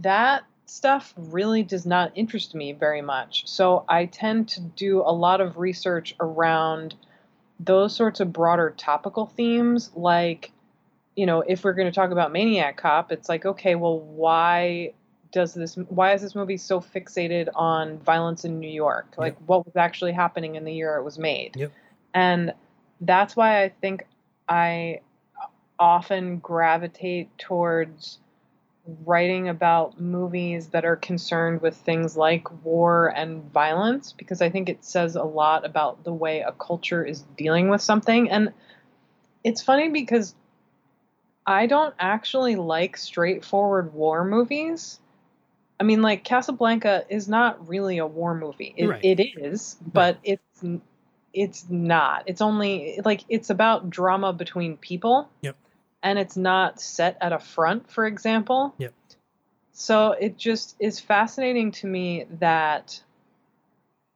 that 0.00 0.44
stuff 0.66 1.14
really 1.16 1.62
does 1.62 1.86
not 1.86 2.12
interest 2.14 2.54
me 2.54 2.72
very 2.72 3.02
much. 3.02 3.46
So 3.46 3.84
I 3.88 4.06
tend 4.06 4.48
to 4.50 4.60
do 4.60 5.00
a 5.00 5.12
lot 5.12 5.40
of 5.40 5.58
research 5.58 6.14
around 6.20 6.94
those 7.60 7.94
sorts 7.94 8.20
of 8.20 8.32
broader 8.32 8.74
topical 8.76 9.26
themes 9.26 9.90
like 9.94 10.52
you 11.14 11.24
know 11.24 11.40
if 11.40 11.64
we're 11.64 11.72
going 11.72 11.90
to 11.90 11.94
talk 11.94 12.10
about 12.10 12.30
maniac 12.30 12.76
cop 12.76 13.10
it's 13.10 13.28
like 13.28 13.46
okay 13.46 13.74
well 13.74 13.98
why 13.98 14.92
does 15.32 15.54
this 15.54 15.74
why 15.88 16.12
is 16.12 16.20
this 16.20 16.34
movie 16.34 16.58
so 16.58 16.80
fixated 16.80 17.48
on 17.54 17.98
violence 18.00 18.44
in 18.44 18.60
new 18.60 18.68
york 18.68 19.14
like 19.16 19.34
yep. 19.34 19.42
what 19.46 19.64
was 19.64 19.74
actually 19.76 20.12
happening 20.12 20.56
in 20.56 20.64
the 20.64 20.72
year 20.72 20.96
it 20.96 21.02
was 21.02 21.18
made 21.18 21.56
yep. 21.56 21.72
and 22.12 22.52
that's 23.00 23.34
why 23.34 23.62
i 23.62 23.70
think 23.80 24.06
i 24.48 25.00
often 25.78 26.38
gravitate 26.38 27.36
towards 27.38 28.18
writing 29.04 29.48
about 29.48 30.00
movies 30.00 30.68
that 30.68 30.84
are 30.84 30.96
concerned 30.96 31.60
with 31.60 31.76
things 31.76 32.16
like 32.16 32.64
war 32.64 33.12
and 33.16 33.42
violence 33.52 34.12
because 34.12 34.40
I 34.40 34.50
think 34.50 34.68
it 34.68 34.84
says 34.84 35.16
a 35.16 35.24
lot 35.24 35.64
about 35.64 36.04
the 36.04 36.12
way 36.12 36.40
a 36.40 36.52
culture 36.52 37.04
is 37.04 37.22
dealing 37.36 37.68
with 37.68 37.80
something. 37.80 38.30
And 38.30 38.52
it's 39.42 39.62
funny 39.62 39.88
because 39.88 40.34
I 41.44 41.66
don't 41.66 41.94
actually 41.98 42.56
like 42.56 42.96
straightforward 42.96 43.92
war 43.92 44.24
movies. 44.24 45.00
I 45.80 45.84
mean, 45.84 46.00
like 46.00 46.24
Casablanca 46.24 47.04
is 47.08 47.28
not 47.28 47.68
really 47.68 47.98
a 47.98 48.06
war 48.06 48.34
movie. 48.34 48.72
It, 48.76 48.86
right. 48.86 49.04
it 49.04 49.20
is, 49.20 49.76
but 49.80 50.16
right. 50.16 50.38
it's 50.62 50.82
it's 51.32 51.66
not. 51.68 52.22
It's 52.26 52.40
only 52.40 53.00
like 53.04 53.24
it's 53.28 53.50
about 53.50 53.90
drama 53.90 54.32
between 54.32 54.76
people. 54.76 55.28
Yep 55.42 55.56
and 56.06 56.20
it's 56.20 56.36
not 56.36 56.80
set 56.80 57.18
at 57.20 57.32
a 57.32 57.38
front, 57.40 57.90
for 57.90 58.06
example. 58.06 58.72
Yep. 58.78 58.94
So 59.72 60.12
it 60.12 60.38
just 60.38 60.76
is 60.78 61.00
fascinating 61.00 61.72
to 61.72 61.88
me 61.88 62.26
that 62.38 63.02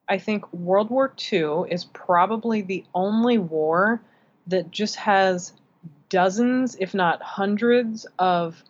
I 0.09 0.19
think 0.19 0.51
World 0.53 0.89
War 0.89 1.13
II 1.33 1.65
is 1.69 1.85
probably 1.85 2.63
the 2.63 2.85
only 2.95 3.39
war 3.39 4.01
that 4.47 4.71
just 4.71 4.95
has 4.97 5.53
dozens, 6.09 6.77
if 6.77 6.95
not 6.95 7.23
hundreds, 7.23 8.07
of 8.21 8.63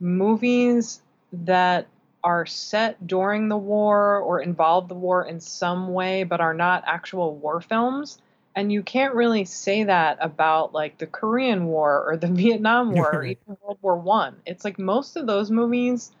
movies 0.00 1.00
that 1.32 1.86
are 2.24 2.44
set 2.44 3.06
during 3.06 3.48
the 3.48 3.56
war 3.56 4.18
or 4.18 4.40
involve 4.40 4.88
the 4.88 4.94
war 4.94 5.24
in 5.24 5.38
some 5.38 5.92
way 5.92 6.24
but 6.24 6.40
are 6.40 6.54
not 6.54 6.82
actual 6.86 7.36
war 7.36 7.60
films 7.60 8.18
and 8.54 8.72
you 8.72 8.82
can't 8.82 9.14
really 9.14 9.44
say 9.44 9.84
that 9.84 10.18
about 10.20 10.72
like 10.72 10.98
the 10.98 11.06
Korean 11.06 11.66
War 11.66 12.04
or 12.06 12.16
the 12.16 12.26
Vietnam 12.28 12.92
War 12.92 13.14
or 13.14 13.24
even 13.24 13.56
World 13.62 13.78
War 13.82 13.96
One. 13.96 14.36
It's 14.46 14.64
like 14.64 14.78
most 14.78 15.16
of 15.16 15.26
those 15.26 15.50
movies 15.50 16.12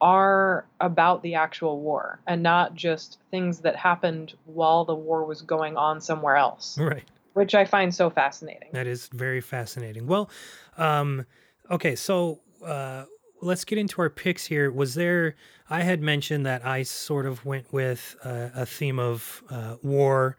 are 0.00 0.66
about 0.80 1.22
the 1.22 1.34
actual 1.34 1.80
war 1.80 2.20
and 2.26 2.42
not 2.42 2.74
just 2.74 3.18
things 3.30 3.60
that 3.60 3.76
happened 3.76 4.34
while 4.44 4.84
the 4.84 4.94
war 4.94 5.24
was 5.24 5.42
going 5.42 5.76
on 5.76 6.00
somewhere 6.00 6.36
else. 6.36 6.76
Right. 6.78 7.04
Which 7.34 7.54
I 7.54 7.64
find 7.64 7.94
so 7.94 8.10
fascinating. 8.10 8.68
That 8.72 8.86
is 8.86 9.08
very 9.08 9.40
fascinating. 9.40 10.06
Well, 10.06 10.30
um, 10.76 11.26
okay, 11.70 11.96
so 11.96 12.40
uh, 12.64 13.04
let's 13.40 13.64
get 13.64 13.78
into 13.78 14.00
our 14.02 14.10
picks 14.10 14.44
here. 14.44 14.70
Was 14.70 14.94
there? 14.94 15.34
I 15.68 15.82
had 15.82 16.00
mentioned 16.00 16.46
that 16.46 16.64
I 16.66 16.82
sort 16.82 17.26
of 17.26 17.44
went 17.44 17.72
with 17.72 18.14
uh, 18.22 18.50
a 18.54 18.66
theme 18.66 18.98
of 18.98 19.42
uh, 19.50 19.76
war 19.82 20.36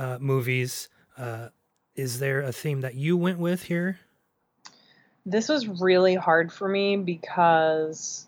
uh, 0.00 0.18
movies. 0.18 0.88
Uh, 1.16 1.48
is 1.94 2.18
there 2.18 2.40
a 2.40 2.52
theme 2.52 2.80
that 2.80 2.94
you 2.94 3.16
went 3.16 3.38
with 3.38 3.64
here? 3.64 4.00
This 5.26 5.48
was 5.48 5.68
really 5.68 6.14
hard 6.14 6.50
for 6.50 6.66
me 6.66 6.96
because 6.96 8.26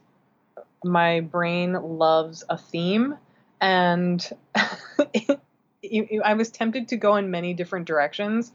my 0.85 1.21
brain 1.21 1.73
loves 1.73 2.45
a 2.51 2.59
theme 2.59 3.17
and 3.61 4.29
I 4.55 6.35
was 6.37 6.51
tempted 6.51 6.89
to 6.89 6.97
go 6.97 7.17
in 7.17 7.31
many 7.31 7.55
different 7.55 7.87
directions. 7.87 8.53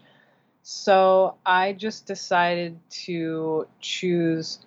So 0.62 1.36
I 1.46 1.74
just 1.74 2.06
decided 2.06 2.78
to 3.06 3.68
choose 3.80 4.60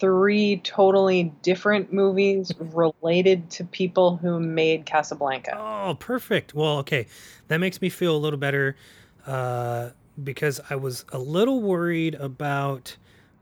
three 0.00 0.56
totally 0.58 1.32
different 1.42 1.92
movies 1.92 2.52
related 2.58 3.50
to 3.50 3.64
people 3.64 4.16
who 4.16 4.40
made 4.40 4.86
Casablanca. 4.86 5.56
Oh, 5.56 5.94
perfect. 5.94 6.54
Well, 6.54 6.78
okay. 6.78 7.06
That 7.48 7.58
makes 7.58 7.80
me 7.80 7.90
feel 7.90 8.16
a 8.16 8.18
little 8.18 8.38
better 8.38 8.76
uh, 9.26 9.90
because 10.24 10.60
I 10.70 10.76
was 10.76 11.04
a 11.12 11.18
little 11.18 11.60
worried 11.60 12.14
about, 12.14 12.96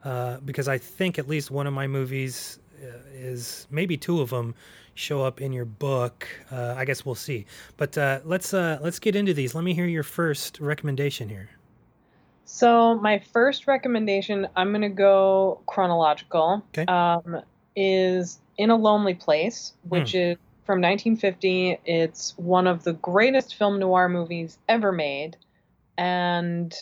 uh, 0.04 0.38
because 0.38 0.68
I 0.68 0.78
think 0.78 1.18
at 1.18 1.28
least 1.28 1.50
one 1.50 1.66
of 1.66 1.72
my 1.72 1.86
movies 1.86 2.58
uh, 2.82 2.86
is 3.14 3.66
maybe 3.70 3.96
two 3.96 4.20
of 4.20 4.30
them 4.30 4.54
show 4.94 5.22
up 5.22 5.40
in 5.40 5.52
your 5.52 5.64
book. 5.64 6.26
Uh, 6.50 6.74
I 6.76 6.84
guess 6.84 7.06
we'll 7.06 7.14
see. 7.14 7.46
But 7.76 7.96
uh, 7.96 8.20
let's 8.24 8.52
uh, 8.52 8.78
let's 8.82 8.98
get 8.98 9.14
into 9.14 9.32
these. 9.32 9.54
Let 9.54 9.64
me 9.64 9.74
hear 9.74 9.86
your 9.86 10.02
first 10.02 10.58
recommendation 10.60 11.28
here. 11.28 11.48
So 12.50 12.94
my 12.94 13.18
first 13.18 13.66
recommendation, 13.66 14.48
I'm 14.56 14.72
gonna 14.72 14.88
go 14.88 15.60
chronological. 15.66 16.64
Okay. 16.70 16.86
Um, 16.90 17.42
is 17.76 18.40
in 18.56 18.70
a 18.70 18.76
lonely 18.76 19.12
place, 19.12 19.74
which 19.86 20.12
mm. 20.12 20.32
is 20.32 20.38
from 20.64 20.80
1950. 20.80 21.78
It's 21.84 22.36
one 22.38 22.66
of 22.66 22.84
the 22.84 22.94
greatest 22.94 23.54
film 23.54 23.78
noir 23.78 24.08
movies 24.08 24.58
ever 24.66 24.92
made, 24.92 25.36
and 25.98 26.74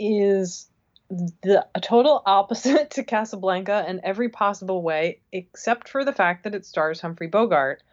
is 0.00 0.68
the 1.08 1.64
a 1.76 1.80
total 1.80 2.20
opposite 2.26 2.90
to 2.96 3.04
Casablanca 3.04 3.86
in 3.88 4.00
every 4.02 4.28
possible 4.28 4.82
way, 4.82 5.20
except 5.30 5.88
for 5.88 6.04
the 6.04 6.12
fact 6.12 6.42
that 6.42 6.56
it 6.56 6.66
stars 6.66 7.00
Humphrey 7.00 7.28
Bogart 7.28 7.84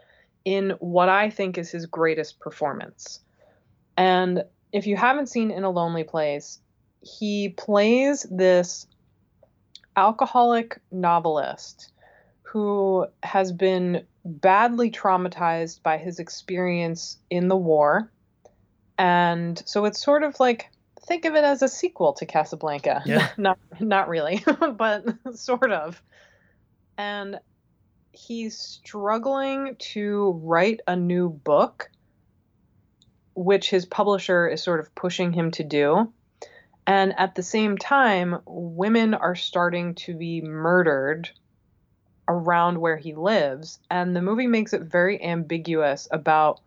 in 0.44 0.72
what 0.80 1.08
I 1.08 1.30
think 1.30 1.60
is 1.60 1.70
his 1.70 1.86
greatest 1.86 2.40
performance. 2.40 3.20
And 3.96 4.44
if 4.74 4.88
you 4.88 4.98
haven't 4.98 5.30
seen 5.30 5.52
In 5.52 5.64
a 5.64 5.70
Lonely 5.70 6.04
Place, 6.04 6.58
he 7.02 7.50
plays 7.50 8.26
this 8.30 8.88
alcoholic 9.96 10.80
novelist 10.92 11.92
who 12.44 13.08
has 13.24 13.52
been 13.52 14.06
badly 14.24 14.92
traumatized 14.92 15.82
by 15.84 15.98
his 15.98 16.20
experience 16.20 17.18
in 17.30 17.48
the 17.48 17.56
war. 17.56 18.12
And 18.98 19.62
so 19.66 19.86
it's 19.86 20.04
sort 20.04 20.24
of 20.24 20.40
like 20.40 20.70
think 21.08 21.26
of 21.26 21.36
it 21.36 21.44
as 21.44 21.62
a 21.62 21.68
sequel 21.68 22.14
to 22.14 22.26
Casablanca. 22.26 23.02
Yeah. 23.06 23.30
not 23.38 23.58
not 23.80 24.10
really, 24.10 24.44
but 24.78 25.06
sort 25.34 25.72
of. 25.72 26.02
And 26.98 27.40
he's 28.12 28.58
struggling 28.58 29.76
to 29.80 30.40
write 30.44 30.82
a 30.88 30.96
new 30.96 31.30
book 31.30 31.90
which 33.34 33.70
his 33.70 33.86
publisher 33.86 34.48
is 34.48 34.62
sort 34.62 34.80
of 34.80 34.94
pushing 34.94 35.32
him 35.32 35.52
to 35.52 35.64
do. 35.64 36.12
And 36.88 37.18
at 37.18 37.36
the 37.36 37.44
same 37.44 37.78
time, 37.78 38.40
women 38.46 39.14
are 39.14 39.36
starting 39.36 39.96
to 39.96 40.16
be 40.16 40.42
murdered 40.42 41.30
around 42.28 42.80
where 42.80 42.98
he 42.98 43.14
lives. 43.14 43.80
And 43.90 44.16
the 44.16 44.22
movie 44.22 44.48
makes 44.48 44.74
it 44.74 44.84
very 44.84 45.24
ambiguous 45.24 46.08
about 46.12 46.60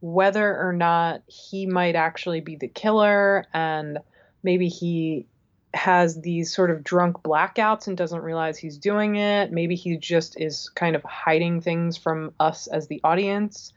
whether 0.00 0.58
or 0.58 0.72
not 0.72 1.22
he 1.26 1.66
might 1.66 1.94
actually 1.94 2.40
be 2.40 2.56
the 2.56 2.68
killer 2.68 3.44
and 3.54 3.98
maybe 4.42 4.68
he 4.68 5.26
has 5.74 6.20
these 6.20 6.52
sort 6.54 6.70
of 6.70 6.84
drunk 6.84 7.22
blackouts 7.22 7.86
and 7.86 7.96
doesn't 7.96 8.20
realize 8.20 8.58
he's 8.58 8.76
doing 8.76 9.16
it. 9.16 9.52
Maybe 9.52 9.74
he 9.74 9.96
just 9.96 10.38
is 10.38 10.68
kind 10.70 10.96
of 10.96 11.02
hiding 11.02 11.60
things 11.60 11.96
from 11.96 12.34
us 12.38 12.66
as 12.66 12.88
the 12.88 13.00
audience. 13.04 13.72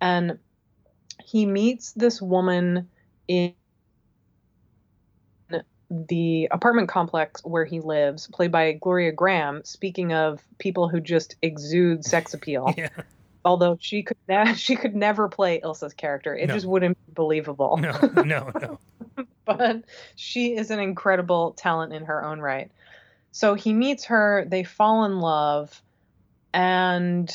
And 0.00 0.38
he 1.22 1.46
meets 1.46 1.92
this 1.92 2.20
woman 2.20 2.88
in 3.28 3.54
the 5.90 6.48
apartment 6.50 6.88
complex 6.88 7.42
where 7.44 7.64
he 7.64 7.80
lives, 7.80 8.26
played 8.28 8.50
by 8.50 8.72
Gloria 8.72 9.12
Grahame. 9.12 9.66
Speaking 9.66 10.12
of 10.12 10.42
people 10.58 10.88
who 10.88 11.00
just 11.00 11.36
exude 11.42 12.04
sex 12.04 12.34
appeal, 12.34 12.72
Yeah. 12.76 12.88
although 13.44 13.76
she 13.80 14.02
could 14.02 14.16
ne- 14.28 14.54
she 14.56 14.76
could 14.76 14.96
never 14.96 15.28
play 15.28 15.60
Ilsa's 15.60 15.94
character, 15.94 16.34
it 16.36 16.48
No. 16.48 16.54
just 16.54 16.66
wouldn't 16.66 16.96
be 17.06 17.12
believable. 17.12 17.76
No, 17.76 17.92
no, 18.24 18.50
no. 18.60 18.78
but 19.44 19.84
she 20.16 20.56
is 20.56 20.70
an 20.70 20.80
incredible 20.80 21.52
talent 21.52 21.92
in 21.92 22.04
her 22.06 22.24
own 22.24 22.40
right. 22.40 22.70
So 23.30 23.54
he 23.54 23.72
meets 23.72 24.06
her, 24.06 24.46
they 24.48 24.64
fall 24.64 25.04
in 25.04 25.20
love, 25.20 25.82
and 26.54 27.30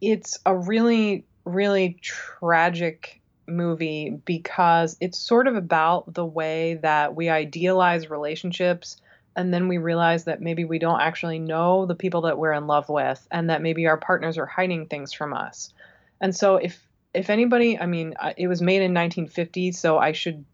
it's 0.00 0.38
a 0.46 0.56
really, 0.56 1.26
really 1.44 1.98
tragic 2.00 3.19
movie 3.50 4.10
because 4.24 4.96
it's 5.00 5.18
sort 5.18 5.46
of 5.46 5.56
about 5.56 6.12
the 6.14 6.24
way 6.24 6.74
that 6.82 7.14
we 7.14 7.28
idealize 7.28 8.08
relationships 8.10 8.96
and 9.36 9.54
then 9.54 9.68
we 9.68 9.78
realize 9.78 10.24
that 10.24 10.40
maybe 10.40 10.64
we 10.64 10.78
don't 10.78 11.00
actually 11.00 11.38
know 11.38 11.86
the 11.86 11.94
people 11.94 12.22
that 12.22 12.36
we're 12.38 12.52
in 12.52 12.66
love 12.66 12.88
with 12.88 13.26
and 13.30 13.48
that 13.50 13.62
maybe 13.62 13.86
our 13.86 13.96
partners 13.96 14.36
are 14.38 14.46
hiding 14.46 14.86
things 14.86 15.12
from 15.12 15.32
us. 15.32 15.72
And 16.20 16.34
so 16.34 16.56
if 16.56 16.80
if 17.14 17.28
anybody, 17.30 17.76
I 17.78 17.86
mean, 17.86 18.14
it 18.36 18.46
was 18.46 18.62
made 18.62 18.82
in 18.82 18.94
1950, 18.94 19.72
so 19.72 19.98
I 19.98 20.12
should 20.12 20.44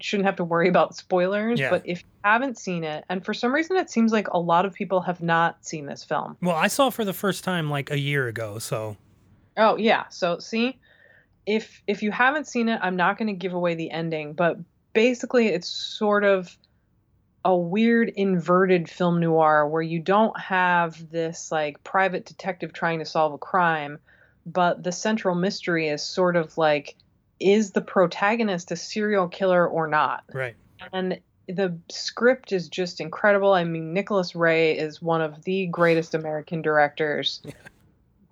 shouldn't 0.00 0.26
have 0.26 0.36
to 0.36 0.44
worry 0.44 0.68
about 0.68 0.96
spoilers, 0.96 1.60
Yeah. 1.60 1.70
but 1.70 1.82
if 1.86 2.00
you 2.00 2.06
haven't 2.24 2.58
seen 2.58 2.82
it 2.82 3.04
and 3.08 3.24
for 3.24 3.32
some 3.32 3.54
reason 3.54 3.76
it 3.76 3.90
seems 3.90 4.10
like 4.10 4.28
a 4.28 4.38
lot 4.38 4.64
of 4.64 4.74
people 4.74 5.00
have 5.02 5.20
not 5.22 5.64
seen 5.64 5.86
this 5.86 6.02
film. 6.02 6.36
Well, 6.42 6.56
I 6.56 6.66
saw 6.66 6.88
it 6.88 6.94
for 6.94 7.04
the 7.04 7.12
first 7.12 7.44
time 7.44 7.70
like 7.70 7.90
a 7.90 7.98
year 7.98 8.26
ago, 8.26 8.58
so 8.58 8.96
Oh 9.56 9.76
yeah. 9.76 10.08
So 10.08 10.38
see, 10.40 10.78
if 11.46 11.82
if 11.86 12.02
you 12.02 12.10
haven't 12.10 12.46
seen 12.46 12.68
it, 12.68 12.80
I'm 12.82 12.96
not 12.96 13.18
going 13.18 13.28
to 13.28 13.34
give 13.34 13.52
away 13.52 13.74
the 13.74 13.90
ending, 13.90 14.32
but 14.32 14.58
basically 14.92 15.48
it's 15.48 15.68
sort 15.68 16.24
of 16.24 16.56
a 17.44 17.54
weird 17.54 18.08
inverted 18.08 18.88
film 18.88 19.20
noir 19.20 19.68
where 19.68 19.82
you 19.82 20.00
don't 20.00 20.38
have 20.40 21.10
this 21.10 21.52
like 21.52 21.84
private 21.84 22.24
detective 22.24 22.72
trying 22.72 23.00
to 23.00 23.04
solve 23.04 23.34
a 23.34 23.38
crime, 23.38 23.98
but 24.46 24.82
the 24.82 24.92
central 24.92 25.34
mystery 25.34 25.88
is 25.88 26.02
sort 26.02 26.36
of 26.36 26.56
like 26.56 26.96
is 27.40 27.72
the 27.72 27.82
protagonist 27.82 28.70
a 28.70 28.76
serial 28.76 29.28
killer 29.28 29.66
or 29.66 29.86
not? 29.86 30.24
right. 30.32 30.54
and 30.92 31.20
the 31.46 31.78
script 31.90 32.52
is 32.52 32.68
just 32.68 33.00
incredible. 33.00 33.52
I 33.52 33.64
mean, 33.64 33.92
Nicholas 33.92 34.34
Ray 34.34 34.78
is 34.78 35.02
one 35.02 35.20
of 35.20 35.44
the 35.44 35.66
greatest 35.66 36.14
American 36.14 36.62
directors. 36.62 37.42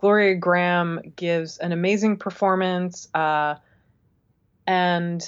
Gloria 0.03 0.37
Grahame 0.37 1.15
gives 1.15 1.59
an 1.59 1.71
amazing 1.71 2.17
performance, 2.17 3.07
uh, 3.15 3.55
and 4.67 5.23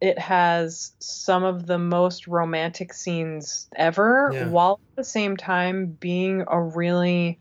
it 0.00 0.18
has 0.18 0.90
some 0.98 1.44
of 1.44 1.64
the 1.64 1.78
most 1.78 2.26
romantic 2.26 2.92
scenes 2.92 3.68
ever, 3.76 4.30
Yeah. 4.34 4.48
while 4.48 4.80
at 4.92 4.96
the 4.96 5.04
same 5.04 5.36
time 5.36 5.96
being 6.00 6.44
a 6.48 6.60
really 6.60 7.38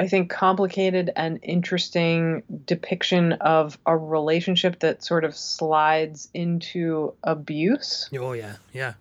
I 0.00 0.06
think 0.06 0.30
complicated 0.30 1.10
and 1.16 1.40
interesting 1.42 2.44
depiction 2.64 3.32
of 3.32 3.76
a 3.84 3.96
relationship 3.96 4.78
that 4.78 5.02
sort 5.02 5.24
of 5.24 5.34
slides 5.36 6.28
into 6.32 7.14
abuse. 7.24 8.08
Oh 8.16 8.34
yeah, 8.34 8.58
yeah, 8.72 8.94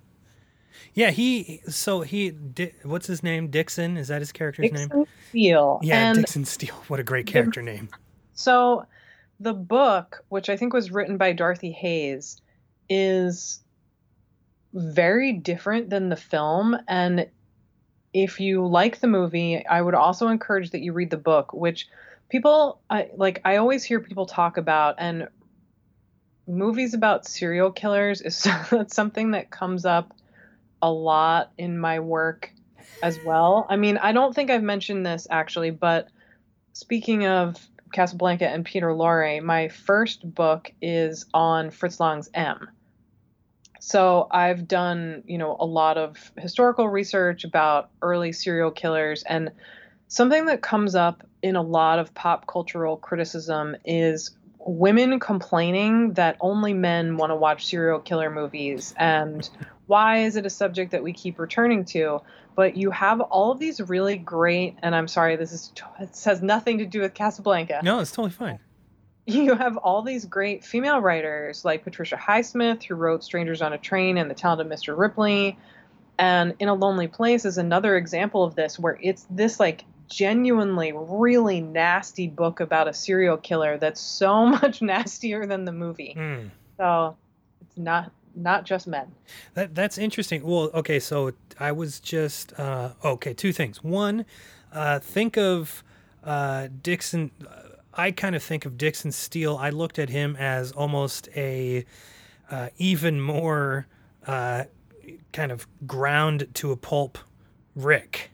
yeah. 0.97 1.11
He 1.11 1.61
so 1.67 2.01
he 2.01 2.31
Di- 2.31 2.73
what's 2.83 3.07
his 3.07 3.23
name? 3.23 3.49
Dixon 3.49 3.97
is 3.97 4.07
that 4.07 4.19
his 4.19 4.31
character's 4.31 4.71
name? 4.71 4.87
Dixon 4.87 5.07
Steele. 5.29 5.79
Yeah, 5.83 6.09
and 6.09 6.17
Dixon 6.17 6.45
Steele. 6.45 6.75
What 6.87 6.99
a 6.99 7.03
great 7.03 7.27
character 7.27 7.61
name. 7.61 7.89
so 8.33 8.85
the 9.39 9.53
book, 9.53 10.23
which 10.29 10.49
I 10.49 10.57
think 10.57 10.73
was 10.73 10.91
written 10.91 11.17
by 11.17 11.31
Dorothy 11.33 11.71
Hughes, 11.71 12.41
is 12.89 13.61
very 14.73 15.33
different 15.33 15.89
than 15.89 16.09
the 16.09 16.15
film 16.15 16.75
and 16.87 17.27
if 18.13 18.39
you 18.39 18.65
like 18.65 18.99
the 18.99 19.07
movie, 19.07 19.65
I 19.65 19.81
would 19.81 19.93
also 19.93 20.27
encourage 20.29 20.71
that 20.71 20.81
you 20.81 20.93
read 20.93 21.11
the 21.11 21.17
book, 21.17 21.53
which 21.53 21.87
people 22.29 22.81
I 22.89 23.09
like 23.15 23.41
I 23.45 23.57
always 23.57 23.83
hear 23.83 23.99
people 23.99 24.25
talk 24.25 24.57
about 24.57 24.95
and 24.97 25.27
movies 26.47 26.93
about 26.93 27.25
serial 27.25 27.71
killers 27.71 28.21
is 28.21 28.41
that's 28.71 28.95
something 28.95 29.31
that 29.31 29.51
comes 29.51 29.85
up 29.85 30.13
a 30.87 30.91
lot 30.91 31.51
in 31.57 31.77
my 31.77 31.99
work 31.99 32.51
as 33.03 33.19
well. 33.25 33.67
I 33.69 33.75
mean, 33.75 33.97
I 33.97 34.13
don't 34.13 34.33
think 34.33 34.49
I've 34.49 34.63
mentioned 34.63 35.05
this 35.05 35.27
actually, 35.29 35.71
but 35.71 36.07
speaking 36.71 37.27
of 37.27 37.57
Casablanca 37.93 38.47
and 38.47 38.63
Peter 38.63 38.87
Lorre, 38.87 39.41
my 39.41 39.67
first 39.67 40.33
book 40.33 40.71
is 40.81 41.25
on 41.33 41.71
Fritz 41.71 41.99
Lang's 41.99 42.29
M. 42.33 42.69
So 43.79 44.27
I've 44.31 44.67
done, 44.67 45.23
you 45.27 45.37
know, 45.37 45.57
a 45.59 45.65
lot 45.65 45.97
of 45.97 46.31
historical 46.37 46.87
research 46.87 47.43
about 47.43 47.89
early 48.01 48.31
serial 48.31 48.71
killers 48.71 49.23
and 49.23 49.51
something 50.07 50.45
that 50.45 50.61
comes 50.61 50.95
up 50.95 51.23
in 51.41 51.55
a 51.55 51.61
lot 51.61 51.99
of 51.99 52.13
pop 52.13 52.47
cultural 52.47 52.97
criticism 52.97 53.75
is 53.85 54.31
women 54.59 55.19
complaining 55.19 56.13
that 56.13 56.37
only 56.41 56.73
men 56.73 57.17
want 57.17 57.31
to 57.31 57.35
watch 57.35 57.65
serial 57.65 57.99
killer 57.99 58.29
movies 58.29 58.93
and 58.97 59.49
why 59.87 60.19
is 60.19 60.35
it 60.35 60.45
a 60.45 60.49
subject 60.49 60.91
that 60.91 61.01
we 61.03 61.11
keep 61.13 61.39
returning 61.39 61.83
to 61.85 62.21
but 62.55 62.75
you 62.77 62.91
have 62.91 63.19
all 63.21 63.51
of 63.51 63.59
these 63.59 63.79
really 63.81 64.17
great 64.17 64.75
and 64.83 64.93
i'm 64.95 65.07
sorry 65.07 65.35
this 65.35 65.51
is 65.51 65.71
this 65.99 66.23
has 66.23 66.41
nothing 66.41 66.77
to 66.77 66.85
do 66.85 67.01
with 67.01 67.13
casablanca 67.13 67.79
No, 67.83 67.99
it's 67.99 68.11
totally 68.11 68.31
fine. 68.31 68.59
you 69.25 69.55
have 69.55 69.75
all 69.77 70.01
these 70.01 70.25
great 70.25 70.63
female 70.63 70.99
writers 71.01 71.65
like 71.65 71.83
Patricia 71.83 72.15
Highsmith, 72.15 72.83
who 72.83 72.95
wrote 72.95 73.23
Strangers 73.25 73.61
on 73.61 73.73
a 73.73 73.77
Train 73.77 74.17
and 74.17 74.29
The 74.31 74.35
Talented 74.35 74.67
Mr. 74.69 74.97
Ripley. 74.97 75.57
And 76.17 76.53
In 76.59 76.69
a 76.69 76.73
Lonely 76.73 77.07
Place 77.09 77.43
is 77.43 77.57
another 77.57 77.97
example 77.97 78.45
of 78.45 78.55
this, 78.55 78.79
where 78.79 78.97
it's 79.01 79.27
this 79.29 79.59
like 79.59 79.83
genuinely 80.07 80.93
really 80.95 81.59
nasty 81.59 82.27
book 82.29 82.61
about 82.61 82.87
a 82.87 82.93
serial 82.93 83.35
killer 83.35 83.77
that's 83.77 83.99
so 83.99 84.45
much 84.61 84.81
nastier 84.81 85.45
than 85.45 85.65
the 85.65 85.73
movie. 85.73 86.13
Hmm. 86.17 86.47
So 86.77 87.17
it's 87.59 87.77
not 87.77 88.11
not 88.37 88.65
just 88.65 88.87
men. 88.87 89.11
That 89.55 89.75
that's 89.75 89.97
interesting. 89.97 90.43
Well, 90.43 90.69
okay, 90.73 90.99
so 90.99 91.31
I 91.59 91.71
was 91.71 91.99
just 91.99 92.57
uh, 92.59 92.91
okay. 93.03 93.33
Two 93.33 93.51
things. 93.51 93.83
One, 93.83 94.25
uh, 94.71 94.99
think 94.99 95.37
of 95.37 95.83
uh, 96.23 96.67
Dixon. 96.83 97.31
I 97.93 98.11
kind 98.11 98.35
of 98.35 98.43
think 98.43 98.65
of 98.65 98.77
Dixon 98.77 99.11
Steele. 99.11 99.57
I 99.57 99.71
looked 99.71 99.97
at 99.99 100.09
him 100.09 100.35
as 100.37 100.71
almost 100.71 101.29
a 101.35 101.85
uh, 102.51 102.69
even 102.77 103.19
more 103.19 103.87
uh, 104.27 104.65
kind 105.33 105.51
of 105.51 105.67
ground 105.87 106.47
to 106.55 106.71
a 106.71 106.77
pulp 106.77 107.17
Rick. 107.75 108.31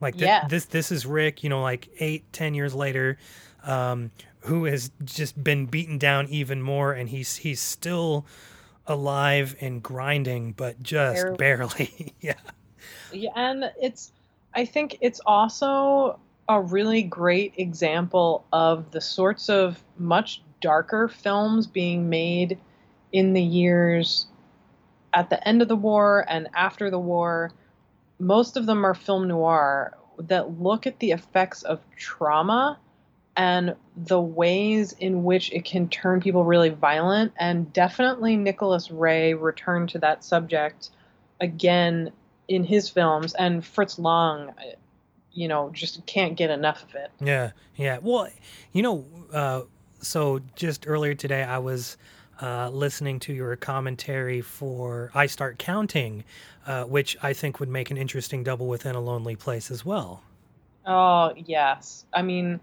Like 0.00 0.14
th- 0.14 0.24
Yeah. 0.24 0.46
this, 0.48 0.64
this 0.66 0.90
is 0.92 1.04
Rick. 1.06 1.42
You 1.42 1.50
know, 1.50 1.60
like 1.60 1.88
eight, 2.00 2.24
ten 2.32 2.54
years 2.54 2.74
later, 2.74 3.18
um, 3.64 4.10
who 4.44 4.64
has 4.64 4.90
just 5.04 5.42
been 5.42 5.66
beaten 5.66 5.98
down 5.98 6.28
even 6.28 6.62
more, 6.62 6.92
and 6.92 7.08
he's 7.08 7.36
he's 7.36 7.60
still 7.60 8.24
alive 8.90 9.56
and 9.60 9.82
grinding, 9.82 10.52
but 10.52 10.82
just 10.82 11.22
Barely. 11.22 11.36
barely. 11.36 12.14
yeah. 12.20 12.34
Yeah, 13.12 13.30
and 13.34 13.70
it's 13.80 14.12
I 14.54 14.64
think 14.64 14.98
it's 15.00 15.20
also 15.24 16.18
a 16.48 16.60
really 16.60 17.02
great 17.02 17.54
example 17.56 18.44
of 18.52 18.90
the 18.90 19.00
sorts 19.00 19.48
of 19.48 19.82
much 19.96 20.42
darker 20.60 21.08
films 21.08 21.66
being 21.66 22.10
made 22.10 22.58
in 23.12 23.32
the 23.32 23.42
years 23.42 24.26
at 25.14 25.30
the 25.30 25.46
end 25.46 25.62
of 25.62 25.68
the 25.68 25.76
war 25.76 26.24
and 26.28 26.48
after 26.54 26.90
the 26.90 26.98
war. 26.98 27.52
Most 28.18 28.56
of 28.56 28.66
them 28.66 28.84
are 28.84 28.94
film 28.94 29.28
noir 29.28 29.96
that 30.18 30.60
look 30.60 30.86
at 30.86 30.98
the 30.98 31.12
effects 31.12 31.62
of 31.62 31.80
trauma 31.96 32.78
and 33.36 33.74
the 33.96 34.20
ways 34.20 34.92
in 34.98 35.24
which 35.24 35.52
it 35.52 35.64
can 35.64 35.88
turn 35.88 36.20
people 36.20 36.44
really 36.44 36.70
violent. 36.70 37.32
And 37.38 37.72
definitely 37.72 38.36
Nicholas 38.36 38.90
Ray 38.90 39.34
returned 39.34 39.90
to 39.90 39.98
that 40.00 40.24
subject 40.24 40.90
again 41.40 42.12
in 42.48 42.64
his 42.64 42.88
films, 42.88 43.32
and 43.34 43.64
Fritz 43.64 43.98
Lang, 43.98 44.52
you 45.32 45.46
know, 45.46 45.70
just 45.72 46.04
can't 46.06 46.36
get 46.36 46.50
enough 46.50 46.82
of 46.82 46.94
it. 46.96 47.10
Yeah, 47.20 47.52
yeah. 47.76 47.98
Well, 48.02 48.28
you 48.72 48.82
know, 48.82 49.06
uh, 49.32 49.62
so 50.00 50.40
just 50.56 50.88
earlier 50.88 51.14
today, 51.14 51.44
I 51.44 51.58
was 51.58 51.96
uh, 52.42 52.70
listening 52.70 53.20
to 53.20 53.32
your 53.32 53.54
commentary 53.54 54.40
for 54.40 55.12
I 55.14 55.26
Start 55.26 55.58
Counting, 55.58 56.24
uh, 56.66 56.84
which 56.84 57.16
I 57.22 57.32
think 57.32 57.60
would 57.60 57.68
make 57.68 57.90
an 57.90 57.96
interesting 57.96 58.42
double 58.42 58.66
within 58.66 58.96
a 58.96 59.00
lonely 59.00 59.36
place 59.36 59.70
as 59.70 59.84
well. 59.84 60.22
Oh, 60.86 61.32
yes. 61.36 62.04
I 62.12 62.22
mean, 62.22 62.58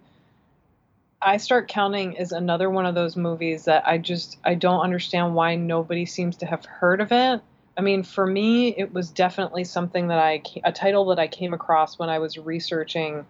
I 1.21 1.37
Start 1.37 1.67
Counting 1.67 2.13
is 2.13 2.31
another 2.31 2.69
one 2.69 2.85
of 2.85 2.93
those 2.93 3.15
movies 3.15 3.65
that 3.65 3.87
I 3.87 3.97
just 3.97 4.37
I 4.43 4.53
don't 4.53 4.81
understand 4.81 5.33
why 5.33 5.55
nobody 5.55 6.05
seems 6.05 6.37
to 6.37 6.45
have 6.45 6.65
heard 6.65 7.01
of 7.01 7.11
it. 7.11 7.41
I 7.75 7.81
mean, 7.81 8.03
for 8.03 8.25
me, 8.25 8.69
it 8.69 8.93
was 8.93 9.09
definitely 9.09 9.63
something 9.63 10.07
that 10.09 10.19
I 10.19 10.41
a 10.63 10.71
title 10.71 11.05
that 11.05 11.19
I 11.19 11.27
came 11.27 11.53
across 11.53 11.97
when 11.97 12.09
I 12.09 12.19
was 12.19 12.37
researching 12.37 13.25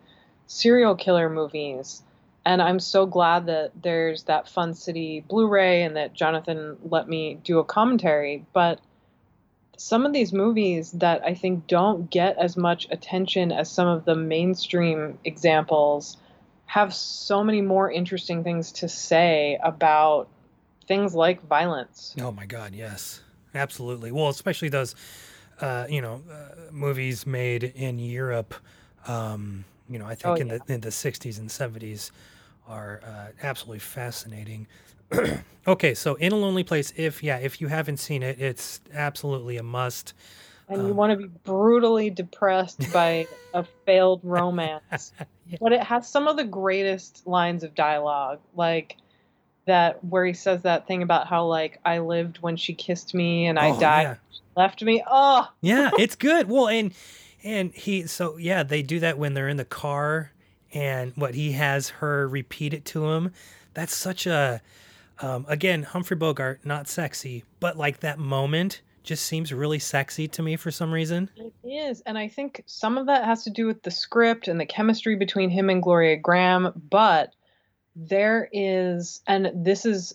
serial 0.48 0.96
killer 0.96 1.30
movies. 1.30 2.04
And 2.46 2.62
I'm 2.62 2.80
so 2.80 3.06
glad 3.06 3.46
that 3.48 3.72
there's 3.82 4.24
that 4.24 4.48
Fun 4.48 4.74
City 4.74 5.24
Blu-ray 5.28 5.84
and 5.84 5.96
that 5.98 6.14
Jonathan 6.14 6.78
let 6.84 7.08
me 7.08 7.40
do 7.44 7.60
a 7.60 7.66
commentary. 7.66 8.46
But 8.54 8.80
some 9.78 10.06
of 10.06 10.14
these 10.14 10.34
movies 10.34 10.92
that 10.94 11.24
I 11.24 11.34
think 11.34 11.68
don't 11.68 12.10
get 12.10 12.38
as 12.38 12.58
much 12.58 12.88
attention 12.90 13.52
as 13.52 13.72
some 13.72 13.88
of 13.88 14.06
the 14.06 14.16
mainstream 14.16 15.20
examples 15.26 16.18
have 16.68 16.94
so 16.94 17.44
many 17.44 17.62
more 17.62 17.92
interesting 17.92 18.44
things 18.44 18.72
to 18.74 18.88
say 18.88 19.58
about 19.64 20.30
things 20.88 21.16
like 21.16 21.42
violence. 21.48 22.16
Oh 22.20 22.32
my 22.32 22.46
God, 22.46 22.76
yes, 22.76 23.22
absolutely. 23.56 24.12
Well, 24.12 24.30
especially 24.30 24.70
those, 24.70 24.96
uh, 25.62 25.88
you 25.90 26.02
know, 26.02 26.22
uh, 26.32 26.72
movies 26.72 27.26
made 27.26 27.64
in 27.64 28.00
Europe. 28.00 28.54
Um, 29.08 29.66
you 29.90 29.98
know, 29.98 30.06
I 30.06 30.16
think 30.16 30.26
Oh, 30.26 30.36
in 30.36 30.48
yeah. 30.48 30.58
the 30.66 30.74
in 30.74 30.82
the 30.82 30.92
'60s 30.92 31.40
and 31.40 31.50
'70s 31.50 32.12
are 32.68 33.02
uh, 33.06 33.28
absolutely 33.42 33.80
fascinating. 33.80 34.68
okay, 35.68 35.94
so 35.94 36.16
in 36.16 36.34
a 36.34 36.36
lonely 36.36 36.64
place, 36.64 36.92
if 36.98 37.24
yeah, 37.24 37.38
if 37.38 37.62
you 37.62 37.68
haven't 37.68 37.98
seen 37.98 38.24
it, 38.24 38.40
it's 38.42 38.82
absolutely 38.94 39.58
a 39.58 39.64
must. 39.64 40.14
And 40.70 40.86
you 40.86 40.90
Um, 40.90 40.98
want 40.98 41.12
to 41.12 41.18
be 41.18 41.32
brutally 41.46 42.10
depressed 42.10 42.92
by 42.92 43.30
a 43.54 43.66
failed 43.86 44.20
romance. 44.24 45.14
Yeah. 45.50 45.58
But 45.62 45.74
it 45.74 45.84
has 45.84 46.08
some 46.10 46.28
of 46.28 46.38
the 46.38 46.44
greatest 46.44 47.26
lines 47.26 47.64
of 47.64 47.76
dialogue, 47.76 48.40
like 48.56 48.98
that 49.66 50.04
where 50.04 50.26
he 50.26 50.34
says 50.34 50.62
that 50.64 50.88
thing 50.88 51.04
about 51.04 51.28
how 51.28 51.46
like 51.46 51.80
I 51.86 52.00
lived 52.00 52.38
when 52.40 52.56
she 52.58 52.74
kissed 52.74 53.14
me 53.14 53.48
and 53.48 53.60
I 53.60 53.72
Oh, 53.72 53.80
died, 53.80 54.02
yeah. 54.04 54.16
left 54.56 54.82
me. 54.82 55.04
Oh, 55.06 55.48
yeah, 55.62 55.92
it's 55.98 56.16
good. 56.16 56.50
Well, 56.50 56.68
and 56.68 56.94
and 57.44 57.74
he 57.74 58.08
so 58.08 58.38
yeah, 58.38 58.64
they 58.64 58.82
do 58.82 59.00
that 59.02 59.18
when 59.18 59.34
they're 59.34 59.50
in 59.50 59.58
the 59.58 59.66
car, 59.66 60.32
and 60.74 61.14
what 61.16 61.36
he 61.36 61.54
has 61.54 61.90
her 61.90 62.28
repeat 62.28 62.74
it 62.74 62.86
to 62.86 63.12
him. 63.12 63.32
That's 63.74 63.96
such 63.96 64.26
a 64.26 64.62
um, 65.20 65.46
again 65.48 65.84
Humphrey 65.84 66.18
Bogart, 66.18 66.66
not 66.66 66.88
sexy, 66.88 67.44
but 67.60 67.78
like 67.78 68.00
that 68.02 68.20
moment 68.20 68.82
just 69.08 69.26
seems 69.26 69.52
really 69.54 69.80
sexy 69.80 70.28
to 70.28 70.44
me 70.44 70.56
for 70.58 70.70
some 70.70 70.92
reason. 70.92 71.30
It 71.38 71.54
is. 71.64 72.02
And 72.02 72.18
I 72.18 72.28
think 72.28 72.62
some 72.68 72.98
of 72.98 73.08
that 73.08 73.26
has 73.26 73.44
to 73.46 73.50
do 73.50 73.66
with 73.66 73.82
the 73.82 73.90
script 73.90 74.48
and 74.48 74.60
the 74.60 74.66
chemistry 74.66 75.16
between 75.16 75.50
him 75.50 75.70
and 75.70 75.82
Gloria 75.82 76.22
Grahame. 76.22 76.74
But 76.90 77.34
there 77.96 78.50
is, 78.52 79.22
and 79.26 79.52
this 79.56 79.86
is, 79.86 80.14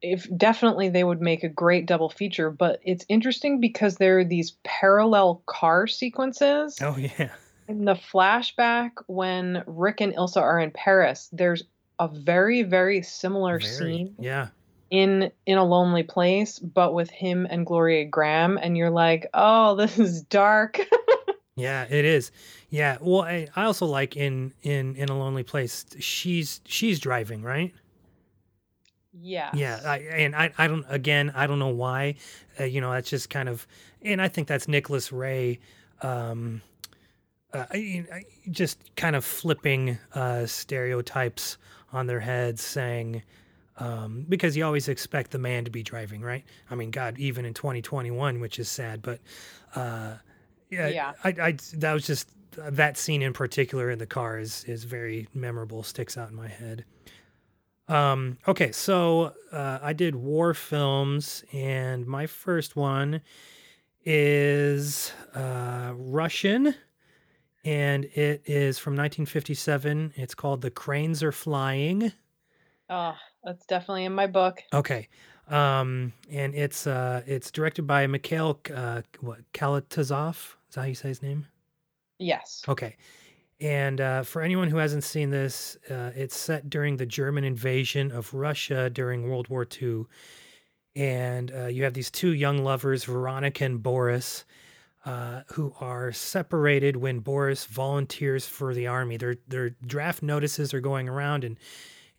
if 0.00 0.26
definitely 0.34 0.88
they 0.88 1.04
would 1.04 1.20
make 1.20 1.42
a 1.42 1.48
great 1.48 1.86
double 1.86 2.08
feature, 2.08 2.50
but 2.50 2.80
it's 2.84 3.04
interesting 3.08 3.60
because 3.60 3.96
there 3.96 4.20
are 4.20 4.24
these 4.24 4.52
parallel 4.62 5.42
car 5.46 5.86
sequences. 5.86 6.78
Oh 6.80 6.96
yeah, 6.96 7.30
In 7.68 7.84
the 7.84 7.94
flashback, 7.94 8.92
when 9.08 9.62
Rick 9.66 10.00
and 10.00 10.14
Ilsa 10.14 10.40
are 10.40 10.60
in 10.60 10.70
Paris, 10.70 11.28
there's 11.32 11.64
a 11.98 12.08
very, 12.08 12.62
very 12.62 13.02
similar 13.02 13.58
Very. 13.58 13.72
scene 13.72 14.14
Yeah, 14.18 14.48
in 14.90 15.30
in 15.46 15.56
a 15.58 15.64
lonely 15.64 16.02
place 16.02 16.58
but 16.58 16.92
with 16.94 17.10
him 17.10 17.46
and 17.48 17.64
Gloria 17.64 18.08
Grahame 18.10 18.58
and 18.60 18.76
you're 18.76 18.90
like 18.90 19.28
oh 19.34 19.74
this 19.76 19.98
is 19.98 20.22
dark 20.22 20.80
yeah, 21.56 21.84
it 21.90 22.04
is. 22.04 22.32
Yeah, 22.70 22.96
well, 23.00 23.22
I, 23.22 23.48
I 23.54 23.64
also 23.64 23.84
like 23.86 24.16
in 24.16 24.52
in 24.62 24.96
in 24.96 25.08
a 25.10 25.18
lonely 25.18 25.42
place. 25.42 25.84
She's 25.98 26.60
she's 26.64 26.98
driving, 27.00 27.42
right? 27.42 27.74
yeah 29.12 29.50
Yeah, 29.54 29.80
I, 29.84 29.98
and 29.98 30.34
I, 30.36 30.52
I 30.56 30.68
don't. 30.68 30.86
Again, 30.88 31.32
I 31.34 31.46
don't 31.46 31.58
know 31.58 31.68
why. 31.68 32.14
Uh, 32.58 32.64
you 32.64 32.80
know, 32.80 32.92
that's 32.92 33.10
just 33.10 33.28
kind 33.28 33.48
of, 33.48 33.66
and 34.02 34.22
I 34.22 34.28
think 34.28 34.48
that's 34.48 34.68
Nicholas 34.68 35.12
Ray, 35.12 35.58
um, 36.02 36.62
uh, 37.52 37.66
I- 37.72 38.06
I- 38.12 38.24
just 38.50 38.78
kind 38.96 39.16
of 39.16 39.24
flipping 39.24 39.98
uh, 40.14 40.46
stereotypes 40.46 41.58
on 41.92 42.06
their 42.06 42.20
heads, 42.20 42.62
saying, 42.62 43.22
um, 43.80 44.26
because 44.28 44.56
you 44.56 44.64
always 44.64 44.88
expect 44.88 45.30
the 45.30 45.38
man 45.38 45.64
to 45.64 45.70
be 45.70 45.82
driving, 45.82 46.20
right? 46.20 46.44
I 46.70 46.74
mean, 46.74 46.90
God, 46.90 47.18
even 47.18 47.44
in 47.44 47.54
2021, 47.54 48.38
which 48.38 48.58
is 48.58 48.68
sad, 48.68 49.02
but 49.02 49.20
uh, 49.74 50.14
yeah, 50.70 50.88
Yeah. 50.88 51.12
I, 51.24 51.28
I, 51.28 51.56
that 51.74 51.92
was 51.92 52.06
just 52.06 52.30
that 52.56 52.96
scene 52.98 53.22
in 53.22 53.32
particular 53.32 53.90
in 53.90 53.98
the 53.98 54.06
car 54.06 54.38
is 54.38 54.64
is 54.64 54.84
very 54.84 55.28
memorable, 55.34 55.82
sticks 55.82 56.18
out 56.18 56.30
in 56.30 56.36
my 56.36 56.48
head. 56.48 56.84
Um, 57.88 58.38
okay, 58.46 58.70
so 58.70 59.34
uh, 59.50 59.78
I 59.82 59.92
did 59.94 60.14
war 60.14 60.54
films, 60.54 61.42
and 61.52 62.06
my 62.06 62.26
first 62.26 62.76
one 62.76 63.20
is 64.04 65.12
uh, 65.34 65.92
Russian, 65.96 66.74
and 67.64 68.04
it 68.04 68.42
is 68.46 68.78
from 68.78 68.92
1957. 68.92 70.12
It's 70.16 70.34
called 70.34 70.60
The 70.60 70.70
Cranes 70.70 71.22
Are 71.22 71.32
Flying. 71.32 72.12
oh 72.88 73.16
that's 73.44 73.66
definitely 73.66 74.04
in 74.04 74.14
my 74.14 74.26
book 74.26 74.62
Okay. 74.72 75.08
Um, 75.48 76.12
and 76.30 76.54
it's 76.54 76.86
uh, 76.86 77.22
it's 77.26 77.50
directed 77.50 77.82
by 77.82 78.06
Mikhail 78.06 78.60
uh, 78.72 79.02
what 79.20 79.40
Kalatozov. 79.52 80.34
Is 80.68 80.74
that 80.74 80.82
how 80.82 80.86
you 80.86 80.94
say 80.94 81.08
his 81.08 81.22
name? 81.22 81.46
yes 82.18 82.62
Okay. 82.68 82.96
And 83.60 84.00
uh, 84.00 84.22
for 84.22 84.40
anyone 84.40 84.68
who 84.68 84.78
hasn't 84.78 85.04
seen 85.04 85.28
this, 85.28 85.76
uh, 85.90 86.12
it's 86.14 86.36
set 86.36 86.70
during 86.70 86.96
the 86.96 87.04
German 87.04 87.44
invasion 87.44 88.10
of 88.10 88.32
Russia 88.32 88.88
during 88.88 89.28
World 89.28 89.48
War 89.48 89.66
II. 89.80 90.06
And 90.96 91.52
uh, 91.54 91.66
you 91.66 91.84
have 91.84 91.92
these 91.92 92.10
two 92.10 92.32
young 92.32 92.64
lovers, 92.64 93.04
Veronica 93.04 93.64
and 93.64 93.82
Boris, 93.82 94.44
uh, 95.04 95.42
who 95.52 95.74
are 95.78 96.10
separated 96.10 96.96
when 96.96 97.20
Boris 97.20 97.66
volunteers 97.66 98.46
for 98.46 98.74
the 98.74 98.86
army. 98.86 99.16
Their 99.16 99.36
their 99.46 99.70
draft 99.86 100.22
notices 100.22 100.74
are 100.74 100.80
going 100.80 101.08
around, 101.08 101.44
and 101.44 101.58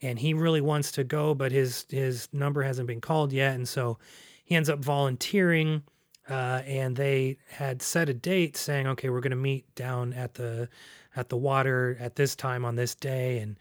and 0.02 0.19
he 0.19 0.34
really 0.34 0.61
wants 0.61 0.91
to 0.94 1.03
go, 1.03 1.34
but 1.34 1.52
his 1.52 1.86
his 1.90 2.28
number 2.34 2.64
hasn't 2.64 2.88
been 2.88 3.02
called 3.02 3.32
yet, 3.34 3.56
and 3.56 3.68
so 3.68 3.98
he 4.44 4.56
ends 4.56 4.69
up 4.69 4.80
volunteering. 4.80 5.84
Uh, 6.30 6.61
and 6.65 6.95
they 6.95 7.38
had 7.49 7.82
set 7.82 8.07
a 8.07 8.14
date, 8.14 8.56
saying, 8.56 8.88
"Okay, 8.88 9.10
we're 9.10 9.22
going 9.22 9.32
to 9.32 9.36
meet 9.36 9.73
down 9.76 10.14
at 10.14 10.36
the 10.36 10.69
at 11.15 11.30
the 11.30 11.38
water 11.38 11.98
at 11.99 12.15
this 12.15 12.36
time 12.36 12.64
on 12.64 12.76
this 12.76 12.95
day." 12.95 13.40
And 13.40 13.57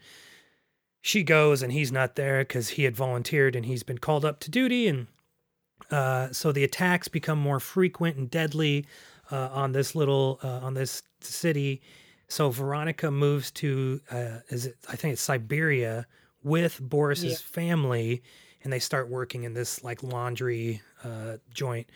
she 1.01 1.23
goes, 1.23 1.63
and 1.63 1.73
he's 1.73 1.91
not 1.91 2.15
there 2.15 2.41
because 2.41 2.69
he 2.69 2.83
had 2.83 2.95
volunteered 2.95 3.55
and 3.55 3.65
he's 3.65 3.83
been 3.83 3.97
called 3.97 4.23
up 4.23 4.39
to 4.41 4.51
duty. 4.51 4.87
And 4.87 5.07
uh, 5.89 6.31
so 6.31 6.51
the 6.51 6.63
attacks 6.63 7.07
become 7.07 7.39
more 7.39 7.59
frequent 7.59 8.17
and 8.17 8.29
deadly 8.29 8.85
uh, 9.31 9.49
on 9.51 9.71
this 9.71 9.95
little 9.95 10.39
uh, 10.43 10.59
on 10.59 10.75
this 10.75 11.01
city. 11.19 11.81
So 12.27 12.49
Veronica 12.49 13.11
moves 13.11 13.51
to 13.51 13.99
uh, 14.11 14.39
is 14.49 14.67
it 14.67 14.77
I 14.87 14.95
think 14.95 15.13
it's 15.13 15.21
Siberia 15.21 16.05
with 16.43 16.79
Boris's 16.81 17.31
Yeah. 17.31 17.37
family, 17.51 18.23
and 18.63 18.71
they 18.71 18.79
start 18.79 19.09
working 19.09 19.43
in 19.43 19.53
this 19.53 19.83
like 19.83 20.03
laundry 20.03 20.81
uh, 21.03 21.37
joint. 21.53 21.89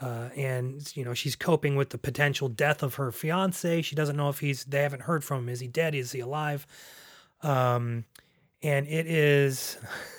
Uh, 0.00 0.30
and 0.36 0.90
you 0.96 1.04
know 1.04 1.14
she's 1.14 1.36
coping 1.36 1.76
with 1.76 1.90
the 1.90 1.98
potential 1.98 2.48
death 2.48 2.82
of 2.82 2.96
her 2.96 3.12
fiance. 3.12 3.82
She 3.82 3.94
doesn't 3.94 4.16
know 4.16 4.28
if 4.28 4.40
he's. 4.40 4.64
They 4.64 4.82
haven't 4.82 5.02
heard 5.02 5.22
from 5.24 5.40
him. 5.44 5.48
Is 5.48 5.60
he 5.60 5.68
dead? 5.68 5.94
Is 5.94 6.10
he 6.12 6.20
alive? 6.20 6.66
Um, 7.42 8.04
and 8.62 8.86
it 8.88 9.06
is. 9.06 9.78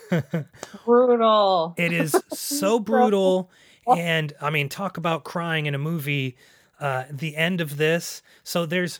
brutal 0.85 1.73
It 1.77 1.91
is 1.91 2.15
so 2.31 2.79
brutal. 2.91 3.49
And 3.87 4.31
I 4.39 4.49
mean, 4.49 4.69
talk 4.69 4.97
about 4.97 5.23
crying 5.23 5.65
in 5.65 5.75
a 5.75 5.79
movie. 5.79 6.37
Uh, 6.79 7.03
the 7.11 7.35
end 7.35 7.61
of 7.61 7.77
this. 7.77 8.21
So 8.43 8.65
there's, 8.65 8.99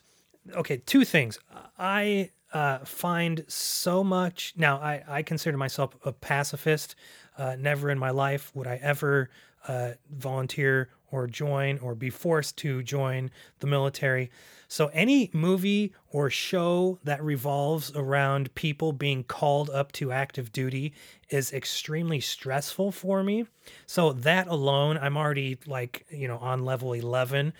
okay, 0.53 0.77
two 0.77 1.03
things. 1.05 1.39
I 1.77 2.29
uh, 2.53 2.79
find 2.85 3.43
so 3.47 4.03
much. 4.03 4.53
Now, 4.55 4.77
I, 4.77 5.03
I 5.07 5.23
consider 5.23 5.57
myself 5.57 5.95
a 6.05 6.13
pacifist. 6.13 6.95
Uh, 7.37 7.55
never 7.57 7.89
in 7.89 7.97
my 7.97 8.11
life 8.11 8.51
would 8.53 8.67
I 8.67 8.79
ever 8.81 9.29
uh, 9.67 9.91
volunteer 10.11 10.89
or 11.11 11.27
join 11.27 11.77
or 11.79 11.95
be 11.95 12.09
forced 12.09 12.57
to 12.57 12.83
join 12.83 13.31
the 13.59 13.67
military. 13.67 14.29
So, 14.67 14.87
any 14.87 15.29
movie 15.33 15.93
or 16.09 16.29
show 16.29 16.99
that 17.03 17.23
revolves 17.23 17.91
around 17.95 18.53
people 18.55 18.93
being 18.93 19.23
called 19.23 19.69
up 19.69 19.91
to 19.93 20.11
active 20.11 20.51
duty 20.51 20.93
is 21.29 21.53
extremely 21.53 22.19
stressful 22.19 22.91
for 22.91 23.23
me. 23.23 23.45
So, 23.85 24.13
that 24.13 24.47
alone, 24.47 24.97
I'm 24.97 25.17
already 25.17 25.57
like, 25.65 26.05
you 26.09 26.27
know, 26.27 26.37
on 26.37 26.65
level 26.65 26.93
11. 26.93 27.53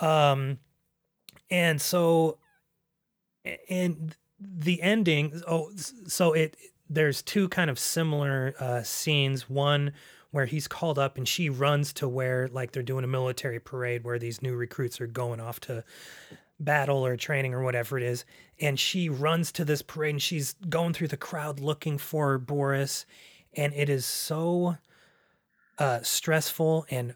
Um, 0.00 0.58
and 1.50 1.80
so, 1.80 2.38
and 3.68 4.16
the 4.40 4.80
ending, 4.82 5.42
oh, 5.46 5.70
so 6.06 6.32
it, 6.32 6.56
there's 6.88 7.22
two 7.22 7.48
kind 7.48 7.70
of 7.70 7.78
similar 7.78 8.54
uh, 8.58 8.82
scenes. 8.82 9.48
One 9.48 9.92
where 10.30 10.46
he's 10.46 10.66
called 10.66 10.98
up 10.98 11.16
and 11.16 11.28
she 11.28 11.48
runs 11.48 11.92
to 11.92 12.08
where 12.08 12.48
like 12.48 12.72
they're 12.72 12.82
doing 12.82 13.04
a 13.04 13.08
military 13.08 13.60
parade 13.60 14.02
where 14.02 14.18
these 14.18 14.42
new 14.42 14.56
recruits 14.56 15.00
are 15.00 15.06
going 15.06 15.38
off 15.38 15.60
to 15.60 15.84
battle 16.58 17.06
or 17.06 17.16
training 17.16 17.54
or 17.54 17.62
whatever 17.62 17.96
it 17.96 18.02
is. 18.02 18.24
And 18.58 18.78
she 18.78 19.08
runs 19.08 19.52
to 19.52 19.64
this 19.64 19.80
parade 19.80 20.14
and 20.14 20.22
she's 20.22 20.54
going 20.68 20.92
through 20.92 21.08
the 21.08 21.16
crowd 21.16 21.60
looking 21.60 21.98
for 21.98 22.36
Boris. 22.38 23.06
And 23.56 23.72
it 23.74 23.88
is 23.88 24.04
so 24.04 24.76
uh 25.78 26.00
stressful 26.02 26.86
and 26.90 27.14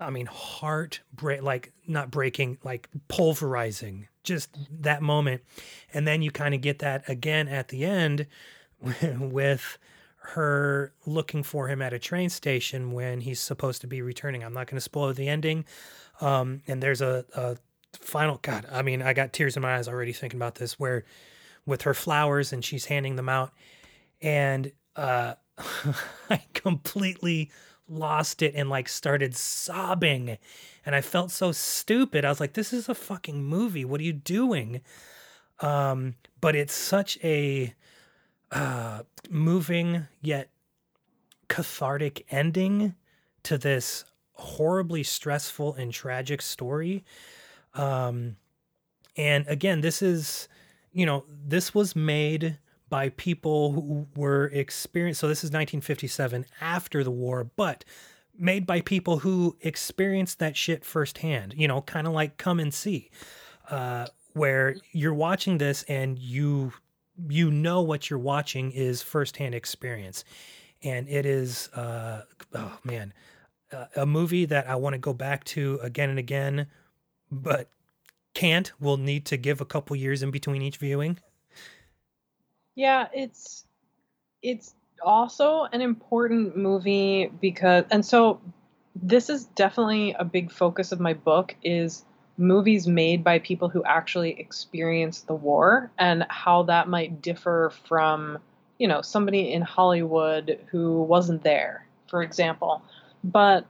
I 0.00 0.10
mean, 0.10 0.26
heart 0.26 1.00
break, 1.12 1.42
like 1.42 1.72
not 1.86 2.10
breaking, 2.10 2.58
like 2.64 2.88
pulverizing, 3.08 4.08
just 4.24 4.56
that 4.82 5.02
moment. 5.02 5.42
And 5.92 6.06
then 6.06 6.22
you 6.22 6.30
kind 6.30 6.54
of 6.54 6.60
get 6.60 6.80
that 6.80 7.08
again 7.08 7.48
at 7.48 7.68
the 7.68 7.84
end 7.84 8.26
with 9.18 9.78
her 10.16 10.92
looking 11.04 11.42
for 11.42 11.68
him 11.68 11.82
at 11.82 11.92
a 11.92 11.98
train 11.98 12.30
station 12.30 12.92
when 12.92 13.20
he's 13.20 13.40
supposed 13.40 13.82
to 13.82 13.86
be 13.86 14.00
returning. 14.00 14.42
I'm 14.42 14.54
not 14.54 14.66
going 14.66 14.76
to 14.76 14.80
spoil 14.80 15.12
the 15.12 15.28
ending. 15.28 15.66
Um, 16.20 16.62
and 16.66 16.82
there's 16.82 17.02
a, 17.02 17.24
a 17.34 17.56
final, 17.92 18.38
God, 18.42 18.66
I 18.72 18.82
mean, 18.82 19.02
I 19.02 19.12
got 19.12 19.32
tears 19.32 19.56
in 19.56 19.62
my 19.62 19.76
eyes 19.76 19.86
already 19.86 20.12
thinking 20.12 20.38
about 20.38 20.54
this, 20.54 20.78
where 20.80 21.04
with 21.66 21.82
her 21.82 21.94
flowers 21.94 22.52
and 22.52 22.64
she's 22.64 22.86
handing 22.86 23.16
them 23.16 23.28
out. 23.28 23.52
And 24.22 24.72
uh, 24.96 25.34
I 26.30 26.42
completely 26.54 27.50
lost 27.88 28.42
it 28.42 28.54
and 28.54 28.68
like 28.70 28.88
started 28.88 29.34
sobbing. 29.34 30.38
And 30.86 30.94
I 30.94 31.00
felt 31.00 31.30
so 31.30 31.52
stupid. 31.52 32.24
I 32.24 32.28
was 32.28 32.40
like, 32.40 32.54
this 32.54 32.72
is 32.72 32.88
a 32.88 32.94
fucking 32.94 33.42
movie. 33.42 33.84
What 33.84 34.00
are 34.00 34.04
you 34.04 34.12
doing? 34.12 34.80
Um, 35.60 36.14
but 36.40 36.56
it's 36.56 36.74
such 36.74 37.18
a 37.22 37.74
uh, 38.50 39.02
moving 39.30 40.06
yet 40.20 40.50
cathartic 41.48 42.26
ending 42.30 42.94
to 43.44 43.58
this 43.58 44.04
horribly 44.32 45.02
stressful 45.02 45.74
and 45.74 45.92
tragic 45.92 46.42
story. 46.42 47.04
Um, 47.74 48.36
and 49.16 49.46
again, 49.46 49.80
this 49.80 50.02
is, 50.02 50.48
you 50.92 51.06
know, 51.06 51.24
this 51.28 51.74
was 51.74 51.94
made 51.94 52.58
by 52.94 53.08
people 53.08 53.72
who 53.72 54.06
were 54.14 54.46
experienced. 54.52 55.18
So 55.18 55.26
this 55.26 55.38
is 55.38 55.50
1957 55.50 56.46
after 56.60 57.02
the 57.02 57.10
war, 57.10 57.42
but 57.42 57.84
made 58.38 58.68
by 58.68 58.82
people 58.82 59.18
who 59.18 59.56
experienced 59.62 60.38
that 60.38 60.56
shit 60.56 60.84
firsthand, 60.84 61.54
you 61.56 61.66
know, 61.66 61.80
kind 61.80 62.06
of 62.06 62.12
like 62.12 62.36
come 62.36 62.60
and 62.60 62.72
see, 62.72 63.10
uh, 63.68 64.06
where 64.34 64.76
you're 64.92 65.12
watching 65.12 65.58
this 65.58 65.82
and 65.88 66.20
you 66.20 66.72
you 67.28 67.50
know 67.50 67.82
what 67.82 68.10
you're 68.10 68.18
watching 68.20 68.70
is 68.70 69.02
firsthand 69.02 69.56
experience, 69.56 70.24
and 70.84 71.08
it 71.08 71.26
is 71.26 71.70
uh, 71.74 72.22
oh 72.54 72.78
man, 72.84 73.12
uh, 73.72 73.86
a 73.96 74.06
movie 74.06 74.44
that 74.44 74.68
I 74.68 74.76
want 74.76 74.92
to 74.92 75.00
go 75.00 75.12
back 75.12 75.42
to 75.46 75.80
again 75.82 76.10
and 76.10 76.18
again, 76.20 76.68
but 77.28 77.68
can't. 78.34 78.70
Will 78.78 78.98
need 78.98 79.26
to 79.26 79.36
give 79.36 79.60
a 79.60 79.64
couple 79.64 79.96
years 79.96 80.22
in 80.22 80.30
between 80.30 80.62
each 80.62 80.76
viewing. 80.76 81.18
Yeah, 82.74 83.08
it's 83.12 83.64
it's 84.42 84.74
also 85.02 85.64
an 85.64 85.80
important 85.82 86.56
movie 86.56 87.30
because 87.40 87.84
and 87.90 88.04
so 88.04 88.40
this 88.96 89.30
is 89.30 89.44
definitely 89.46 90.14
a 90.18 90.24
big 90.24 90.50
focus 90.52 90.92
of 90.92 91.00
my 91.00 91.14
book 91.14 91.54
is 91.62 92.04
movies 92.38 92.86
made 92.86 93.24
by 93.24 93.38
people 93.38 93.68
who 93.68 93.84
actually 93.84 94.38
experienced 94.40 95.26
the 95.26 95.34
war 95.34 95.90
and 95.98 96.26
how 96.28 96.64
that 96.64 96.88
might 96.88 97.22
differ 97.22 97.72
from, 97.86 98.38
you 98.78 98.88
know, 98.88 99.02
somebody 99.02 99.52
in 99.52 99.62
Hollywood 99.62 100.58
who 100.70 101.02
wasn't 101.02 101.42
there, 101.44 101.86
for 102.08 102.22
example. 102.22 102.82
But 103.22 103.66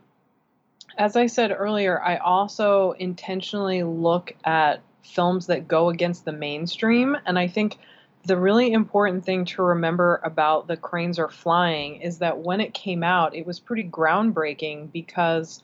as 0.97 1.17
I 1.17 1.27
said 1.27 1.55
earlier, 1.57 2.01
I 2.01 2.17
also 2.19 2.93
intentionally 2.93 3.83
look 3.83 4.35
at 4.45 4.81
films 5.03 5.47
that 5.49 5.69
go 5.69 5.89
against 5.91 6.25
the 6.25 6.33
mainstream. 6.33 7.17
And 7.27 7.39
I 7.39 7.49
think 7.49 7.79
the 8.25 8.37
really 8.37 8.73
important 8.73 9.25
thing 9.25 9.45
to 9.45 9.63
remember 9.63 10.21
about 10.25 10.67
The 10.67 10.77
Cranes 10.77 11.19
Are 11.19 11.29
Flying 11.29 11.97
is 11.97 12.19
that 12.19 12.39
when 12.39 12.61
it 12.61 12.73
came 12.73 13.03
out, 13.03 13.35
it 13.35 13.47
was 13.47 13.61
pretty 13.61 13.85
groundbreaking 13.85 14.93
because 14.93 15.63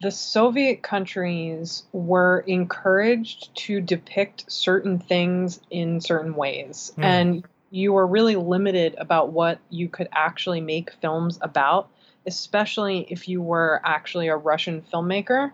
the 0.00 0.10
Soviet 0.10 0.82
countries 0.82 1.84
were 1.92 2.40
encouraged 2.46 3.54
to 3.54 3.80
depict 3.80 4.50
certain 4.50 4.98
things 4.98 5.60
in 5.70 6.00
certain 6.00 6.34
ways. 6.34 6.92
Mm. 6.98 7.04
And 7.04 7.44
you 7.70 7.92
were 7.92 8.06
really 8.06 8.36
limited 8.36 8.94
about 8.98 9.32
what 9.32 9.58
you 9.70 9.88
could 9.88 10.08
actually 10.12 10.60
make 10.60 10.92
films 11.00 11.38
about, 11.40 11.88
especially 12.26 13.06
if 13.08 13.28
you 13.28 13.40
were 13.40 13.80
actually 13.84 14.28
a 14.28 14.36
Russian 14.36 14.82
filmmaker. 14.92 15.52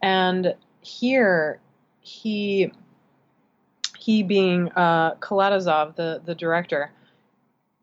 And 0.00 0.54
here, 0.80 1.60
he, 2.00 2.72
he 4.00 4.22
being 4.22 4.70
uh, 4.72 5.14
Kalatozov, 5.16 5.96
the, 5.96 6.22
the 6.24 6.34
director, 6.34 6.90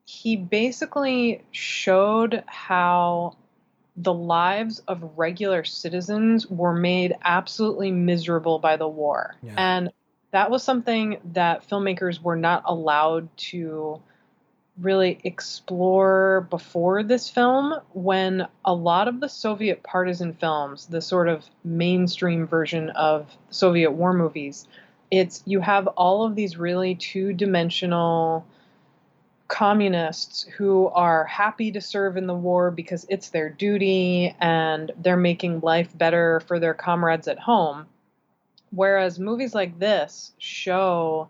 he 0.06 0.36
basically 0.36 1.44
showed 1.52 2.44
how 2.48 3.36
the 3.96 4.14
lives 4.14 4.80
of 4.88 5.18
regular 5.18 5.64
citizens 5.64 6.48
were 6.48 6.74
made 6.74 7.16
absolutely 7.24 7.92
miserable 7.92 8.60
by 8.60 8.78
the 8.78 8.88
war. 8.88 9.36
Yeah. 9.44 9.54
And 9.58 9.92
that 10.32 10.50
was 10.50 10.64
something 10.64 11.18
that 11.34 11.68
filmmakers 11.70 12.22
were 12.22 12.36
not 12.36 12.64
allowed 12.66 13.36
to 13.38 14.02
really 14.80 15.20
explore 15.24 16.48
before 16.50 17.02
this 17.02 17.30
film 17.30 17.74
when 17.94 18.48
a 18.64 18.74
lot 18.74 19.08
of 19.08 19.20
the 19.20 19.28
Soviet 19.30 19.82
partisan 19.82 20.34
films, 20.34 20.86
the 20.86 21.02
sort 21.02 21.28
of 21.28 21.46
mainstream 21.64 22.46
version 22.46 22.92
of 22.92 23.36
Soviet 23.50 23.92
war 23.92 24.14
movies, 24.14 24.68
it's 25.10 25.44
you 25.46 25.62
have 25.62 25.88
all 25.88 26.26
of 26.26 26.36
these 26.36 26.58
really 26.58 26.96
two-dimensional 26.96 28.46
communists 29.48 30.44
who 30.58 30.88
are 30.88 31.24
happy 31.24 31.72
to 31.72 31.80
serve 31.80 32.18
in 32.18 32.28
the 32.28 32.34
war 32.34 32.70
because 32.70 33.06
it's 33.10 33.30
their 33.30 33.50
duty 33.50 34.36
and 34.42 34.92
they're 34.98 35.16
making 35.16 35.62
life 35.62 35.98
better 35.98 36.42
for 36.42 36.60
their 36.60 36.74
comrades 36.74 37.28
at 37.28 37.40
home. 37.40 37.86
Whereas 38.72 39.20
movies 39.20 39.56
like 39.56 39.80
this 39.80 40.34
show 40.38 41.30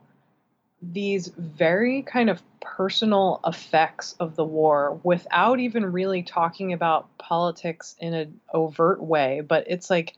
these 0.82 1.28
very 1.38 2.04
kind 2.04 2.30
of 2.30 2.42
personal 2.60 3.40
effects 3.46 4.16
of 4.20 4.36
the 4.36 4.44
war 4.44 5.00
without 5.04 5.60
even 5.60 5.92
really 5.92 6.22
talking 6.22 6.74
about 6.74 7.18
politics 7.18 7.96
in 8.00 8.14
an 8.14 8.40
overt 8.54 9.02
way. 9.02 9.42
But 9.42 9.66
it's 9.68 9.90
like, 9.90 10.16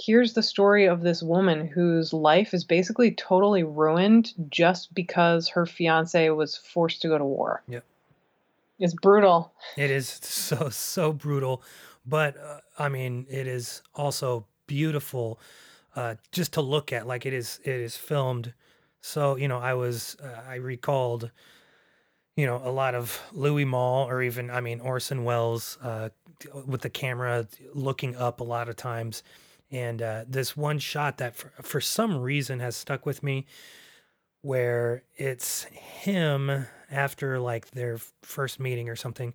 here's 0.00 0.32
the 0.32 0.42
story 0.42 0.86
of 0.86 1.02
this 1.02 1.22
woman 1.22 1.66
whose 1.66 2.12
life 2.12 2.54
is 2.54 2.64
basically 2.64 3.12
totally 3.12 3.62
ruined 3.62 4.32
just 4.48 4.94
because 4.94 5.48
her 5.48 5.66
fiance 5.66 6.30
was 6.30 6.56
forced 6.56 7.02
to 7.02 7.08
go 7.08 7.18
to 7.18 7.24
war. 7.24 7.62
Yep. 7.68 7.84
It's 8.78 8.94
brutal. 8.94 9.52
It 9.76 9.90
is 9.90 10.08
so 10.08 10.70
so 10.70 11.12
brutal, 11.12 11.62
but 12.06 12.36
uh, 12.38 12.60
I 12.78 12.88
mean, 12.88 13.26
it 13.28 13.46
is 13.46 13.82
also 13.94 14.46
beautiful 14.66 15.38
uh, 15.94 16.14
just 16.32 16.54
to 16.54 16.62
look 16.62 16.92
at. 16.92 17.06
Like 17.06 17.26
it 17.26 17.34
is, 17.34 17.60
it 17.62 17.74
is 17.74 17.96
filmed. 17.96 18.54
So 19.02 19.36
you 19.36 19.48
know, 19.48 19.58
I 19.58 19.74
was 19.74 20.16
uh, 20.22 20.48
I 20.48 20.54
recalled, 20.54 21.30
you 22.36 22.46
know, 22.46 22.62
a 22.64 22.70
lot 22.70 22.94
of 22.94 23.20
Louis 23.32 23.66
Malle 23.66 24.06
or 24.08 24.22
even 24.22 24.50
I 24.50 24.62
mean 24.62 24.80
Orson 24.80 25.24
Welles 25.24 25.76
uh, 25.82 26.08
with 26.64 26.80
the 26.80 26.90
camera 26.90 27.46
looking 27.74 28.16
up 28.16 28.40
a 28.40 28.44
lot 28.44 28.70
of 28.70 28.76
times 28.76 29.22
and 29.70 30.02
uh, 30.02 30.24
this 30.28 30.56
one 30.56 30.78
shot 30.78 31.18
that 31.18 31.36
for, 31.36 31.52
for 31.62 31.80
some 31.80 32.18
reason 32.18 32.60
has 32.60 32.76
stuck 32.76 33.06
with 33.06 33.22
me 33.22 33.46
where 34.42 35.04
it's 35.16 35.64
him 35.64 36.66
after 36.90 37.38
like 37.38 37.70
their 37.70 37.98
first 38.22 38.58
meeting 38.58 38.88
or 38.88 38.96
something. 38.96 39.34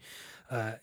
Uh, 0.50 0.74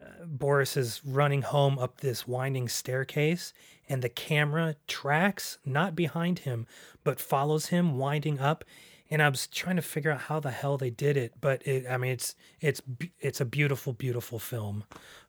uh, 0.00 0.24
Boris 0.26 0.76
is 0.76 1.00
running 1.04 1.42
home 1.42 1.78
up 1.78 2.00
this 2.00 2.26
winding 2.26 2.68
staircase, 2.68 3.52
and 3.88 4.02
the 4.02 4.08
camera 4.08 4.76
tracks 4.86 5.58
not 5.64 5.94
behind 5.94 6.40
him, 6.40 6.66
but 7.04 7.20
follows 7.20 7.66
him 7.66 7.98
winding 7.98 8.40
up. 8.40 8.64
And 9.10 9.22
I 9.22 9.28
was 9.28 9.46
trying 9.46 9.76
to 9.76 9.82
figure 9.82 10.10
out 10.10 10.22
how 10.22 10.40
the 10.40 10.50
hell 10.50 10.78
they 10.78 10.88
did 10.90 11.16
it, 11.16 11.34
but 11.40 11.66
it, 11.66 11.86
I 11.88 11.98
mean, 11.98 12.12
it's 12.12 12.34
it's 12.60 12.80
it's 13.20 13.40
a 13.40 13.44
beautiful, 13.44 13.92
beautiful 13.92 14.38
film 14.38 14.84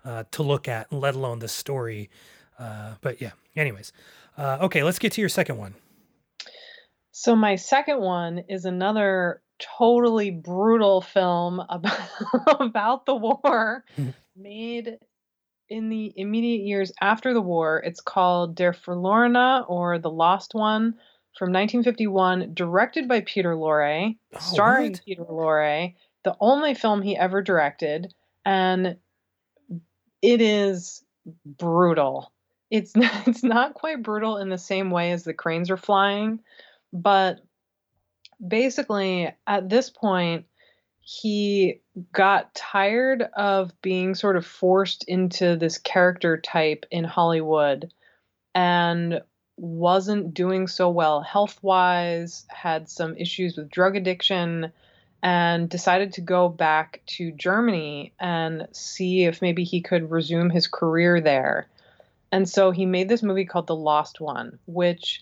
uh, 0.05 0.23
to 0.31 0.43
look 0.43 0.67
at, 0.67 0.91
let 0.91 1.15
alone 1.15 1.39
the 1.39 1.49
story. 1.49 2.09
Uh, 2.63 2.95
but 3.01 3.21
yeah, 3.21 3.31
anyways. 3.55 3.91
Uh, 4.37 4.57
okay, 4.61 4.83
let's 4.83 4.99
get 4.99 5.11
to 5.13 5.21
your 5.21 5.29
second 5.29 5.57
one. 5.57 5.75
So 7.11 7.35
my 7.35 7.55
second 7.55 7.99
one 7.99 8.43
is 8.49 8.65
another 8.65 9.41
totally 9.77 10.31
brutal 10.31 11.01
film 11.01 11.59
about 11.69 12.09
about 12.59 13.05
the 13.05 13.15
war 13.15 13.83
made 14.35 14.97
in 15.69 15.89
the 15.89 16.13
immediate 16.15 16.65
years 16.65 16.91
after 17.01 17.33
the 17.33 17.41
war. 17.41 17.81
It's 17.85 18.01
called 18.01 18.55
Der 18.55 18.73
Verlorene 18.73 19.65
or 19.67 19.99
The 19.99 20.09
Lost 20.09 20.53
One 20.55 20.95
from 21.37 21.51
1951, 21.51 22.53
directed 22.53 23.07
by 23.07 23.21
Peter 23.21 23.55
Lorre, 23.55 24.15
oh, 24.33 24.39
starring 24.39 24.91
what? 24.91 25.01
Peter 25.03 25.23
Lorre, 25.23 25.95
the 26.23 26.35
only 26.39 26.75
film 26.75 27.01
he 27.01 27.17
ever 27.17 27.41
directed, 27.41 28.13
and 28.45 28.97
it 30.21 30.41
is 30.41 31.03
brutal 31.45 32.32
it's 32.73 32.93
it's 33.27 33.43
not 33.43 33.75
quite 33.75 34.03
brutal 34.03 34.37
in 34.37 34.49
the 34.49 34.57
same 34.57 34.89
way 34.89 35.11
as 35.11 35.23
the 35.23 35.33
cranes 35.33 35.69
are 35.69 35.77
flying, 35.77 36.39
but 36.91 37.39
basically 38.45 39.31
at 39.47 39.69
this 39.69 39.89
point 39.89 40.45
he 40.99 41.81
got 42.11 42.53
tired 42.55 43.21
of 43.35 43.79
being 43.81 44.15
sort 44.15 44.37
of 44.37 44.45
forced 44.45 45.03
into 45.07 45.55
this 45.55 45.77
character 45.77 46.37
type 46.37 46.85
in 46.91 47.03
Hollywood 47.03 47.91
and 48.55 49.21
wasn't 49.57 50.33
doing 50.33 50.67
so 50.67 50.89
well 50.89 51.21
health 51.21 51.59
wise, 51.61 52.45
had 52.49 52.89
some 52.89 53.15
issues 53.17 53.55
with 53.55 53.69
drug 53.69 53.95
addiction, 53.95 54.71
and 55.21 55.69
decided 55.69 56.13
to 56.13 56.21
go 56.21 56.49
back 56.49 57.01
to 57.05 57.31
Germany 57.31 58.13
and 58.19 58.67
see 58.71 59.25
if 59.25 59.41
maybe 59.41 59.63
he 59.63 59.81
could 59.81 60.09
resume 60.09 60.49
his 60.49 60.67
career 60.67 61.21
there. 61.21 61.67
And 62.33 62.49
so 62.49 62.71
he 62.71 62.87
made 62.87 63.09
this 63.09 63.21
movie 63.21 63.45
called 63.45 63.67
The 63.67 63.75
Lost 63.75 64.19
One, 64.19 64.57
which 64.65 65.21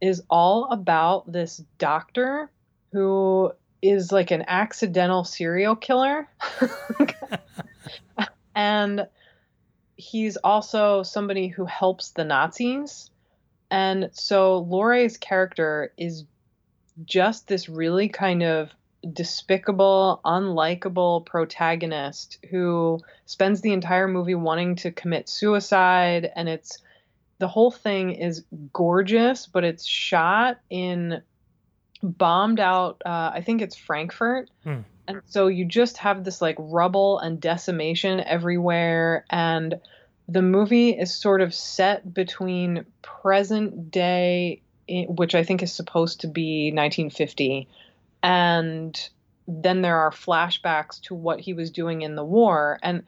is 0.00 0.22
all 0.30 0.70
about 0.70 1.30
this 1.30 1.56
doctor 1.76 2.52
who 2.92 3.50
is 3.82 4.12
like 4.12 4.30
an 4.30 4.44
accidental 4.46 5.24
serial 5.24 5.74
killer. 5.74 6.28
and 8.54 9.08
he's 9.96 10.36
also 10.36 11.02
somebody 11.02 11.48
who 11.48 11.64
helps 11.64 12.10
the 12.10 12.22
Nazis. 12.22 13.10
And 13.68 14.10
so 14.12 14.58
Lorre's 14.58 15.16
character 15.16 15.92
is 15.98 16.26
just 17.04 17.48
this 17.48 17.68
really 17.68 18.08
kind 18.08 18.44
of 18.44 18.70
despicable, 19.10 20.20
unlikable 20.24 21.24
protagonist 21.26 22.38
who 22.50 23.00
spends 23.26 23.60
the 23.60 23.72
entire 23.72 24.08
movie 24.08 24.34
wanting 24.34 24.76
to 24.76 24.90
commit 24.90 25.28
suicide. 25.28 26.30
And 26.34 26.48
it's 26.48 26.78
the 27.38 27.48
whole 27.48 27.70
thing 27.70 28.12
is 28.12 28.44
gorgeous, 28.72 29.46
but 29.46 29.64
it's 29.64 29.84
shot 29.84 30.60
in 30.70 31.22
bombed 32.02 32.60
out, 32.60 33.02
uh, 33.04 33.30
I 33.34 33.42
think 33.44 33.62
it's 33.62 33.76
Frankfurt. 33.76 34.50
Hmm. 34.64 34.80
And 35.08 35.22
so 35.26 35.48
you 35.48 35.64
just 35.64 35.98
have 35.98 36.24
this 36.24 36.40
like 36.40 36.56
rubble 36.58 37.18
and 37.18 37.40
decimation 37.40 38.20
everywhere. 38.20 39.24
And 39.30 39.80
the 40.28 40.42
movie 40.42 40.90
is 40.90 41.14
sort 41.14 41.40
of 41.40 41.54
set 41.54 42.12
between 42.14 42.86
present 43.02 43.90
day, 43.90 44.62
which 44.88 45.34
I 45.34 45.42
think 45.42 45.62
is 45.62 45.72
supposed 45.72 46.20
to 46.20 46.28
be 46.28 46.70
1950, 46.72 47.68
and 48.22 49.08
then 49.48 49.82
there 49.82 49.98
are 49.98 50.10
flashbacks 50.10 51.00
to 51.02 51.14
what 51.14 51.40
he 51.40 51.52
was 51.52 51.70
doing 51.70 52.02
in 52.02 52.14
the 52.14 52.24
war. 52.24 52.78
And 52.82 53.02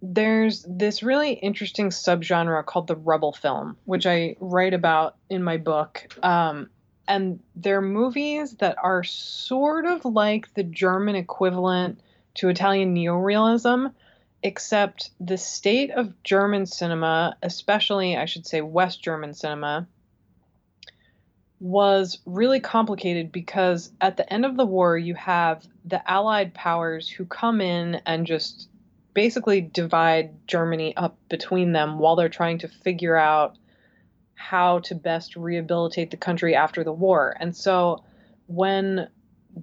there's 0.00 0.64
this 0.68 1.02
really 1.02 1.32
interesting 1.32 1.90
subgenre 1.90 2.64
called 2.64 2.88
the 2.88 2.96
rubble 2.96 3.32
film, 3.32 3.76
which 3.84 4.06
I 4.06 4.36
write 4.40 4.74
about 4.74 5.16
in 5.30 5.42
my 5.44 5.58
book. 5.58 6.18
Um, 6.22 6.70
and 7.06 7.40
they're 7.54 7.82
movies 7.82 8.56
that 8.56 8.76
are 8.82 9.04
sort 9.04 9.86
of 9.86 10.04
like 10.04 10.52
the 10.54 10.62
German 10.62 11.14
equivalent 11.14 12.00
to 12.34 12.48
Italian 12.48 12.94
neorealism, 12.94 13.92
except 14.42 15.10
the 15.20 15.38
state 15.38 15.90
of 15.90 16.22
German 16.22 16.66
cinema, 16.66 17.36
especially 17.42 18.16
I 18.16 18.24
should 18.24 18.46
say 18.46 18.60
West 18.60 19.02
German 19.02 19.34
cinema, 19.34 19.86
was 21.62 22.18
really 22.26 22.58
complicated 22.58 23.30
because 23.30 23.92
at 24.00 24.16
the 24.16 24.32
end 24.32 24.44
of 24.44 24.56
the 24.56 24.66
war, 24.66 24.98
you 24.98 25.14
have 25.14 25.64
the 25.84 26.10
Allied 26.10 26.52
powers 26.52 27.08
who 27.08 27.24
come 27.24 27.60
in 27.60 28.00
and 28.04 28.26
just 28.26 28.68
basically 29.14 29.60
divide 29.60 30.48
Germany 30.48 30.96
up 30.96 31.16
between 31.28 31.70
them 31.70 32.00
while 32.00 32.16
they're 32.16 32.28
trying 32.28 32.58
to 32.58 32.68
figure 32.68 33.16
out 33.16 33.56
how 34.34 34.80
to 34.80 34.96
best 34.96 35.36
rehabilitate 35.36 36.10
the 36.10 36.16
country 36.16 36.56
after 36.56 36.82
the 36.82 36.92
war. 36.92 37.36
And 37.38 37.54
so 37.56 38.02
when 38.48 39.08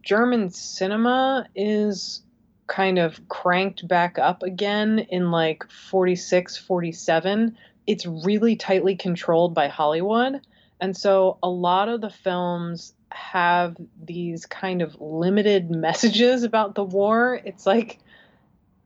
German 0.01 0.51
cinema 0.51 1.47
is 1.53 2.21
kind 2.67 2.97
of 2.97 3.27
cranked 3.27 3.85
back 3.89 4.17
up 4.17 4.41
again 4.41 4.99
in 4.99 5.31
like 5.31 5.69
46, 5.69 6.55
47, 6.59 7.57
it's 7.87 8.05
really 8.05 8.55
tightly 8.55 8.95
controlled 8.95 9.53
by 9.53 9.67
Hollywood. 9.67 10.39
And 10.79 10.95
so 10.95 11.37
a 11.43 11.49
lot 11.49 11.89
of 11.89 12.01
the 12.01 12.09
films 12.09 12.93
have 13.11 13.75
these 14.03 14.45
kind 14.45 14.81
of 14.81 14.99
limited 14.99 15.69
messages 15.71 16.43
about 16.43 16.75
the 16.75 16.83
war. 16.83 17.39
It's 17.43 17.65
like 17.65 17.99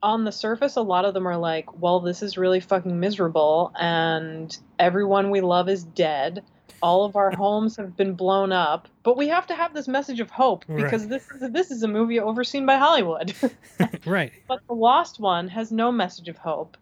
on 0.03 0.26
the 0.26 0.32
surface, 0.32 0.76
a 0.76 0.82
lot 0.82 1.06
of 1.06 1.14
them 1.14 1.28
are 1.28 1.38
like, 1.38 1.82
well, 1.82 2.02
this 2.02 2.22
is 2.22 2.38
really 2.38 2.60
fucking 2.60 2.99
miserable, 2.99 3.72
and 3.80 4.56
everyone 4.78 5.32
we 5.32 5.40
love 5.40 5.70
is 5.70 5.84
dead. 5.84 6.44
All 6.82 7.06
of 7.06 7.15
our 7.15 7.32
homes 7.32 7.78
have 7.78 7.95
been 7.95 8.14
blown 8.14 8.52
up, 8.52 8.90
but 9.03 9.15
we 9.15 9.30
have 9.30 9.48
to 9.48 9.56
have 9.56 9.74
this 9.74 9.88
message 9.88 10.20
of 10.20 10.30
hope 10.30 10.65
because 10.68 11.03
right. 11.03 11.10
this 11.10 11.30
is 11.32 11.52
this 11.52 11.72
is 11.72 11.82
a 11.84 11.88
movie 11.88 12.20
overseen 12.20 12.65
by 12.65 12.76
Hollywood. 12.76 13.34
right. 14.06 14.34
But 14.49 14.60
the 14.68 14.74
Lost 14.74 15.22
One 15.22 15.48
has 15.48 15.72
no 15.72 15.94
message 15.94 16.28
of 16.28 16.38
hope, 16.38 16.76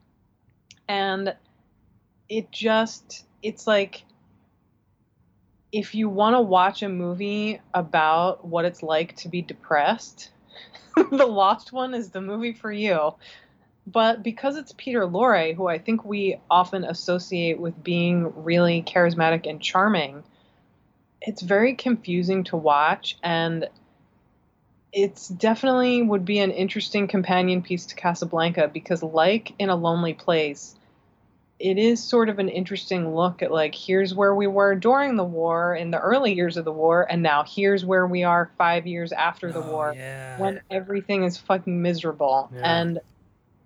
and 0.88 1.36
it 2.28 2.50
just 2.50 3.26
it's 3.44 3.68
like 3.68 4.04
if 5.72 5.95
you 5.95 6.10
want 6.10 6.35
to 6.35 6.41
watch 6.41 6.84
a 6.84 6.89
movie 6.89 7.61
about 7.73 8.45
what 8.45 8.65
it's 8.65 8.84
like 8.84 9.15
to 9.18 9.30
be 9.30 9.41
depressed 9.41 10.31
the 11.11 11.26
Lost 11.26 11.72
One 11.72 11.93
is 11.93 12.10
the 12.10 12.22
movie 12.22 12.53
for 12.53 12.72
you. 12.72 13.15
But 13.88 14.22
because 14.22 14.57
it's 14.57 14.73
Peter 14.77 15.07
Lorre, 15.07 15.56
who 15.56 15.68
I 15.68 15.80
think 15.80 16.06
we 16.06 16.38
often 16.49 16.84
associate 16.84 17.60
with 17.60 17.84
being 17.84 18.43
really 18.43 18.84
charismatic 18.84 19.49
and 19.49 19.61
charming, 19.61 20.23
it's 21.22 21.41
very 21.41 21.76
confusing 21.76 22.43
to 22.45 22.57
watch 22.57 23.18
and 23.23 23.68
it's 24.93 25.30
definitely 25.30 26.02
would 26.02 26.26
be 26.26 26.39
an 26.39 26.52
interesting 26.52 27.07
companion 27.07 27.61
piece 27.61 27.85
to 27.88 27.95
Casablanca 27.95 28.69
because 28.72 29.02
like 29.02 29.53
in 29.57 29.69
a 29.69 29.76
lonely 29.76 30.14
place 30.14 30.76
it 31.62 31.78
is 31.78 32.04
sort 32.04 32.28
of 32.28 32.40
an 32.40 32.50
interesting 32.50 33.16
look 33.16 33.42
at 33.44 33.52
like 33.52 33.76
here's 33.76 34.14
where 34.14 34.34
we 34.34 34.48
were 34.48 34.76
during 34.76 35.16
the 35.16 35.24
war 35.24 35.76
in 35.76 35.92
the 35.92 36.00
early 36.00 36.34
years 36.34 36.58
of 36.58 36.66
the 36.66 36.72
war 36.72 37.06
and 37.10 37.22
now 37.22 37.44
here's 37.44 37.86
where 37.86 38.08
we 38.08 38.24
are 38.24 38.52
5 38.58 38.88
years 38.88 39.12
after 39.12 39.52
the 39.52 39.64
oh, 39.64 39.72
war 39.72 39.94
yeah. 39.96 40.40
when 40.40 40.62
everything 40.72 41.24
is 41.24 41.38
fucking 41.38 41.82
miserable 41.82 42.50
Yeah. 42.54 42.80
and 42.82 43.00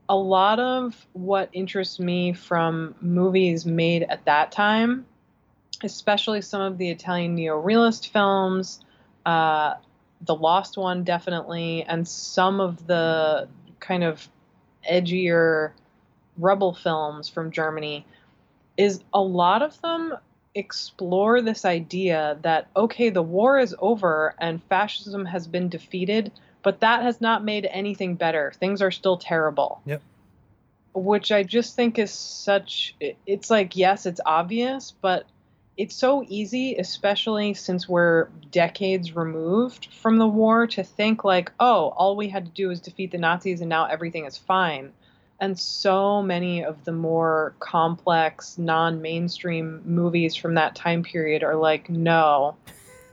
a 0.08 0.16
lot 0.16 0.60
of 0.60 1.08
what 1.14 1.50
interests 1.54 2.00
me 2.00 2.34
from 2.34 2.94
movies 3.02 3.66
made 3.66 4.04
at 4.04 4.26
that 4.26 4.52
time 4.52 5.06
especially 5.84 6.42
some 6.42 6.62
of 6.62 6.78
the 6.78 6.90
Italian 6.90 7.38
neorealist 7.38 8.10
films 8.10 8.84
uh, 9.26 9.76
the 10.22 10.36
lost 10.36 10.78
one 10.78 11.04
definitely 11.04 11.84
and 11.84 12.08
some 12.08 12.60
of 12.60 12.86
the 12.88 13.48
kind 13.80 14.04
of 14.04 14.28
edgier 14.90 15.72
rubble 16.38 16.74
films 16.74 17.30
from 17.30 17.52
Germany 17.52 18.06
is 18.78 19.02
a 19.14 19.22
lot 19.22 19.62
of 19.62 19.80
them 19.82 20.16
explore 20.54 21.42
this 21.42 21.66
idea 21.66 22.38
that 22.42 22.70
okay 22.76 23.10
the 23.10 23.22
war 23.22 23.60
is 23.60 23.76
over 23.80 24.34
and 24.40 24.64
fascism 24.64 25.26
has 25.26 25.48
been 25.48 25.68
defeated 25.68 26.32
but 26.66 26.80
that 26.80 27.04
has 27.04 27.22
not 27.22 27.44
made 27.44 27.68
anything 27.70 28.16
better. 28.16 28.52
Things 28.60 28.82
are 28.82 28.90
still 28.90 29.18
terrible. 29.18 29.82
Yep. 29.86 30.02
which 30.96 31.32
i 31.32 31.44
just 31.44 31.76
think 31.76 32.00
is 32.00 32.12
such 32.12 32.96
it's 33.28 33.50
like 33.50 33.76
yes 33.76 34.06
it's 34.06 34.22
obvious 34.26 34.94
but 35.02 35.26
it's 35.78 35.94
so 35.94 36.24
easy 36.26 36.76
especially 36.78 37.54
since 37.54 37.88
we're 37.90 38.30
decades 38.50 39.14
removed 39.14 39.90
from 39.94 40.18
the 40.18 40.28
war 40.28 40.68
to 40.68 40.84
think 40.84 41.26
like 41.26 41.52
oh 41.60 41.90
all 41.98 42.16
we 42.16 42.30
had 42.30 42.46
to 42.46 42.52
do 42.52 42.70
was 42.70 42.80
defeat 42.80 43.12
the 43.12 43.18
nazis 43.18 43.60
and 43.60 43.70
now 43.70 43.86
everything 43.86 44.24
is 44.24 44.38
fine 44.38 44.94
and 45.40 45.60
so 45.60 46.22
many 46.22 46.64
of 46.64 46.84
the 46.86 46.92
more 46.92 47.56
complex 47.60 48.58
non-mainstream 48.58 49.82
movies 49.86 50.36
from 50.36 50.56
that 50.56 50.76
time 50.76 51.04
period 51.04 51.44
are 51.44 51.56
like 51.56 51.90
no 51.90 52.56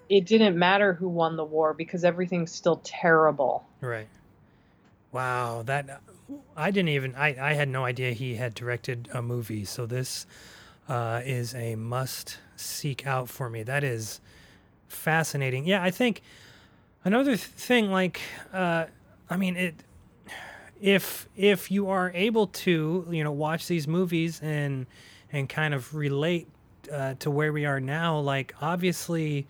it 0.09 0.27
didn't 0.27 0.59
matter 0.59 0.93
who 0.93 1.09
won 1.09 1.36
the 1.36 1.44
war 1.44 1.74
because 1.74 2.05
everything's 2.05 2.53
still 2.53 2.81
terrible 2.85 3.66
Right. 3.82 4.07
Wow, 5.11 5.62
that 5.66 6.01
I 6.57 6.70
didn't 6.70 6.90
even 6.90 7.15
I, 7.16 7.51
I 7.51 7.53
had 7.55 7.69
no 7.69 7.85
idea 7.85 8.12
he 8.12 8.36
had 8.36 8.55
directed 8.55 9.09
a 9.12 9.20
movie. 9.20 9.65
So 9.65 9.85
this 9.85 10.24
uh, 10.89 11.20
is 11.24 11.55
a 11.55 11.74
must 11.74 12.39
seek 12.57 13.07
out 13.07 13.28
for 13.28 13.51
me. 13.51 13.65
That 13.65 13.85
is 13.85 14.20
fascinating. 14.89 15.66
Yeah, 15.66 15.82
I 15.82 15.90
think 15.90 16.23
another 17.05 17.32
th- 17.32 17.40
thing 17.40 17.90
like 17.90 18.20
uh, 18.53 18.86
I 19.28 19.36
mean 19.36 19.57
it 19.57 19.74
if 20.83 21.29
if 21.37 21.71
you 21.71 21.89
are 21.89 22.11
able 22.13 22.49
to 22.49 23.07
you 23.09 23.23
know 23.23 23.31
watch 23.31 23.69
these 23.69 23.87
movies 23.87 24.41
and 24.43 24.85
and 25.33 25.49
kind 25.49 25.73
of 25.73 25.95
relate 25.95 26.49
uh, 26.93 27.15
to 27.21 27.31
where 27.31 27.53
we 27.53 27.65
are 27.65 27.81
now 27.81 28.19
like 28.19 28.53
obviously 28.61 29.47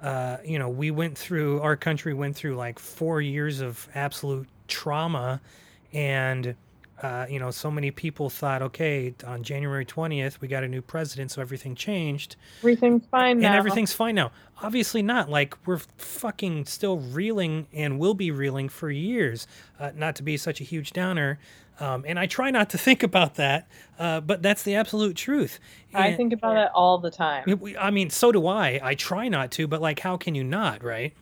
uh, 0.00 0.36
you 0.44 0.58
know 0.58 0.68
we 0.68 0.90
went 0.92 1.18
through 1.18 1.60
our 1.60 1.76
country 1.76 2.14
went 2.14 2.36
through 2.36 2.54
like 2.54 2.78
four 2.78 3.20
years 3.20 3.60
of 3.60 3.88
absolute 3.94 4.46
trauma 4.68 5.40
and 5.92 6.54
uh, 7.02 7.26
you 7.28 7.40
know, 7.40 7.50
so 7.50 7.68
many 7.68 7.90
people 7.90 8.30
thought, 8.30 8.62
okay, 8.62 9.12
on 9.26 9.42
January 9.42 9.84
20th, 9.84 10.40
we 10.40 10.46
got 10.46 10.62
a 10.62 10.68
new 10.68 10.80
president, 10.80 11.32
so 11.32 11.42
everything 11.42 11.74
changed. 11.74 12.36
Everything's 12.60 13.04
fine 13.10 13.40
now. 13.40 13.48
And 13.48 13.56
everything's 13.56 13.92
fine 13.92 14.14
now. 14.14 14.30
Obviously 14.62 15.02
not. 15.02 15.28
Like, 15.28 15.56
we're 15.66 15.80
fucking 15.98 16.66
still 16.66 16.98
reeling 16.98 17.66
and 17.72 17.98
will 17.98 18.14
be 18.14 18.30
reeling 18.30 18.68
for 18.68 18.88
years. 18.88 19.48
Uh, 19.80 19.90
not 19.96 20.14
to 20.16 20.22
be 20.22 20.36
such 20.36 20.60
a 20.60 20.64
huge 20.64 20.92
downer. 20.92 21.40
Um, 21.80 22.04
and 22.06 22.20
I 22.20 22.26
try 22.26 22.52
not 22.52 22.70
to 22.70 22.78
think 22.86 23.02
about 23.02 23.34
that, 23.34 23.68
uh, 23.98 24.20
but 24.20 24.40
that's 24.40 24.62
the 24.62 24.76
absolute 24.76 25.16
truth. 25.16 25.58
I 25.92 26.12
think 26.12 26.32
about 26.32 26.56
it 26.56 26.70
all 26.72 26.98
the 26.98 27.10
time. 27.10 27.60
I 27.80 27.90
mean, 27.90 28.10
so 28.10 28.30
do 28.30 28.46
I. 28.46 28.78
I 28.80 28.94
try 28.94 29.28
not 29.28 29.50
to, 29.52 29.66
but 29.66 29.82
like, 29.82 29.98
how 29.98 30.16
can 30.16 30.36
you 30.36 30.44
not, 30.44 30.84
right? 30.84 31.14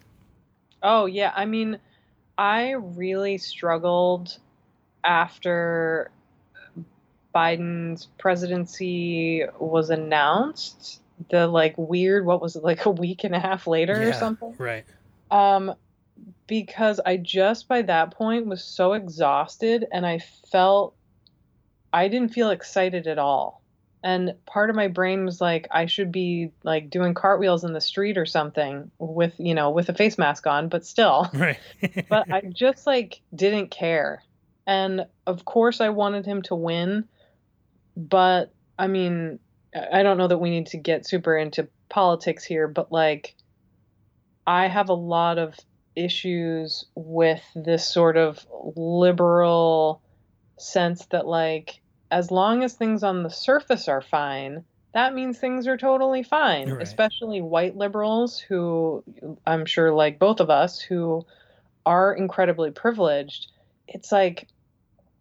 Oh, 0.82 1.07
yeah. 1.07 1.32
I 1.35 1.47
mean, 1.47 1.78
I 2.36 2.73
really 2.73 3.39
struggled 3.39 4.39
after 5.05 6.10
Biden's 7.35 8.09
presidency 8.18 9.44
was 9.59 9.90
announced. 9.90 11.01
The 11.28 11.47
like 11.47 11.74
weird, 11.77 12.24
what 12.24 12.40
was 12.40 12.56
it, 12.56 12.64
like 12.64 12.86
a 12.86 12.90
week 12.90 13.24
and 13.24 13.35
a 13.35 13.39
half 13.39 13.66
later 13.66 14.09
or 14.09 14.12
something? 14.14 14.55
Right. 14.59 14.85
Um, 15.31 15.74
because 16.47 16.98
I 17.05 17.18
just 17.18 17.68
by 17.68 17.82
that 17.82 18.12
point 18.12 18.47
was 18.47 18.64
so 18.64 18.94
exhausted 18.94 19.86
and 19.93 20.06
I 20.06 20.20
felt 20.51 20.94
I 21.93 22.09
didn't 22.09 22.31
feel 22.31 22.51
excited 22.51 23.06
at 23.06 23.18
all. 23.18 23.60
And 24.02 24.35
part 24.47 24.70
of 24.70 24.77
my 24.77 24.89
brain 24.89 25.27
was 25.27 25.43
like, 25.43 25.68
I 25.70 25.85
should 25.86 26.10
be 26.10 26.52
like 26.62 26.89
doing 26.89 27.12
cartwheels 27.12 27.64
in 27.64 27.74
the 27.74 27.82
street 27.82 28.16
or 28.16 28.24
something 28.24 28.90
with, 28.98 29.35
you 29.39 29.55
know, 29.55 29.70
with 29.70 29.90
a 29.90 29.94
face 29.94 30.16
mask 30.16 30.47
on, 30.47 30.68
but 30.68 30.86
still. 30.86 31.28
Right. 31.35 31.59
but 32.09 32.32
I 32.32 32.40
just 32.40 32.86
like 32.86 33.20
didn't 33.35 33.70
care. 33.70 34.22
And 34.71 35.07
of 35.27 35.45
course 35.45 35.81
I 35.81 35.89
wanted 35.89 36.25
him 36.27 36.43
to 36.43 36.55
win, 36.55 37.09
but 37.97 38.55
I 38.79 38.87
mean, 38.87 39.41
I 39.75 40.05
don't 40.05 40.17
know 40.17 40.29
that 40.29 40.39
we 40.39 40.51
need 40.51 40.69
to 40.69 40.77
get 40.77 41.09
super 41.09 41.37
into 41.37 41.69
politics 41.89 42.45
here, 42.45 42.69
but 42.69 42.93
like 42.93 43.35
I 44.47 44.69
have 44.69 44.89
a 44.89 44.95
lot 44.95 45.39
of 45.39 45.59
issues 45.97 46.85
with 46.95 47.43
this 47.57 47.93
sort 47.93 48.17
of 48.17 48.47
liberal 48.77 50.03
sense 50.57 51.05
that 51.07 51.27
like 51.27 51.81
as 52.13 52.31
long 52.31 52.63
as 52.63 52.75
things 52.75 53.03
on 53.03 53.25
the 53.25 53.31
surface 53.31 53.89
are 53.89 54.01
fine, 54.03 54.65
that 54.95 55.15
means 55.15 55.39
things 55.39 55.67
are 55.67 55.77
totally 55.77 56.23
fine, 56.23 56.69
Right. 56.71 56.83
especially 56.83 57.41
white 57.41 57.77
liberals 57.77 58.39
who 58.39 59.03
I'm 59.45 59.67
sure 59.67 59.93
like 59.93 60.21
both 60.21 60.39
of 60.39 60.49
us 60.49 60.81
who 60.81 61.27
are 61.85 62.15
incredibly 62.15 62.71
privileged. 62.71 63.51
It's 63.89 64.13
like 64.13 64.47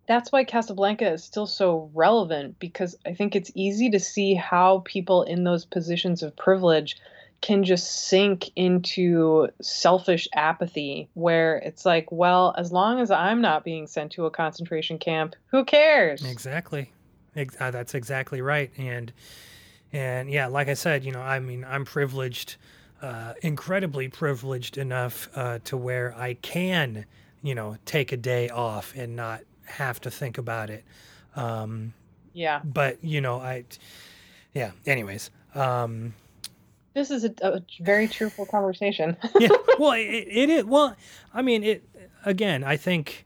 that's 0.09 0.31
why 0.31 0.43
Casablanca 0.43 1.07
is 1.07 1.23
still 1.23 1.45
so 1.45 1.91
relevant 1.93 2.57
because 2.57 2.97
I 3.05 3.13
think 3.13 3.35
it's 3.35 3.51
easy 3.53 3.91
to 3.91 3.99
see 3.99 4.33
how 4.33 4.81
people 4.83 5.21
in 5.21 5.43
those 5.43 5.65
positions 5.65 6.23
of 6.23 6.35
privilege 6.35 6.97
can 7.41 7.63
just 7.63 8.07
sink 8.07 8.49
into 8.55 9.49
selfish 9.61 10.27
apathy 10.33 11.09
where 11.13 11.57
it's 11.57 11.85
like, 11.85 12.11
well, 12.11 12.55
as 12.57 12.71
long 12.71 12.99
as 12.99 13.11
I'm 13.11 13.39
not 13.39 13.63
being 13.63 13.85
sent 13.85 14.13
to 14.13 14.25
a 14.25 14.31
concentration 14.31 14.97
camp, 14.97 15.35
who 15.51 15.63
cares? 15.63 16.25
Exactly. 16.25 16.91
Uh, 17.59 17.69
that's 17.69 17.93
exactly 17.93 18.41
right. 18.41 18.71
And 18.79 19.13
and 19.93 20.27
yeah, 20.31 20.47
like 20.47 20.69
I 20.69 20.73
said, 20.73 21.05
you 21.05 21.11
know, 21.11 21.21
I 21.21 21.39
mean, 21.39 21.63
I'm 21.63 21.85
privileged, 21.85 22.55
uh, 23.03 23.33
incredibly 23.43 24.07
privileged 24.07 24.75
enough 24.79 25.29
uh, 25.35 25.59
to 25.65 25.77
where 25.77 26.15
I 26.17 26.33
can, 26.33 27.05
you 27.43 27.53
know, 27.53 27.77
take 27.85 28.11
a 28.11 28.17
day 28.17 28.49
off 28.49 28.91
and 28.95 29.15
not 29.15 29.41
have 29.69 30.01
to 30.01 30.11
think 30.11 30.37
about 30.37 30.69
it. 30.69 30.83
Um, 31.35 31.93
Yeah. 32.33 32.61
but 32.63 33.03
you 33.03 33.21
know, 33.21 33.39
I, 33.39 33.65
yeah. 34.53 34.71
Anyways, 34.85 35.31
um, 35.55 36.13
This 36.93 37.11
is 37.11 37.23
a, 37.23 37.33
a 37.41 37.61
very 37.81 38.07
truthful 38.07 38.45
conversation. 38.45 39.15
yeah. 39.39 39.49
Well, 39.77 39.93
it, 39.93 40.27
it 40.27 40.49
is. 40.49 40.65
Well, 40.65 40.95
I 41.33 41.41
mean, 41.41 41.63
it 41.63 41.87
again. 42.25 42.63
I 42.63 42.77
think, 42.77 43.25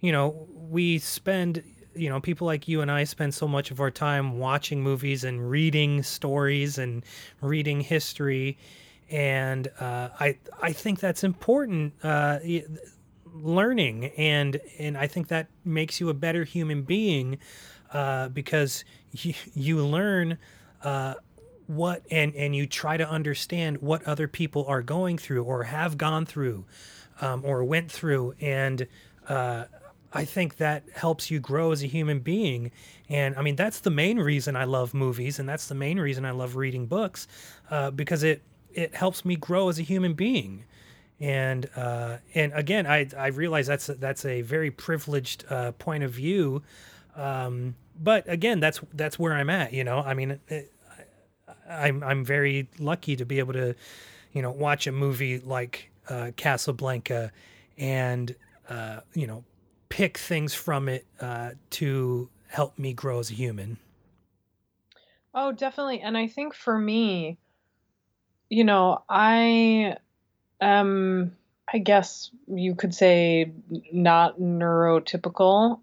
you 0.00 0.12
know, 0.12 0.46
we 0.54 0.98
spend, 0.98 1.62
you 1.94 2.08
know, 2.08 2.20
people 2.20 2.46
like 2.46 2.68
you 2.68 2.80
and 2.80 2.90
I 2.90 3.04
spend 3.04 3.34
so 3.34 3.48
much 3.48 3.70
of 3.70 3.80
our 3.80 3.90
time 3.90 4.38
watching 4.38 4.80
movies 4.82 5.24
and 5.24 5.50
reading 5.50 6.02
stories 6.02 6.78
and 6.78 7.04
reading 7.40 7.80
history, 7.80 8.56
and 9.10 9.68
uh, 9.80 10.08
I 10.20 10.38
I 10.62 10.72
think 10.72 11.00
that's 11.00 11.24
important. 11.24 11.92
Uh, 12.02 12.38
learning 13.34 14.06
and 14.16 14.60
and 14.78 14.96
I 14.96 15.06
think 15.06 15.28
that 15.28 15.48
makes 15.64 16.00
you 16.00 16.08
a 16.08 16.14
better 16.14 16.44
human 16.44 16.82
being 16.82 17.38
uh, 17.92 18.28
because 18.28 18.84
you, 19.12 19.34
you 19.54 19.84
learn 19.84 20.38
uh, 20.82 21.14
what 21.66 22.02
and 22.10 22.34
and 22.34 22.54
you 22.54 22.66
try 22.66 22.96
to 22.96 23.08
understand 23.08 23.78
what 23.78 24.02
other 24.04 24.28
people 24.28 24.64
are 24.66 24.82
going 24.82 25.18
through 25.18 25.44
or 25.44 25.64
have 25.64 25.96
gone 25.96 26.26
through 26.26 26.64
um, 27.20 27.42
or 27.44 27.64
went 27.64 27.90
through 27.90 28.34
and 28.40 28.86
uh, 29.28 29.64
I 30.12 30.24
think 30.24 30.56
that 30.56 30.82
helps 30.92 31.30
you 31.30 31.38
grow 31.38 31.70
as 31.70 31.84
a 31.84 31.86
human 31.86 32.18
being. 32.18 32.72
And 33.08 33.36
I 33.36 33.42
mean 33.42 33.56
that's 33.56 33.80
the 33.80 33.90
main 33.90 34.18
reason 34.18 34.56
I 34.56 34.64
love 34.64 34.94
movies 34.94 35.38
and 35.38 35.48
that's 35.48 35.68
the 35.68 35.74
main 35.74 36.00
reason 36.00 36.24
I 36.24 36.32
love 36.32 36.56
reading 36.56 36.86
books 36.86 37.28
uh, 37.70 37.90
because 37.90 38.22
it 38.22 38.42
it 38.72 38.94
helps 38.94 39.24
me 39.24 39.36
grow 39.36 39.68
as 39.68 39.78
a 39.78 39.82
human 39.82 40.14
being 40.14 40.64
and 41.20 41.68
uh, 41.76 42.18
and 42.34 42.52
again, 42.54 42.86
I 42.86 43.08
I 43.16 43.28
realize 43.28 43.66
that's 43.66 43.88
a, 43.88 43.94
that's 43.94 44.24
a 44.24 44.42
very 44.42 44.70
privileged 44.70 45.44
uh, 45.50 45.72
point 45.72 46.02
of 46.02 46.12
view, 46.12 46.62
um, 47.14 47.76
but 48.00 48.28
again, 48.28 48.60
that's 48.60 48.80
that's 48.94 49.18
where 49.18 49.34
I'm 49.34 49.50
at. 49.50 49.72
You 49.72 49.84
know, 49.84 49.98
I 49.98 50.14
mean, 50.14 50.40
it, 50.48 50.72
I'm 51.68 52.02
I'm 52.02 52.24
very 52.24 52.68
lucky 52.78 53.16
to 53.16 53.24
be 53.24 53.38
able 53.38 53.52
to, 53.52 53.74
you 54.32 54.42
know, 54.42 54.50
watch 54.50 54.86
a 54.86 54.92
movie 54.92 55.38
like 55.38 55.90
uh, 56.08 56.30
Casablanca, 56.36 57.32
and 57.76 58.34
uh, 58.68 59.00
you 59.12 59.26
know, 59.26 59.44
pick 59.90 60.16
things 60.16 60.54
from 60.54 60.88
it 60.88 61.06
uh, 61.20 61.50
to 61.70 62.30
help 62.48 62.78
me 62.78 62.92
grow 62.92 63.18
as 63.18 63.30
a 63.30 63.34
human. 63.34 63.78
Oh, 65.34 65.52
definitely. 65.52 66.00
And 66.00 66.16
I 66.16 66.26
think 66.26 66.54
for 66.54 66.78
me, 66.78 67.38
you 68.48 68.64
know, 68.64 69.04
I 69.08 69.96
am, 70.60 71.36
I 71.72 71.78
guess 71.78 72.30
you 72.48 72.74
could 72.74 72.94
say, 72.94 73.52
not 73.92 74.38
neurotypical. 74.38 75.80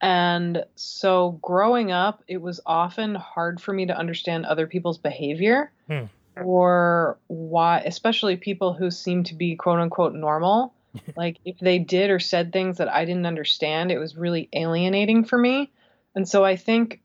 And 0.00 0.64
so 0.76 1.38
growing 1.42 1.90
up, 1.90 2.22
it 2.28 2.40
was 2.40 2.60
often 2.64 3.14
hard 3.14 3.60
for 3.60 3.72
me 3.72 3.86
to 3.86 3.96
understand 3.96 4.46
other 4.46 4.66
people's 4.66 4.98
behavior 4.98 5.72
Hmm. 5.88 6.04
or 6.36 7.18
why, 7.26 7.80
especially 7.80 8.36
people 8.36 8.74
who 8.74 8.90
seem 8.90 9.24
to 9.24 9.34
be 9.34 9.56
quote 9.56 9.80
unquote 9.80 10.14
normal. 10.14 10.74
like 11.16 11.38
if 11.44 11.58
they 11.58 11.78
did 11.78 12.10
or 12.10 12.18
said 12.20 12.52
things 12.52 12.78
that 12.78 12.88
I 12.88 13.04
didn't 13.04 13.26
understand, 13.26 13.90
it 13.90 13.98
was 13.98 14.16
really 14.16 14.48
alienating 14.52 15.24
for 15.24 15.36
me. 15.36 15.70
And 16.14 16.28
so 16.28 16.44
I 16.44 16.56
think 16.56 17.00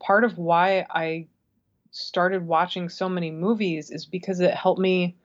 part 0.00 0.24
of 0.24 0.36
why 0.36 0.86
I 0.90 1.26
started 1.90 2.46
watching 2.46 2.88
so 2.88 3.08
many 3.08 3.30
movies 3.30 3.90
is 3.90 4.06
because 4.06 4.40
it 4.40 4.54
helped 4.54 4.80
me 4.80 5.16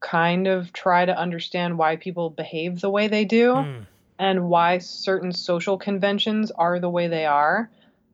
kind 0.00 0.46
of 0.46 0.72
try 0.72 1.04
to 1.04 1.16
understand 1.16 1.78
why 1.78 1.96
people 1.96 2.30
behave 2.30 2.80
the 2.80 2.90
way 2.90 3.06
they 3.08 3.24
do 3.24 3.54
Mm, 3.54 3.86
and 4.18 4.48
why 4.48 4.78
certain 4.78 5.32
social 5.32 5.78
conventions 5.78 6.50
are 6.50 6.78
the 6.78 6.90
way 6.90 7.08
they 7.08 7.24
are. 7.24 7.70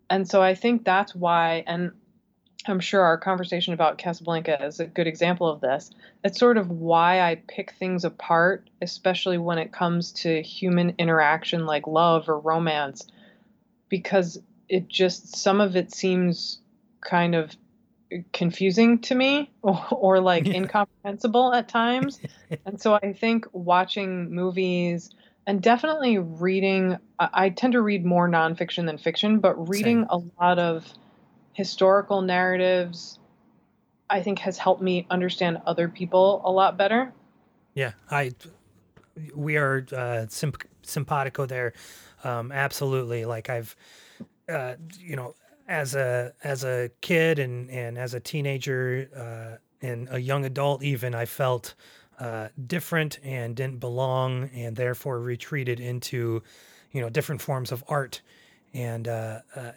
And 0.08 0.28
so 0.28 0.40
I 0.40 0.54
think 0.54 0.84
that's 0.84 1.14
why, 1.14 1.64
and 1.66 1.90
I'm 2.68 2.80
sure 2.80 3.02
our 3.02 3.18
conversation 3.18 3.74
about 3.74 3.98
Casablanca 3.98 4.64
is 4.64 4.78
a 4.78 4.86
good 4.86 5.06
example 5.06 5.48
of 5.48 5.60
this. 5.60 5.90
It's 6.22 6.38
sort 6.38 6.58
of 6.58 6.70
why 6.70 7.20
I 7.20 7.36
pick 7.48 7.72
things 7.72 8.04
apart, 8.04 8.68
especially 8.82 9.38
when 9.38 9.58
it 9.58 9.72
comes 9.72 10.12
to 10.12 10.42
human 10.42 10.94
interaction 10.98 11.66
like 11.66 11.86
love 11.86 12.28
or 12.28 12.38
romance, 12.38 13.06
because 13.88 14.40
it 14.68 14.88
just, 14.88 15.36
some 15.36 15.60
of 15.60 15.76
it 15.76 15.92
seems 15.92 16.58
kind 17.00 17.34
of 17.34 17.56
confusing 18.32 19.00
to 19.00 19.14
me 19.14 19.50
or, 19.62 19.86
or 19.90 20.20
like 20.20 20.46
Yeah. 20.46 20.54
incomprehensible 20.54 21.52
at 21.54 21.68
times. 21.68 22.20
and 22.66 22.80
so 22.80 22.94
I 22.94 23.12
think 23.12 23.46
watching 23.52 24.34
movies 24.34 25.10
and 25.46 25.62
definitely 25.62 26.18
reading, 26.18 26.98
I, 27.18 27.28
I 27.32 27.50
tend 27.50 27.74
to 27.74 27.82
read 27.82 28.04
more 28.04 28.28
nonfiction 28.28 28.86
than 28.86 28.98
fiction, 28.98 29.38
but 29.38 29.68
reading 29.68 30.06
Same. 30.08 30.22
a 30.38 30.42
lot 30.42 30.58
of 30.58 30.86
historical 31.52 32.20
narratives, 32.22 33.18
I 34.10 34.22
think 34.22 34.40
has 34.40 34.58
helped 34.58 34.82
me 34.82 35.06
understand 35.10 35.58
other 35.66 35.88
people 35.88 36.42
a 36.44 36.50
lot 36.50 36.76
better. 36.76 37.12
Yeah, 37.74 37.92
I 38.10 38.32
we 39.34 39.56
are 39.56 39.86
uh, 39.92 40.26
simp- 40.28 40.68
simpatico 40.82 41.46
there, 41.46 41.72
um, 42.24 42.52
absolutely. 42.52 43.24
Like 43.24 43.48
I've, 43.50 43.74
uh, 44.48 44.74
you 44.98 45.16
know, 45.16 45.34
as 45.68 45.94
a 45.94 46.32
as 46.42 46.64
a 46.64 46.90
kid 47.00 47.38
and 47.38 47.70
and 47.70 47.98
as 47.98 48.14
a 48.14 48.20
teenager 48.20 49.08
uh, 49.16 49.86
and 49.86 50.08
a 50.10 50.18
young 50.20 50.44
adult, 50.44 50.82
even 50.82 51.14
I 51.14 51.24
felt 51.26 51.74
uh, 52.18 52.48
different 52.66 53.18
and 53.24 53.54
didn't 53.54 53.78
belong, 53.80 54.48
and 54.54 54.74
therefore 54.74 55.20
retreated 55.20 55.80
into, 55.80 56.42
you 56.92 57.00
know, 57.02 57.10
different 57.10 57.42
forms 57.42 57.72
of 57.72 57.84
art. 57.88 58.22
and 58.72 59.06
uh, 59.08 59.40
uh, 59.54 59.72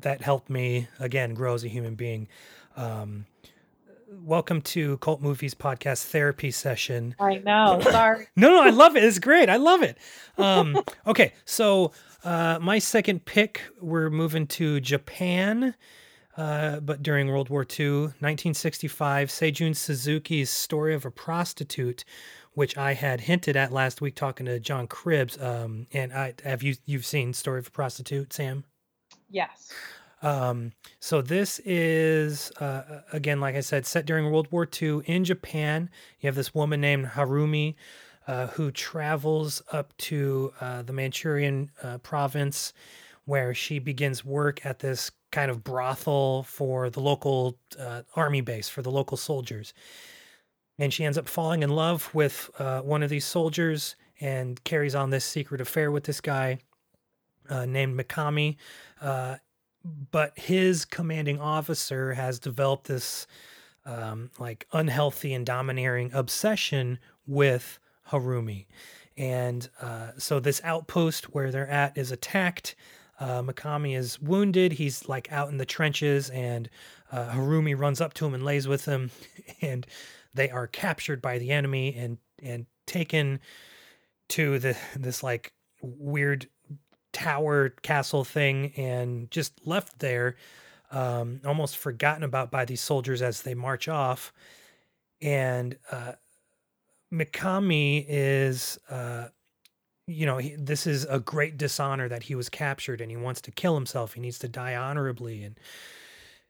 that 0.00 0.22
helped 0.22 0.50
me 0.50 0.86
again 0.98 1.34
grow 1.34 1.54
as 1.54 1.64
a 1.64 1.68
human 1.68 1.94
being. 1.96 2.28
Um, 2.76 3.26
welcome 4.24 4.60
to 4.62 4.96
Cult 4.98 5.20
Movies 5.20 5.54
Podcast 5.54 6.04
Therapy 6.06 6.50
Session. 6.50 7.14
I 7.20 7.36
know. 7.38 7.80
Sorry. 7.82 8.26
No, 8.36 8.48
no, 8.50 8.62
I 8.62 8.70
love 8.70 8.96
it. 8.96 9.04
It's 9.04 9.18
great. 9.18 9.48
I 9.48 9.56
love 9.56 9.82
it. 9.82 9.98
Um, 10.38 10.78
okay, 11.06 11.32
so 11.44 11.92
uh, 12.24 12.58
my 12.60 12.78
second 12.78 13.24
pick, 13.24 13.62
we're 13.80 14.10
moving 14.10 14.46
to 14.48 14.80
Japan. 14.80 15.74
Uh, 16.36 16.80
but 16.80 17.02
during 17.02 17.28
World 17.28 17.50
War 17.50 17.62
II, 17.62 18.00
1965, 18.00 19.28
Seijun 19.28 19.76
Suzuki's 19.76 20.48
Story 20.48 20.94
of 20.94 21.04
a 21.04 21.10
Prostitute, 21.10 22.04
which 22.54 22.78
I 22.78 22.94
had 22.94 23.22
hinted 23.22 23.56
at 23.56 23.72
last 23.72 24.00
week 24.00 24.14
talking 24.14 24.46
to 24.46 24.60
John 24.60 24.86
Cribbs. 24.86 25.42
Um, 25.42 25.86
and 25.92 26.12
I 26.12 26.34
have 26.44 26.62
you 26.62 26.76
you've 26.86 27.04
seen 27.04 27.32
Story 27.32 27.58
of 27.58 27.66
a 27.66 27.70
Prostitute, 27.70 28.30
Samm? 28.30 28.62
Yes. 29.28 29.72
Um, 30.22 30.72
so 31.00 31.22
this 31.22 31.60
is 31.60 32.52
uh, 32.60 33.02
again, 33.12 33.40
like 33.40 33.56
I 33.56 33.60
said, 33.60 33.86
set 33.86 34.06
during 34.06 34.30
World 34.30 34.48
War 34.50 34.68
II 34.80 35.00
in 35.06 35.24
Japan. 35.24 35.90
You 36.20 36.28
have 36.28 36.36
this 36.36 36.54
woman 36.54 36.80
named 36.80 37.06
Harumi. 37.08 37.74
Uh, 38.30 38.46
who 38.46 38.70
travels 38.70 39.60
up 39.72 39.92
to 39.96 40.52
uh, 40.60 40.82
the 40.82 40.92
Manchurian 40.92 41.68
uh, 41.82 41.98
province 41.98 42.72
where 43.24 43.52
she 43.52 43.80
begins 43.80 44.24
work 44.24 44.64
at 44.64 44.78
this 44.78 45.10
kind 45.32 45.50
of 45.50 45.64
brothel 45.64 46.44
for 46.44 46.90
the 46.90 47.00
local 47.00 47.58
uh, 47.76 48.02
army 48.14 48.40
base, 48.40 48.68
for 48.68 48.82
the 48.82 48.90
local 48.90 49.16
soldiers. 49.16 49.74
And 50.78 50.94
she 50.94 51.04
ends 51.04 51.18
up 51.18 51.28
falling 51.28 51.64
in 51.64 51.70
love 51.70 52.14
with 52.14 52.50
one 52.84 53.02
of 53.02 53.10
these 53.10 53.24
soldiers 53.24 53.96
and 54.20 54.62
carries 54.62 54.94
on 54.94 55.10
this 55.10 55.24
secret 55.24 55.60
affair 55.60 55.90
with 55.90 56.04
this 56.04 56.20
guy 56.20 56.60
named 57.50 57.98
Mikami. 57.98 58.58
But 59.00 60.38
his 60.38 60.84
commanding 60.84 61.40
officer 61.40 62.14
has 62.14 62.38
developed 62.38 62.86
this 62.86 63.26
um, 63.84 64.30
like 64.38 64.68
unhealthy 64.72 65.34
and 65.34 65.44
domineering 65.44 66.12
obsession 66.14 67.00
with 67.26 67.80
Harumi. 68.10 68.66
And 69.16 69.68
uh, 69.80 70.12
so 70.18 70.40
this 70.40 70.60
outpost 70.64 71.34
where 71.34 71.50
they're 71.50 71.68
at 71.68 71.96
is 71.98 72.12
attacked. 72.12 72.74
Uh, 73.18 73.42
Mikami 73.42 73.96
is 73.96 74.20
wounded. 74.20 74.72
He's 74.72 75.08
like 75.08 75.30
out 75.30 75.50
in 75.50 75.58
the 75.58 75.66
trenches, 75.66 76.30
and 76.30 76.70
uh, 77.12 77.30
Harumi 77.30 77.78
runs 77.78 78.00
up 78.00 78.14
to 78.14 78.26
him 78.26 78.34
and 78.34 78.42
lays 78.42 78.66
with 78.66 78.86
him, 78.86 79.10
and 79.60 79.86
they 80.34 80.48
are 80.48 80.66
captured 80.66 81.20
by 81.20 81.38
the 81.38 81.50
enemy 81.50 81.94
and 81.94 82.18
and 82.42 82.66
taken 82.86 83.40
to 84.28 84.58
the 84.58 84.76
this 84.96 85.22
like 85.22 85.52
weird 85.82 86.48
tower 87.12 87.70
castle 87.82 88.24
thing 88.24 88.72
and 88.76 89.30
just 89.30 89.66
left 89.66 89.98
there, 89.98 90.36
um, 90.90 91.40
almost 91.44 91.76
forgotten 91.76 92.22
about 92.22 92.50
by 92.50 92.64
these 92.64 92.80
soldiers 92.80 93.20
as 93.20 93.42
they 93.42 93.54
march 93.54 93.88
off. 93.88 94.32
And 95.20 95.76
uh, 95.90 96.12
Mikami 97.12 98.04
is 98.08 98.78
uh, 98.88 99.28
you 100.10 100.26
know, 100.26 100.38
he, 100.38 100.54
this 100.56 100.86
is 100.86 101.04
a 101.04 101.20
great 101.20 101.56
dishonor 101.56 102.08
that 102.08 102.24
he 102.24 102.34
was 102.34 102.48
captured 102.48 103.00
and 103.00 103.10
he 103.10 103.16
wants 103.16 103.40
to 103.42 103.50
kill 103.50 103.74
himself. 103.74 104.14
He 104.14 104.20
needs 104.20 104.38
to 104.40 104.48
die 104.48 104.74
honorably. 104.74 105.44
And 105.44 105.58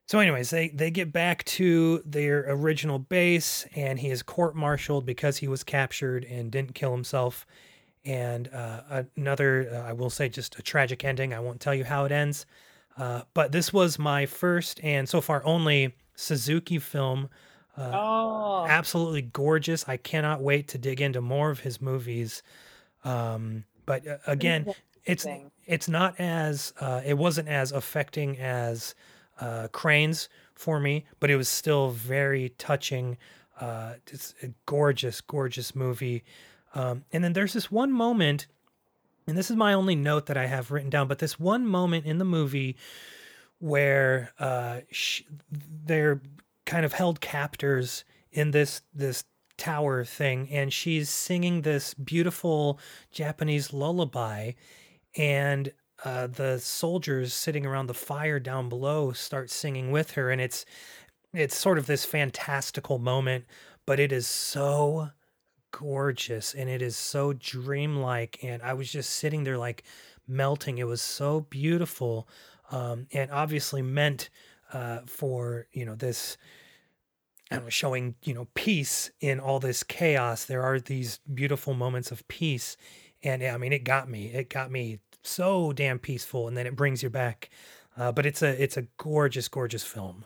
so, 0.07 0.19
anyways, 0.19 0.51
they, 0.51 0.69
they 0.69 0.91
get 0.91 1.13
back 1.13 1.45
to 1.45 2.03
their 2.05 2.45
original 2.49 2.99
base 2.99 3.67
and 3.77 3.99
he 3.99 4.11
is 4.11 4.23
court 4.23 4.57
martialed 4.57 5.05
because 5.05 5.37
he 5.37 5.49
was 5.49 5.63
captured 5.63 6.25
and 6.25 6.51
didn't 6.51 6.75
kill 6.75 6.93
himself. 6.93 7.47
And 8.05 8.49
uh, 8.49 9.05
another, 9.17 9.71
uh, 9.73 9.89
I 9.89 9.93
will 9.93 10.11
say, 10.11 10.29
just 10.29 10.59
a 10.59 10.63
tragic 10.63 11.05
ending. 11.05 11.35
I 11.35 11.41
won't 11.41 11.61
tell 11.61 11.75
you 11.75 11.85
how 11.85 12.07
it 12.07 12.13
ends. 12.13 12.47
Uh, 12.97 13.23
but 13.35 13.53
this 13.53 13.73
was 13.73 13.99
my 13.99 14.27
first 14.27 14.81
and 14.83 15.09
so 15.09 15.21
far 15.21 15.45
only 15.45 15.95
Suzuki 16.17 16.79
film. 16.79 17.29
Uh, 17.77 17.91
oh. 17.95 18.67
Absolutely 18.69 19.23
gorgeous. 19.23 19.89
I 19.89 19.97
cannot 19.97 20.41
wait 20.43 20.69
to 20.69 20.79
dig 20.79 21.01
into 21.01 21.21
more 21.21 21.51
of 21.51 21.61
his 21.61 21.81
movies. 21.81 22.43
Um, 23.05 23.65
but 23.87 24.07
uh, 24.07 24.19
again, 24.27 24.73
it's 25.05 25.27
it's 25.67 25.89
not 25.89 26.19
as 26.19 26.73
uh, 26.81 27.01
it 27.05 27.17
wasn't 27.17 27.49
as 27.49 27.73
affecting 27.73 28.39
as 28.39 28.95
uh, 29.41 29.69
Cranes 29.73 30.29
for 30.55 30.79
me, 30.79 31.07
but 31.19 31.31
it 31.31 31.37
was 31.37 31.49
still 31.49 31.91
very 31.91 32.51
touching. 32.59 33.17
Uh, 33.61 33.95
it's 34.07 34.35
a 34.43 34.51
gorgeous, 34.67 35.21
gorgeous 35.21 35.75
movie. 35.75 36.25
Um, 36.75 37.05
and 37.13 37.25
then 37.25 37.33
there's 37.33 37.53
this 37.53 37.71
one 37.71 37.93
moment, 37.93 38.47
and 39.27 39.37
this 39.37 39.51
is 39.51 39.57
my 39.57 39.73
only 39.73 39.97
note 39.97 40.27
that 40.27 40.37
I 40.37 40.47
have 40.47 40.71
written 40.71 40.91
down, 40.91 41.09
but 41.09 41.19
this 41.19 41.39
one 41.39 41.67
moment 41.67 42.07
in 42.07 42.19
the 42.19 42.25
movie 42.25 42.77
where 43.59 44.33
uh, 44.39 44.81
sh- 44.91 45.23
they're 45.85 46.21
kind 46.71 46.85
of 46.87 46.93
held 46.93 47.21
captors 47.21 48.05
in 48.31 48.53
this 48.53 48.83
this 48.95 49.25
tower 49.59 50.05
thing 50.05 50.49
and 50.51 50.73
she's 50.73 51.11
singing 51.11 51.63
this 51.63 51.95
beautiful 51.95 52.79
Japanese 53.11 53.73
lullaby 53.73 54.53
and 55.17 55.73
uh, 56.05 56.29
the 56.29 56.59
soldiers 56.61 57.35
sitting 57.35 57.67
around 57.67 57.87
the 57.87 57.93
fire 57.93 58.39
down 58.39 58.69
below 58.69 59.11
start 59.11 59.51
singing 59.51 59.91
with 59.91 60.13
her 60.13 60.31
and 60.31 60.41
it's 60.41 60.65
it's 61.35 61.59
sort 61.59 61.77
of 61.77 61.87
this 61.87 62.05
fantastical 62.05 63.01
moment 63.01 63.45
but 63.85 63.99
it 63.99 64.13
is 64.13 64.29
so 64.29 65.11
gorgeous 65.73 66.55
and 66.55 66.71
it 66.71 66.81
is 66.81 66.97
so 66.97 67.33
dreamlike 67.33 68.39
and 68.45 68.63
i 68.63 68.73
was 68.73 68.91
just 68.91 69.11
sitting 69.11 69.43
there 69.43 69.59
like 69.59 69.83
melting. 70.31 70.79
It 70.79 70.87
was 70.87 71.03
so 71.03 71.41
beautiful 71.51 72.29
um, 72.71 73.09
and 73.13 73.31
obviously 73.31 73.83
meant 73.83 74.31
uh, 74.73 75.01
for 75.07 75.67
you 75.73 75.85
know 75.85 75.97
this 75.97 76.39
and 77.51 77.65
was 77.65 77.75
showing 77.75 78.15
you 78.23 78.35
know 78.35 78.47
peace 78.55 79.11
in 79.21 79.41
all 79.41 79.59
this 79.59 79.83
chaos 79.83 80.45
there 80.45 80.63
are 80.63 80.79
these 80.79 81.19
beautiful 81.33 81.75
moments 81.75 82.11
of 82.11 82.27
peace. 82.29 82.77
And 83.23 83.43
i 83.43 83.57
mean 83.57 83.73
it 83.73 83.85
got 83.85 84.09
me 84.09 84.27
it 84.27 84.49
got 84.49 84.71
me 84.71 85.01
so 85.23 85.73
damn 85.73 85.99
peaceful 85.99 86.49
and 86.49 86.57
then 86.57 86.67
it 86.67 86.77
brings 86.77 87.03
you 87.03 87.11
back. 87.11 87.51
Uh, 87.97 88.13
but 88.13 88.25
it's 88.25 88.43
a 88.43 88.63
it's 88.63 88.77
a 88.77 88.87
gorgeous 88.97 89.49
gorgeous 89.49 89.85
film. 89.85 90.25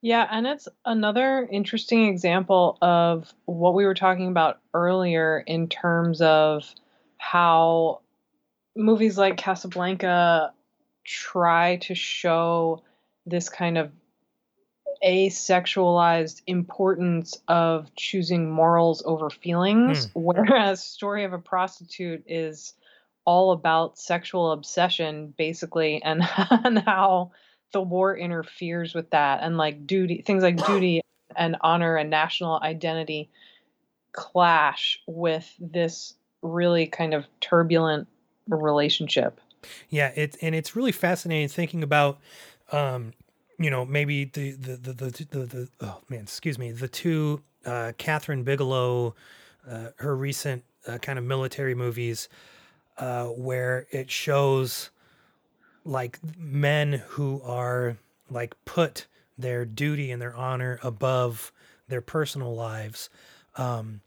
Yeah, 0.00 0.28
and 0.30 0.46
it's 0.46 0.68
another 0.84 1.48
interesting 1.50 2.06
example 2.06 2.78
of 2.80 3.32
what 3.46 3.74
we 3.74 3.84
were 3.84 3.94
talking 3.94 4.28
about 4.28 4.60
earlier 4.72 5.42
in 5.46 5.68
terms 5.68 6.20
of 6.20 6.72
how 7.18 8.00
movies 8.76 9.18
like 9.18 9.36
Casablanca 9.36 10.52
try 11.04 11.76
to 11.76 11.94
show 11.96 12.82
this 13.26 13.48
kind 13.48 13.76
of 13.76 13.90
asexualized 15.04 16.42
importance 16.46 17.38
of 17.48 17.94
choosing 17.94 18.50
morals 18.50 19.02
over 19.04 19.30
feelings, 19.30 20.08
whereas 20.14 20.82
Story 20.82 21.24
of 21.24 21.32
a 21.32 21.38
Prostitute 21.38 22.24
is 22.26 22.74
all 23.24 23.52
about 23.52 23.98
sexual 23.98 24.52
obsession, 24.52 25.34
basically, 25.36 26.02
and, 26.02 26.22
and 26.50 26.78
how 26.78 27.32
the 27.72 27.80
war 27.80 28.16
interferes 28.16 28.94
with 28.94 29.10
that, 29.10 29.42
and 29.42 29.56
like 29.56 29.86
duty, 29.86 30.22
things 30.22 30.42
like 30.42 30.64
duty 30.66 31.02
and 31.36 31.56
honor 31.60 31.96
and 31.96 32.10
national 32.10 32.58
identity 32.62 33.30
clash 34.12 35.00
with 35.06 35.54
this 35.60 36.14
really 36.42 36.86
kind 36.86 37.14
of 37.14 37.26
turbulent 37.40 38.08
relationship. 38.48 39.40
yeah 39.90 40.08
it 40.14 40.36
and 40.40 40.54
it's 40.54 40.74
really 40.74 40.92
fascinating 40.92 41.48
thinking 41.48 41.82
about 41.82 42.18
um 42.72 43.12
you 43.58 43.70
know 43.70 43.84
maybe 43.84 44.24
the 44.24 44.52
the 44.52 44.76
the 44.76 44.92
the, 44.92 45.26
the, 45.30 45.38
the 45.46 45.68
oh 45.80 46.00
man 46.08 46.20
excuse 46.20 46.58
me 46.58 46.72
the 46.72 46.88
two 46.88 47.42
uh 47.66 47.92
Kathryn 47.98 48.44
Bigelow 48.44 49.14
uh, 49.68 49.88
her 49.96 50.16
recent 50.16 50.64
uh, 50.86 50.98
kind 50.98 51.18
of 51.18 51.24
military 51.24 51.74
movies 51.74 52.28
uh 52.98 53.26
where 53.26 53.86
it 53.90 54.10
shows 54.10 54.90
like 55.84 56.18
men 56.38 57.02
who 57.08 57.40
are 57.42 57.96
like 58.30 58.54
put 58.64 59.06
their 59.36 59.64
duty 59.64 60.10
and 60.10 60.20
their 60.20 60.34
honor 60.34 60.78
above 60.82 61.52
their 61.88 62.00
personal 62.00 62.54
lives. 62.54 63.08
Um 63.56 64.00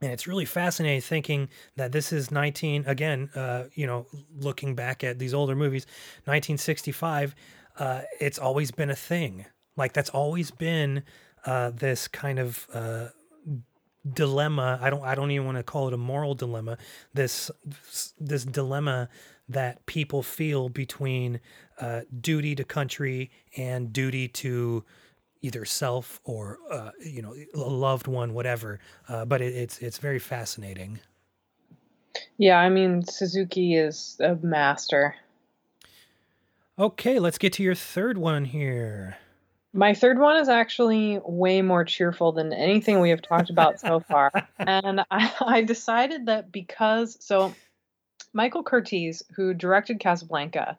and 0.00 0.12
it's 0.12 0.28
really 0.28 0.44
fascinating 0.44 1.00
thinking 1.00 1.48
that 1.76 1.90
this 1.92 2.12
is 2.12 2.30
19 2.30 2.84
again 2.86 3.30
uh, 3.34 3.64
you 3.74 3.86
know 3.86 4.06
looking 4.38 4.74
back 4.74 5.02
at 5.02 5.18
these 5.18 5.34
older 5.34 5.56
movies 5.56 5.86
1965 6.24 7.34
uh, 7.78 8.02
it's 8.20 8.38
always 8.38 8.70
been 8.70 8.90
a 8.90 8.96
thing. 8.96 9.46
Like 9.76 9.92
that's 9.92 10.10
always 10.10 10.50
been 10.50 11.04
uh, 11.46 11.70
this 11.70 12.08
kind 12.08 12.38
of 12.38 12.66
uh, 12.72 13.08
dilemma. 14.12 14.78
I 14.82 14.90
don't 14.90 15.04
i 15.04 15.14
don't 15.14 15.30
even 15.30 15.46
want 15.46 15.58
to 15.58 15.62
call 15.62 15.88
it 15.88 15.94
a 15.94 15.98
moral 15.98 16.34
dilemma. 16.34 16.78
This 17.14 17.50
this 18.18 18.44
dilemma 18.44 19.08
that 19.48 19.84
people 19.86 20.22
feel 20.22 20.68
between 20.68 21.40
uh, 21.80 22.02
duty 22.20 22.54
to 22.56 22.64
country 22.64 23.30
and 23.56 23.92
duty 23.92 24.28
to 24.28 24.84
either 25.40 25.64
self 25.64 26.20
or 26.24 26.58
uh, 26.70 26.90
you 27.00 27.22
know 27.22 27.34
a 27.54 27.58
loved 27.58 28.06
one 28.06 28.34
whatever. 28.34 28.80
Uh, 29.08 29.24
but 29.24 29.40
it, 29.40 29.54
it's 29.54 29.78
it's 29.78 29.98
very 29.98 30.18
fascinating. 30.18 31.00
Yeah, 32.36 32.58
I 32.58 32.68
mean, 32.68 33.04
Suzuki 33.04 33.76
is 33.76 34.16
a 34.20 34.34
master. 34.36 35.14
Okay, 36.78 37.18
let's 37.18 37.38
get 37.38 37.54
to 37.54 37.62
your 37.64 37.74
third 37.74 38.18
one 38.18 38.44
here. 38.44 39.16
My 39.72 39.94
third 39.94 40.18
one 40.18 40.36
is 40.36 40.48
actually 40.48 41.20
way 41.24 41.60
more 41.60 41.84
cheerful 41.84 42.30
than 42.30 42.52
anything 42.52 43.00
we 43.00 43.10
have 43.10 43.20
talked 43.20 43.50
about 43.50 43.80
so 43.80 43.98
far. 44.08 44.30
And 44.58 45.00
I, 45.10 45.32
I 45.40 45.62
decided 45.62 46.26
that 46.26 46.52
because, 46.52 47.16
so 47.20 47.52
Michael 48.32 48.62
Curtiz, 48.62 49.22
who 49.34 49.54
directed 49.54 49.98
Casablanca, 49.98 50.78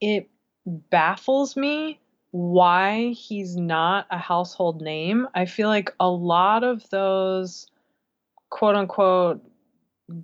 it 0.00 0.30
baffles 0.66 1.54
me 1.54 2.00
why 2.30 3.10
he's 3.10 3.56
not 3.56 4.06
a 4.10 4.18
household 4.18 4.80
name. 4.80 5.28
I 5.34 5.44
feel 5.44 5.68
like 5.68 5.94
a 6.00 6.08
lot 6.08 6.64
of 6.64 6.88
those 6.88 7.66
quote 8.48 8.74
unquote 8.74 9.44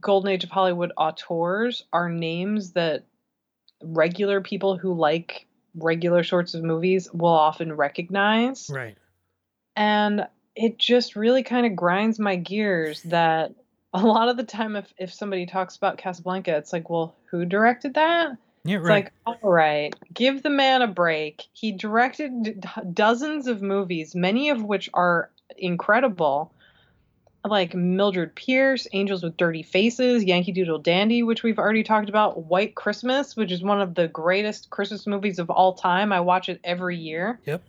golden 0.01 0.31
age 0.31 0.45
of 0.45 0.51
Hollywood 0.51 0.93
auteurs 0.97 1.85
are 1.93 2.09
names 2.09 2.73
that 2.73 3.05
regular 3.83 4.41
people 4.41 4.77
who 4.77 4.95
like 4.95 5.47
regular 5.75 6.25
sorts 6.25 6.55
of 6.55 6.63
movies 6.63 7.09
will 7.13 7.29
often 7.29 7.73
recognize. 7.73 8.69
Right. 8.71 8.97
And 9.77 10.27
it 10.57 10.79
just 10.79 11.17
really 11.17 11.43
kind 11.43 11.67
of 11.67 11.77
grinds 11.77 12.19
my 12.19 12.37
gears 12.37 13.03
that 13.05 13.55
a 13.93 14.03
lot 14.05 14.29
of 14.29 14.37
the 14.37 14.45
time 14.45 14.77
if 14.77 14.93
if 14.99 15.13
somebody 15.13 15.47
talks 15.47 15.77
about 15.77 15.99
Casablanca, 15.99 16.57
it's 16.57 16.73
like, 16.73 16.89
well, 16.91 17.15
who 17.31 17.45
directed 17.45 17.95
that? 17.95 18.37
Yeah, 18.65 18.77
It's 18.77 18.87
right. 18.87 19.05
like, 19.05 19.13
all 19.43 19.51
right, 19.51 19.95
give 20.13 20.43
the 20.43 20.51
man 20.51 20.83
a 20.83 20.87
break. 20.87 21.45
He 21.53 21.73
directed 21.73 22.43
d- 22.43 22.69
dozens 22.93 23.47
of 23.47 23.63
movies, 23.63 24.15
many 24.15 24.51
of 24.51 24.63
which 24.63 24.91
are 24.93 25.31
incredible, 25.57 26.53
like 27.45 27.75
Mildred 27.75 28.35
Pierce, 28.35 28.87
Angels 28.93 29.23
with 29.23 29.37
Dirty 29.37 29.63
Faces, 29.63 30.25
Yankee 30.25 30.53
Doodle 30.53 30.79
Dandy, 30.79 31.23
which 31.23 31.43
we've 31.43 31.59
already 31.59 31.83
talked 31.83 32.09
about, 32.09 32.45
White 32.45 32.75
Christmas, 32.75 33.35
which 33.37 33.51
is 33.51 33.63
one 33.63 33.81
of 33.81 33.95
the 33.95 34.09
greatest 34.09 34.71
Christmas 34.71 35.07
movies 35.07 35.39
of 35.39 35.49
all 35.49 35.75
time. 35.75 36.13
I 36.13 36.21
watch 36.21 36.49
it 36.49 36.61
every 36.63 36.99
year. 36.99 37.41
Yep. 37.47 37.63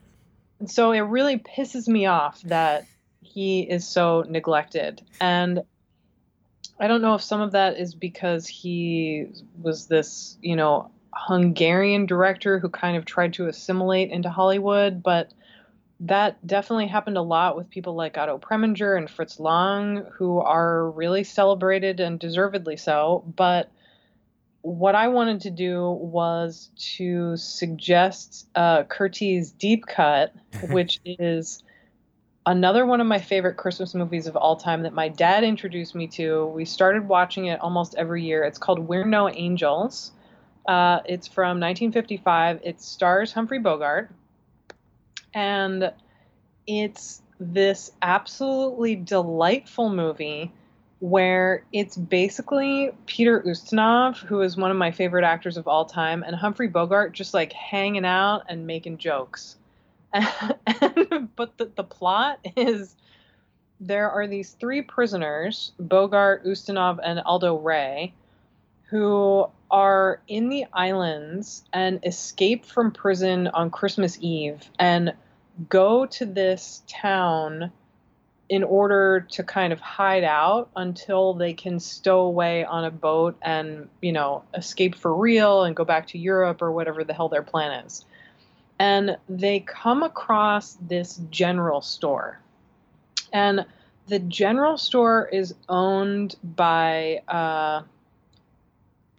And 0.59 0.69
so 0.69 0.91
it 0.91 0.99
really 0.99 1.37
pisses 1.37 1.87
me 1.87 2.05
off 2.05 2.41
that 2.43 2.85
he 3.21 3.61
is 3.61 3.87
so 3.87 4.25
neglected. 4.27 5.01
And 5.19 5.63
I 6.79 6.87
don't 6.87 7.01
know 7.01 7.15
if 7.15 7.21
some 7.21 7.41
of 7.41 7.53
that 7.53 7.77
is 7.77 7.95
because 7.95 8.47
he 8.47 9.27
was 9.61 9.87
this, 9.87 10.37
you 10.41 10.55
know, 10.55 10.91
Hungarian 11.13 12.05
director 12.05 12.59
who 12.59 12.69
kind 12.69 12.97
of 12.97 13.05
tried 13.05 13.33
to 13.33 13.47
assimilate 13.47 14.11
into 14.11 14.29
Hollywood, 14.29 15.03
but 15.03 15.31
that 16.01 16.45
definitely 16.45 16.87
happened 16.87 17.17
a 17.17 17.21
lot 17.21 17.55
with 17.55 17.69
people 17.69 17.93
like 17.93 18.17
Otto 18.17 18.39
Preminger 18.39 18.97
and 18.97 19.09
Fritz 19.09 19.39
Lang, 19.39 20.03
who 20.13 20.39
are 20.39 20.89
really 20.89 21.23
celebrated 21.23 21.99
and 21.99 22.19
deservedly 22.19 22.75
so. 22.75 23.23
But 23.35 23.71
what 24.61 24.95
I 24.95 25.09
wanted 25.09 25.41
to 25.41 25.51
do 25.51 25.89
was 25.91 26.69
to 26.95 27.37
suggest 27.37 28.47
uh, 28.55 28.83
Curtiz 28.83 29.51
Deep 29.51 29.85
Cut, 29.85 30.33
which 30.69 30.99
is 31.05 31.63
another 32.47 32.83
one 32.83 32.99
of 32.99 33.05
my 33.05 33.19
favorite 33.19 33.57
Christmas 33.57 33.93
movies 33.93 34.25
of 34.25 34.35
all 34.35 34.55
time 34.55 34.83
that 34.83 34.93
my 34.93 35.07
dad 35.07 35.43
introduced 35.43 35.93
me 35.93 36.07
to. 36.07 36.47
We 36.47 36.65
started 36.65 37.07
watching 37.07 37.45
it 37.45 37.61
almost 37.61 37.93
every 37.95 38.23
year. 38.23 38.43
It's 38.43 38.57
called 38.57 38.79
We're 38.79 39.05
No 39.05 39.29
Angels. 39.29 40.11
Uh, 40.67 41.01
it's 41.05 41.27
from 41.27 41.59
1955. 41.59 42.61
It 42.63 42.81
stars 42.81 43.31
Humphrey 43.31 43.59
Bogart. 43.59 44.11
And 45.33 45.91
it's 46.67 47.21
this 47.39 47.91
absolutely 48.01 48.95
delightful 48.95 49.89
movie 49.89 50.51
where 50.99 51.65
it's 51.73 51.97
basically 51.97 52.91
Peter 53.07 53.41
Ustinov, 53.41 54.17
who 54.17 54.41
is 54.41 54.55
one 54.55 54.69
of 54.69 54.77
my 54.77 54.91
favorite 54.91 55.23
actors 55.23 55.57
of 55.57 55.67
all 55.67 55.85
time, 55.85 56.23
and 56.23 56.35
Humphrey 56.35 56.67
Bogart 56.67 57.13
just 57.13 57.33
like 57.33 57.51
hanging 57.53 58.05
out 58.05 58.43
and 58.47 58.67
making 58.67 58.99
jokes. 58.99 59.55
but 60.13 61.57
the, 61.57 61.71
the 61.75 61.83
plot 61.83 62.39
is 62.55 62.95
there 63.79 64.11
are 64.11 64.27
these 64.27 64.51
three 64.51 64.83
prisoners, 64.83 65.71
Bogart, 65.79 66.45
Ustinov, 66.45 66.99
and 67.03 67.19
Aldo 67.21 67.57
Ray, 67.57 68.13
who 68.91 69.49
are 69.71 70.21
in 70.27 70.49
the 70.49 70.65
islands 70.73 71.63
and 71.71 72.01
escape 72.05 72.65
from 72.65 72.91
prison 72.91 73.47
on 73.47 73.71
Christmas 73.71 74.17
Eve 74.19 74.69
and 74.77 75.13
go 75.69 76.05
to 76.05 76.25
this 76.25 76.83
town 76.87 77.71
in 78.49 78.65
order 78.65 79.25
to 79.31 79.43
kind 79.43 79.71
of 79.71 79.79
hide 79.79 80.25
out 80.25 80.69
until 80.75 81.33
they 81.33 81.53
can 81.53 81.79
stow 81.79 82.19
away 82.19 82.65
on 82.65 82.83
a 82.83 82.91
boat 82.91 83.37
and, 83.41 83.87
you 84.01 84.11
know, 84.11 84.43
escape 84.53 84.93
for 84.93 85.15
real 85.15 85.63
and 85.63 85.73
go 85.73 85.85
back 85.85 86.07
to 86.07 86.17
Europe 86.17 86.61
or 86.61 86.69
whatever 86.69 87.05
the 87.05 87.13
hell 87.13 87.29
their 87.29 87.43
plan 87.43 87.85
is. 87.85 88.03
And 88.77 89.15
they 89.29 89.61
come 89.61 90.03
across 90.03 90.73
this 90.81 91.21
general 91.29 91.79
store. 91.79 92.41
And 93.31 93.65
the 94.07 94.19
general 94.19 94.77
store 94.77 95.29
is 95.31 95.55
owned 95.69 96.35
by, 96.43 97.21
uh, 97.29 97.83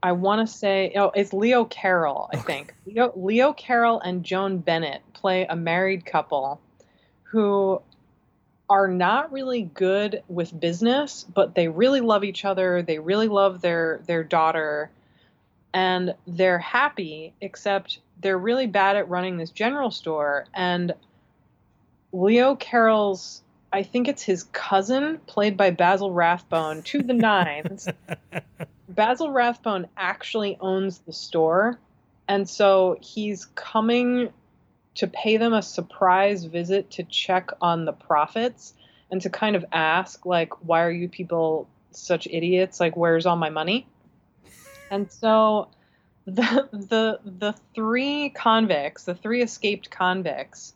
I 0.03 0.13
want 0.13 0.47
to 0.47 0.53
say, 0.53 0.93
oh, 0.97 1.13
it's 1.15 1.33
Leo 1.33 1.65
Carroll, 1.65 2.29
I 2.33 2.37
think. 2.37 2.75
Leo, 2.87 3.13
Leo 3.15 3.53
Carroll 3.53 4.01
and 4.01 4.25
Joan 4.25 4.59
Bennett 4.59 5.01
play 5.13 5.47
a 5.49 5.55
married 5.55 6.05
couple 6.05 6.61
who 7.23 7.81
are 8.69 8.89
not 8.89 9.33
really 9.33 9.63
good 9.63 10.23
with 10.29 10.59
business, 10.59 11.25
but 11.33 11.55
they 11.55 11.69
really 11.69 12.01
love 12.01 12.25
each 12.25 12.45
other. 12.45 12.83
They 12.83 12.99
really 12.99 13.29
love 13.29 13.61
their 13.61 14.01
their 14.07 14.25
daughter, 14.25 14.91
and 15.73 16.15
they're 16.27 16.59
happy. 16.59 17.35
Except 17.41 18.01
they're 18.21 18.39
really 18.39 18.67
bad 18.67 18.97
at 18.97 19.09
running 19.09 19.37
this 19.37 19.51
general 19.51 19.91
store. 19.91 20.47
And 20.55 20.95
Leo 22.13 22.57
Carroll's, 22.57 23.43
I 23.73 23.83
think 23.83 24.09
it's 24.09 24.23
his 24.23 24.45
cousin, 24.53 25.21
played 25.27 25.57
by 25.57 25.71
Basil 25.71 26.11
Rathbone, 26.11 26.83
to 26.83 27.03
the 27.03 27.15
nines. 27.15 27.89
Basil 28.95 29.31
Rathbone 29.31 29.89
actually 29.97 30.57
owns 30.61 30.99
the 31.01 31.13
store, 31.13 31.79
and 32.29 32.49
so 32.49 32.97
he's 33.01 33.47
coming 33.55 34.33
to 34.97 35.07
pay 35.07 35.39
them 35.39 35.55
a 35.55 35.63
surprise 35.63 36.45
visit 36.45 36.91
to 36.93 37.03
check 37.05 37.51
on 37.61 37.85
the 37.85 37.93
profits 37.93 38.75
and 39.11 39.21
to 39.23 39.31
kind 39.31 39.57
of 39.57 39.65
ask 39.73 40.27
like 40.27 40.67
why 40.67 40.83
are 40.83 40.91
you 40.91 41.09
people 41.09 41.69
such 41.91 42.27
idiots? 42.27 42.79
Like 42.81 42.97
where's 42.97 43.27
all 43.27 43.37
my 43.37 43.51
money? 43.51 43.87
And 44.91 45.11
so 45.11 45.69
the 46.27 46.69
the 46.73 47.21
the 47.25 47.55
three 47.75 48.31
convicts 48.31 49.05
the 49.05 49.15
three 49.15 49.43
escaped 49.43 49.91
convicts 49.91 50.73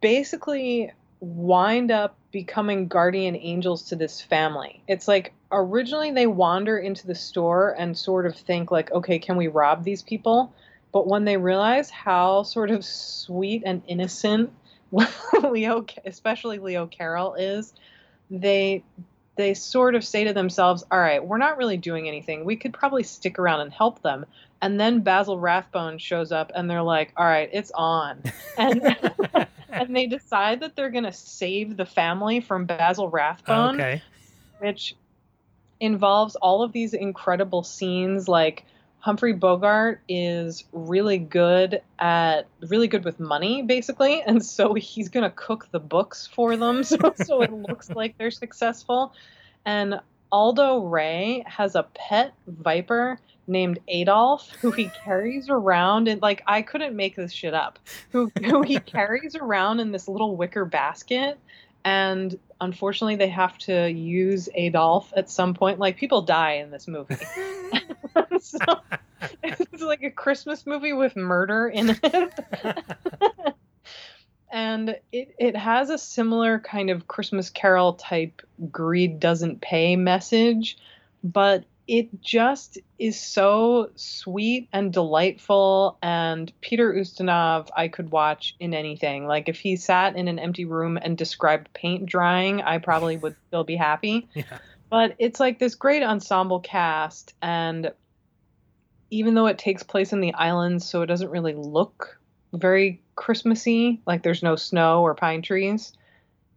basically 0.00 0.92
wind 1.18 1.90
up 1.90 2.16
becoming 2.30 2.88
guardian 2.88 3.36
angels 3.36 3.88
to 3.88 3.96
this 3.96 4.20
family. 4.20 4.82
It's 4.86 5.08
like 5.08 5.32
originally 5.52 6.10
they 6.10 6.26
wander 6.26 6.78
into 6.78 7.06
the 7.06 7.14
store 7.14 7.74
and 7.78 7.96
sort 7.96 8.26
of 8.26 8.36
think 8.36 8.70
like 8.70 8.90
okay 8.92 9.18
can 9.18 9.36
we 9.36 9.48
rob 9.48 9.84
these 9.84 10.02
people 10.02 10.52
but 10.92 11.06
when 11.06 11.24
they 11.24 11.36
realize 11.36 11.90
how 11.90 12.42
sort 12.42 12.70
of 12.70 12.84
sweet 12.84 13.62
and 13.64 13.82
innocent 13.86 14.52
Leo, 15.42 15.84
especially 16.04 16.58
Leo 16.58 16.86
Carroll, 16.86 17.34
is, 17.34 17.72
they 18.30 18.82
they 19.36 19.54
sort 19.54 19.94
of 19.94 20.04
say 20.04 20.24
to 20.24 20.32
themselves, 20.32 20.84
"All 20.90 20.98
right, 20.98 21.24
we're 21.24 21.38
not 21.38 21.56
really 21.56 21.76
doing 21.76 22.08
anything. 22.08 22.44
We 22.44 22.56
could 22.56 22.72
probably 22.72 23.02
stick 23.02 23.38
around 23.38 23.60
and 23.60 23.72
help 23.72 24.02
them." 24.02 24.26
And 24.62 24.78
then 24.78 25.00
Basil 25.00 25.38
Rathbone 25.38 25.98
shows 25.98 26.32
up, 26.32 26.52
and 26.54 26.68
they're 26.68 26.82
like, 26.82 27.12
"All 27.16 27.24
right, 27.24 27.48
it's 27.52 27.70
on," 27.72 28.22
and 28.58 28.96
and 29.68 29.96
they 29.96 30.06
decide 30.06 30.60
that 30.60 30.76
they're 30.76 30.90
gonna 30.90 31.12
save 31.12 31.76
the 31.76 31.86
family 31.86 32.40
from 32.40 32.66
Basil 32.66 33.08
Rathbone, 33.08 33.80
okay. 33.80 34.02
which 34.58 34.96
involves 35.80 36.36
all 36.36 36.62
of 36.62 36.72
these 36.72 36.94
incredible 36.94 37.62
scenes. 37.62 38.28
Like 38.28 38.64
Humphrey 39.00 39.32
Bogart 39.32 40.02
is 40.08 40.64
really 40.72 41.16
good 41.16 41.80
at 41.98 42.46
really 42.68 42.86
good 42.86 43.04
with 43.04 43.18
money 43.18 43.62
basically 43.62 44.20
and 44.26 44.44
so 44.44 44.74
he's 44.74 45.08
going 45.08 45.24
to 45.24 45.34
cook 45.34 45.68
the 45.72 45.80
books 45.80 46.26
for 46.26 46.56
them 46.56 46.84
so, 46.84 46.98
so 47.16 47.42
it 47.42 47.52
looks 47.52 47.90
like 47.94 48.16
they're 48.18 48.30
successful. 48.30 49.12
And 49.64 50.00
Aldo 50.32 50.84
Ray 50.84 51.42
has 51.46 51.74
a 51.74 51.82
pet 51.94 52.34
viper 52.46 53.18
named 53.46 53.80
Adolf 53.88 54.48
who 54.60 54.70
he 54.70 54.90
carries 55.04 55.48
around 55.48 56.06
and 56.06 56.22
like 56.22 56.42
I 56.46 56.62
couldn't 56.62 56.94
make 56.94 57.16
this 57.16 57.32
shit 57.32 57.54
up. 57.54 57.78
Who 58.10 58.30
who 58.44 58.62
he 58.62 58.78
carries 58.78 59.34
around 59.34 59.80
in 59.80 59.90
this 59.90 60.06
little 60.06 60.36
wicker 60.36 60.64
basket 60.64 61.38
and 61.84 62.38
unfortunately 62.60 63.16
they 63.16 63.28
have 63.28 63.56
to 63.58 63.90
use 63.90 64.48
Adolf 64.54 65.12
at 65.16 65.30
some 65.30 65.54
point 65.54 65.78
like 65.78 65.96
people 65.96 66.22
die 66.22 66.54
in 66.54 66.70
this 66.70 66.86
movie 66.86 67.16
so 68.40 68.58
it's 69.42 69.82
like 69.82 70.02
a 70.02 70.10
Christmas 70.10 70.66
movie 70.66 70.92
with 70.92 71.16
murder 71.16 71.68
in 71.68 71.96
it. 72.02 72.34
and 74.52 74.96
it, 75.12 75.34
it 75.38 75.56
has 75.56 75.90
a 75.90 75.98
similar 75.98 76.58
kind 76.58 76.90
of 76.90 77.08
Christmas 77.08 77.50
Carol 77.50 77.94
type 77.94 78.42
greed 78.70 79.20
doesn't 79.20 79.60
pay 79.60 79.96
message, 79.96 80.78
but 81.22 81.64
it 81.90 82.22
just 82.22 82.78
is 83.00 83.18
so 83.20 83.90
sweet 83.96 84.68
and 84.72 84.92
delightful. 84.92 85.98
And 86.00 86.52
Peter 86.60 86.94
Ustinov, 86.94 87.68
I 87.76 87.88
could 87.88 88.12
watch 88.12 88.54
in 88.60 88.74
anything. 88.74 89.26
Like 89.26 89.48
if 89.48 89.58
he 89.58 89.74
sat 89.74 90.14
in 90.14 90.28
an 90.28 90.38
empty 90.38 90.64
room 90.64 91.00
and 91.02 91.18
described 91.18 91.68
paint 91.74 92.06
drying, 92.06 92.62
I 92.62 92.78
probably 92.78 93.16
would 93.16 93.34
still 93.48 93.64
be 93.64 93.74
happy. 93.74 94.28
Yeah. 94.34 94.58
But 94.88 95.16
it's 95.18 95.40
like 95.40 95.58
this 95.58 95.74
great 95.74 96.04
ensemble 96.04 96.60
cast. 96.60 97.34
And 97.42 97.90
even 99.10 99.34
though 99.34 99.46
it 99.46 99.58
takes 99.58 99.82
place 99.82 100.12
in 100.12 100.20
the 100.20 100.34
islands, 100.34 100.88
so 100.88 101.02
it 101.02 101.06
doesn't 101.06 101.30
really 101.30 101.54
look 101.54 102.20
very 102.52 103.02
Christmassy, 103.16 104.00
like 104.06 104.22
there's 104.22 104.44
no 104.44 104.54
snow 104.54 105.02
or 105.02 105.16
pine 105.16 105.42
trees, 105.42 105.92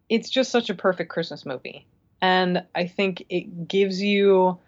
it's 0.10 0.30
just 0.30 0.52
such 0.52 0.70
a 0.70 0.76
perfect 0.76 1.10
Christmas 1.10 1.44
movie. 1.44 1.88
And 2.22 2.64
I 2.76 2.86
think 2.86 3.26
it 3.30 3.68
gives 3.68 4.00
you 4.00 4.60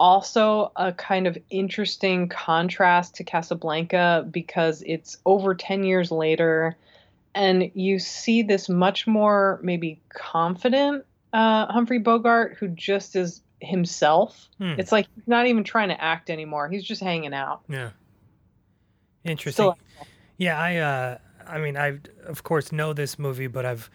also 0.00 0.72
a 0.76 0.92
kind 0.92 1.26
of 1.26 1.36
interesting 1.50 2.26
contrast 2.26 3.14
to 3.16 3.22
Casablanca 3.22 4.26
because 4.30 4.82
it's 4.86 5.18
over 5.26 5.54
10 5.54 5.84
years 5.84 6.10
later 6.10 6.76
and 7.34 7.70
you 7.74 7.98
see 7.98 8.42
this 8.42 8.68
much 8.68 9.06
more 9.06 9.60
maybe 9.62 10.00
confident 10.08 11.04
uh, 11.34 11.66
Humphrey 11.66 11.98
Bogart 11.98 12.56
who 12.58 12.68
just 12.68 13.14
is 13.14 13.42
himself. 13.60 14.48
Hmm. 14.58 14.74
It's 14.78 14.90
like 14.90 15.06
he's 15.14 15.28
not 15.28 15.46
even 15.46 15.64
trying 15.64 15.90
to 15.90 16.02
act 16.02 16.30
anymore. 16.30 16.68
He's 16.68 16.82
just 16.82 17.02
hanging 17.02 17.34
out. 17.34 17.60
Yeah. 17.68 17.90
Interesting. 19.22 19.52
Still, 19.52 19.78
Yeah, 20.38 20.58
I 20.58 20.76
uh 20.76 21.18
I 21.46 21.58
mean 21.58 21.76
I 21.76 21.98
of 22.24 22.42
course 22.42 22.72
know 22.72 22.94
this 22.94 23.18
movie, 23.18 23.48
but 23.48 23.66
I've 23.66 23.90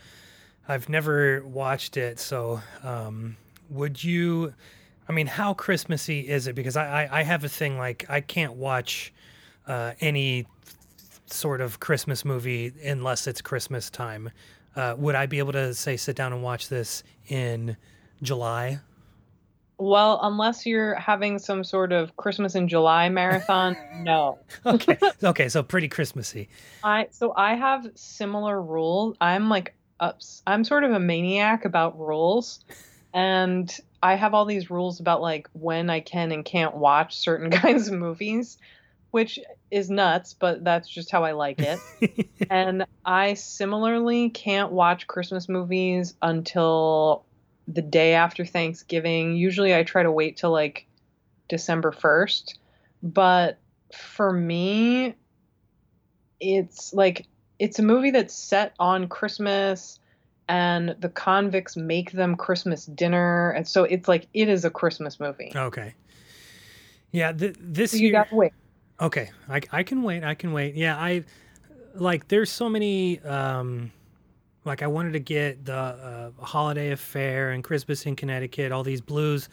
I've 0.68 0.88
never 0.88 1.44
watched 1.44 1.98
it. 1.98 2.20
So 2.20 2.62
um 2.84 3.38
would 3.70 4.04
you 4.04 4.54
I 5.08 5.12
mean 5.12 5.28
how 5.28 5.54
Christmassy 5.54 6.28
is 6.28 6.48
it? 6.48 6.56
Because 6.56 6.76
I 6.76 7.04
I, 7.04 7.20
I 7.20 7.24
have 7.24 7.44
a 7.44 7.50
thing 7.50 7.78
like 7.78 8.06
I 8.10 8.22
can't 8.22 8.54
watch 8.54 9.14
uh 9.68 9.94
any 10.00 10.46
sort 11.28 11.62
of 11.62 11.80
Christmas 11.80 12.24
movie 12.24 12.72
unless 12.84 13.28
it's 13.28 13.42
Christmas 13.42 13.90
time. 13.90 14.30
Uh, 14.76 14.94
would 14.98 15.16
I 15.16 15.26
be 15.26 15.40
able 15.40 15.54
to 15.54 15.74
say 15.74 15.96
sit 15.96 16.16
down 16.16 16.34
and 16.34 16.44
watch 16.44 16.68
this 16.68 17.04
in 17.30 17.78
July? 18.22 18.80
well, 19.78 20.20
unless 20.24 20.66
you're 20.66 20.96
having 20.96 21.40
some 21.40 21.64
sort 21.64 21.92
of 21.92 22.16
Christmas 22.18 22.56
in 22.56 22.68
July 22.68 23.10
marathon, 23.10 23.76
no. 24.04 24.40
Okay, 24.66 24.98
okay, 25.24 25.50
so 25.50 25.64
pretty 25.64 25.88
Christmassy. 25.88 26.50
I 26.84 27.08
so 27.12 27.34
I 27.36 27.56
have 27.56 27.88
similar 27.96 28.62
rules. 28.62 29.18
I'm 29.20 29.50
like 29.50 29.76
ups. 30.00 30.42
I'm 30.48 30.64
sort 30.64 30.84
of 30.84 30.92
a 30.92 31.00
maniac 31.00 31.66
about 31.66 32.00
rules, 32.00 32.64
and 33.16 33.76
I 34.04 34.16
have 34.16 34.34
all 34.34 34.44
these 34.44 34.70
rules 34.70 35.00
about 35.00 35.22
like 35.22 35.50
when 35.54 35.90
I 35.90 36.02
can 36.02 36.34
and 36.34 36.44
can't 36.44 36.76
watch 36.76 37.18
certain 37.18 37.50
kinds 37.64 37.88
of 37.88 37.98
movies, 37.98 38.58
which 39.12 39.40
is 39.72 39.90
nuts, 39.90 40.36
but 40.38 40.64
that's 40.66 40.90
just 40.90 41.10
how 41.10 41.24
I 41.24 41.32
like 41.32 41.62
it. 41.62 41.80
and 42.50 42.86
I 43.06 43.36
similarly 43.36 44.30
can't 44.30 44.74
watch 44.74 45.08
Christmas 45.08 45.48
movies 45.48 46.14
until 46.22 47.24
the 47.70 47.82
day 47.82 48.14
after 48.14 48.46
Thanksgiving. 48.46 49.38
Usually 49.38 49.74
I 49.74 49.84
try 49.84 50.04
to 50.04 50.12
wait 50.12 50.36
till 50.36 50.52
like 50.52 50.86
December 51.48 51.92
1st, 51.92 52.58
but 53.02 53.58
for 53.94 54.34
me 54.34 55.16
it's 56.42 56.94
like 56.94 57.28
it's 57.60 57.80
a 57.80 57.84
movie 57.84 58.12
that's 58.12 58.34
set 58.34 58.74
on 58.78 59.08
Christmas 59.08 60.00
and 60.48 60.96
the 61.00 61.10
convicts 61.10 61.76
make 61.76 62.12
them 62.12 62.36
Christmas 62.36 62.86
dinner 62.86 63.52
and 63.52 63.68
so 63.68 63.84
it's 63.84 64.08
like 64.08 64.28
it 64.34 64.48
is 64.50 64.64
a 64.66 64.70
Christmas 64.70 65.20
movie. 65.20 65.52
Okay. 65.56 65.94
Yeah, 67.12 67.32
th- 67.32 67.56
this 67.60 67.92
So 67.92 67.98
you 67.98 68.04
year. 68.04 68.12
got 68.12 68.30
to 68.30 68.36
wait. 68.36 68.52
Okay, 69.00 69.30
I, 69.50 69.62
I 69.72 69.84
can 69.84 70.04
wait. 70.04 70.24
I 70.24 70.36
can 70.36 70.54
wait. 70.54 70.76
Yeah, 70.76 70.98
I 70.98 71.24
like. 71.94 72.28
There's 72.28 72.52
so 72.52 72.70
many. 72.70 73.20
Um, 73.22 73.92
like 74.66 74.82
I 74.82 74.88
wanted 74.88 75.14
to 75.14 75.20
get 75.20 75.66
the 75.66 75.74
uh, 75.76 76.32
Holiday 76.44 76.92
Affair 76.92 77.52
and 77.52 77.64
Christmas 77.64 78.06
in 78.06 78.16
Connecticut, 78.16 78.72
all 78.72 78.84
these 78.84 79.02
blues, 79.02 79.48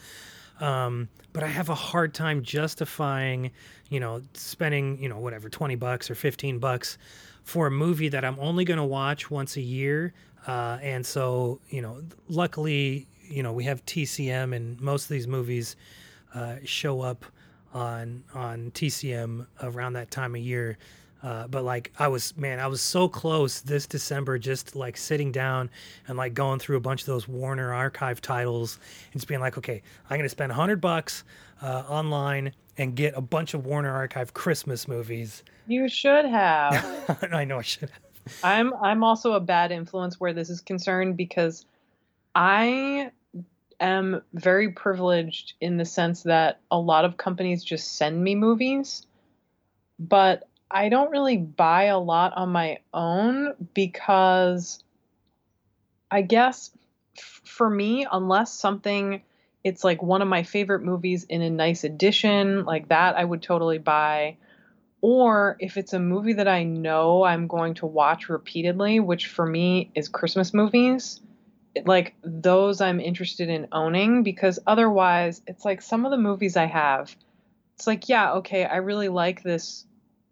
um, 0.59 1.07
but 1.33 1.43
I 1.43 1.47
have 1.47 1.69
a 1.69 1.75
hard 1.75 2.13
time 2.13 2.41
justifying, 2.41 3.51
you 3.89 3.99
know, 3.99 4.21
spending 4.33 5.01
you 5.01 5.07
know 5.09 5.19
whatever 5.19 5.49
twenty 5.49 5.75
bucks 5.75 6.09
or 6.09 6.15
fifteen 6.15 6.59
bucks 6.59 6.97
for 7.43 7.67
a 7.67 7.71
movie 7.71 8.09
that 8.09 8.23
I'm 8.25 8.37
only 8.39 8.65
going 8.65 8.77
to 8.77 8.83
watch 8.85 9.29
once 9.29 9.57
a 9.57 9.61
year. 9.61 10.13
Uh, 10.47 10.77
and 10.81 11.05
so 11.05 11.59
you 11.69 11.81
know, 11.81 12.03
luckily, 12.27 13.07
you 13.21 13.43
know, 13.43 13.53
we 13.53 13.63
have 13.65 13.85
TCM, 13.85 14.55
and 14.55 14.79
most 14.81 15.03
of 15.03 15.09
these 15.09 15.27
movies 15.27 15.75
uh, 16.33 16.55
show 16.65 17.01
up 17.01 17.25
on 17.73 18.23
on 18.33 18.71
TCM 18.71 19.47
around 19.61 19.93
that 19.93 20.11
time 20.11 20.35
of 20.35 20.41
year. 20.41 20.77
Uh, 21.21 21.47
but 21.47 21.63
like 21.63 21.91
I 21.97 22.09
was, 22.09 22.35
man, 22.35 22.59
I 22.59 22.67
was 22.67 22.81
so 22.81 23.07
close 23.07 23.61
this 23.61 23.87
December, 23.87 24.37
just 24.37 24.75
like 24.75 24.97
sitting 24.97 25.31
down 25.31 25.69
and 26.07 26.17
like 26.17 26.33
going 26.33 26.59
through 26.59 26.75
a 26.75 26.81
bunch 26.81 27.01
of 27.01 27.05
those 27.07 27.29
Warner 27.29 27.73
Archive 27.73 28.19
titles 28.19 28.77
and 29.05 29.21
just 29.21 29.27
being 29.29 29.39
like, 29.39 29.57
okay, 29.57 29.81
I'm 30.09 30.17
gonna 30.17 30.27
spend 30.27 30.51
a 30.51 30.55
hundred 30.55 30.81
bucks 30.81 31.23
uh, 31.61 31.83
online 31.87 32.51
and 32.77 32.93
get 32.95 33.13
a 33.15 33.21
bunch 33.21 33.53
of 33.53 33.65
Warner 33.65 33.91
Archive 33.91 34.33
Christmas 34.33 34.85
movies. 34.85 35.43
You 35.65 35.87
should 35.87 36.25
have. 36.25 37.29
I 37.31 37.45
know 37.45 37.59
I 37.59 37.61
should. 37.61 37.89
I'm 38.43 38.73
I'm 38.73 39.03
also 39.03 39.33
a 39.33 39.39
bad 39.39 39.71
influence 39.71 40.19
where 40.19 40.33
this 40.33 40.49
is 40.49 40.61
concerned 40.61 41.17
because 41.17 41.65
I 42.35 43.11
am 43.79 44.21
very 44.33 44.71
privileged 44.71 45.53
in 45.61 45.77
the 45.77 45.85
sense 45.85 46.23
that 46.23 46.59
a 46.71 46.79
lot 46.79 47.05
of 47.05 47.17
companies 47.17 47.63
just 47.63 47.95
send 47.95 48.23
me 48.23 48.35
movies, 48.35 49.05
but 49.99 50.47
I 50.69 50.89
don't 50.89 51.11
really 51.11 51.37
buy 51.37 51.85
a 51.85 51.99
lot 51.99 52.33
on 52.35 52.49
my 52.49 52.79
own 52.93 53.53
because 53.73 54.83
I 56.09 56.21
guess 56.21 56.71
f- 57.17 57.41
for 57.43 57.69
me, 57.69 58.07
unless 58.11 58.53
something 58.53 59.21
it's 59.63 59.83
like 59.83 60.03
one 60.03 60.21
of 60.21 60.27
my 60.27 60.43
favorite 60.43 60.83
movies 60.83 61.23
in 61.23 61.41
a 61.41 61.49
nice 61.49 61.83
edition, 61.83 62.65
like 62.65 62.89
that 62.89 63.15
I 63.15 63.23
would 63.23 63.41
totally 63.41 63.77
buy. 63.77 64.37
Or 65.05 65.57
if 65.59 65.75
it's 65.75 65.91
a 65.91 65.99
movie 65.99 66.31
that 66.31 66.47
I 66.47 66.63
know 66.63 67.25
I'm 67.25 67.47
going 67.47 67.73
to 67.75 67.85
watch 67.85 68.29
repeatedly, 68.29 69.01
which 69.01 69.27
for 69.27 69.45
me 69.45 69.91
is 69.95 70.07
Christmas 70.07 70.53
movies, 70.53 71.19
like 71.85 72.15
those 72.23 72.79
I'm 72.79 73.01
interested 73.01 73.49
in 73.49 73.67
owning 73.73 74.23
because 74.23 74.59
otherwise 74.65 75.41
it's 75.45 75.65
like 75.65 75.81
some 75.81 76.05
of 76.05 76.11
the 76.11 76.17
movies 76.17 76.55
I 76.55 76.67
have, 76.67 77.13
it's 77.75 77.85
like, 77.85 78.07
yeah, 78.07 78.35
okay, 78.35 78.63
I 78.63 78.77
really 78.77 79.09
like 79.09 79.43
this, 79.43 79.85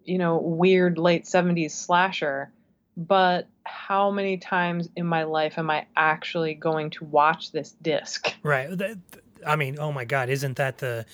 you 0.05 0.17
know, 0.17 0.37
weird 0.37 0.97
late 0.97 1.25
70s 1.25 1.71
slasher, 1.71 2.49
but 2.95 3.49
how 3.65 4.09
many 4.09 4.37
times 4.37 4.87
in 4.95 5.05
my 5.05 5.23
life 5.23 5.57
am 5.57 5.69
I 5.69 5.85
actually 5.97 6.53
going 6.53 6.91
to 6.91 7.03
watch 7.03 7.51
this 7.51 7.71
disc? 7.81 8.33
Right. 8.41 8.69
I 9.45 9.57
mean, 9.57 9.79
oh 9.79 9.91
my 9.91 10.05
God, 10.05 10.29
isn't 10.29 10.55
that 10.55 10.77
the 10.77 11.05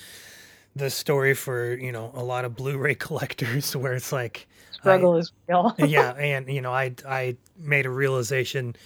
the 0.78 0.90
story 0.90 1.34
for 1.34 1.74
you 1.74 1.92
know 1.92 2.10
a 2.14 2.22
lot 2.22 2.44
of 2.44 2.56
Blu-ray 2.56 2.94
collectors 3.06 3.76
where 3.76 3.94
it's 3.94 4.12
like 4.12 4.46
Struggle 4.70 5.16
is 5.16 5.32
real. 5.48 5.74
yeah, 5.78 6.12
and 6.18 6.48
you 6.48 6.60
know, 6.60 6.72
I 6.72 6.94
I 7.06 7.36
made 7.58 7.86
a 7.86 7.90
realization 7.90 8.76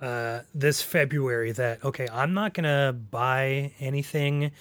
uh, 0.00 0.40
this 0.54 0.80
February 0.80 1.52
that 1.52 1.84
okay, 1.84 2.08
I'm 2.12 2.34
not 2.34 2.54
gonna 2.54 2.92
buy 2.92 3.72
anything 3.80 4.52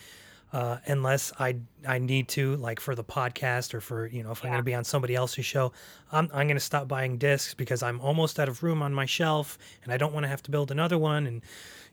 uh, 0.51 0.77
unless 0.87 1.31
I 1.39 1.57
I 1.87 1.99
need 1.99 2.27
to, 2.29 2.55
like 2.55 2.79
for 2.79 2.95
the 2.95 3.03
podcast 3.03 3.73
or 3.73 3.81
for 3.81 4.07
you 4.07 4.23
know 4.23 4.31
if 4.31 4.43
I'm 4.43 4.51
gonna 4.51 4.63
be 4.63 4.73
on 4.73 4.83
somebody 4.83 5.15
else's 5.15 5.45
show. 5.45 5.71
I'm 6.11 6.29
I'm 6.33 6.47
gonna 6.47 6.59
stop 6.59 6.87
buying 6.87 7.17
discs 7.17 7.53
because 7.53 7.83
I'm 7.83 7.99
almost 8.01 8.39
out 8.39 8.49
of 8.49 8.63
room 8.63 8.81
on 8.81 8.93
my 8.93 9.05
shelf, 9.05 9.59
and 9.83 9.93
I 9.93 9.97
don't 9.97 10.13
want 10.13 10.23
to 10.23 10.27
have 10.27 10.41
to 10.43 10.51
build 10.51 10.71
another 10.71 10.97
one, 10.97 11.27
and 11.27 11.41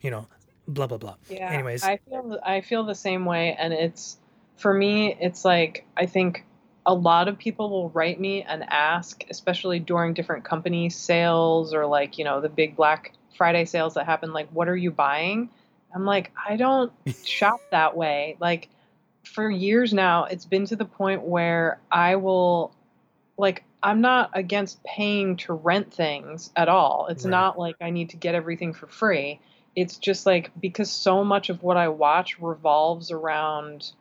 you 0.01 0.09
know, 0.09 0.27
blah 0.67 0.87
blah 0.87 0.97
blah. 0.97 1.15
Yeah. 1.29 1.51
Anyways, 1.51 1.83
I 1.83 1.99
feel 2.09 2.39
I 2.43 2.61
feel 2.61 2.83
the 2.83 2.95
same 2.95 3.25
way, 3.25 3.55
and 3.59 3.73
it's 3.73 4.17
for 4.57 4.73
me. 4.73 5.15
It's 5.19 5.45
like 5.45 5.85
I 5.95 6.05
think 6.05 6.45
a 6.85 6.93
lot 6.93 7.27
of 7.27 7.37
people 7.37 7.69
will 7.69 7.89
write 7.89 8.19
me 8.19 8.43
and 8.43 8.63
ask, 8.69 9.23
especially 9.29 9.79
during 9.79 10.13
different 10.13 10.45
company 10.45 10.89
sales 10.89 11.73
or 11.73 11.85
like 11.85 12.17
you 12.17 12.25
know 12.25 12.41
the 12.41 12.49
big 12.49 12.75
Black 12.75 13.13
Friday 13.37 13.65
sales 13.65 13.93
that 13.95 14.05
happen. 14.05 14.33
Like, 14.33 14.49
what 14.49 14.67
are 14.67 14.75
you 14.75 14.91
buying? 14.91 15.49
I'm 15.93 16.05
like, 16.05 16.31
I 16.47 16.57
don't 16.57 16.91
shop 17.23 17.61
that 17.71 17.95
way. 17.95 18.37
Like, 18.39 18.69
for 19.23 19.49
years 19.49 19.93
now, 19.93 20.25
it's 20.25 20.45
been 20.45 20.65
to 20.65 20.75
the 20.75 20.85
point 20.85 21.21
where 21.21 21.79
I 21.91 22.15
will, 22.15 22.73
like, 23.37 23.63
I'm 23.83 24.01
not 24.01 24.31
against 24.33 24.83
paying 24.83 25.37
to 25.37 25.53
rent 25.53 25.93
things 25.93 26.51
at 26.55 26.67
all. 26.67 27.07
It's 27.09 27.25
Right. 27.25 27.31
not 27.31 27.59
like 27.59 27.75
I 27.79 27.89
need 27.91 28.09
to 28.11 28.17
get 28.17 28.35
everything 28.35 28.73
for 28.73 28.87
free 28.87 29.39
it's 29.77 29.97
just 29.97 30.25
like 30.25 30.49
because 30.59 30.91
so 30.91 31.23
much 31.23 31.49
of 31.49 31.61
what 31.61 31.77
I 31.77 31.89
watch 31.89 32.39
revolves 32.39 33.11
around 33.11 33.91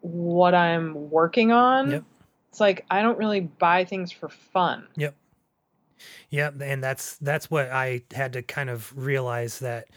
what 0.00 0.54
I'm 0.54 1.10
working 1.10 1.52
on. 1.52 1.90
Yep. 1.90 2.04
It's 2.50 2.60
like 2.60 2.84
I 2.90 3.02
don't 3.02 3.18
really 3.18 3.40
buy 3.40 3.84
things 3.84 4.10
for 4.12 4.28
fun. 4.28 4.86
Yep. 4.96 5.14
Yeah, 6.30 6.50
and 6.60 6.82
that's 6.82 7.16
that's 7.18 7.50
what 7.50 7.70
I 7.70 8.02
had 8.12 8.32
to 8.34 8.42
kind 8.42 8.70
of 8.70 8.92
realize 8.96 9.58
that 9.60 9.88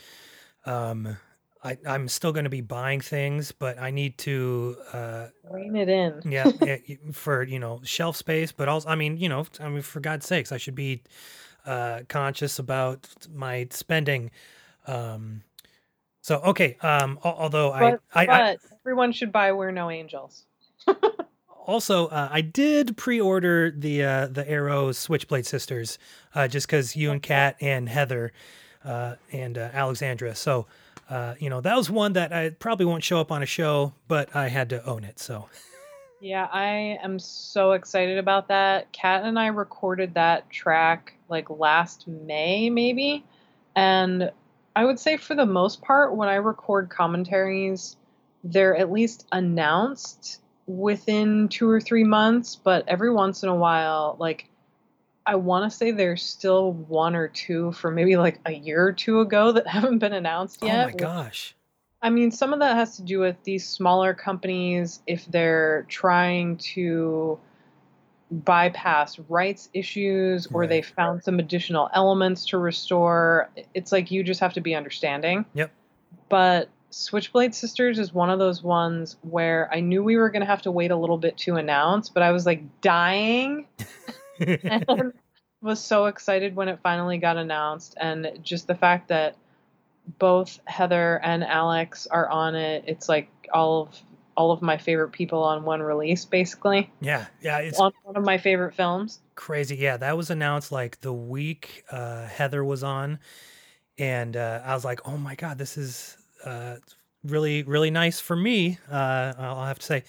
um 0.66 1.18
I, 1.64 1.78
I'm 1.88 2.10
still 2.10 2.34
going 2.34 2.44
to 2.44 2.50
be 2.50 2.60
buying 2.62 3.00
things, 3.00 3.54
but 3.54 3.80
I 3.80 3.90
need 3.90 4.18
to, 4.18 4.76
uh, 4.92 5.28
Rein 5.50 5.78
it 5.78 5.88
in. 5.88 6.20
yeah, 6.30 6.52
y- 6.62 6.98
for 7.14 7.44
you 7.44 7.58
know 7.58 7.80
shelf 7.84 8.18
space, 8.18 8.52
but 8.52 8.68
also, 8.68 8.90
I 8.90 8.96
mean, 8.96 9.16
you 9.16 9.30
know, 9.30 9.46
I 9.62 9.70
mean, 9.70 9.82
for 9.82 10.02
God's 10.02 10.26
sakes, 10.28 10.52
I 10.52 10.58
should 10.58 10.76
be 10.76 11.04
uh, 11.66 12.02
conscious 12.10 12.60
about 12.60 13.08
my 13.34 13.68
spending. 13.72 14.30
Um, 14.88 15.44
so 16.24 16.38
okay, 16.38 16.78
um, 16.82 17.20
although 17.22 17.72
But, 17.72 18.00
I, 18.14 18.26
I, 18.26 18.52
I 18.52 18.58
everyone 18.82 19.12
should 19.12 19.34
buy 19.34 19.52
We're 19.52 19.72
No 19.72 19.90
Angels. 19.90 20.46
also 21.68 22.08
uh, 22.08 22.30
I 22.32 22.40
did 22.40 22.96
pre-order 22.96 23.72
the 23.72 24.06
uh, 24.06 24.28
the 24.28 24.50
Arrow 24.50 24.94
Switchblade 24.94 25.46
Sisters, 25.46 26.00
uh, 26.34 26.48
just 26.48 26.66
because 26.66 26.96
you 26.96 27.12
and 27.12 27.22
Kat 27.22 27.58
and 27.60 27.90
Heather 27.90 28.32
uh, 28.86 29.16
and 29.34 29.58
uh, 29.58 29.70
Alexandra. 29.74 30.34
So 30.34 30.66
uh, 31.10 31.36
you 31.40 31.50
know 31.50 31.60
that 31.60 31.76
was 31.76 31.90
one 31.90 32.14
that 32.14 32.32
I 32.32 32.52
probably 32.52 32.86
won't 32.86 33.04
show 33.04 33.20
up 33.20 33.30
on 33.30 33.44
a 33.44 33.46
show, 33.46 33.94
but 34.08 34.34
I 34.34 34.48
had 34.48 34.70
to 34.70 34.82
own 34.86 35.04
it. 35.04 35.20
So 35.20 35.50
Yeah, 36.22 36.48
I 36.54 37.00
am 37.04 37.20
so 37.20 37.74
excited 37.74 38.18
about 38.18 38.48
that. 38.48 38.94
Kat 38.94 39.26
and 39.26 39.38
I 39.38 39.48
recorded 39.48 40.14
that 40.14 40.50
track 40.50 41.16
like 41.28 41.50
last 41.50 42.08
May, 42.08 42.70
maybe. 42.70 43.26
And 43.76 44.32
I 44.76 44.86
would 44.86 45.00
say 45.00 45.18
for 45.18 45.36
the 45.36 45.46
most 45.46 45.82
part, 45.82 46.16
when 46.16 46.30
I 46.30 46.36
record 46.36 46.90
commentaries, 46.90 47.96
they're 48.44 48.76
at 48.76 48.92
least 48.92 49.28
announced 49.32 50.42
within 50.66 51.50
two 51.50 51.70
or 51.70 51.80
three 51.80 52.04
months. 52.04 52.56
But 52.56 52.88
every 52.88 53.12
once 53.12 53.44
in 53.44 53.50
a 53.50 53.56
while, 53.56 54.16
like, 54.20 54.50
I 55.26 55.36
want 55.36 55.70
to 55.72 55.76
say 55.76 55.92
there's 55.92 56.24
still 56.24 56.74
one 56.74 57.16
or 57.16 57.28
two 57.28 57.72
from 57.74 57.96
maybe 57.96 58.18
like 58.18 58.40
a 58.46 58.52
year 58.52 58.86
or 58.86 58.94
two 58.94 59.20
ago 59.20 59.52
that 59.54 59.68
haven't 59.68 60.00
been 60.00 60.14
announced 60.14 60.60
oh 60.62 60.68
yet. 60.68 60.86
oh 60.86 60.88
my 60.88 60.94
gosh, 60.94 61.56
I 62.02 62.10
mean, 62.10 62.32
some 62.32 62.52
of 62.52 62.60
that 62.60 62.76
has 62.76 62.98
to 62.98 63.02
do 63.02 63.20
with 63.20 63.42
these 63.44 63.68
smaller 63.68 64.14
companies 64.14 65.02
if 65.08 65.26
they're 65.26 65.86
trying 65.88 66.58
to 66.58 67.40
bypass 68.34 69.20
rights 69.30 69.70
issues 69.74 70.48
or 70.48 70.62
Right. 70.62 70.70
they 70.70 70.82
found 70.82 71.24
some 71.24 71.40
additional 71.40 71.90
elements 71.94 72.46
to 72.48 72.58
restore. 72.58 73.50
It's 73.74 73.92
like 73.92 74.12
you 74.12 74.24
just 74.24 74.40
have 74.40 74.54
to 74.54 74.62
be 74.62 74.76
understanding. 74.76 75.46
Yep. 75.54 75.72
But 76.30 76.70
Switchblade 76.90 77.56
Sisters 77.56 78.00
is 78.00 78.14
one 78.14 78.30
of 78.30 78.40
those 78.40 78.62
ones 78.62 79.18
where 79.22 79.70
I 79.74 79.80
knew 79.80 80.04
we 80.04 80.18
were 80.18 80.30
going 80.30 80.42
to 80.42 80.46
have 80.48 80.62
to 80.64 80.72
wait 80.72 80.92
a 80.92 80.96
little 80.96 81.18
bit 81.18 81.38
to 81.40 81.56
announce, 81.56 82.10
but 82.10 82.24
I 82.24 82.32
was 82.32 82.46
like 82.46 82.82
dying 82.82 83.68
and 84.40 85.14
was 85.62 85.80
so 85.80 86.06
excited 86.06 86.56
when 86.56 86.68
it 86.68 86.80
finally 86.84 87.18
got 87.18 87.38
announced 87.38 87.96
and 88.00 88.40
just 88.44 88.68
the 88.68 88.76
fact 88.76 89.08
that 89.08 89.38
both 90.20 90.60
Heather 90.66 91.20
and 91.24 91.44
Alex 91.44 92.06
are 92.08 92.28
on 92.28 92.56
it 92.56 92.84
it's 92.88 93.08
like 93.08 93.30
all 93.54 93.84
of 93.84 94.02
all 94.36 94.52
of 94.52 94.62
my 94.62 94.78
favorite 94.78 95.12
people 95.12 95.44
on 95.44 95.64
one 95.64 95.82
release 95.82 96.26
basically 96.26 96.92
yeah, 97.02 97.28
yeah, 97.42 97.60
it's 97.60 97.80
on 97.80 97.92
one 98.04 98.16
of 98.16 98.24
my 98.24 98.38
favorite 98.38 98.74
films 98.74 99.20
crazy. 99.36 99.76
Yeah, 99.76 99.98
that 99.98 100.18
was 100.18 100.30
announced 100.30 100.72
like 100.72 101.02
the 101.02 101.14
week 101.14 101.84
uh, 101.92 102.28
Heather 102.28 102.64
was 102.64 102.84
on, 102.84 103.20
and 103.98 104.36
uh, 104.36 104.62
I 104.64 104.74
was 104.74 104.86
like, 104.86 105.08
oh 105.08 105.18
my 105.18 105.36
god, 105.36 105.58
this 105.58 105.78
is 105.78 106.18
uh, 106.46 106.78
really 107.24 107.64
really 107.64 107.92
nice 107.92 108.20
for 108.20 108.36
me. 108.36 108.78
Uh, 108.92 109.34
I'll 109.38 109.66
have 109.66 109.80
to 109.80 109.86
say. 109.86 110.04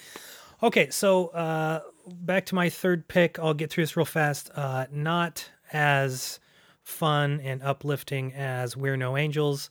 Okay, 0.62 0.88
so 0.90 1.28
uh, 1.28 1.80
back 2.06 2.46
to 2.46 2.54
my 2.54 2.70
third 2.70 3.08
pick. 3.08 3.38
I'll 3.38 3.54
get 3.54 3.70
through 3.70 3.84
this 3.84 3.96
real 3.96 4.06
fast. 4.06 4.50
Uh, 4.54 4.86
not 4.90 5.50
as 5.72 6.40
fun 6.82 7.40
and 7.40 7.62
uplifting 7.62 8.32
as 8.32 8.76
We're 8.76 8.96
No 8.96 9.16
Angels. 9.16 9.68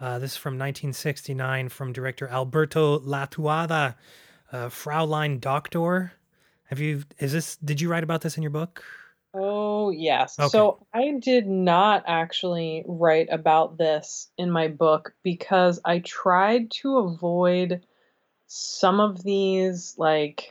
Uh, 0.00 0.18
this 0.18 0.32
is 0.32 0.36
from 0.36 0.54
1969 0.54 1.68
from 1.68 1.92
director 1.92 2.26
Alberto 2.28 2.98
Lattuada, 3.00 3.96
uh, 4.50 4.68
Fraulein 4.68 5.38
Doctor. 5.38 6.12
Have 6.64 6.80
you? 6.80 7.04
Is 7.18 7.32
this? 7.32 7.56
Did 7.56 7.80
you 7.80 7.90
write 7.90 8.04
about 8.04 8.22
this 8.22 8.36
in 8.36 8.42
your 8.42 8.50
book? 8.50 8.82
Oh, 9.34 9.90
yes. 9.90 10.38
Okay. 10.38 10.48
So 10.48 10.86
I 10.92 11.12
did 11.20 11.46
not 11.46 12.04
actually 12.06 12.84
write 12.86 13.28
about 13.30 13.78
this 13.78 14.28
in 14.38 14.50
my 14.50 14.68
book 14.68 15.14
because 15.22 15.80
I 15.84 16.00
tried 16.00 16.70
to 16.82 16.98
avoid 16.98 17.84
some 18.46 18.98
of 18.98 19.22
these 19.22 19.94
like 19.98 20.50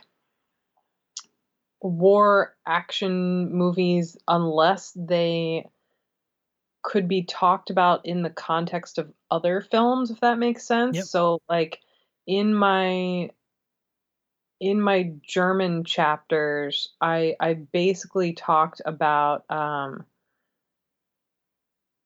war 1.82 2.54
action 2.66 3.52
movies 3.52 4.16
unless 4.28 4.92
they 4.96 5.66
could 6.82 7.08
be 7.08 7.22
talked 7.22 7.70
about 7.70 8.06
in 8.06 8.22
the 8.22 8.30
context 8.30 8.98
of 8.98 9.12
other 9.30 9.60
films 9.60 10.10
if 10.10 10.20
that 10.20 10.38
makes 10.38 10.66
sense. 10.66 10.96
Yep. 10.96 11.04
So 11.04 11.42
like 11.48 11.80
in 12.26 12.54
my 12.54 13.30
in 14.60 14.80
my 14.80 15.12
German 15.22 15.84
chapters, 15.84 16.92
I 17.00 17.34
I 17.40 17.54
basically 17.54 18.34
talked 18.34 18.82
about 18.84 19.50
um, 19.50 20.04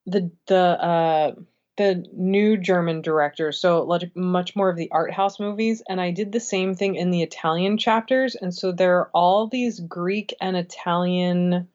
the 0.05 0.31
the 0.47 0.55
uh, 0.55 1.35
the 1.77 2.05
new 2.13 2.55
German 2.57 3.01
director, 3.01 3.51
so 3.51 3.83
like 3.83 4.15
much 4.15 4.55
more 4.55 4.69
of 4.69 4.77
the 4.77 4.89
art 4.91 5.11
house 5.11 5.39
movies, 5.39 5.83
and 5.87 5.99
I 5.99 6.11
did 6.11 6.31
the 6.31 6.39
same 6.39 6.75
thing 6.75 6.95
in 6.95 7.11
the 7.11 7.23
Italian 7.23 7.77
chapters, 7.77 8.35
and 8.35 8.53
so 8.53 8.71
there 8.71 8.99
are 8.99 9.09
all 9.13 9.47
these 9.47 9.81
Greek 9.81 10.33
and 10.39 10.55
Italian 10.55 11.67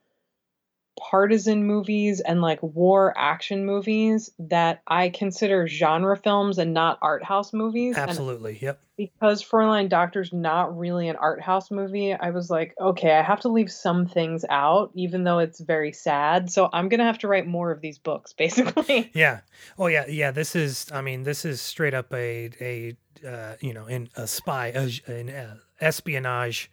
partisan 0.99 1.65
movies 1.65 2.21
and 2.21 2.43
like 2.43 2.63
war 2.63 3.15
action 3.17 3.65
movies 3.65 4.31
that 4.39 4.83
I 4.87 5.09
consider 5.09 5.67
genre 5.67 6.17
films 6.17 6.59
and 6.59 6.75
not 6.75 6.99
art 7.01 7.25
house 7.25 7.53
movies. 7.53 7.97
And 7.97 8.11
Absolutely. 8.11 8.59
Yep. 8.61 8.81
because 8.97 9.43
Fräulein 9.43 9.89
Doctor's 9.89 10.33
not 10.33 10.77
really 10.77 11.09
an 11.09 11.17
art 11.17 11.41
house 11.41 11.71
movie, 11.71 12.13
I 12.13 12.31
was 12.31 12.51
like, 12.51 12.75
okay, 12.81 13.13
I 13.13 13.23
have 13.23 13.41
to 13.41 13.49
leave 13.49 13.71
some 13.73 14.07
things 14.07 14.45
out, 14.51 14.91
even 14.95 15.25
though 15.25 15.39
it's 15.39 15.61
very 15.61 15.93
sad. 15.93 16.51
So 16.51 16.69
I'm 16.73 16.89
gonna 16.89 17.05
have 17.05 17.19
to 17.19 17.29
write 17.29 17.47
more 17.47 17.71
of 17.71 17.81
these 17.81 17.99
books, 17.99 18.33
basically. 18.39 19.11
Yeah. 19.15 19.41
Oh 19.79 19.87
yeah. 19.87 20.07
Yeah. 20.07 20.33
This 20.33 20.55
is. 20.55 20.87
I 20.93 21.01
mean, 21.01 21.23
this 21.23 21.45
is 21.45 21.61
straight 21.61 21.95
up 21.95 22.13
a 22.13 22.51
a 22.61 22.97
uh, 23.27 23.57
you 23.61 23.73
know 23.73 23.87
in 23.87 24.09
a 24.17 24.27
spy 24.27 24.69
a, 24.69 24.91
an 25.11 25.31
uh, 25.31 25.57
espionage 25.81 26.71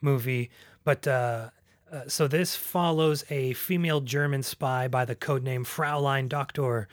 movie, 0.00 0.50
but. 0.84 1.06
Uh, 1.06 1.50
uh, 1.92 2.02
so 2.08 2.26
this 2.26 2.56
follows 2.56 3.24
a 3.30 3.52
female 3.54 4.00
German 4.00 4.42
spy 4.42 4.88
by 4.88 5.04
the 5.04 5.14
codename 5.14 5.64
Fraulein 5.64 6.28
Doctor, 6.28 6.88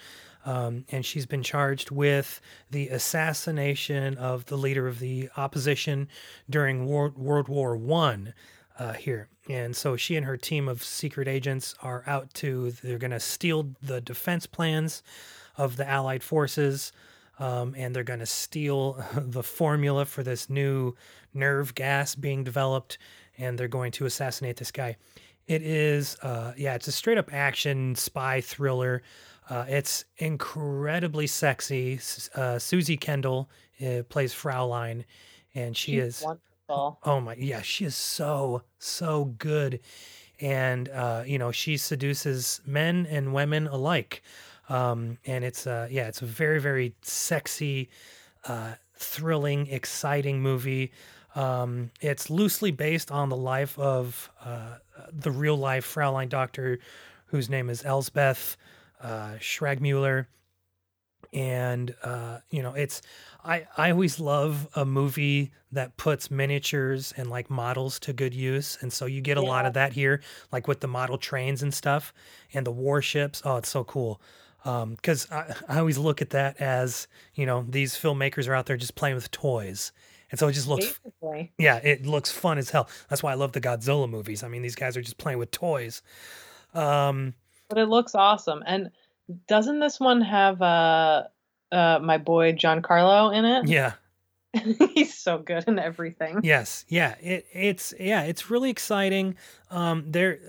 um, 0.45 0.85
and 0.89 1.05
she's 1.05 1.25
been 1.25 1.43
charged 1.43 1.89
with 1.89 2.41
the 2.69 2.89
assassination 2.89 4.17
of 4.17 4.45
the 4.45 4.57
leader 4.57 4.87
of 4.87 4.99
the 4.99 5.29
opposition 5.37 6.07
during 6.49 6.85
World, 6.85 7.17
World 7.17 7.47
War 7.47 7.75
One 7.75 8.33
uh, 8.77 8.93
here. 8.93 9.29
And 9.49 9.75
so 9.75 9.95
she 9.95 10.15
and 10.15 10.25
her 10.25 10.37
team 10.37 10.67
of 10.67 10.83
secret 10.83 11.27
agents 11.27 11.75
are 11.81 12.03
out 12.07 12.33
to, 12.35 12.71
they're 12.71 12.97
going 12.97 13.11
to 13.11 13.19
steal 13.19 13.71
the 13.81 13.99
defense 13.99 14.45
plans 14.45 15.03
of 15.57 15.75
the 15.75 15.87
Allied 15.87 16.23
forces. 16.23 16.91
Um, 17.39 17.73
and 17.75 17.95
they're 17.95 18.03
going 18.03 18.19
to 18.19 18.25
steal 18.25 19.03
the 19.15 19.43
formula 19.43 20.05
for 20.05 20.23
this 20.23 20.49
new 20.49 20.95
nerve 21.33 21.73
gas 21.73 22.15
being 22.15 22.43
developed. 22.43 22.97
And 23.37 23.57
they're 23.57 23.67
going 23.67 23.91
to 23.93 24.05
assassinate 24.05 24.57
this 24.57 24.71
guy. 24.71 24.97
It 25.47 25.61
is, 25.61 26.17
uh, 26.21 26.53
yeah, 26.55 26.75
it's 26.75 26.87
a 26.87 26.91
straight 26.91 27.17
up 27.17 27.33
action 27.33 27.95
spy 27.95 28.41
thriller. 28.41 29.01
Uh, 29.49 29.65
it's 29.67 30.05
incredibly 30.17 31.27
sexy. 31.27 31.99
Uh, 32.33 32.57
Suzy 32.59 32.95
Kendall 32.95 33.49
uh, 33.85 34.03
plays 34.07 34.33
Fraulein, 34.33 35.03
and 35.53 35.75
she 35.75 35.93
She's 35.93 36.03
is 36.03 36.23
wonderful. 36.23 36.99
Oh 37.03 37.19
my, 37.19 37.35
yeah, 37.35 37.61
she 37.61 37.85
is 37.85 37.95
so 37.95 38.63
so 38.79 39.25
good, 39.37 39.81
and 40.39 40.87
uh, 40.89 41.23
you 41.25 41.37
know 41.37 41.51
she 41.51 41.75
seduces 41.77 42.61
men 42.65 43.05
and 43.09 43.33
women 43.33 43.67
alike, 43.67 44.23
um, 44.69 45.17
and 45.25 45.43
it's 45.43 45.67
uh, 45.67 45.87
yeah, 45.91 46.07
it's 46.07 46.21
a 46.21 46.25
very 46.25 46.61
very 46.61 46.95
sexy, 47.01 47.89
uh, 48.45 48.75
thrilling, 48.97 49.67
exciting 49.67 50.41
movie. 50.41 50.91
Um, 51.35 51.91
it's 52.01 52.29
loosely 52.29 52.71
based 52.71 53.11
on 53.11 53.29
the 53.29 53.35
life 53.35 53.77
of 53.79 54.29
uh, 54.43 54.77
the 55.11 55.31
real 55.31 55.57
life 55.57 55.85
Fraulein 55.85 56.29
Doctor, 56.29 56.79
whose 57.27 57.49
name 57.49 57.69
is 57.69 57.83
Elsbeth 57.83 58.55
uh, 59.01 59.33
Schragmuller 59.39 60.27
and 61.33 61.95
uh, 62.03 62.39
you 62.49 62.61
know 62.61 62.73
it's 62.73 63.01
I, 63.43 63.65
I 63.77 63.91
always 63.91 64.19
love 64.19 64.67
a 64.75 64.85
movie 64.85 65.51
that 65.71 65.97
puts 65.97 66.31
miniatures 66.31 67.13
and 67.17 67.29
like 67.29 67.49
models 67.49 67.99
to 68.01 68.13
good 68.13 68.33
use. 68.33 68.77
And 68.79 68.93
so 68.93 69.05
you 69.05 69.19
get 69.19 69.35
a 69.35 69.41
lot 69.41 69.65
of 69.65 69.73
that 69.73 69.91
here 69.91 70.21
like 70.51 70.67
with 70.67 70.79
the 70.79 70.87
model 70.87 71.17
trains 71.17 71.61
and 71.61 71.73
stuff 71.73 72.13
and 72.53 72.65
the 72.65 72.71
warships. 72.71 73.41
Oh 73.43 73.57
it's 73.57 73.69
so 73.69 73.83
cool. 73.83 74.21
Because 74.63 75.29
I, 75.29 75.53
I 75.67 75.79
always 75.79 75.97
look 75.97 76.21
at 76.21 76.29
that 76.29 76.61
as 76.61 77.07
you 77.35 77.45
know 77.45 77.65
these 77.67 77.95
filmmakers 77.95 78.47
are 78.47 78.53
out 78.53 78.67
there 78.67 78.77
just 78.77 78.95
playing 78.95 79.15
with 79.15 79.29
toys 79.31 79.91
and 80.33 80.39
so 80.39 80.47
it 80.47 80.53
just 80.53 80.67
looks 80.67 80.99
Basically. 80.99 81.53
yeah 81.59 81.77
it 81.77 82.05
looks 82.07 82.31
fun 82.31 82.57
as 82.57 82.71
hell 82.71 82.89
that's 83.07 83.21
why 83.21 83.31
i 83.31 83.35
love 83.35 83.51
the 83.51 83.61
godzilla 83.61 84.09
movies 84.09 84.41
i 84.41 84.47
mean 84.47 84.63
these 84.63 84.75
guys 84.75 84.97
are 84.97 85.01
just 85.01 85.19
playing 85.19 85.37
with 85.37 85.51
toys 85.51 86.01
um 86.73 87.35
But 87.69 87.77
it 87.77 87.85
looks 87.87 88.15
awesome. 88.15 88.63
And 88.65 88.89
doesn't 89.47 89.79
this 89.79 89.99
one 89.99 90.21
have 90.21 90.61
a 90.61 91.29
uh, 91.71 91.99
my 92.01 92.17
boy 92.17 92.53
Giancarlo 92.53 93.33
in 93.35 93.45
it. 93.45 93.67
Yeah. 93.67 93.93
He's 94.93 95.13
so 95.17 95.37
good 95.39 95.63
in 95.67 95.79
everything. 95.79 96.41
Yes. 96.43 96.85
Yeah. 96.87 97.15
It 97.21 97.45
it's 97.53 97.93
yeah, 97.99 98.23
it's 98.23 98.49
really 98.49 98.69
exciting. 98.69 99.35
Um 99.71 100.11
there 100.11 100.39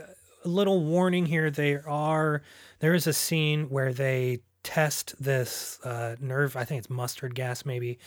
a 0.45 0.49
little 0.49 0.83
warning 0.85 1.27
here 1.27 1.51
there 1.51 1.89
are 1.89 2.43
there 2.81 2.95
is 2.95 3.07
a 3.07 3.13
scene 3.13 3.71
where 3.71 3.93
they 3.93 4.41
test 4.63 5.15
this 5.23 5.79
uh 5.85 6.17
nerve, 6.21 6.57
I 6.57 6.65
think 6.65 6.79
it's 6.81 6.91
mustard 6.91 7.35
gas 7.35 7.65
maybe 7.65 7.99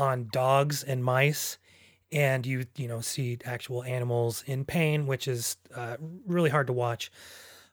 on 0.00 0.28
dogs 0.32 0.82
and 0.82 1.04
mice 1.04 1.58
and 2.12 2.44
you 2.46 2.64
you 2.76 2.88
know 2.88 3.00
see 3.00 3.38
actual 3.44 3.84
animals 3.84 4.42
in 4.46 4.64
pain 4.64 5.06
which 5.06 5.28
is 5.28 5.56
uh, 5.74 5.96
really 6.26 6.50
hard 6.50 6.66
to 6.66 6.72
watch. 6.72 7.10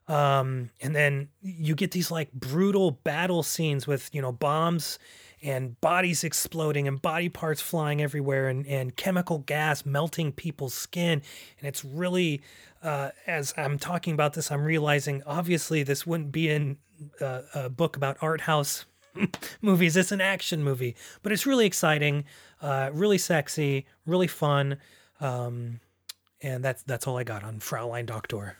Um, 0.07 0.69
and 0.79 0.95
then 0.95 1.27
you 1.41 1.75
get 1.75 1.91
these 1.91 2.09
like 2.11 2.31
brutal 2.31 2.91
battle 2.91 3.43
scenes 3.43 3.87
with 3.87 4.09
you 4.13 4.21
know 4.21 4.31
bombs 4.31 4.99
and 5.43 5.79
bodies 5.81 6.23
exploding 6.23 6.87
and 6.87 7.01
body 7.01 7.29
parts 7.29 7.61
flying 7.61 8.01
everywhere 8.01 8.47
and, 8.47 8.65
and 8.65 8.95
chemical 8.95 9.39
gas 9.39 9.85
melting 9.85 10.31
people's 10.31 10.73
skin. 10.73 11.21
And 11.59 11.67
it's 11.67 11.83
really 11.83 12.41
uh, 12.83 13.09
as 13.25 13.53
i'm 13.57 13.77
talking 13.77 14.13
about 14.13 14.33
this 14.33 14.51
i'm 14.51 14.63
realizing 14.63 15.23
obviously 15.25 15.83
this 15.83 16.05
wouldn't 16.05 16.31
be 16.31 16.49
in 16.49 16.77
uh, 17.21 17.41
a 17.53 17.69
book 17.69 17.95
about 17.95 18.17
art 18.21 18.41
house 18.41 18.85
movies 19.61 19.95
it's 19.95 20.11
an 20.11 20.21
action 20.21 20.63
movie 20.63 20.95
but 21.23 21.31
it's 21.31 21.45
really 21.45 21.65
exciting 21.65 22.23
uh, 22.61 22.89
really 22.93 23.17
sexy 23.17 23.85
really 24.05 24.27
fun 24.27 24.77
um, 25.19 25.79
and 26.41 26.63
that's 26.63 26.83
that's 26.83 27.07
all 27.07 27.17
i 27.17 27.23
got 27.23 27.43
on 27.43 27.59
fraulein 27.59 28.05
doctor 28.05 28.57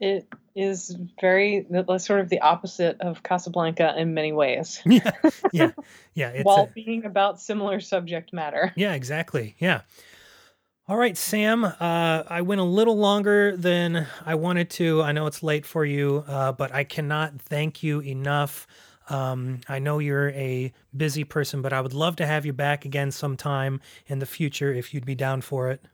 It 0.00 0.28
is 0.54 0.96
very 1.20 1.66
that's 1.70 2.04
sort 2.04 2.20
of 2.20 2.28
the 2.28 2.40
opposite 2.40 3.00
of 3.00 3.22
Casablanca 3.22 3.94
in 3.96 4.14
many 4.14 4.32
ways, 4.32 4.80
yeah 4.86 5.10
yeah 5.52 5.72
yeah 6.14 6.28
it's 6.30 6.44
while 6.44 6.68
a- 6.70 6.72
being 6.74 7.04
about 7.04 7.40
similar 7.40 7.80
subject 7.80 8.32
matter. 8.32 8.72
Yeah, 8.76 8.94
exactly. 8.94 9.56
Yeah. 9.58 9.82
All 10.88 10.96
right, 10.96 11.14
Samm. 11.14 11.64
Uh, 11.64 12.24
I 12.28 12.40
went 12.42 12.60
a 12.60 12.64
little 12.64 12.96
longer 12.96 13.56
than 13.56 14.06
I 14.24 14.36
wanted 14.36 14.70
to. 14.70 15.02
I 15.02 15.12
know 15.12 15.26
it's 15.26 15.42
late 15.42 15.66
for 15.66 15.84
you, 15.84 16.24
uh, 16.26 16.52
but 16.52 16.72
I 16.72 16.84
cannot 16.84 17.40
thank 17.42 17.82
you 17.82 18.00
enough. 18.00 18.66
Um, 19.08 19.60
I 19.68 19.78
know 19.78 19.98
you're 19.98 20.30
a 20.30 20.72
busy 20.96 21.24
person, 21.24 21.62
but 21.62 21.72
I 21.72 21.80
would 21.80 21.94
love 21.94 22.16
to 22.16 22.26
have 22.26 22.44
you 22.44 22.52
back 22.52 22.84
again 22.84 23.10
sometime 23.10 23.80
in 24.06 24.18
the 24.18 24.26
future 24.26 24.72
if 24.72 24.92
you'd 24.92 25.06
be 25.06 25.14
down 25.14 25.40
for 25.40 25.70
it. 25.70 25.84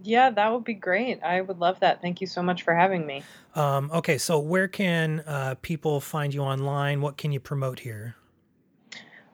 Yeah, 0.00 0.30
that 0.30 0.52
would 0.52 0.64
be 0.64 0.74
great. 0.74 1.22
I 1.22 1.40
would 1.40 1.58
love 1.58 1.80
that. 1.80 2.00
Thank 2.02 2.20
you 2.20 2.26
so 2.26 2.42
much 2.42 2.62
for 2.62 2.74
having 2.74 3.06
me. 3.06 3.22
Um, 3.54 3.90
okay, 3.92 4.18
so 4.18 4.38
where 4.38 4.68
can 4.68 5.20
uh, 5.20 5.54
people 5.62 6.00
find 6.00 6.32
you 6.32 6.40
online? 6.42 7.00
What 7.00 7.16
can 7.16 7.32
you 7.32 7.40
promote 7.40 7.78
here? 7.78 8.16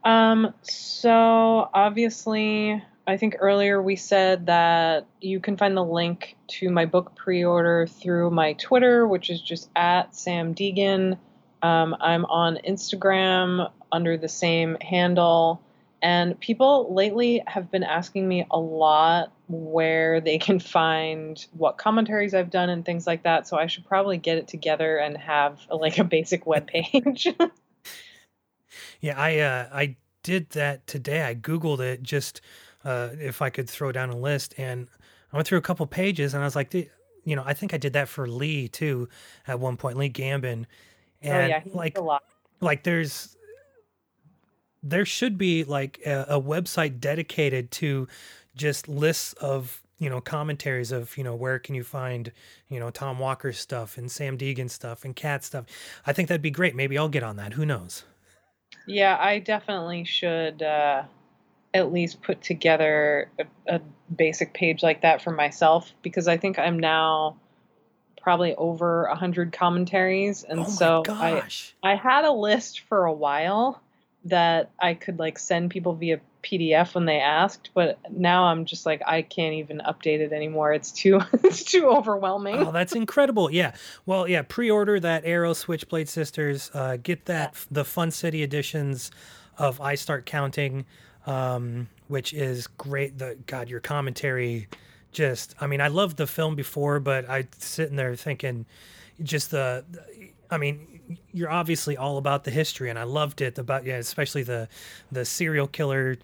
Um, 0.05 0.55
so 0.63 1.71
obviously, 1.73 2.83
I 3.07 3.17
think 3.17 3.37
earlier 3.41 3.81
we 3.83 3.97
said 3.97 4.47
that 4.47 5.07
you 5.21 5.41
can 5.41 5.57
find 5.57 5.77
the 5.77 5.85
link 5.85 6.37
to 6.49 6.71
my 6.71 6.87
book 6.87 7.15
pre-order 7.15 7.87
through 7.87 8.31
my 8.31 8.53
Twitter, 8.55 9.07
which 9.07 9.31
is 9.31 9.41
just 9.41 9.71
at 9.77 10.13
Samm 10.13 10.55
Deighan. 10.55 11.19
Um, 11.63 11.97
I'm 12.01 12.25
on 12.27 12.59
Instagram 12.67 13.71
under 13.91 14.17
the 14.17 14.29
same 14.29 14.77
handle. 14.81 15.63
And 16.01 16.39
people 16.39 16.95
lately 16.95 17.43
have 17.47 17.71
been 17.73 17.83
asking 17.83 18.29
me 18.29 18.47
a 18.51 18.59
lot 18.59 19.33
where 19.49 20.21
they 20.21 20.39
can 20.39 20.61
find 20.77 21.45
what 21.53 21.79
commentaries 21.79 22.35
I've 22.35 22.51
done 22.51 22.71
and 22.71 22.85
things 22.85 23.07
like 23.07 23.25
that. 23.25 23.49
So 23.49 23.57
I 23.57 23.67
should 23.67 23.85
probably 23.85 24.19
get 24.19 24.39
it 24.39 24.49
together 24.49 24.99
and 24.99 25.17
have 25.17 25.61
like 25.71 25.99
a 25.99 26.05
basic 26.05 26.47
web 26.47 26.67
page. 26.67 27.27
Yeah, 29.01 29.19
I 29.19 29.39
uh, 29.39 29.69
I 29.73 29.97
did 30.23 30.51
that 30.51 30.87
today. 30.87 31.25
I 31.25 31.35
googled 31.35 31.81
it 31.81 32.03
just 32.03 32.41
uh, 32.85 33.11
if 33.21 33.43
I 33.43 33.51
could 33.51 33.69
throw 33.69 33.93
down 33.93 34.11
a 34.11 34.17
list, 34.17 34.55
and 34.59 34.89
I 35.33 35.37
went 35.37 35.47
through 35.47 35.59
a 35.59 35.63
couple 35.63 35.87
pages, 35.87 36.35
and 36.35 36.43
I 36.43 36.47
was 36.47 36.57
like, 36.57 36.75
you 36.75 37.37
know, 37.37 37.43
I 37.45 37.55
think 37.55 37.75
I 37.75 37.79
did 37.79 37.93
that 37.93 38.09
for 38.09 38.29
Lee 38.29 38.69
too 38.69 39.09
at 39.47 39.61
one 39.61 39.77
point, 39.77 39.97
Lee 39.99 40.11
Gambin, 40.11 40.67
oh 41.25 41.29
and 41.29 41.49
yeah, 41.49 41.61
he 41.61 41.71
like 41.71 41.99
a 41.99 42.01
lot. 42.01 42.23
like 42.61 42.85
there's 42.85 43.37
there 44.83 45.05
should 45.05 45.37
be 45.39 45.65
like 45.65 46.01
a, 46.07 46.27
a 46.29 46.41
website 46.41 47.01
dedicated 47.01 47.71
to 47.71 48.09
just 48.55 48.89
lists 48.89 49.33
of 49.35 49.83
you 49.99 50.09
know 50.09 50.21
commentaries 50.21 50.93
of 50.93 51.17
you 51.17 51.25
know 51.25 51.35
where 51.35 51.59
can 51.59 51.75
you 51.75 51.85
find 51.85 52.33
you 52.69 52.79
know 52.79 52.91
Tom 52.91 53.19
Walker 53.19 53.53
stuff 53.53 53.99
and 53.99 54.09
Samm 54.09 54.39
Deighan 54.39 54.71
stuff 54.71 55.05
and 55.05 55.15
Kat 55.15 55.45
stuff. 55.45 55.67
I 56.07 56.13
think 56.13 56.29
that'd 56.29 56.43
be 56.43 56.51
great. 56.51 56.75
Maybe 56.75 56.97
I'll 56.97 57.09
get 57.09 57.23
on 57.23 57.37
that. 57.37 57.55
Who 57.55 57.67
knows? 57.67 58.05
Yeah, 58.87 59.17
I 59.21 59.39
definitely 59.39 60.05
should 60.05 60.63
uh, 60.63 61.03
at 61.75 61.93
least 61.93 62.23
put 62.23 62.43
together 62.43 63.31
a, 63.39 63.77
a 63.77 63.81
basic 64.15 64.55
page 64.55 64.83
like 64.83 65.03
that 65.03 65.23
for 65.23 65.31
myself 65.31 65.93
because 66.03 66.29
I 66.29 66.37
think 66.37 66.59
I'm 66.59 66.79
now 66.79 67.37
probably 68.21 68.55
over 68.55 69.05
a 69.05 69.15
hundred 69.15 69.53
commentaries, 69.53 70.45
and 70.45 70.61
oh 70.61 70.65
so 70.65 71.01
I 71.09 71.41
gosh. 71.41 71.75
I 71.83 71.95
had 71.95 72.25
a 72.25 72.33
list 72.33 72.81
for 72.81 73.05
a 73.05 73.13
while 73.13 73.81
that 74.25 74.71
I 74.79 74.95
could 74.95 75.19
like 75.19 75.39
send 75.39 75.71
people 75.71 75.95
via 75.95 76.21
PDF 76.43 76.95
when 76.95 77.05
they 77.05 77.19
asked, 77.19 77.71
but 77.75 77.99
now 78.11 78.45
I'm 78.45 78.65
just 78.65 78.87
like 78.87 79.03
I 79.07 79.23
can't 79.23 79.55
even 79.55 79.81
update 79.87 80.21
it 80.21 80.33
anymore. 80.33 80.73
It's 80.73 80.93
too 80.93 81.21
it's 81.33 81.65
too 81.65 81.89
overwhelming. 81.89 82.57
Oh, 82.57 82.73
that's 82.73 82.95
incredible. 82.95 83.51
Yeah. 83.51 83.75
Well, 84.07 84.29
yeah, 84.29 84.43
pre-order 84.43 85.01
that 85.01 85.25
Arrow 85.25 85.53
Switchblade 85.53 86.09
Sisters. 86.09 86.71
Uh, 86.73 86.97
get 86.97 87.27
that 87.27 87.55
the 87.71 87.85
Fun 87.85 88.11
City 88.11 88.43
editions 88.43 89.11
of 89.57 89.81
I 89.81 89.95
Start 89.97 90.27
Counting, 90.27 90.87
um, 91.27 91.89
which 92.07 92.33
is 92.33 92.67
great. 92.67 93.19
The 93.19 93.37
God, 93.47 93.69
your 93.69 93.81
commentary 93.81 94.69
just 95.19 95.57
I 95.61 95.67
mean, 95.67 95.81
I 95.81 95.89
loved 95.89 96.17
the 96.17 96.29
film 96.29 96.55
before, 96.55 97.01
but 97.01 97.29
I 97.29 97.49
sitting 97.59 97.97
there 97.97 98.15
thinking 98.15 98.67
just 99.21 99.51
the 99.51 99.85
I 100.49 100.57
mean, 100.59 101.19
you're 101.33 101.51
obviously 101.51 101.97
all 101.97 102.19
about 102.19 102.45
the 102.45 102.53
history, 102.53 102.89
and 102.89 102.99
I 102.99 103.03
loved 103.03 103.41
it 103.41 103.59
about 103.59 103.85
yeah, 103.85 103.97
especially 103.97 104.45
the 104.45 104.69
the 105.11 105.25
serial 105.25 105.67
killer 105.67 106.19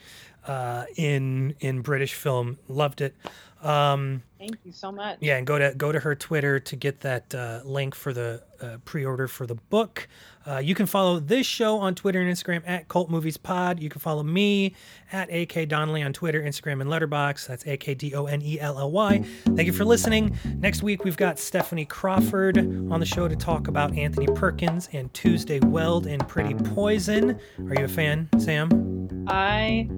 uh, 0.46 0.84
in 0.96 1.56
in 1.58 1.82
British 1.82 2.14
film. 2.14 2.58
Loved 2.68 3.00
it. 3.00 3.14
Um, 3.62 4.22
Thank 4.46 4.58
you 4.64 4.72
so 4.72 4.92
much. 4.92 5.18
yeah, 5.20 5.38
and 5.38 5.46
go 5.46 5.58
to 5.58 5.74
go 5.74 5.90
to 5.90 5.98
her 6.00 6.14
Twitter 6.14 6.60
to 6.60 6.76
get 6.76 7.00
that 7.00 7.34
uh, 7.34 7.60
link 7.64 7.94
for 7.94 8.12
the 8.12 8.42
uh, 8.60 8.76
pre-order 8.84 9.26
for 9.26 9.46
the 9.46 9.54
book. 9.54 10.06
Uh, 10.46 10.58
you 10.58 10.74
can 10.74 10.84
follow 10.84 11.18
this 11.18 11.46
show 11.46 11.78
on 11.78 11.94
Twitter 11.94 12.20
and 12.20 12.30
Instagram 12.30 12.62
at 12.66 12.86
Cult 12.88 13.08
Movies 13.08 13.38
Pod. 13.38 13.80
You 13.80 13.88
can 13.88 14.00
follow 14.00 14.22
me 14.22 14.74
at 15.12 15.32
AK 15.32 15.66
Donnelly 15.68 16.02
on 16.02 16.12
Twitter, 16.12 16.42
Instagram, 16.42 16.82
and 16.82 16.90
Letterboxd. 16.90 17.46
That's 17.46 17.66
A 17.66 17.78
K 17.78 17.94
D 17.94 18.14
O 18.14 18.26
N 18.26 18.42
E 18.42 18.60
L 18.60 18.78
L 18.78 18.90
Y. 18.90 19.24
Thank 19.46 19.66
you 19.66 19.72
for 19.72 19.86
listening. 19.86 20.36
Next 20.58 20.82
week 20.82 21.04
we've 21.04 21.16
got 21.16 21.38
Stephanie 21.38 21.86
Crawford 21.86 22.58
on 22.58 23.00
the 23.00 23.06
show 23.06 23.28
to 23.28 23.36
talk 23.36 23.68
about 23.68 23.96
Anthony 23.96 24.26
Perkins 24.26 24.90
and 24.92 25.12
Tuesday 25.14 25.60
Weld 25.60 26.06
and 26.06 26.26
Pretty 26.28 26.52
Poison. 26.52 27.40
Are 27.66 27.74
you 27.74 27.86
a 27.86 27.88
fan, 27.88 28.28
Samm? 28.34 29.24
I 29.26 29.88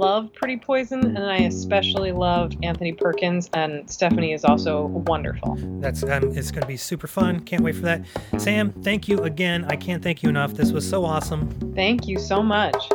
love 0.00 0.32
Pretty 0.32 0.56
Poison, 0.56 1.14
and 1.14 1.18
I 1.18 1.36
especially 1.40 2.10
love 2.10 2.52
Anthony 2.62 2.92
Perkins, 2.92 3.50
and 3.52 3.88
Stephanie 3.88 4.32
is 4.32 4.44
also 4.44 4.86
wonderful. 4.86 5.56
That's 5.80 6.02
um, 6.02 6.32
it's 6.36 6.50
going 6.50 6.62
to 6.62 6.66
be 6.66 6.78
super 6.78 7.06
fun. 7.06 7.40
Can't 7.40 7.62
wait 7.62 7.74
for 7.74 7.82
that. 7.82 8.02
Samm, 8.32 8.82
thank 8.82 9.08
you 9.08 9.22
again. 9.22 9.66
I 9.66 9.76
can't 9.76 10.02
thank 10.02 10.22
you 10.22 10.30
enough. 10.30 10.54
This 10.54 10.72
was 10.72 10.88
so 10.88 11.04
awesome. 11.04 11.50
Thank 11.74 12.08
you 12.08 12.18
so 12.18 12.42
much. 12.42 12.90